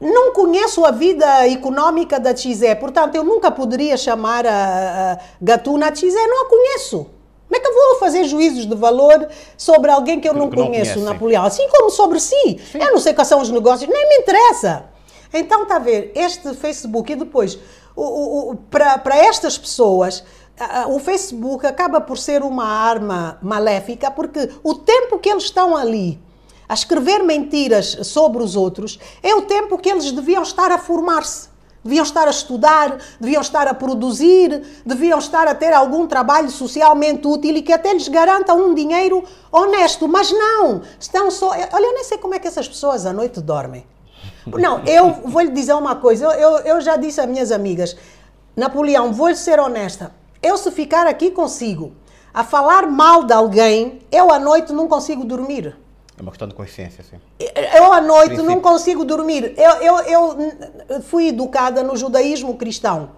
Não 0.00 0.32
conheço 0.32 0.84
a 0.84 0.90
vida 0.90 1.48
econômica 1.48 2.20
da 2.20 2.34
Xé, 2.34 2.74
portanto, 2.74 3.16
eu 3.16 3.24
nunca 3.24 3.50
poderia 3.50 3.96
chamar 3.96 4.46
a, 4.46 5.12
a 5.12 5.18
Gatuna 5.40 5.94
Xé, 5.94 6.06
não 6.06 6.46
a 6.46 6.48
conheço. 6.48 7.06
Como 7.48 7.56
é 7.56 7.60
que 7.60 7.66
eu 7.66 7.74
vou 7.74 7.98
fazer 7.98 8.24
juízos 8.24 8.66
de 8.66 8.76
valor 8.76 9.26
sobre 9.56 9.90
alguém 9.90 10.20
que 10.20 10.28
eu 10.28 10.34
não, 10.34 10.50
que 10.50 10.56
conheço, 10.56 10.98
não 10.98 11.06
Napoleão? 11.06 11.44
Assim 11.44 11.66
como 11.68 11.90
sobre 11.90 12.20
si. 12.20 12.60
Sim. 12.70 12.78
Eu 12.78 12.92
não 12.92 12.98
sei 12.98 13.14
quais 13.14 13.26
são 13.26 13.40
os 13.40 13.50
negócios, 13.50 13.90
nem 13.90 14.08
me 14.08 14.16
interessa. 14.16 14.84
Então, 15.32 15.62
está 15.62 15.76
a 15.76 15.78
ver, 15.80 16.12
este 16.14 16.54
Facebook 16.54 17.10
e 17.10 17.16
depois, 17.16 17.58
para 18.70 19.16
estas 19.16 19.58
pessoas, 19.58 20.22
o 20.88 20.98
Facebook 20.98 21.66
acaba 21.66 22.00
por 22.00 22.18
ser 22.18 22.42
uma 22.42 22.66
arma 22.66 23.38
maléfica, 23.42 24.10
porque 24.10 24.50
o 24.62 24.74
tempo 24.74 25.18
que 25.18 25.28
eles 25.28 25.44
estão 25.44 25.76
ali 25.76 26.20
a 26.68 26.74
escrever 26.74 27.22
mentiras 27.22 27.98
sobre 28.02 28.42
os 28.42 28.54
outros 28.54 28.98
é 29.22 29.34
o 29.34 29.42
tempo 29.42 29.78
que 29.78 29.88
eles 29.88 30.12
deviam 30.12 30.42
estar 30.42 30.70
a 30.70 30.78
formar-se. 30.78 31.48
Deviam 31.82 32.02
estar 32.02 32.26
a 32.26 32.30
estudar, 32.30 32.98
deviam 33.20 33.40
estar 33.40 33.68
a 33.68 33.72
produzir, 33.72 34.62
deviam 34.84 35.18
estar 35.18 35.46
a 35.46 35.54
ter 35.54 35.72
algum 35.72 36.06
trabalho 36.06 36.50
socialmente 36.50 37.26
útil 37.26 37.56
e 37.56 37.62
que 37.62 37.72
até 37.72 37.92
lhes 37.94 38.08
garanta 38.08 38.52
um 38.52 38.74
dinheiro 38.74 39.24
honesto. 39.50 40.08
Mas 40.08 40.30
não, 40.32 40.82
estão 40.98 41.30
só. 41.30 41.50
Olha, 41.50 41.86
eu 41.86 41.94
nem 41.94 42.04
sei 42.04 42.18
como 42.18 42.34
é 42.34 42.38
que 42.38 42.48
essas 42.48 42.68
pessoas 42.68 43.06
à 43.06 43.12
noite 43.12 43.40
dormem. 43.40 43.86
Não, 44.44 44.84
eu 44.84 45.12
vou 45.24 45.40
lhe 45.40 45.50
dizer 45.50 45.74
uma 45.74 45.94
coisa. 45.94 46.24
Eu, 46.26 46.32
eu, 46.32 46.58
eu 46.58 46.80
já 46.80 46.96
disse 46.96 47.20
a 47.20 47.26
minhas 47.26 47.52
amigas, 47.52 47.96
Napoleão, 48.56 49.12
vou-lhe 49.12 49.36
ser 49.36 49.60
honesta. 49.60 50.12
Eu, 50.42 50.56
se 50.56 50.70
ficar 50.70 51.06
aqui 51.06 51.30
consigo 51.30 51.92
a 52.32 52.44
falar 52.44 52.86
mal 52.86 53.24
de 53.24 53.32
alguém, 53.32 54.00
eu 54.12 54.32
à 54.32 54.38
noite 54.38 54.72
não 54.72 54.86
consigo 54.86 55.24
dormir. 55.24 55.76
É 56.16 56.22
uma 56.22 56.30
questão 56.30 56.48
de 56.48 56.54
consciência, 56.54 57.04
sim. 57.04 57.16
Eu 57.76 57.92
à 57.92 58.00
noite 58.00 58.34
Princípio. 58.34 58.50
não 58.50 58.60
consigo 58.60 59.04
dormir. 59.04 59.54
Eu, 59.56 59.72
eu, 59.76 59.98
eu 60.08 61.02
fui 61.02 61.28
educada 61.28 61.82
no 61.82 61.96
judaísmo 61.96 62.56
cristão. 62.56 63.10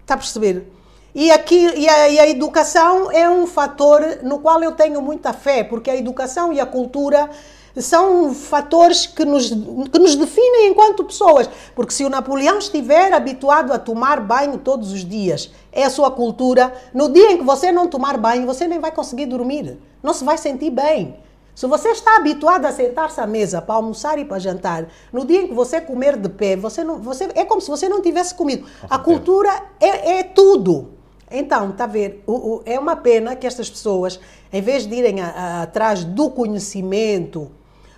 Está 0.00 0.14
a 0.14 0.16
perceber? 0.16 0.70
E, 1.14 1.30
aqui, 1.30 1.70
e 1.76 1.88
a, 1.88 2.08
e, 2.08 2.18
a, 2.18 2.28
educação 2.28 3.10
é 3.12 3.28
um 3.28 3.46
fator 3.46 4.00
no 4.22 4.40
qual 4.40 4.62
eu 4.62 4.72
tenho 4.72 5.00
muita 5.00 5.32
fé, 5.32 5.62
porque 5.62 5.90
a 5.90 5.96
educação 5.96 6.52
e 6.52 6.58
a 6.58 6.66
cultura 6.66 7.30
são 7.76 8.34
fatores 8.34 9.06
que 9.06 9.24
nos, 9.24 9.48
que 9.48 9.98
nos 9.98 10.16
definem 10.16 10.70
enquanto 10.70 11.04
pessoas. 11.04 11.48
Porque 11.74 11.92
se 11.92 12.04
o 12.04 12.10
Napoleão 12.10 12.58
estiver 12.58 13.12
habituado 13.12 13.72
a 13.72 13.78
tomar 13.78 14.20
banho 14.20 14.58
todos 14.58 14.92
os 14.92 15.04
dias, 15.04 15.52
é 15.74 15.84
a 15.84 15.90
sua 15.90 16.10
cultura, 16.10 16.72
no 16.94 17.12
dia 17.12 17.32
em 17.32 17.38
que 17.38 17.44
você 17.44 17.72
não 17.72 17.88
tomar 17.88 18.16
banho, 18.16 18.46
você 18.46 18.68
nem 18.68 18.78
vai 18.78 18.92
conseguir 18.92 19.26
dormir, 19.26 19.76
não 20.00 20.14
se 20.14 20.24
vai 20.24 20.38
sentir 20.38 20.70
bem. 20.70 21.16
Se 21.54 21.66
você 21.66 21.90
está 21.90 22.16
habituado 22.16 22.64
a 22.64 22.72
sentar-se 22.72 23.20
à 23.20 23.26
mesa 23.26 23.60
para 23.60 23.74
almoçar 23.74 24.18
e 24.18 24.24
para 24.24 24.38
jantar, 24.38 24.88
no 25.12 25.24
dia 25.24 25.42
em 25.42 25.48
que 25.48 25.54
você 25.54 25.80
comer 25.80 26.16
de 26.16 26.28
pé, 26.28 26.56
você 26.56 26.82
não, 26.82 27.00
você, 27.00 27.28
é 27.34 27.44
como 27.44 27.60
se 27.60 27.68
você 27.68 27.88
não 27.88 28.00
tivesse 28.00 28.34
comido. 28.34 28.66
A 28.88 28.98
cultura 28.98 29.50
é, 29.80 30.18
é 30.18 30.22
tudo. 30.22 30.90
Então, 31.30 31.70
está 31.70 31.84
a 31.84 31.88
ver, 31.88 32.22
o, 32.26 32.32
o, 32.32 32.62
é 32.64 32.78
uma 32.78 32.96
pena 32.96 33.34
que 33.34 33.46
estas 33.46 33.70
pessoas, 33.70 34.18
em 34.52 34.60
vez 34.60 34.86
de 34.86 34.94
irem 34.94 35.20
a, 35.20 35.28
a, 35.28 35.62
atrás 35.62 36.04
do 36.04 36.30
conhecimento, 36.30 37.50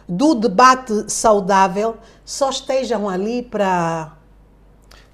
do 0.09 0.35
debate 0.35 1.11
saudável, 1.11 1.97
só 2.25 2.51
estejam 2.51 3.09
ali 3.09 3.43
para 3.43 4.17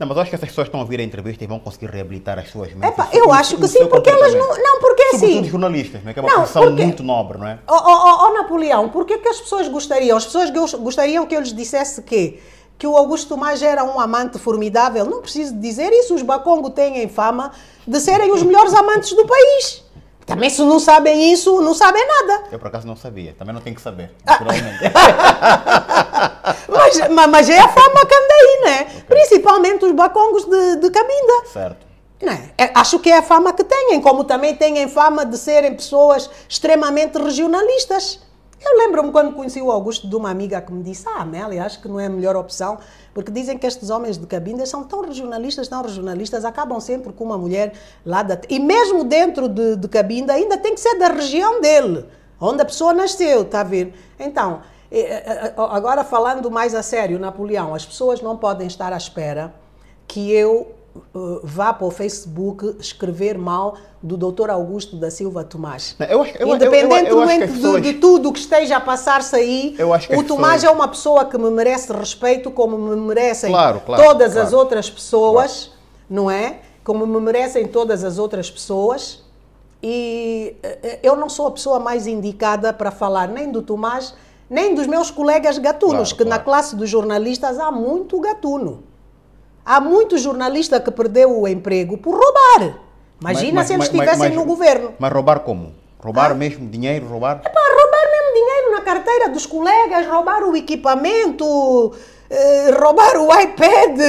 não, 0.02 0.08
mas 0.08 0.16
eu 0.16 0.22
acho 0.22 0.30
que 0.30 0.34
essas 0.34 0.48
pessoas 0.48 0.66
estão 0.66 0.80
a 0.80 0.82
ouvir 0.82 0.98
a 0.98 1.02
entrevista 1.04 1.44
e 1.44 1.46
vão 1.46 1.60
conseguir 1.60 1.86
reabilitar 1.86 2.36
as 2.38 2.50
suas 2.50 2.74
mentes. 2.74 2.90
Epa, 2.90 3.08
eu 3.12 3.32
acho 3.32 3.56
que 3.56 3.68
sim, 3.68 3.86
porque 3.86 4.10
elas 4.10 4.34
não. 4.34 4.48
Não, 4.58 4.80
porque 4.80 5.02
assim. 5.02 5.18
Sobretudo 5.18 5.48
jornalistas, 5.48 6.02
né? 6.02 6.12
que 6.12 6.18
é 6.18 6.22
uma 6.22 6.28
não, 6.28 6.38
profissão 6.38 6.62
porque, 6.64 6.84
muito 6.84 7.02
nobre, 7.04 7.38
não 7.38 7.46
é? 7.46 7.58
Ó 7.68 7.76
oh, 7.76 7.82
oh, 7.86 8.26
oh, 8.26 8.32
Napoleão, 8.34 8.88
por 8.88 9.06
que, 9.06 9.18
que 9.18 9.28
as 9.28 9.40
pessoas 9.40 9.68
gostariam? 9.68 10.16
As 10.16 10.24
pessoas 10.24 10.50
gostariam 10.50 11.24
que 11.24 11.36
eu 11.36 11.40
lhes 11.40 11.52
dissesse 11.52 12.02
que 12.02 12.40
que 12.78 12.86
o 12.86 12.96
Augusto 12.96 13.28
Tomás 13.28 13.62
era 13.62 13.84
um 13.84 14.00
amante 14.00 14.40
formidável. 14.40 15.04
Não 15.04 15.20
preciso 15.20 15.54
dizer 15.54 15.92
isso, 15.92 16.16
os 16.16 16.22
Bacongo 16.22 16.68
têm 16.68 17.08
fama 17.08 17.52
de 17.86 18.00
serem 18.00 18.32
os 18.32 18.42
melhores 18.42 18.74
amantes 18.74 19.12
do 19.12 19.24
país. 19.24 19.84
Também 20.26 20.50
se 20.50 20.62
não 20.62 20.80
sabem 20.80 21.32
isso, 21.32 21.60
não 21.60 21.74
sabem 21.74 22.04
nada. 22.04 22.44
Eu 22.50 22.58
por 22.58 22.66
acaso 22.66 22.86
não 22.86 22.96
sabia, 22.96 23.34
também 23.38 23.54
não 23.54 23.60
tenho 23.60 23.76
que 23.76 23.82
saber, 23.82 24.10
ah. 24.26 24.32
naturalmente. 24.32 24.78
mas, 26.68 27.28
mas, 27.28 27.50
é 27.50 27.58
a 27.58 27.68
fama 27.68 28.06
que 28.06 28.14
anda 28.14 28.34
aí, 28.34 28.60
né? 28.64 28.80
Okay. 28.82 29.02
Principalmente 29.08 29.84
os 29.84 29.92
bacongos 29.92 30.44
de, 30.44 30.76
de 30.76 30.90
Cabinda. 30.90 31.46
Certo. 31.52 31.86
Né? 32.20 32.50
Acho 32.74 32.98
que 33.00 33.10
é 33.10 33.18
a 33.18 33.22
fama 33.22 33.52
que 33.52 33.64
têm, 33.64 34.00
como 34.00 34.24
também 34.24 34.54
têm 34.54 34.86
fama 34.88 35.26
de 35.26 35.36
serem 35.36 35.74
pessoas 35.74 36.30
extremamente 36.48 37.18
regionalistas. 37.18 38.20
Eu 38.64 38.78
lembro-me 38.78 39.10
quando 39.10 39.34
conheci 39.34 39.60
o 39.60 39.72
Augusto 39.72 40.08
de 40.08 40.14
uma 40.14 40.30
amiga 40.30 40.60
que 40.60 40.72
me 40.72 40.84
disse: 40.84 41.04
Ah, 41.08 41.22
Amélia, 41.22 41.64
acho 41.64 41.82
que 41.82 41.88
não 41.88 41.98
é 41.98 42.06
a 42.06 42.08
melhor 42.10 42.36
opção, 42.36 42.78
porque 43.12 43.30
dizem 43.32 43.58
que 43.58 43.66
estes 43.66 43.90
homens 43.90 44.16
de 44.16 44.26
cabinda 44.26 44.64
são 44.66 44.84
tão 44.84 45.02
regionalistas, 45.02 45.66
tão 45.66 45.82
regionalistas, 45.82 46.44
acabam 46.44 46.78
sempre 46.78 47.12
com 47.12 47.24
uma 47.24 47.36
mulher 47.36 47.72
lá 48.06 48.22
da. 48.22 48.40
E 48.48 48.60
mesmo 48.60 49.02
dentro 49.02 49.48
de, 49.48 49.76
de 49.76 49.88
cabinda, 49.88 50.32
ainda 50.32 50.56
tem 50.56 50.74
que 50.74 50.80
ser 50.80 50.96
da 50.96 51.08
região 51.08 51.60
dele, 51.60 52.06
onde 52.40 52.62
a 52.62 52.64
pessoa 52.64 52.94
nasceu, 52.94 53.42
está 53.42 53.62
a 53.62 53.64
ver? 53.64 53.94
Então, 54.16 54.62
agora 55.56 56.04
falando 56.04 56.50
mais 56.50 56.74
a 56.74 56.82
sério, 56.82 57.18
Napoleão, 57.18 57.74
as 57.74 57.84
pessoas 57.84 58.20
não 58.20 58.36
podem 58.36 58.66
estar 58.66 58.92
à 58.92 58.96
espera 58.96 59.54
que 60.06 60.30
eu 60.30 60.72
uh, 61.14 61.40
vá 61.42 61.72
para 61.72 61.86
o 61.86 61.90
Facebook 61.90 62.76
escrever 62.78 63.38
mal 63.38 63.76
do 64.02 64.16
Dr. 64.16 64.50
Augusto 64.50 64.96
da 64.96 65.10
Silva 65.10 65.44
Tomás. 65.44 65.96
Eu, 66.00 66.24
eu, 66.26 66.54
Independentemente 66.54 67.42
eu, 67.42 67.48
pessoas... 67.48 67.82
de, 67.82 67.92
de, 67.92 67.98
tudo 67.98 68.28
o 68.28 68.32
que 68.32 68.40
esteja 68.40 68.76
a 68.76 68.80
passar-se 68.80 69.36
aí, 69.36 69.76
o 70.16 70.22
Tomás 70.22 70.60
pessoas... 70.60 70.64
é 70.64 70.70
uma 70.70 70.88
pessoa 70.88 71.24
que 71.24 71.38
me 71.38 71.50
merece 71.50 71.92
respeito, 71.92 72.50
como 72.50 72.76
me 72.76 72.96
merecem 72.96 73.50
claro, 73.50 73.80
claro, 73.80 74.02
todas 74.02 74.32
claro, 74.32 74.46
as 74.46 74.52
outras 74.52 74.90
pessoas, 74.90 75.70
não 76.08 76.30
é? 76.30 76.58
Como 76.84 77.06
me 77.06 77.20
merecem 77.20 77.66
todas 77.66 78.02
as 78.04 78.18
outras 78.18 78.50
pessoas. 78.50 79.22
E 79.80 80.56
eh, 80.62 80.78
eh, 80.82 80.98
eu 81.02 81.16
não 81.16 81.28
sou 81.28 81.48
a 81.48 81.50
pessoa 81.50 81.80
mais 81.80 82.06
indicada 82.06 82.72
para 82.72 82.92
falar 82.92 83.28
nem 83.28 83.50
do 83.50 83.62
Tomás, 83.62 84.14
nem 84.52 84.74
dos 84.74 84.86
meus 84.86 85.10
colegas 85.10 85.56
gatunos, 85.56 86.12
que 86.12 86.24
na 86.26 86.38
classe 86.38 86.76
dos 86.76 86.90
jornalistas 86.90 87.58
há 87.58 87.72
muito 87.72 88.20
gatuno. 88.20 88.82
Há 89.64 89.80
muito 89.80 90.18
jornalista 90.18 90.78
que 90.78 90.90
perdeu 90.90 91.40
o 91.40 91.48
emprego 91.48 91.96
por 91.96 92.12
roubar. 92.12 92.78
Imagina 93.18 93.54
mas, 93.54 93.68
se 93.68 93.72
eles 93.72 93.86
estivessem 93.86 94.30
no 94.34 94.44
governo. 94.44 94.92
Mas 94.98 95.10
roubar 95.10 95.40
como? 95.40 95.72
Roubar 95.98 96.32
ah? 96.32 96.34
mesmo 96.34 96.68
dinheiro, 96.68 97.06
roubar? 97.06 97.40
É 97.42 97.48
para 97.48 97.62
roubar 97.62 98.10
mesmo 98.10 98.34
dinheiro 98.34 98.72
na 98.72 98.80
carteira 98.82 99.28
dos 99.30 99.46
colegas, 99.46 100.06
roubar 100.06 100.42
o 100.42 100.54
equipamento, 100.54 101.94
eh, 102.28 102.70
roubar 102.78 103.16
o 103.16 103.32
iPad, 103.40 104.00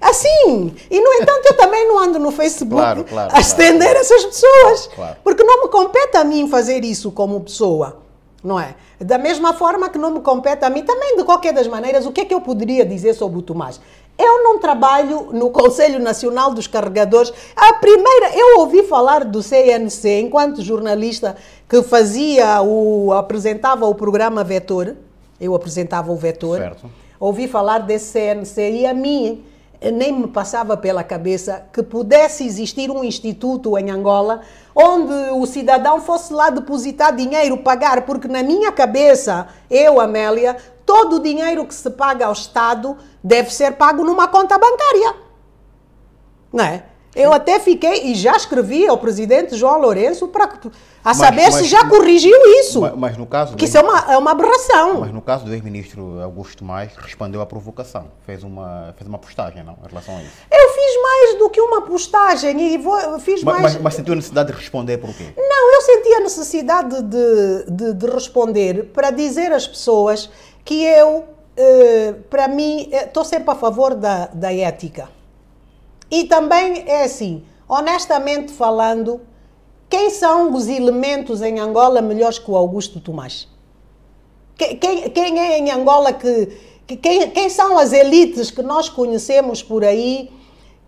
assim. 0.00 0.74
E 0.90 1.00
no 1.00 1.12
entanto 1.14 1.46
eu 1.46 1.56
também 1.56 1.88
não 1.88 1.98
ando 2.00 2.18
no 2.18 2.30
Facebook 2.32 2.82
claro, 2.82 3.04
claro, 3.04 3.34
a 3.34 3.40
estender 3.40 3.92
claro. 3.92 4.00
essas 4.00 4.24
pessoas, 4.26 4.90
porque 5.24 5.42
não 5.42 5.62
me 5.62 5.68
compete 5.70 6.18
a 6.18 6.24
mim 6.24 6.48
fazer 6.48 6.84
isso 6.84 7.12
como 7.12 7.40
pessoa, 7.40 8.02
não 8.42 8.58
é? 8.58 8.74
Da 9.00 9.18
mesma 9.18 9.52
forma 9.52 9.88
que 9.88 9.98
não 9.98 10.10
me 10.10 10.20
compete 10.20 10.64
a 10.64 10.70
mim, 10.70 10.82
também 10.82 11.16
de 11.16 11.24
qualquer 11.24 11.52
das 11.52 11.66
maneiras, 11.66 12.06
o 12.06 12.12
que 12.12 12.20
é 12.20 12.24
que 12.24 12.34
eu 12.34 12.40
poderia 12.40 12.84
dizer 12.84 13.14
sobre 13.14 13.38
o 13.38 13.42
Tomás? 13.42 13.80
Eu 14.18 14.42
não 14.42 14.58
trabalho 14.58 15.28
no 15.32 15.50
Conselho 15.50 15.98
Nacional 15.98 16.54
dos 16.54 16.66
Carregadores. 16.66 17.32
A 17.54 17.74
primeira, 17.74 18.34
eu 18.34 18.60
ouvi 18.60 18.82
falar 18.82 19.24
do 19.24 19.42
CNC 19.42 20.20
enquanto 20.20 20.62
jornalista 20.62 21.36
que 21.68 21.82
fazia 21.82 22.62
o 22.62 23.12
apresentava 23.12 23.84
o 23.84 23.94
programa 23.94 24.42
Vetor. 24.42 24.96
Eu 25.38 25.54
apresentava 25.54 26.10
o 26.10 26.16
Vetor. 26.16 26.58
Certo. 26.58 26.90
Ouvi 27.20 27.46
falar 27.46 27.80
desse 27.80 28.12
CNC 28.12 28.70
e 28.70 28.86
a 28.86 28.94
mim 28.94 29.44
nem 29.90 30.12
me 30.12 30.26
passava 30.26 30.76
pela 30.76 31.04
cabeça 31.04 31.66
que 31.72 31.82
pudesse 31.82 32.44
existir 32.44 32.90
um 32.90 33.04
instituto 33.04 33.76
em 33.78 33.90
Angola 33.90 34.40
onde 34.74 35.12
o 35.32 35.46
cidadão 35.46 36.00
fosse 36.00 36.32
lá 36.32 36.50
depositar 36.50 37.14
dinheiro, 37.14 37.56
pagar, 37.56 38.02
porque 38.02 38.28
na 38.28 38.42
minha 38.42 38.70
cabeça, 38.70 39.48
eu, 39.70 39.98
Amélia, 39.98 40.56
todo 40.84 41.16
o 41.16 41.20
dinheiro 41.20 41.64
que 41.64 41.74
se 41.74 41.88
paga 41.90 42.26
ao 42.26 42.32
Estado 42.32 42.96
deve 43.24 43.52
ser 43.52 43.72
pago 43.72 44.04
numa 44.04 44.28
conta 44.28 44.58
bancária. 44.58 45.16
Não 46.52 46.64
é? 46.64 46.84
Eu 47.16 47.32
até 47.32 47.58
fiquei, 47.58 48.10
e 48.10 48.14
já 48.14 48.36
escrevi 48.36 48.86
ao 48.86 48.98
presidente 48.98 49.56
João 49.56 49.80
Lourenço 49.80 50.28
para 50.28 50.50
a 51.02 51.14
saber 51.14 51.44
mas, 51.44 51.54
se 51.54 51.64
já 51.64 51.88
corrigiu 51.88 52.36
isso. 52.60 52.82
Mas, 52.82 52.94
mas 52.94 53.16
no 53.16 53.24
caso. 53.24 53.56
Que 53.56 53.64
isso 53.64 53.78
é 53.78 53.80
uma, 53.80 54.12
é 54.12 54.18
uma 54.18 54.32
aberração. 54.32 55.00
Mas 55.00 55.12
no 55.12 55.22
caso 55.22 55.46
do 55.46 55.54
ex-ministro 55.54 56.20
Augusto 56.20 56.62
Mais, 56.62 56.94
respondeu 56.94 57.40
à 57.40 57.46
provocação. 57.46 58.08
Fez 58.26 58.42
uma, 58.42 58.92
fez 58.98 59.08
uma 59.08 59.18
postagem, 59.18 59.64
não? 59.64 59.78
Em 59.82 59.88
relação 59.88 60.14
a 60.14 60.22
isso. 60.22 60.32
Eu 60.52 60.68
fiz 60.68 61.02
mais 61.02 61.38
do 61.38 61.48
que 61.48 61.60
uma 61.60 61.82
postagem 61.82 62.74
e 62.74 62.76
vou, 62.76 63.18
fiz 63.18 63.42
mas, 63.42 63.60
mais. 63.60 63.74
Mas, 63.74 63.82
mas 63.82 63.94
sentiu 63.94 64.12
a 64.12 64.16
necessidade 64.16 64.52
de 64.52 64.58
responder 64.58 64.98
por 64.98 65.14
quê? 65.14 65.32
Não, 65.38 65.74
eu 65.74 65.80
senti 65.80 66.12
a 66.12 66.20
necessidade 66.20 67.02
de, 67.02 67.70
de, 67.70 67.94
de 67.94 68.06
responder 68.06 68.90
para 68.92 69.10
dizer 69.10 69.52
às 69.52 69.66
pessoas 69.66 70.28
que 70.62 70.84
eu, 70.84 71.24
eh, 71.56 72.14
para 72.28 72.46
mim, 72.46 72.90
estou 72.92 73.24
sempre 73.24 73.50
a 73.52 73.54
favor 73.54 73.94
da, 73.94 74.26
da 74.26 74.52
ética. 74.52 75.15
E 76.10 76.24
também 76.24 76.84
é 76.86 77.04
assim, 77.04 77.44
honestamente 77.68 78.52
falando, 78.52 79.20
quem 79.88 80.10
são 80.10 80.52
os 80.52 80.68
elementos 80.68 81.42
em 81.42 81.58
Angola 81.58 82.00
melhores 82.00 82.38
que 82.38 82.50
o 82.50 82.56
Augusto 82.56 83.00
Tomás? 83.00 83.48
Quem, 84.56 84.76
quem, 85.10 85.38
é 85.38 85.58
em 85.58 85.70
Angola 85.70 86.12
que, 86.12 86.56
que. 86.86 86.96
quem, 86.96 87.30
quem 87.30 87.48
são 87.50 87.78
as 87.78 87.92
elites 87.92 88.50
que 88.50 88.62
nós 88.62 88.88
conhecemos 88.88 89.62
por 89.62 89.84
aí 89.84 90.30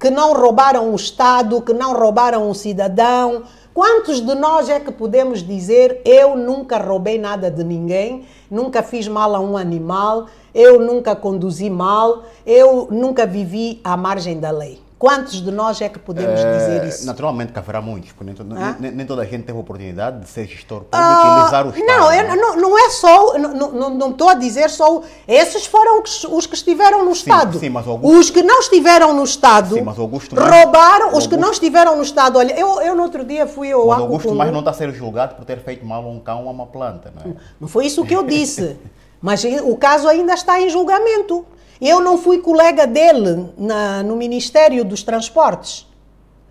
que 0.00 0.10
não 0.10 0.32
roubaram 0.32 0.92
o 0.92 0.94
Estado, 0.94 1.60
que 1.60 1.72
não 1.72 1.92
roubaram 1.92 2.48
o 2.48 2.54
cidadão? 2.54 3.42
Quantos 3.74 4.20
de 4.20 4.34
nós 4.34 4.68
é 4.68 4.80
que 4.80 4.90
podemos 4.90 5.46
dizer 5.46 6.00
eu 6.04 6.36
nunca 6.36 6.78
roubei 6.78 7.18
nada 7.18 7.50
de 7.50 7.62
ninguém, 7.62 8.24
nunca 8.50 8.82
fiz 8.82 9.06
mal 9.06 9.34
a 9.36 9.40
um 9.40 9.56
animal, 9.56 10.26
eu 10.54 10.80
nunca 10.80 11.14
conduzi 11.14 11.68
mal, 11.68 12.24
eu 12.46 12.88
nunca 12.90 13.26
vivi 13.26 13.80
à 13.84 13.96
margem 13.96 14.40
da 14.40 14.50
lei? 14.50 14.87
Quantos 14.98 15.40
de 15.40 15.52
nós 15.52 15.80
é 15.80 15.88
que 15.88 15.98
podemos 15.98 16.40
é, 16.40 16.58
dizer 16.58 16.88
isso? 16.88 17.06
Naturalmente 17.06 17.52
que 17.52 17.58
haverá 17.58 17.80
muitos, 17.80 18.10
porque 18.10 18.32
nem, 18.42 18.58
ah? 18.60 18.76
nem, 18.80 18.90
nem, 18.90 19.06
toda 19.06 19.22
a 19.22 19.24
gente 19.24 19.44
teve 19.44 19.56
a 19.56 19.60
oportunidade 19.60 20.20
de 20.20 20.28
ser 20.28 20.44
gestor 20.46 20.80
público 20.80 20.96
uh, 20.96 21.40
e 21.40 21.46
usar 21.46 21.66
o 21.66 21.70
Estado. 21.70 21.86
Não, 21.86 22.12
eu, 22.12 22.36
não, 22.36 22.56
não 22.56 22.78
é 22.78 22.90
só, 22.90 23.38
não, 23.38 23.90
não, 23.92 24.10
estou 24.10 24.28
a 24.28 24.34
dizer 24.34 24.68
só, 24.68 25.00
esses 25.28 25.66
foram 25.66 26.02
os 26.02 26.46
que 26.46 26.54
estiveram 26.54 27.04
no 27.04 27.12
Estado. 27.12 27.52
Sim, 27.52 27.60
sim 27.60 27.68
mas 27.68 27.86
Augusto, 27.86 28.18
os 28.18 28.30
que 28.30 28.42
não 28.42 28.58
estiveram 28.58 29.14
no 29.14 29.22
Estado 29.22 29.74
sim, 29.76 29.82
mas 29.82 29.96
Augusto 29.96 30.34
roubaram, 30.34 31.06
Augusto, 31.06 31.18
os 31.18 31.26
que 31.28 31.36
não 31.36 31.52
estiveram 31.52 31.96
no 31.96 32.02
Estado, 32.02 32.38
olha, 32.38 32.58
eu, 32.58 32.80
eu 32.80 32.96
no 32.96 33.04
outro 33.04 33.24
dia 33.24 33.46
fui 33.46 33.70
ao 33.70 33.86
Mas 33.86 34.00
Augusto 34.00 34.34
mais 34.34 34.50
não 34.50 34.58
está 34.58 34.72
a 34.72 34.74
ser 34.74 34.92
julgado 34.92 35.36
por 35.36 35.44
ter 35.44 35.60
feito 35.60 35.86
mal 35.86 36.02
a 36.02 36.08
um 36.08 36.18
cão 36.18 36.42
ou 36.42 36.48
a 36.48 36.50
uma 36.50 36.66
planta, 36.66 37.12
não 37.14 37.30
é? 37.30 37.36
Não 37.60 37.68
foi 37.68 37.86
isso 37.86 38.04
que 38.04 38.16
eu 38.16 38.24
disse, 38.24 38.76
mas 39.22 39.44
o 39.44 39.76
caso 39.76 40.08
ainda 40.08 40.34
está 40.34 40.60
em 40.60 40.68
julgamento. 40.68 41.46
Eu 41.80 42.00
não 42.00 42.18
fui 42.18 42.38
colega 42.38 42.86
dele 42.86 43.48
na, 43.56 44.02
no 44.02 44.16
Ministério 44.16 44.84
dos 44.84 45.02
Transportes. 45.02 45.86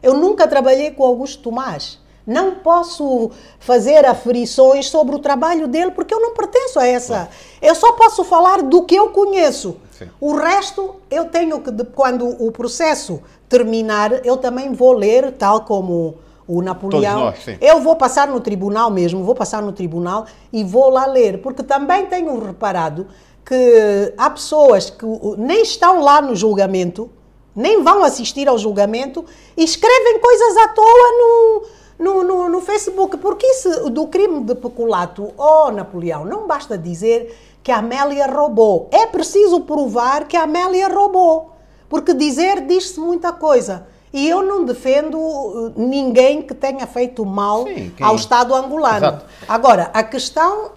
Eu 0.01 0.13
nunca 0.13 0.47
trabalhei 0.47 0.91
com 0.91 1.03
Augusto 1.03 1.43
Tomás. 1.43 1.99
Não 2.25 2.55
posso 2.55 3.31
fazer 3.57 4.05
aferições 4.05 4.89
sobre 4.89 5.15
o 5.15 5.19
trabalho 5.19 5.67
dele 5.67 5.91
porque 5.91 6.13
eu 6.13 6.19
não 6.19 6.33
pertenço 6.33 6.77
a 6.77 6.85
essa. 6.85 7.29
Eu 7.61 7.73
só 7.73 7.93
posso 7.93 8.23
falar 8.25 8.61
do 8.61 8.83
que 8.83 8.95
eu 8.95 9.09
conheço. 9.09 9.77
Sim. 9.97 10.09
O 10.19 10.35
resto 10.35 10.97
eu 11.09 11.25
tenho 11.25 11.61
que, 11.61 11.71
quando 11.85 12.27
o 12.27 12.51
processo 12.51 13.21
terminar, 13.47 14.25
eu 14.25 14.35
também 14.35 14.73
vou 14.73 14.91
ler, 14.91 15.31
tal 15.31 15.61
como 15.61 16.17
o 16.45 16.61
Napoleão. 16.61 17.19
Nós, 17.19 17.45
eu 17.59 17.81
vou 17.81 17.95
passar 17.95 18.27
no 18.27 18.39
tribunal 18.39 18.89
mesmo, 18.89 19.23
vou 19.23 19.35
passar 19.35 19.61
no 19.61 19.71
tribunal 19.71 20.25
e 20.51 20.63
vou 20.63 20.89
lá 20.89 21.05
ler, 21.05 21.41
porque 21.41 21.63
também 21.63 22.05
tenho 22.05 22.37
reparado 22.39 23.07
que 23.47 24.13
há 24.17 24.29
pessoas 24.29 24.89
que 24.89 25.05
nem 25.37 25.61
estão 25.61 26.01
lá 26.01 26.21
no 26.21 26.35
julgamento, 26.35 27.09
nem 27.55 27.81
vão 27.81 28.03
assistir 28.03 28.45
ao 28.49 28.57
julgamento 28.57 29.23
e 29.55 29.63
escrevem 29.63 30.19
coisas 30.19 30.57
à 30.57 30.67
toa 30.67 30.85
no, 31.17 31.63
no, 31.97 32.23
no, 32.23 32.49
no 32.49 32.61
Facebook. 32.61 33.15
Porque 33.17 33.47
isso 33.47 33.89
do 33.89 34.05
crime 34.07 34.43
de 34.43 34.53
peculato, 34.53 35.33
oh 35.37 35.71
Napoleão, 35.71 36.25
não 36.25 36.45
basta 36.45 36.77
dizer 36.77 37.33
que 37.63 37.71
a 37.71 37.77
Amélia 37.77 38.27
roubou. 38.27 38.89
É 38.91 39.05
preciso 39.05 39.61
provar 39.61 40.27
que 40.27 40.35
a 40.35 40.43
Amélia 40.43 40.89
roubou. 40.89 41.53
Porque 41.87 42.13
dizer 42.13 42.67
diz-se 42.67 42.99
muita 42.99 43.31
coisa. 43.31 43.87
E 44.11 44.27
eu 44.27 44.43
não 44.43 44.65
defendo 44.65 45.17
uh, 45.17 45.73
ninguém 45.77 46.41
que 46.41 46.53
tenha 46.53 46.85
feito 46.85 47.25
mal 47.25 47.63
Sim, 47.63 47.93
ao 48.01 48.15
Estado 48.15 48.53
angolano. 48.53 48.97
Exato. 48.97 49.25
Agora, 49.47 49.89
a 49.93 50.03
questão 50.03 50.71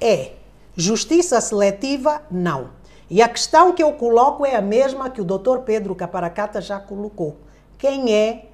é 0.00 0.32
Justiça 0.76 1.40
seletiva, 1.40 2.22
não. 2.30 2.70
E 3.10 3.20
a 3.20 3.28
questão 3.28 3.74
que 3.74 3.82
eu 3.82 3.92
coloco 3.92 4.46
é 4.46 4.56
a 4.56 4.62
mesma 4.62 5.10
que 5.10 5.20
o 5.20 5.24
doutor 5.24 5.60
Pedro 5.60 5.94
Caparacata 5.94 6.62
já 6.62 6.80
colocou. 6.80 7.36
Quem 7.76 8.14
é 8.14 8.48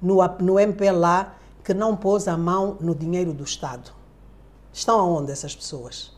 no, 0.00 0.18
no 0.38 0.60
MPLA 0.60 1.34
que 1.64 1.74
não 1.74 1.96
pôs 1.96 2.28
a 2.28 2.36
mão 2.36 2.76
no 2.80 2.94
dinheiro 2.94 3.32
do 3.32 3.42
Estado? 3.42 3.90
Estão 4.72 5.00
aonde 5.00 5.32
essas 5.32 5.56
pessoas? 5.56 6.12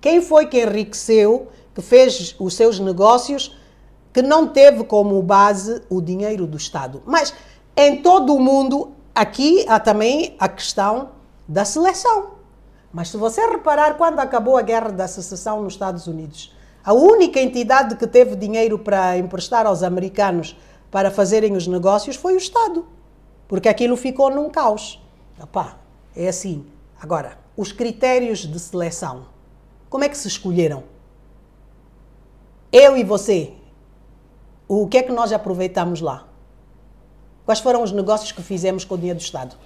Quem 0.00 0.22
foi 0.22 0.46
que 0.46 0.62
enriqueceu, 0.62 1.48
que 1.74 1.82
fez 1.82 2.36
os 2.38 2.54
seus 2.54 2.78
negócios, 2.78 3.58
que 4.12 4.22
não 4.22 4.46
teve 4.46 4.84
como 4.84 5.20
base 5.20 5.82
o 5.90 6.00
dinheiro 6.00 6.46
do 6.46 6.56
Estado? 6.56 7.02
Mas 7.04 7.34
em 7.76 8.00
todo 8.00 8.32
o 8.32 8.38
mundo, 8.38 8.92
aqui 9.12 9.64
há 9.68 9.80
também 9.80 10.36
a 10.38 10.48
questão 10.48 11.08
da 11.48 11.64
seleção. 11.64 12.34
Mas 12.94 13.08
se 13.08 13.16
você 13.16 13.44
reparar, 13.44 13.96
quando 13.96 14.20
acabou 14.20 14.56
a 14.56 14.62
guerra 14.62 14.92
da 14.92 15.08
secessão 15.08 15.60
nos 15.60 15.72
Estados 15.72 16.06
Unidos, 16.06 16.54
a 16.84 16.94
única 16.94 17.40
entidade 17.40 17.96
que 17.96 18.06
teve 18.06 18.36
dinheiro 18.36 18.78
para 18.78 19.18
emprestar 19.18 19.66
aos 19.66 19.82
americanos 19.82 20.56
para 20.92 21.10
fazerem 21.10 21.56
os 21.56 21.66
negócios 21.66 22.14
foi 22.14 22.34
o 22.34 22.38
Estado. 22.38 22.86
Porque 23.48 23.68
aquilo 23.68 23.96
ficou 23.96 24.30
num 24.30 24.48
caos. 24.48 25.02
Epá, 25.42 25.76
é 26.14 26.28
assim. 26.28 26.64
Agora, 27.02 27.36
os 27.56 27.72
critérios 27.72 28.46
de 28.46 28.60
seleção. 28.60 29.26
Como 29.90 30.04
é 30.04 30.08
que 30.08 30.16
se 30.16 30.28
escolheram? 30.28 30.84
Eu 32.70 32.96
e 32.96 33.02
você. 33.02 33.54
O 34.68 34.86
que 34.86 34.98
é 34.98 35.02
que 35.02 35.10
nós 35.10 35.32
aproveitamos 35.32 36.00
lá? 36.00 36.28
Quais 37.44 37.58
foram 37.58 37.82
os 37.82 37.90
negócios 37.90 38.30
que 38.30 38.40
fizemos 38.40 38.84
com 38.84 38.94
o 38.94 38.98
dinheiro 38.98 39.18
do 39.18 39.22
Estado? 39.22 39.56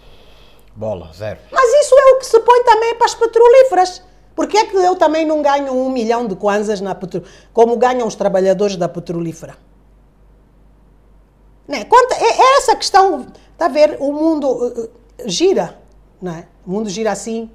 Bola, 0.78 1.10
zero. 1.12 1.40
Mas 1.50 1.68
isso 1.84 1.92
é 1.92 2.12
o 2.12 2.18
que 2.18 2.26
se 2.26 2.38
põe 2.38 2.62
também 2.62 2.94
para 2.94 3.06
as 3.06 3.14
petrolíferas. 3.14 4.00
Por 4.36 4.44
é 4.44 4.64
que 4.64 4.76
eu 4.76 4.94
também 4.94 5.26
não 5.26 5.42
ganho 5.42 5.72
um 5.72 5.90
milhão 5.90 6.28
de 6.28 6.36
kwanzas 6.36 6.80
na 6.80 6.94
petro... 6.94 7.24
como 7.52 7.76
ganham 7.76 8.06
os 8.06 8.14
trabalhadores 8.14 8.76
da 8.76 8.88
petrolífera? 8.88 9.56
Né? 11.66 11.84
Quanto, 11.84 12.12
é, 12.12 12.22
é 12.22 12.58
essa 12.58 12.76
questão, 12.76 13.26
está 13.52 13.66
a 13.66 13.68
ver, 13.68 13.96
o 13.98 14.12
mundo 14.12 14.46
uh, 14.46 14.90
gira, 15.26 15.76
não 16.22 16.30
é? 16.30 16.46
O 16.64 16.70
mundo 16.70 16.88
gira 16.88 17.10
assim, 17.10 17.50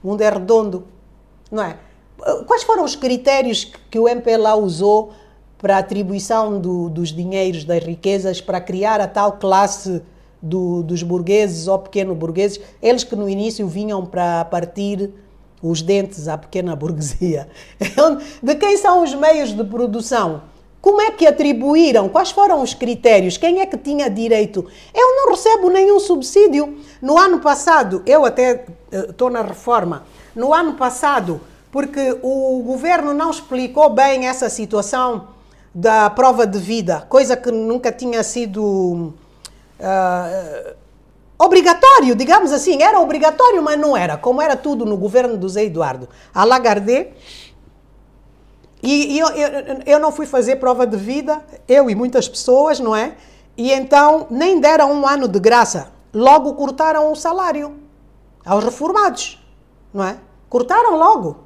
o 0.00 0.06
mundo 0.06 0.20
é 0.20 0.30
redondo, 0.30 0.86
não 1.50 1.64
é? 1.64 1.76
Quais 2.46 2.62
foram 2.62 2.84
os 2.84 2.94
critérios 2.94 3.64
que 3.90 3.98
o 3.98 4.08
MPLA 4.08 4.54
usou 4.54 5.12
para 5.58 5.74
a 5.74 5.78
atribuição 5.80 6.60
do, 6.60 6.88
dos 6.88 7.08
dinheiros, 7.08 7.64
das 7.64 7.82
riquezas, 7.82 8.40
para 8.40 8.60
criar 8.60 9.00
a 9.00 9.08
tal 9.08 9.32
classe 9.32 10.00
do, 10.42 10.82
dos 10.82 11.02
burgueses 11.02 11.68
ou 11.68 11.78
pequeno 11.78 12.14
burgueses, 12.14 12.60
eles 12.82 13.04
que 13.04 13.14
no 13.14 13.28
início 13.28 13.66
vinham 13.66 14.04
para 14.04 14.44
partir 14.44 15.10
os 15.62 15.82
dentes 15.82 16.28
à 16.28 16.38
pequena 16.38 16.74
burguesia. 16.74 17.48
De 18.42 18.54
quem 18.54 18.76
são 18.76 19.02
os 19.02 19.14
meios 19.14 19.52
de 19.52 19.64
produção? 19.64 20.42
Como 20.80 21.00
é 21.02 21.10
que 21.10 21.26
atribuíram? 21.26 22.08
Quais 22.08 22.30
foram 22.30 22.62
os 22.62 22.72
critérios? 22.72 23.36
Quem 23.36 23.60
é 23.60 23.66
que 23.66 23.76
tinha 23.76 24.08
direito? 24.08 24.66
Eu 24.94 25.16
não 25.16 25.30
recebo 25.30 25.68
nenhum 25.68 26.00
subsídio. 26.00 26.78
No 27.02 27.18
ano 27.18 27.40
passado, 27.40 28.02
eu 28.06 28.24
até 28.24 28.64
estou 28.90 29.28
na 29.28 29.42
reforma, 29.42 30.04
no 30.34 30.54
ano 30.54 30.72
passado, 30.74 31.38
porque 31.70 32.18
o 32.22 32.62
governo 32.64 33.12
não 33.12 33.30
explicou 33.30 33.90
bem 33.90 34.26
essa 34.26 34.48
situação 34.48 35.28
da 35.74 36.08
prova 36.08 36.46
de 36.46 36.58
vida, 36.58 37.06
coisa 37.08 37.36
que 37.36 37.52
nunca 37.52 37.92
tinha 37.92 38.24
sido 38.24 39.12
uh, 39.80 40.74
obrigatório, 41.38 42.14
digamos 42.14 42.52
assim. 42.52 42.82
Era 42.82 43.00
obrigatório, 43.00 43.62
mas 43.62 43.78
não 43.78 43.96
era. 43.96 44.16
Como 44.16 44.40
era 44.40 44.56
tudo 44.56 44.84
no 44.84 44.96
governo 44.96 45.36
do 45.36 45.48
Zé 45.48 45.64
Eduardo. 45.64 46.08
A 46.32 46.44
Lagarde. 46.44 47.08
E, 48.82 49.14
e 49.14 49.18
eu, 49.18 49.28
eu, 49.28 49.50
eu 49.86 49.98
não 49.98 50.10
fui 50.12 50.26
fazer 50.26 50.56
prova 50.56 50.86
de 50.86 50.96
vida, 50.96 51.42
eu 51.68 51.90
e 51.90 51.94
muitas 51.94 52.28
pessoas, 52.28 52.80
não 52.80 52.96
é? 52.96 53.14
E 53.56 53.72
então 53.72 54.26
nem 54.30 54.58
deram 54.58 54.90
um 54.92 55.06
ano 55.06 55.28
de 55.28 55.38
graça. 55.38 55.92
Logo 56.14 56.54
cortaram 56.54 57.12
o 57.12 57.14
salário 57.14 57.76
aos 58.44 58.64
reformados, 58.64 59.38
não 59.92 60.02
é? 60.02 60.16
Cortaram 60.48 60.96
logo. 60.96 61.44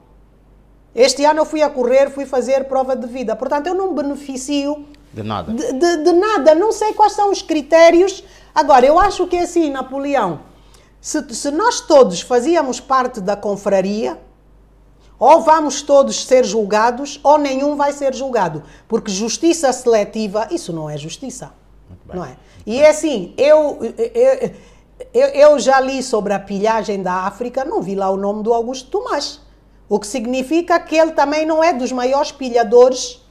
Este 0.95 1.25
ano 1.25 1.41
eu 1.41 1.45
fui 1.45 1.61
a 1.61 1.69
correr, 1.69 2.09
fui 2.09 2.25
fazer 2.25 2.65
prova 2.65 2.95
de 2.95 3.07
vida. 3.09 3.35
Portanto, 3.35 3.67
eu 3.67 3.75
não 3.75 3.93
beneficio 3.93 4.87
de 5.15 5.23
nada. 5.23 5.53
De, 5.53 5.73
de, 5.73 5.97
de, 5.99 6.13
nada. 6.13 6.55
Não 6.55 6.73
sei 6.73 6.93
quais 6.93 7.13
são 7.13 7.31
os 7.31 7.41
critérios. 7.41 8.25
Agora, 8.55 8.85
eu 8.85 8.99
acho 8.99 9.27
que 9.27 9.37
é 9.37 9.43
assim, 9.43 9.71
Napoleão. 9.71 10.41
Se, 11.01 11.23
se 11.35 11.51
nós 11.51 11.81
todos 11.81 12.21
fazíamos 12.21 12.81
parte 12.81 13.21
da 13.21 13.37
confraria, 13.37 14.19
ou 15.19 15.41
vamos 15.41 15.83
todos 15.83 16.25
ser 16.25 16.45
julgados, 16.45 17.21
ou 17.23 17.39
nenhum 17.39 17.77
vai 17.77 17.93
ser 17.93 18.13
julgado. 18.13 18.65
Porque 18.89 19.11
justiça 19.11 19.73
seletiva, 19.73 20.49
isso 20.51 20.73
não 20.73 20.91
é 20.91 20.97
justiça. 20.99 21.53
Não 22.13 22.25
é? 22.25 22.37
E 22.67 22.81
é 22.81 22.91
assim, 22.91 23.35
eu, 23.37 23.79
eu, 23.83 24.51
eu, 25.13 25.29
eu 25.29 25.59
já 25.59 25.79
li 25.81 26.03
sobre 26.03 26.33
a 26.33 26.39
pilhagem 26.39 27.03
da 27.03 27.27
África, 27.27 27.65
não 27.65 27.81
vi 27.81 27.95
lá 27.95 28.11
o 28.11 28.17
nome 28.17 28.43
do 28.43 28.53
Augusto 28.53 28.91
Tomás. 28.91 29.41
O 29.89 30.01
que 30.01 30.07
significa 30.07 30.81
que 30.81 30.97
ele 30.97 31.13
também 31.13 31.47
não 31.47 31.63
é 31.63 31.73
dos 31.73 31.93
maiores 31.93 32.33
pilhadores 32.33 33.24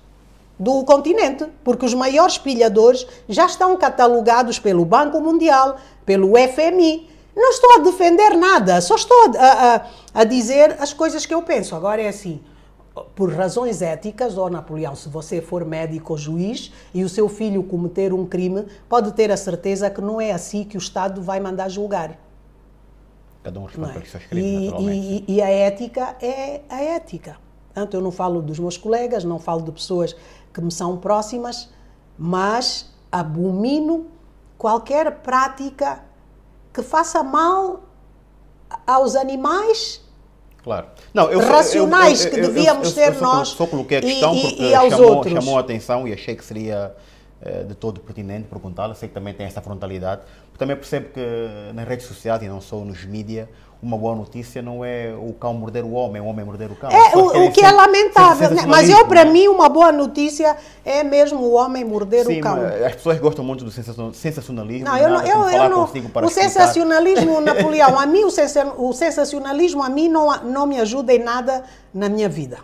do 0.58 0.84
continente, 0.84 1.46
porque 1.64 1.86
os 1.86 1.94
maiores 1.94 2.38
pilhadores 2.38 3.06
já 3.28 3.46
estão 3.46 3.76
catalogados 3.78 4.60
pelo 4.60 4.86
Banco 4.86 5.20
Mundial, 5.20 5.78
pelo 6.06 6.34
FMI. 6.36 7.10
Não 7.36 7.50
estou 7.50 7.74
a 7.74 7.78
defender 7.80 8.38
nada, 8.38 8.80
só 8.80 8.96
estou 8.96 9.32
a, 9.38 9.76
a, 9.76 9.86
a 10.14 10.24
dizer 10.24 10.78
as 10.80 10.94
coisas 10.94 11.26
que 11.26 11.34
eu 11.34 11.42
penso. 11.42 11.76
Agora 11.76 12.02
é 12.02 12.08
assim, 12.08 12.40
por 13.16 13.34
razões 13.34 13.82
éticas, 13.82 14.38
ó 14.38 14.50
Napoleão, 14.50 14.96
se 14.96 15.10
você 15.10 15.42
for 15.42 15.66
médico 15.66 16.14
ou 16.14 16.18
juiz 16.18 16.72
e 16.94 17.04
o 17.04 17.10
seu 17.10 17.28
filho 17.28 17.64
cometer 17.64 18.14
um 18.14 18.26
crime, 18.26 18.66
pode 18.88 19.12
ter 19.14 19.32
a 19.32 19.38
certeza 19.38 19.90
que 19.90 20.00
não 20.00 20.22
é 20.22 20.32
assim 20.32 20.64
que 20.64 20.78
o 20.78 20.80
Estado 20.80 21.22
vai 21.22 21.40
mandar 21.40 21.70
julgar. 21.70 22.20
Cada 23.42 23.60
um 23.60 23.66
responde 23.66 23.90
é? 23.90 23.94
pelos 23.94 24.12
seus 24.12 24.26
crimes, 24.26 24.74
e, 24.80 25.26
e, 25.28 25.36
e 25.36 25.42
a 25.42 25.50
ética 25.50 26.16
é 26.22 26.62
a 26.70 26.82
ética. 26.82 27.43
Portanto, 27.74 27.96
eu 27.96 28.02
não 28.02 28.12
falo 28.12 28.42
dos 28.42 28.60
meus 28.60 28.78
colegas, 28.78 29.24
não 29.24 29.40
falo 29.40 29.64
de 29.64 29.72
pessoas 29.72 30.16
que 30.54 30.62
me 30.62 30.72
são 30.72 30.98
próximas, 30.98 31.70
mas 32.18 32.92
abomino 33.12 34.06
qualquer 34.58 35.20
prática 35.22 36.04
que 36.72 36.84
faça 36.84 37.24
mal 37.24 37.84
aos 38.86 39.16
animais 39.16 40.04
Claro. 40.64 40.88
Não, 41.14 41.30
eu, 41.30 41.40
racionais 41.40 42.22
eu, 42.22 42.32
eu, 42.32 42.34
que 42.34 42.42
devíamos 42.42 42.94
ter 42.94 43.14
nós 43.20 43.50
só 43.50 43.68
coloquei 43.68 43.98
a 43.98 44.02
questão 44.02 44.34
e, 44.34 44.42
porque 44.42 44.64
e 44.64 44.74
aos 44.74 44.94
chamou, 44.94 45.16
outros. 45.16 45.34
chamou 45.34 45.58
a 45.58 45.60
atenção 45.60 46.08
e 46.08 46.14
achei 46.14 46.36
que 46.36 46.46
seria 46.46 46.96
de 47.68 47.76
todo 47.76 48.00
pertinente 48.00 48.48
perguntá-la. 48.48 48.96
Sei 48.96 49.10
que 49.10 49.14
também 49.14 49.34
tem 49.34 49.46
essa 49.46 49.62
frontalidade. 49.62 50.22
Também 50.58 50.76
percebo 50.76 51.10
que 51.10 51.22
nas 51.74 51.88
redes 51.88 52.06
sociais 52.06 52.42
e 52.42 52.48
não 52.48 52.62
só 52.62 52.78
nos 52.78 53.04
mídias, 53.06 53.48
uma 53.84 53.98
boa 53.98 54.16
notícia 54.16 54.62
não 54.62 54.84
é 54.84 55.14
o 55.14 55.34
cão 55.34 55.54
morder 55.54 55.84
o 55.84 55.92
homem, 55.92 56.22
o 56.22 56.26
homem 56.26 56.46
morder 56.46 56.72
o 56.72 56.76
cão. 56.76 56.90
É, 56.90 57.18
o, 57.18 57.48
o 57.48 57.52
que 57.52 57.60
é 57.60 57.70
lamentável. 57.70 58.52
Né? 58.52 58.64
Mas 58.66 58.90
eu, 58.90 59.06
para 59.06 59.26
mim, 59.26 59.50
uma 59.50 59.68
boa 59.68 59.92
notícia 59.92 60.56
é 60.86 61.04
mesmo 61.04 61.40
o 61.40 61.54
homem 61.54 61.84
morder 61.84 62.26
Sim, 62.26 62.40
o 62.40 62.42
cão. 62.42 62.60
As 62.86 62.96
pessoas 62.96 63.20
gostam 63.20 63.44
muito 63.44 63.66
do 63.66 63.72
sensacionalismo. 63.72 64.86
Não, 64.86 64.98
eu 64.98 65.10
não. 65.10 65.22
Eu, 65.22 65.50
eu 65.50 65.70
não 65.70 65.84
o 66.24 66.30
sensacionalismo, 66.30 67.42
Napoleão, 67.42 68.00
a 68.00 68.06
mim, 68.06 68.24
o 68.24 68.94
sensacionalismo, 68.94 69.84
a 69.84 69.90
mim 69.90 70.08
não, 70.08 70.44
não 70.44 70.66
me 70.66 70.80
ajuda 70.80 71.14
em 71.14 71.20
nada 71.20 71.64
na 71.94 72.08
minha 72.08 72.30
vida. 72.30 72.60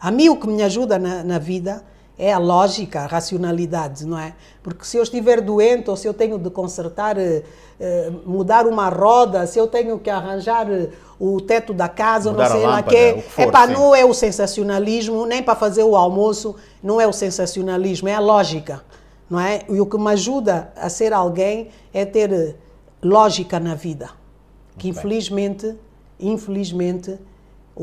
A 0.00 0.10
mim, 0.10 0.28
o 0.28 0.36
que 0.36 0.48
me 0.48 0.64
ajuda 0.64 0.98
na, 0.98 1.22
na 1.22 1.38
vida 1.38 1.84
é 2.18 2.32
a 2.32 2.38
lógica, 2.38 3.02
a 3.02 3.06
racionalidade, 3.06 4.04
não 4.04 4.18
é? 4.18 4.34
Porque 4.62 4.84
se 4.84 4.96
eu 4.96 5.02
estiver 5.04 5.40
doente 5.40 5.88
ou 5.88 5.96
se 5.96 6.08
eu 6.08 6.12
tenho 6.12 6.36
de 6.36 6.50
consertar, 6.50 7.16
eh, 7.16 7.44
eh, 7.78 8.10
mudar 8.26 8.66
uma 8.66 8.88
roda, 8.88 9.46
se 9.46 9.56
eu 9.56 9.68
tenho 9.68 10.00
que 10.00 10.10
arranjar 10.10 10.68
eh, 10.68 10.88
o 11.20 11.40
teto 11.40 11.72
da 11.72 11.88
casa, 11.88 12.32
mudar 12.32 12.48
não 12.48 12.56
sei 12.56 12.66
lá 12.66 12.82
que, 12.82 12.96
é 12.96 13.46
para 13.50 13.68
não 13.68 13.94
é 13.94 14.04
o 14.04 14.12
sensacionalismo, 14.12 15.24
nem 15.26 15.44
para 15.44 15.54
fazer 15.54 15.84
o 15.84 15.94
almoço, 15.94 16.56
não 16.82 17.00
é 17.00 17.06
o 17.06 17.12
sensacionalismo, 17.12 18.08
é 18.08 18.14
a 18.14 18.20
lógica, 18.20 18.82
não 19.30 19.38
é? 19.38 19.60
E 19.68 19.80
o 19.80 19.86
que 19.86 19.96
me 19.96 20.10
ajuda 20.10 20.72
a 20.76 20.88
ser 20.88 21.12
alguém 21.12 21.68
é 21.94 22.04
ter 22.04 22.56
lógica 23.00 23.60
na 23.60 23.76
vida, 23.76 24.10
que 24.76 24.88
infelizmente, 24.88 25.72
infelizmente 26.18 27.16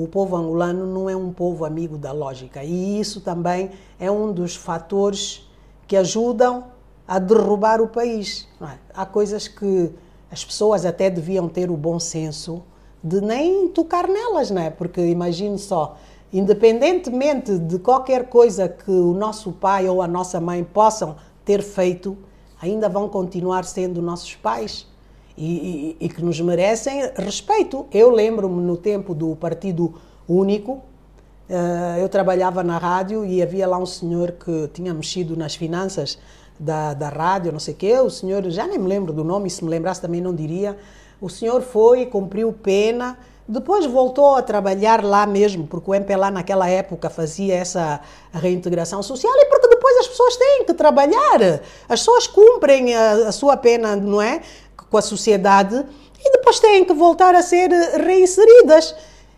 o 0.03 0.07
povo 0.09 0.35
angolano 0.35 0.85
não 0.85 1.09
é 1.09 1.15
um 1.15 1.31
povo 1.31 1.63
amigo 1.63 1.97
da 1.97 2.11
lógica. 2.11 2.61
E 2.61 2.99
isso 2.99 3.21
também 3.21 3.71
é 3.97 4.11
um 4.11 4.33
dos 4.33 4.53
fatores 4.53 5.49
que 5.87 5.95
ajudam 5.95 6.65
a 7.07 7.17
derrubar 7.17 7.79
o 7.79 7.87
país. 7.87 8.45
É? 8.61 8.77
Há 8.93 9.05
coisas 9.05 9.47
que 9.47 9.91
as 10.29 10.43
pessoas 10.43 10.85
até 10.85 11.09
deviam 11.09 11.47
ter 11.47 11.71
o 11.71 11.77
bom 11.77 11.97
senso 11.97 12.61
de 13.01 13.21
nem 13.21 13.69
tocar 13.69 14.07
nelas, 14.07 14.51
não 14.51 14.61
é? 14.61 14.69
Porque 14.69 14.99
imagine 14.99 15.57
só, 15.57 15.95
independentemente 16.33 17.57
de 17.57 17.79
qualquer 17.79 18.27
coisa 18.27 18.67
que 18.67 18.91
o 18.91 19.13
nosso 19.13 19.53
pai 19.53 19.87
ou 19.87 20.01
a 20.01 20.07
nossa 20.07 20.41
mãe 20.41 20.61
possam 20.61 21.15
ter 21.45 21.61
feito, 21.61 22.17
ainda 22.61 22.89
vão 22.89 23.07
continuar 23.07 23.63
sendo 23.63 24.01
nossos 24.01 24.35
pais 24.35 24.87
e, 25.37 25.97
e, 25.99 26.09
que 26.09 26.23
nos 26.23 26.39
merecem 26.39 27.01
respeito. 27.15 27.85
Eu 27.91 28.09
lembro-me 28.09 28.61
no 28.61 28.77
tempo 28.77 29.13
do 29.13 29.35
Partido 29.35 29.95
Único, 30.27 30.81
uh, 31.49 31.99
eu 31.99 32.09
trabalhava 32.09 32.63
na 32.63 32.77
rádio 32.77 33.25
e 33.25 33.41
havia 33.41 33.67
lá 33.67 33.77
um 33.77 33.85
senhor 33.85 34.31
que 34.31 34.69
tinha 34.73 34.93
mexido 34.93 35.35
nas 35.35 35.55
finanças 35.55 36.17
da, 36.59 36.93
da 36.93 37.09
rádio, 37.09 37.51
não 37.51 37.59
sei 37.59 37.73
o 37.73 37.77
quê. 37.77 37.99
O 37.99 38.09
senhor, 38.09 38.43
já 38.49 38.65
nem 38.65 38.79
me 38.79 38.87
lembro 38.87 39.13
do 39.13 39.23
nome, 39.23 39.49
se 39.49 39.63
me 39.63 39.69
lembrasse 39.69 40.01
também 40.01 40.21
não 40.21 40.33
diria. 40.33 40.77
O 41.19 41.29
senhor 41.29 41.61
foi, 41.61 42.05
cumpriu 42.05 42.51
pena, 42.51 43.17
depois 43.47 43.85
voltou 43.85 44.35
a 44.35 44.41
trabalhar 44.41 45.03
lá 45.03 45.27
mesmo, 45.27 45.67
porque 45.67 45.91
o 45.91 45.93
MPLA 45.93 46.31
naquela 46.31 46.67
época 46.67 47.11
fazia 47.11 47.53
essa 47.53 48.01
reintegração 48.33 49.03
social 49.03 49.31
e 49.35 49.45
porque 49.45 49.67
depois 49.67 49.97
as 49.97 50.07
pessoas 50.07 50.35
têm 50.35 50.65
que 50.65 50.73
trabalhar. 50.73 51.61
As 51.87 51.99
pessoas 51.99 52.25
cumprem 52.25 52.95
a, 52.95 53.27
a 53.27 53.31
sua 53.31 53.55
pena, 53.55 53.95
não 53.95 54.19
é? 54.19 54.41
Com 54.89 54.97
a 54.97 55.01
sociedade 55.01 55.85
e 56.19 56.31
depois 56.31 56.59
têm 56.59 56.85
que 56.85 56.93
voltar 56.93 57.35
a 57.35 57.41
ser 57.41 57.69
reinseridas. 57.69 58.95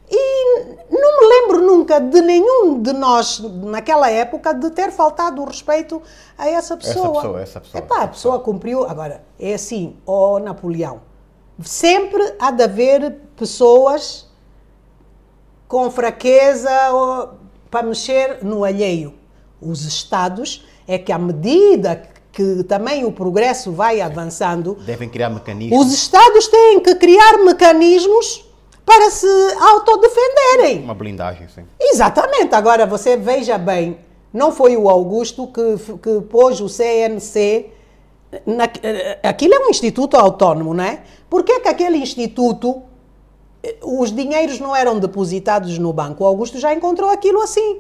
E 0.10 0.78
não 0.90 1.20
me 1.20 1.28
lembro 1.28 1.66
nunca 1.66 2.00
de 2.00 2.22
nenhum 2.22 2.82
de 2.82 2.94
nós, 2.94 3.40
naquela 3.40 4.10
época, 4.10 4.54
de 4.54 4.70
ter 4.72 4.90
faltado 4.90 5.42
o 5.42 5.46
respeito 5.46 6.02
a 6.38 6.48
essa 6.48 6.78
pessoa. 6.78 7.08
Essa 7.08 7.14
pessoa, 7.14 7.42
essa 7.42 7.62
pessoa. 7.62 7.84
Epá, 7.84 8.04
a 8.04 8.08
pessoa 8.08 8.40
cumpriu. 8.40 8.86
Agora, 8.86 9.22
é 9.38 9.54
assim, 9.54 9.98
ó 10.06 10.36
oh 10.36 10.40
Napoleão, 10.40 11.02
sempre 11.62 12.36
há 12.40 12.52
de 12.52 12.64
haver 12.64 13.20
pessoas 13.36 14.28
com 15.68 15.92
fraqueza 15.92 16.72
para 17.70 17.84
mexer 17.84 18.44
no 18.44 18.64
alheio. 18.64 19.14
Os 19.62 19.84
Estados 19.86 20.66
é 20.88 20.98
que, 20.98 21.12
à 21.12 21.20
medida 21.20 22.02
que 22.38 22.64
também 22.66 23.04
o 23.04 23.12
progresso 23.12 23.72
vai 23.72 24.00
avançando. 24.00 24.76
Devem 24.86 25.10
criar 25.10 25.28
mecanismos. 25.28 25.88
Os 25.88 25.92
Estados 25.92 26.48
têm 26.48 26.80
que 26.80 26.94
criar 26.94 27.40
mecanismos 27.44 28.46
para 28.86 29.10
se 29.10 29.26
autodefenderem. 29.60 30.84
Uma 30.84 30.94
blindagem, 30.94 31.48
sim. 31.48 31.64
Exatamente. 31.80 32.54
Agora, 32.54 32.86
você 32.86 33.18
veja 33.18 33.58
bem, 33.58 33.98
não 34.32 34.52
foi 34.52 34.78
o 34.78 34.88
Augusto 34.88 35.48
que, 35.48 35.98
que 35.98 36.22
pôs 36.30 36.62
o 36.62 36.70
CNC. 36.70 37.72
Na, 38.46 38.66
aquilo 39.24 39.56
é 39.56 39.66
um 39.66 39.72
instituto 39.72 40.16
autónomo, 40.16 40.76
não 40.76 40.84
é? 40.84 41.02
Por 41.28 41.44
que, 41.44 41.60
que 41.60 41.68
aquele 41.68 41.98
instituto, 41.98 42.84
os 43.82 44.12
dinheiros 44.12 44.60
não 44.60 44.76
eram 44.76 45.00
depositados 45.00 45.80
no 45.80 45.92
banco? 45.92 46.24
O 46.24 46.28
Augusto 46.28 46.60
já 46.60 46.72
encontrou 46.72 47.10
aquilo 47.10 47.42
assim. 47.42 47.80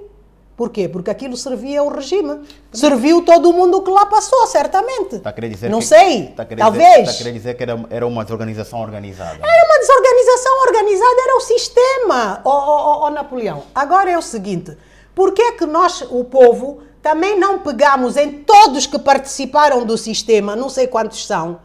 Porquê? 0.57 0.89
Porque 0.89 1.11
aquilo 1.11 1.38
servia 1.38 1.81
ao 1.81 1.88
regime. 1.88 2.41
Serviu 2.73 3.21
todo 3.21 3.53
mundo 3.53 3.79
que 3.84 3.91
lá 3.91 4.07
passou, 4.07 4.47
certamente. 4.47 5.17
Está 5.17 5.29
a 5.29 5.34
querer 5.34 5.49
dizer 5.49 5.69
Não 5.69 5.77
que, 5.77 5.85
sei, 5.85 6.29
está 6.29 6.41
a 6.41 6.45
talvez. 6.47 6.97
Está 7.01 7.11
a 7.11 7.17
querer 7.17 7.31
dizer 7.31 7.53
que 7.53 7.61
era, 7.61 7.85
era 7.91 8.07
uma 8.07 8.23
desorganização 8.23 8.81
organizada. 8.81 9.38
Era 9.39 9.65
uma 9.65 9.79
desorganização 9.79 10.61
organizada, 10.65 11.21
era 11.21 11.38
o 11.38 11.41
sistema, 11.41 12.41
ó 12.43 12.49
oh, 12.49 13.03
oh, 13.03 13.05
oh, 13.05 13.09
Napoleão. 13.11 13.65
Agora 13.75 14.09
é 14.09 14.17
o 14.17 14.21
seguinte, 14.21 14.75
por 15.13 15.31
que 15.31 15.43
é 15.43 15.51
que 15.51 15.67
nós, 15.67 16.01
o 16.09 16.23
povo, 16.23 16.79
também 17.03 17.39
não 17.39 17.59
pegamos 17.59 18.17
em 18.17 18.41
todos 18.41 18.88
que 18.88 18.97
participaram 18.97 19.85
do 19.85 19.95
sistema, 19.95 20.55
não 20.55 20.69
sei 20.69 20.88
quantos 20.88 21.27
são, 21.27 21.59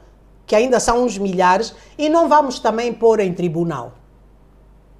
que 0.47 0.55
ainda 0.55 0.78
são 0.78 1.02
uns 1.02 1.16
milhares, 1.16 1.74
e 1.97 2.10
não 2.10 2.28
vamos 2.28 2.59
também 2.59 2.93
pôr 2.93 3.20
em 3.20 3.32
tribunal? 3.32 3.94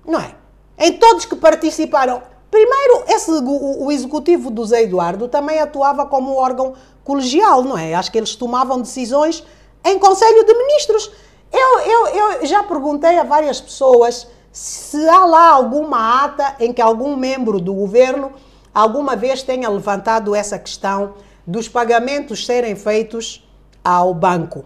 Não 0.03 0.19
é? 0.19 0.35
Em 0.79 0.95
todos 0.95 1.27
que 1.27 1.37
participaram, 1.37 2.23
Primeiro, 2.53 3.05
esse, 3.09 3.31
o, 3.31 3.85
o, 3.85 3.91
executivo 3.91 4.51
do 4.51 4.63
Zé 4.63 4.83
Eduardo 4.83 5.27
também 5.27 5.59
atuava 5.59 6.05
como 6.05 6.37
órgão 6.37 6.75
colegial, 7.03 7.65
não 7.65 7.79
é? 7.79 7.95
Acho 7.95 8.13
que 8.13 8.19
eles 8.19 8.37
tomavam 8.37 8.79
decisões 8.79 9.43
em 9.83 9.99
Conselho 9.99 10.45
de 10.45 10.53
Ministros. 10.53 11.11
Eu, 11.51 11.79
eu, 11.79 12.07
eu 12.09 12.47
já 12.47 12.63
perguntei 12.63 13.19
a 13.19 13.23
várias 13.23 13.59
pessoas 13.59 14.29
se 14.53 15.09
há 15.09 15.25
lá 15.25 15.49
alguma 15.49 16.25
ata 16.25 16.57
em 16.61 16.75
que 16.75 16.83
algum 16.83 17.17
membro 17.17 17.59
do 17.59 17.73
governo 17.73 18.31
alguma 18.75 19.17
vez 19.17 19.43
tenha 19.43 19.71
levantado 19.71 20.35
essa 20.35 20.59
questão 20.59 21.15
dos 21.47 21.71
pagamentos 21.71 22.45
serem 22.45 22.77
feitos 22.77 23.49
ao 23.83 24.13
banco. 24.13 24.63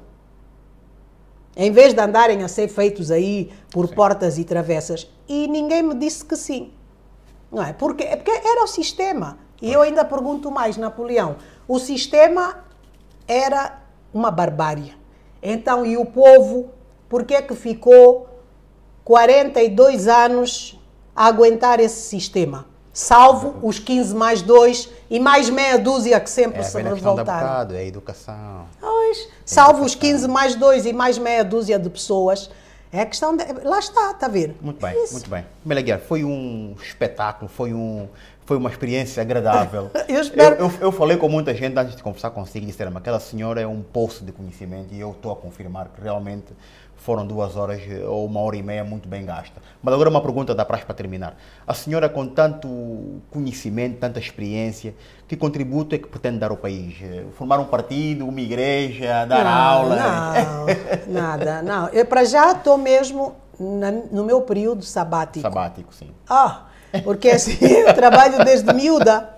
Em 1.57 1.71
vez 1.71 1.95
de 1.95 2.01
andarem 2.01 2.43
a 2.43 2.49
ser 2.49 2.67
feitos 2.67 3.13
aí 3.13 3.53
por 3.71 3.87
sim. 3.87 3.95
portas 3.95 4.39
e 4.39 4.45
travessas. 4.45 5.09
E 5.29 5.47
ninguém 5.47 5.85
me 5.85 5.95
disse 5.95 6.25
que 6.25 6.35
sim. 6.35 6.73
Não 7.51 7.63
é? 7.63 7.73
Porque, 7.73 8.05
é 8.05 8.17
porque 8.17 8.31
era 8.31 8.65
o 8.65 8.67
sistema. 8.67 9.39
E 9.61 9.73
eu 9.73 9.83
ainda 9.83 10.05
pergunto 10.05 10.51
mais, 10.51 10.77
Napoleão. 10.77 11.37
O 11.67 11.79
sistema 11.79 12.65
era 13.27 13.79
uma 14.13 14.31
barbárie. 14.31 14.95
Então, 15.43 15.85
e 15.85 15.97
o 15.97 16.05
povo, 16.05 16.71
por 17.09 17.25
que 17.25 17.35
é 17.35 17.43
que 17.43 17.55
ficou 17.55 18.29
42 19.05 20.09
anos 20.09 20.79
a 21.15 21.27
aguentar 21.27 21.81
esse 21.81 22.03
sistema? 22.03 22.67
Salvo 22.93 23.57
os 23.63 23.79
15 23.79 24.15
mais 24.15 24.41
2 24.41 24.89
e 25.11 25.21
mais 25.21 25.51
meia 25.51 25.79
dúzia 25.79 26.19
que 26.19 26.31
sempre 26.31 26.61
é, 26.61 26.63
se 26.63 26.81
revoltaram. 26.81 27.47
Bocado, 27.47 27.75
é 27.75 27.79
a 27.81 27.85
educação. 27.85 28.67
Pois, 28.81 29.19
é 29.19 29.29
salvo 29.45 29.81
educação. 29.81 29.87
os 29.87 29.95
15 29.95 30.29
mais 30.29 30.55
2 30.55 30.87
e 30.87 30.93
mais 30.93 31.19
meia 31.19 31.45
dúzia 31.45 31.79
de 31.79 31.91
pessoas 31.91 32.51
é 32.97 33.03
a 33.03 33.07
questão 33.07 33.37
de, 33.37 33.45
lá 33.63 33.79
está, 33.79 34.13
está 34.13 34.27
a 34.27 34.29
ver? 34.29 34.57
Muito 34.61 34.81
bem, 34.81 35.05
Isso. 35.05 35.13
muito 35.13 35.29
bem. 35.29 35.45
Meleguer, 35.65 36.01
foi 36.01 36.25
um 36.25 36.75
espetáculo, 36.81 37.49
foi, 37.49 37.75
um, 37.75 38.09
foi 38.45 38.57
uma 38.57 38.71
experiência 38.71 39.21
agradável. 39.21 39.91
eu, 40.09 40.21
espero... 40.21 40.57
Eu, 40.57 40.67
eu, 40.67 40.73
eu, 40.81 40.93
falei 40.93 41.17
com 41.17 41.29
muita 41.29 41.55
gente 41.55 41.79
antes 41.79 41.95
de 41.95 42.03
conversar 42.03 42.31
consigo 42.31 42.65
e 42.65 42.69
disseram 42.69 42.97
aquela 42.97 43.21
senhora 43.21 43.61
é 43.61 43.67
um 43.67 43.83
poço 43.83 44.25
de 44.25 44.33
conhecimento 44.33 44.95
e 44.95 45.01
eu 45.01 45.11
estou 45.11 45.31
a 45.33 45.37
confirmar 45.37 45.89
que 45.89 46.01
realmente 46.01 46.55
foram 46.97 47.27
duas 47.27 47.57
horas 47.57 47.81
ou 48.09 48.27
uma 48.27 48.41
hora 48.41 48.57
e 48.57 48.63
meia 48.63 48.83
muito 48.85 49.09
bem 49.09 49.25
gasta. 49.25 49.61
Mas 49.83 49.95
agora 49.95 50.11
uma 50.11 50.21
pergunta 50.21 50.55
da 50.55 50.65
praxe 50.65 50.85
para 50.85 50.95
terminar. 50.95 51.37
A 51.67 51.75
senhora 51.75 52.09
com 52.09 52.27
tanto 52.27 52.69
conhecimento, 53.31 53.99
tanta 53.99 54.19
experiência, 54.19 54.95
que 55.29 55.37
contributo 55.37 55.95
é 55.95 55.99
que 55.99 56.09
pretende 56.09 56.39
dar 56.39 56.51
ao 56.51 56.57
país? 56.57 56.97
Formar 57.35 57.59
um 57.59 57.67
partido, 57.67 58.27
uma 58.27 58.41
igreja, 58.41 59.25
dar 59.25 59.45
não, 59.45 59.53
aula? 59.53 59.97
Não, 59.97 60.67
nada, 61.13 61.63
não. 61.63 61.89
Eu 61.89 62.07
para 62.07 62.25
já 62.25 62.53
estou 62.53 62.77
mesmo 62.77 63.37
na, 63.59 63.91
no 63.91 64.25
meu 64.25 64.41
período 64.41 64.85
sabático. 64.85 65.43
Sabático, 65.43 65.95
sim. 65.95 66.11
Ah, 66.29 66.63
porque 67.05 67.29
assim, 67.31 67.57
eu 67.65 67.95
trabalho 67.95 68.45
desde 68.45 68.73
miúda. 68.73 69.36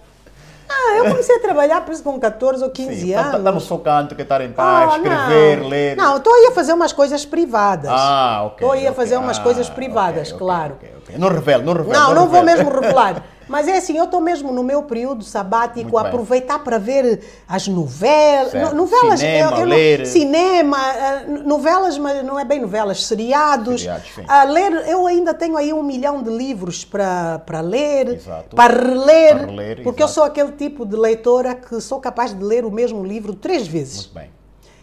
Ah, 0.68 0.96
eu 0.96 1.06
comecei 1.06 1.36
a 1.36 1.40
trabalhar 1.40 1.80
por 1.80 1.92
isso 1.92 2.02
com 2.02 2.18
14 2.18 2.62
ou 2.62 2.70
15 2.70 3.00
Sim, 3.00 3.14
anos. 3.14 3.34
Está 3.34 3.52
no 3.52 3.60
seu 3.60 3.78
canto, 3.78 4.14
que 4.14 4.22
estar 4.22 4.40
em 4.42 4.52
paz, 4.52 4.92
ah, 4.92 4.96
escrever, 4.96 5.58
não. 5.58 5.68
ler. 5.68 5.96
Não, 5.96 6.16
estou 6.18 6.34
aí 6.34 6.46
a 6.46 6.52
fazer 6.52 6.72
umas 6.72 6.92
coisas 6.92 7.24
privadas. 7.24 7.90
Ah, 7.90 8.42
ok. 8.44 8.54
Estou 8.56 8.72
aí 8.72 8.86
a 8.86 8.92
fazer 8.92 9.16
umas 9.16 9.38
ah, 9.38 9.42
coisas 9.42 9.68
privadas, 9.68 10.28
okay, 10.28 10.38
claro. 10.38 10.74
Okay, 10.74 10.90
okay, 11.02 11.18
não 11.18 11.28
revelo, 11.28 11.64
não 11.64 11.72
revelo. 11.72 11.92
Não, 11.92 12.08
não, 12.08 12.14
não 12.14 12.28
vou 12.28 12.42
mesmo 12.42 12.70
revelar. 12.70 13.22
Mas 13.48 13.66
é 13.66 13.76
assim, 13.76 13.96
eu 13.96 14.04
estou 14.04 14.20
mesmo 14.20 14.52
no 14.52 14.62
meu 14.62 14.82
período 14.82 15.24
sabático 15.24 15.96
a 15.96 16.02
aproveitar 16.02 16.58
para 16.60 16.78
ver 16.78 17.20
as 17.48 17.66
novelas. 17.66 18.52
Certo. 18.52 18.74
Novelas, 18.74 19.20
cinema, 19.20 19.50
eu, 19.52 19.58
eu 19.58 19.66
ler. 19.66 19.98
Não, 20.00 20.06
cinema, 20.06 20.78
eh, 20.78 21.26
novelas, 21.44 21.98
mas 21.98 22.24
não 22.24 22.38
é 22.38 22.44
bem 22.44 22.60
novelas, 22.60 23.06
seriados. 23.06 23.80
seriados 23.80 24.08
a 24.28 24.44
ler, 24.44 24.72
eu 24.88 25.06
ainda 25.06 25.32
tenho 25.32 25.56
aí 25.56 25.72
um 25.72 25.82
milhão 25.82 26.22
de 26.22 26.30
livros 26.30 26.84
para, 26.84 27.38
para 27.40 27.60
ler, 27.60 28.08
exato. 28.08 28.54
para 28.54 28.74
reler, 28.74 29.36
para 29.36 29.46
reler 29.46 29.82
porque 29.82 30.02
exato. 30.02 30.02
eu 30.02 30.08
sou 30.08 30.24
aquele 30.24 30.52
tipo 30.52 30.84
de 30.84 30.96
leitora 30.96 31.54
que 31.54 31.80
sou 31.80 32.00
capaz 32.00 32.36
de 32.36 32.42
ler 32.42 32.64
o 32.64 32.70
mesmo 32.70 33.04
livro 33.04 33.34
três 33.34 33.66
vezes. 33.66 34.06
Muito 34.06 34.14
bem. 34.14 34.38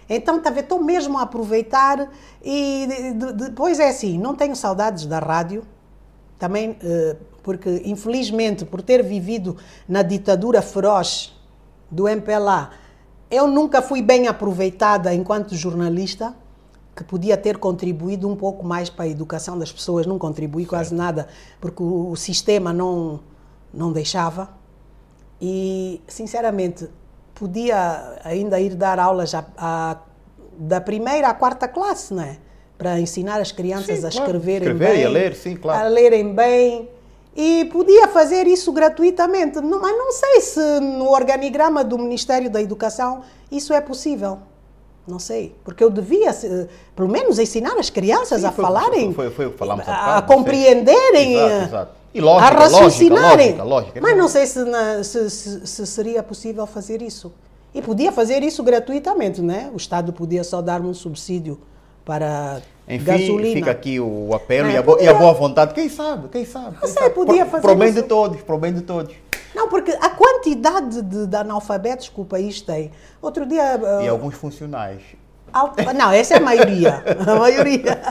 Então, 0.10 0.40
tá 0.40 0.52
estou 0.52 0.82
mesmo 0.82 1.18
a 1.18 1.24
aproveitar 1.24 2.10
e 2.44 2.88
depois 3.36 3.80
é 3.80 3.90
assim, 3.90 4.20
não 4.20 4.36
tenho 4.36 4.56
saudades 4.56 5.06
da 5.06 5.20
rádio, 5.20 5.64
também 6.46 6.78
eh, 6.84 7.16
porque 7.42 7.82
infelizmente 7.86 8.66
por 8.66 8.84
ter 8.84 9.04
vivido 9.04 9.58
na 9.90 10.04
ditadura 10.04 10.62
feroz 10.62 11.36
do 11.90 12.08
MPLA, 12.08 12.70
eu 13.32 13.48
nunca 13.48 13.82
fui 13.82 14.02
bem 14.02 14.28
aproveitada 14.28 15.12
enquanto 15.12 15.56
jornalista, 15.56 16.36
que 16.96 17.04
podia 17.04 17.36
ter 17.36 17.58
contribuído 17.58 18.30
um 18.30 18.36
pouco 18.36 18.64
mais 18.64 18.90
para 18.92 19.06
a 19.06 19.08
educação 19.08 19.58
das 19.58 19.72
pessoas, 19.72 20.06
não 20.06 20.20
contribuí 20.20 20.66
quase 20.68 20.94
nada, 20.94 21.28
porque 21.60 21.82
o, 21.82 22.12
o 22.12 22.16
sistema 22.16 22.72
não, 22.72 23.20
não 23.74 23.92
deixava. 23.92 24.50
E, 25.42 26.00
sinceramente, 26.08 26.88
podia 27.34 28.20
ainda 28.24 28.60
ir 28.60 28.76
dar 28.76 29.00
aulas 29.00 29.34
a, 29.34 29.46
a, 29.58 29.98
da 30.58 30.80
primeira 30.80 31.28
à 31.28 31.34
quarta 31.34 31.68
classe, 31.68 32.14
não 32.14 32.24
é? 32.24 32.38
Para 32.78 33.00
ensinar 33.00 33.40
as 33.40 33.52
crianças 33.52 34.00
sim, 34.00 34.06
a 34.06 34.10
escreverem 34.10 34.68
Escrever 34.70 34.94
bem. 34.94 35.02
E 35.02 35.06
a 35.06 35.10
ler, 35.10 35.36
sim, 35.36 35.56
claro. 35.56 35.86
A 35.86 35.90
lerem 35.90 36.34
bem. 36.34 36.90
E 37.36 37.66
podia 37.66 38.08
fazer 38.08 38.48
isso 38.48 38.72
gratuitamente, 38.72 39.60
mas 39.62 39.98
não 39.98 40.12
sei 40.12 40.42
se 40.42 40.80
no 40.80 41.10
organigrama 41.10 41.84
do 41.84 41.98
Ministério 41.98 42.50
da 42.50 42.62
Educação 42.62 43.24
isso 43.52 43.74
é 43.74 43.82
possível. 43.82 44.40
Não 45.08 45.20
sei, 45.20 45.54
porque 45.64 45.84
eu 45.84 45.90
devia, 45.90 46.34
pelo 46.96 47.08
menos, 47.08 47.38
ensinar 47.38 47.78
as 47.78 47.92
crianças 47.92 48.42
Sim, 48.42 48.48
a 48.48 48.52
foi, 48.52 48.64
falarem, 48.64 49.14
foi, 49.14 49.30
foi, 49.30 49.52
foi, 49.52 49.70
a, 49.70 50.18
a 50.18 50.22
compreenderem, 50.24 51.36
exato, 51.36 51.66
exato. 51.66 51.92
E 52.12 52.22
lógica, 52.22 52.56
a 52.56 52.60
raciocinarem. 52.60 53.48
Lógica, 53.50 53.64
lógica, 53.64 54.02
mas 54.02 54.18
não 54.18 54.28
sei 54.28 54.48
se, 54.48 54.64
na, 54.64 55.04
se, 55.04 55.30
se, 55.30 55.68
se, 55.68 55.86
seria 55.86 56.24
possível 56.24 56.66
fazer 56.66 57.02
isso. 57.02 57.32
E 57.74 57.82
podia 57.82 58.12
fazer 58.12 58.42
isso 58.42 58.64
gratuitamente, 58.64 59.42
né? 59.42 59.70
O 59.74 59.78
Estado 59.78 60.14
podia 60.14 60.44
só 60.44 60.62
dar 60.62 60.82
um 60.82 60.94
subsídio 60.94 61.60
para 62.06 62.62
enfim, 62.88 63.04
gasolina. 63.04 63.54
fica 63.56 63.72
aqui 63.72 64.00
o 64.00 64.34
apelo 64.34 64.70
é, 64.70 64.74
e, 64.74 64.78
a 64.78 64.84
podia... 64.84 65.06
e, 65.06 65.08
a 65.08 65.14
boa 65.16 65.34
vontade. 65.34 65.74
Quem 65.74 65.90
sabe? 65.90 66.30
Quem 66.30 66.46
sabe? 66.46 66.78
Quem 66.80 66.90
sei, 66.90 67.10
podia 67.10 67.46
fazer 67.46 67.64
Pro 67.64 67.76
bem 67.76 67.92
de 67.92 68.04
todos, 68.04 68.42
pro 68.42 68.58
bem 68.58 68.74
de 68.74 68.82
todos. 68.82 69.14
Não, 69.56 69.68
porque 69.68 69.92
a 69.92 70.10
quantidade 70.10 71.02
de, 71.02 71.26
de 71.26 71.36
analfabetos 71.36 72.10
que 72.10 72.22
o 72.22 72.26
país 72.26 72.62
tem. 72.62 72.92
Outro 73.22 73.46
dia. 73.46 73.78
Uh... 73.78 74.04
E 74.04 74.08
alguns 74.08 74.36
funcionais. 74.36 75.02
Não, 75.96 76.12
essa 76.12 76.34
é 76.34 76.38
a 76.38 76.42
maioria. 76.42 77.02
A 77.26 77.36
maioria. 77.36 78.02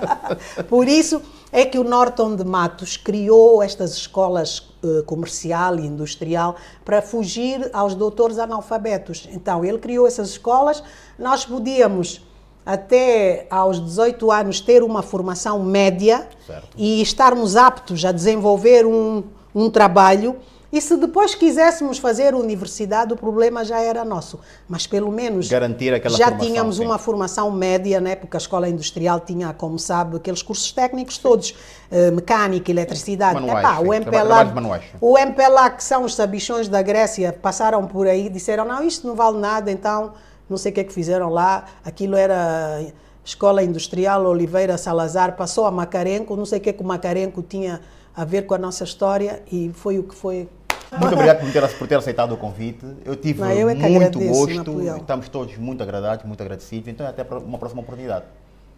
Por 0.66 0.88
isso 0.88 1.20
é 1.52 1.66
que 1.66 1.78
o 1.78 1.84
Norton 1.84 2.34
de 2.34 2.44
Matos 2.44 2.96
criou 2.96 3.62
estas 3.62 3.92
escolas 3.92 4.70
uh, 4.82 5.02
comercial 5.04 5.78
e 5.78 5.86
industrial 5.86 6.56
para 6.84 7.02
fugir 7.02 7.68
aos 7.74 7.94
doutores 7.94 8.38
analfabetos. 8.38 9.28
Então, 9.30 9.62
ele 9.62 9.78
criou 9.78 10.06
essas 10.06 10.30
escolas, 10.30 10.82
nós 11.18 11.44
podíamos 11.44 12.22
até 12.64 13.46
aos 13.50 13.78
18 13.80 14.30
anos 14.30 14.60
ter 14.60 14.82
uma 14.82 15.02
formação 15.02 15.62
média 15.62 16.26
certo. 16.46 16.68
e 16.76 17.02
estarmos 17.02 17.56
aptos 17.56 18.04
a 18.04 18.12
desenvolver 18.12 18.86
um, 18.86 19.22
um 19.54 19.68
trabalho. 19.68 20.36
E 20.72 20.80
se 20.80 20.96
depois 20.96 21.36
quiséssemos 21.36 21.98
fazer 21.98 22.34
universidade, 22.34 23.12
o 23.12 23.16
problema 23.16 23.64
já 23.64 23.78
era 23.78 24.04
nosso. 24.04 24.40
Mas 24.68 24.88
pelo 24.88 25.12
menos 25.12 25.48
Garantir 25.48 25.94
aquela 25.94 26.18
já 26.18 26.24
formação, 26.24 26.48
tínhamos 26.48 26.76
sim. 26.78 26.84
uma 26.84 26.98
formação 26.98 27.48
média, 27.52 28.00
né? 28.00 28.16
porque 28.16 28.36
a 28.36 28.38
escola 28.38 28.68
industrial 28.68 29.20
tinha, 29.20 29.52
como 29.52 29.78
sabe, 29.78 30.16
aqueles 30.16 30.42
cursos 30.42 30.72
técnicos 30.72 31.16
todos, 31.16 31.54
eh, 31.92 32.10
mecânica, 32.10 32.72
eletricidade. 32.72 33.34
Manuais, 33.34 33.60
Epá, 33.60 33.76
sim, 33.76 33.88
o 33.88 33.94
MPLA, 33.94 34.80
o 35.00 35.16
MPLA, 35.16 35.70
que 35.70 35.84
são 35.84 36.02
os 36.02 36.12
sabichões 36.16 36.66
da 36.66 36.82
Grécia, 36.82 37.32
passaram 37.32 37.86
por 37.86 38.08
aí 38.08 38.26
e 38.26 38.28
disseram, 38.28 38.64
não, 38.64 38.82
isto 38.82 39.06
não 39.06 39.14
vale 39.14 39.38
nada, 39.38 39.70
então 39.70 40.12
não 40.48 40.56
sei 40.56 40.72
o 40.72 40.74
que 40.74 40.80
é 40.80 40.84
que 40.84 40.92
fizeram 40.92 41.28
lá, 41.28 41.64
aquilo 41.84 42.16
era 42.16 42.84
Escola 43.24 43.62
Industrial 43.62 44.24
Oliveira 44.26 44.76
Salazar, 44.76 45.36
passou 45.36 45.66
a 45.66 45.70
Macarenco, 45.70 46.36
não 46.36 46.44
sei 46.44 46.58
o 46.58 46.60
que 46.60 46.70
é 46.70 46.72
que 46.72 46.82
o 46.82 46.84
Macarenco 46.86 47.42
tinha 47.42 47.80
a 48.14 48.24
ver 48.24 48.42
com 48.42 48.54
a 48.54 48.58
nossa 48.58 48.84
história 48.84 49.42
e 49.50 49.70
foi 49.74 49.98
o 49.98 50.04
que 50.04 50.14
foi. 50.14 50.48
Muito 50.92 51.14
obrigado 51.14 51.40
por 51.40 51.50
ter, 51.50 51.68
por 51.78 51.88
ter 51.88 51.96
aceitado 51.96 52.32
o 52.32 52.36
convite. 52.36 52.86
Eu 53.04 53.16
tive 53.16 53.40
não, 53.40 53.50
eu 53.50 53.68
é 53.68 53.74
muito 53.74 54.20
gosto, 54.20 54.80
estamos 54.96 55.28
todos 55.28 55.56
muito 55.56 55.82
agradados, 55.82 56.24
muito 56.24 56.40
agradecidos, 56.40 56.88
então 56.88 57.06
até 57.06 57.22
uma 57.22 57.58
próxima 57.58 57.82
oportunidade. 57.82 58.26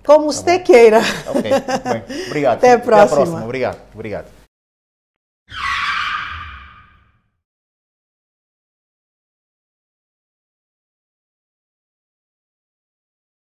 Como 0.05 0.27
tá 0.27 0.33
você 0.33 0.59
queira. 0.61 1.01
Ok, 1.27 1.51
muito 1.51 1.89
bem. 1.89 2.27
Obrigado. 2.29 2.59
Até 2.59 2.73
a 2.73 2.79
próxima. 2.79 3.03
Até 3.03 3.13
a 3.13 3.17
próxima. 3.17 3.45
Obrigado. 3.45 3.79
Obrigado. 3.93 4.36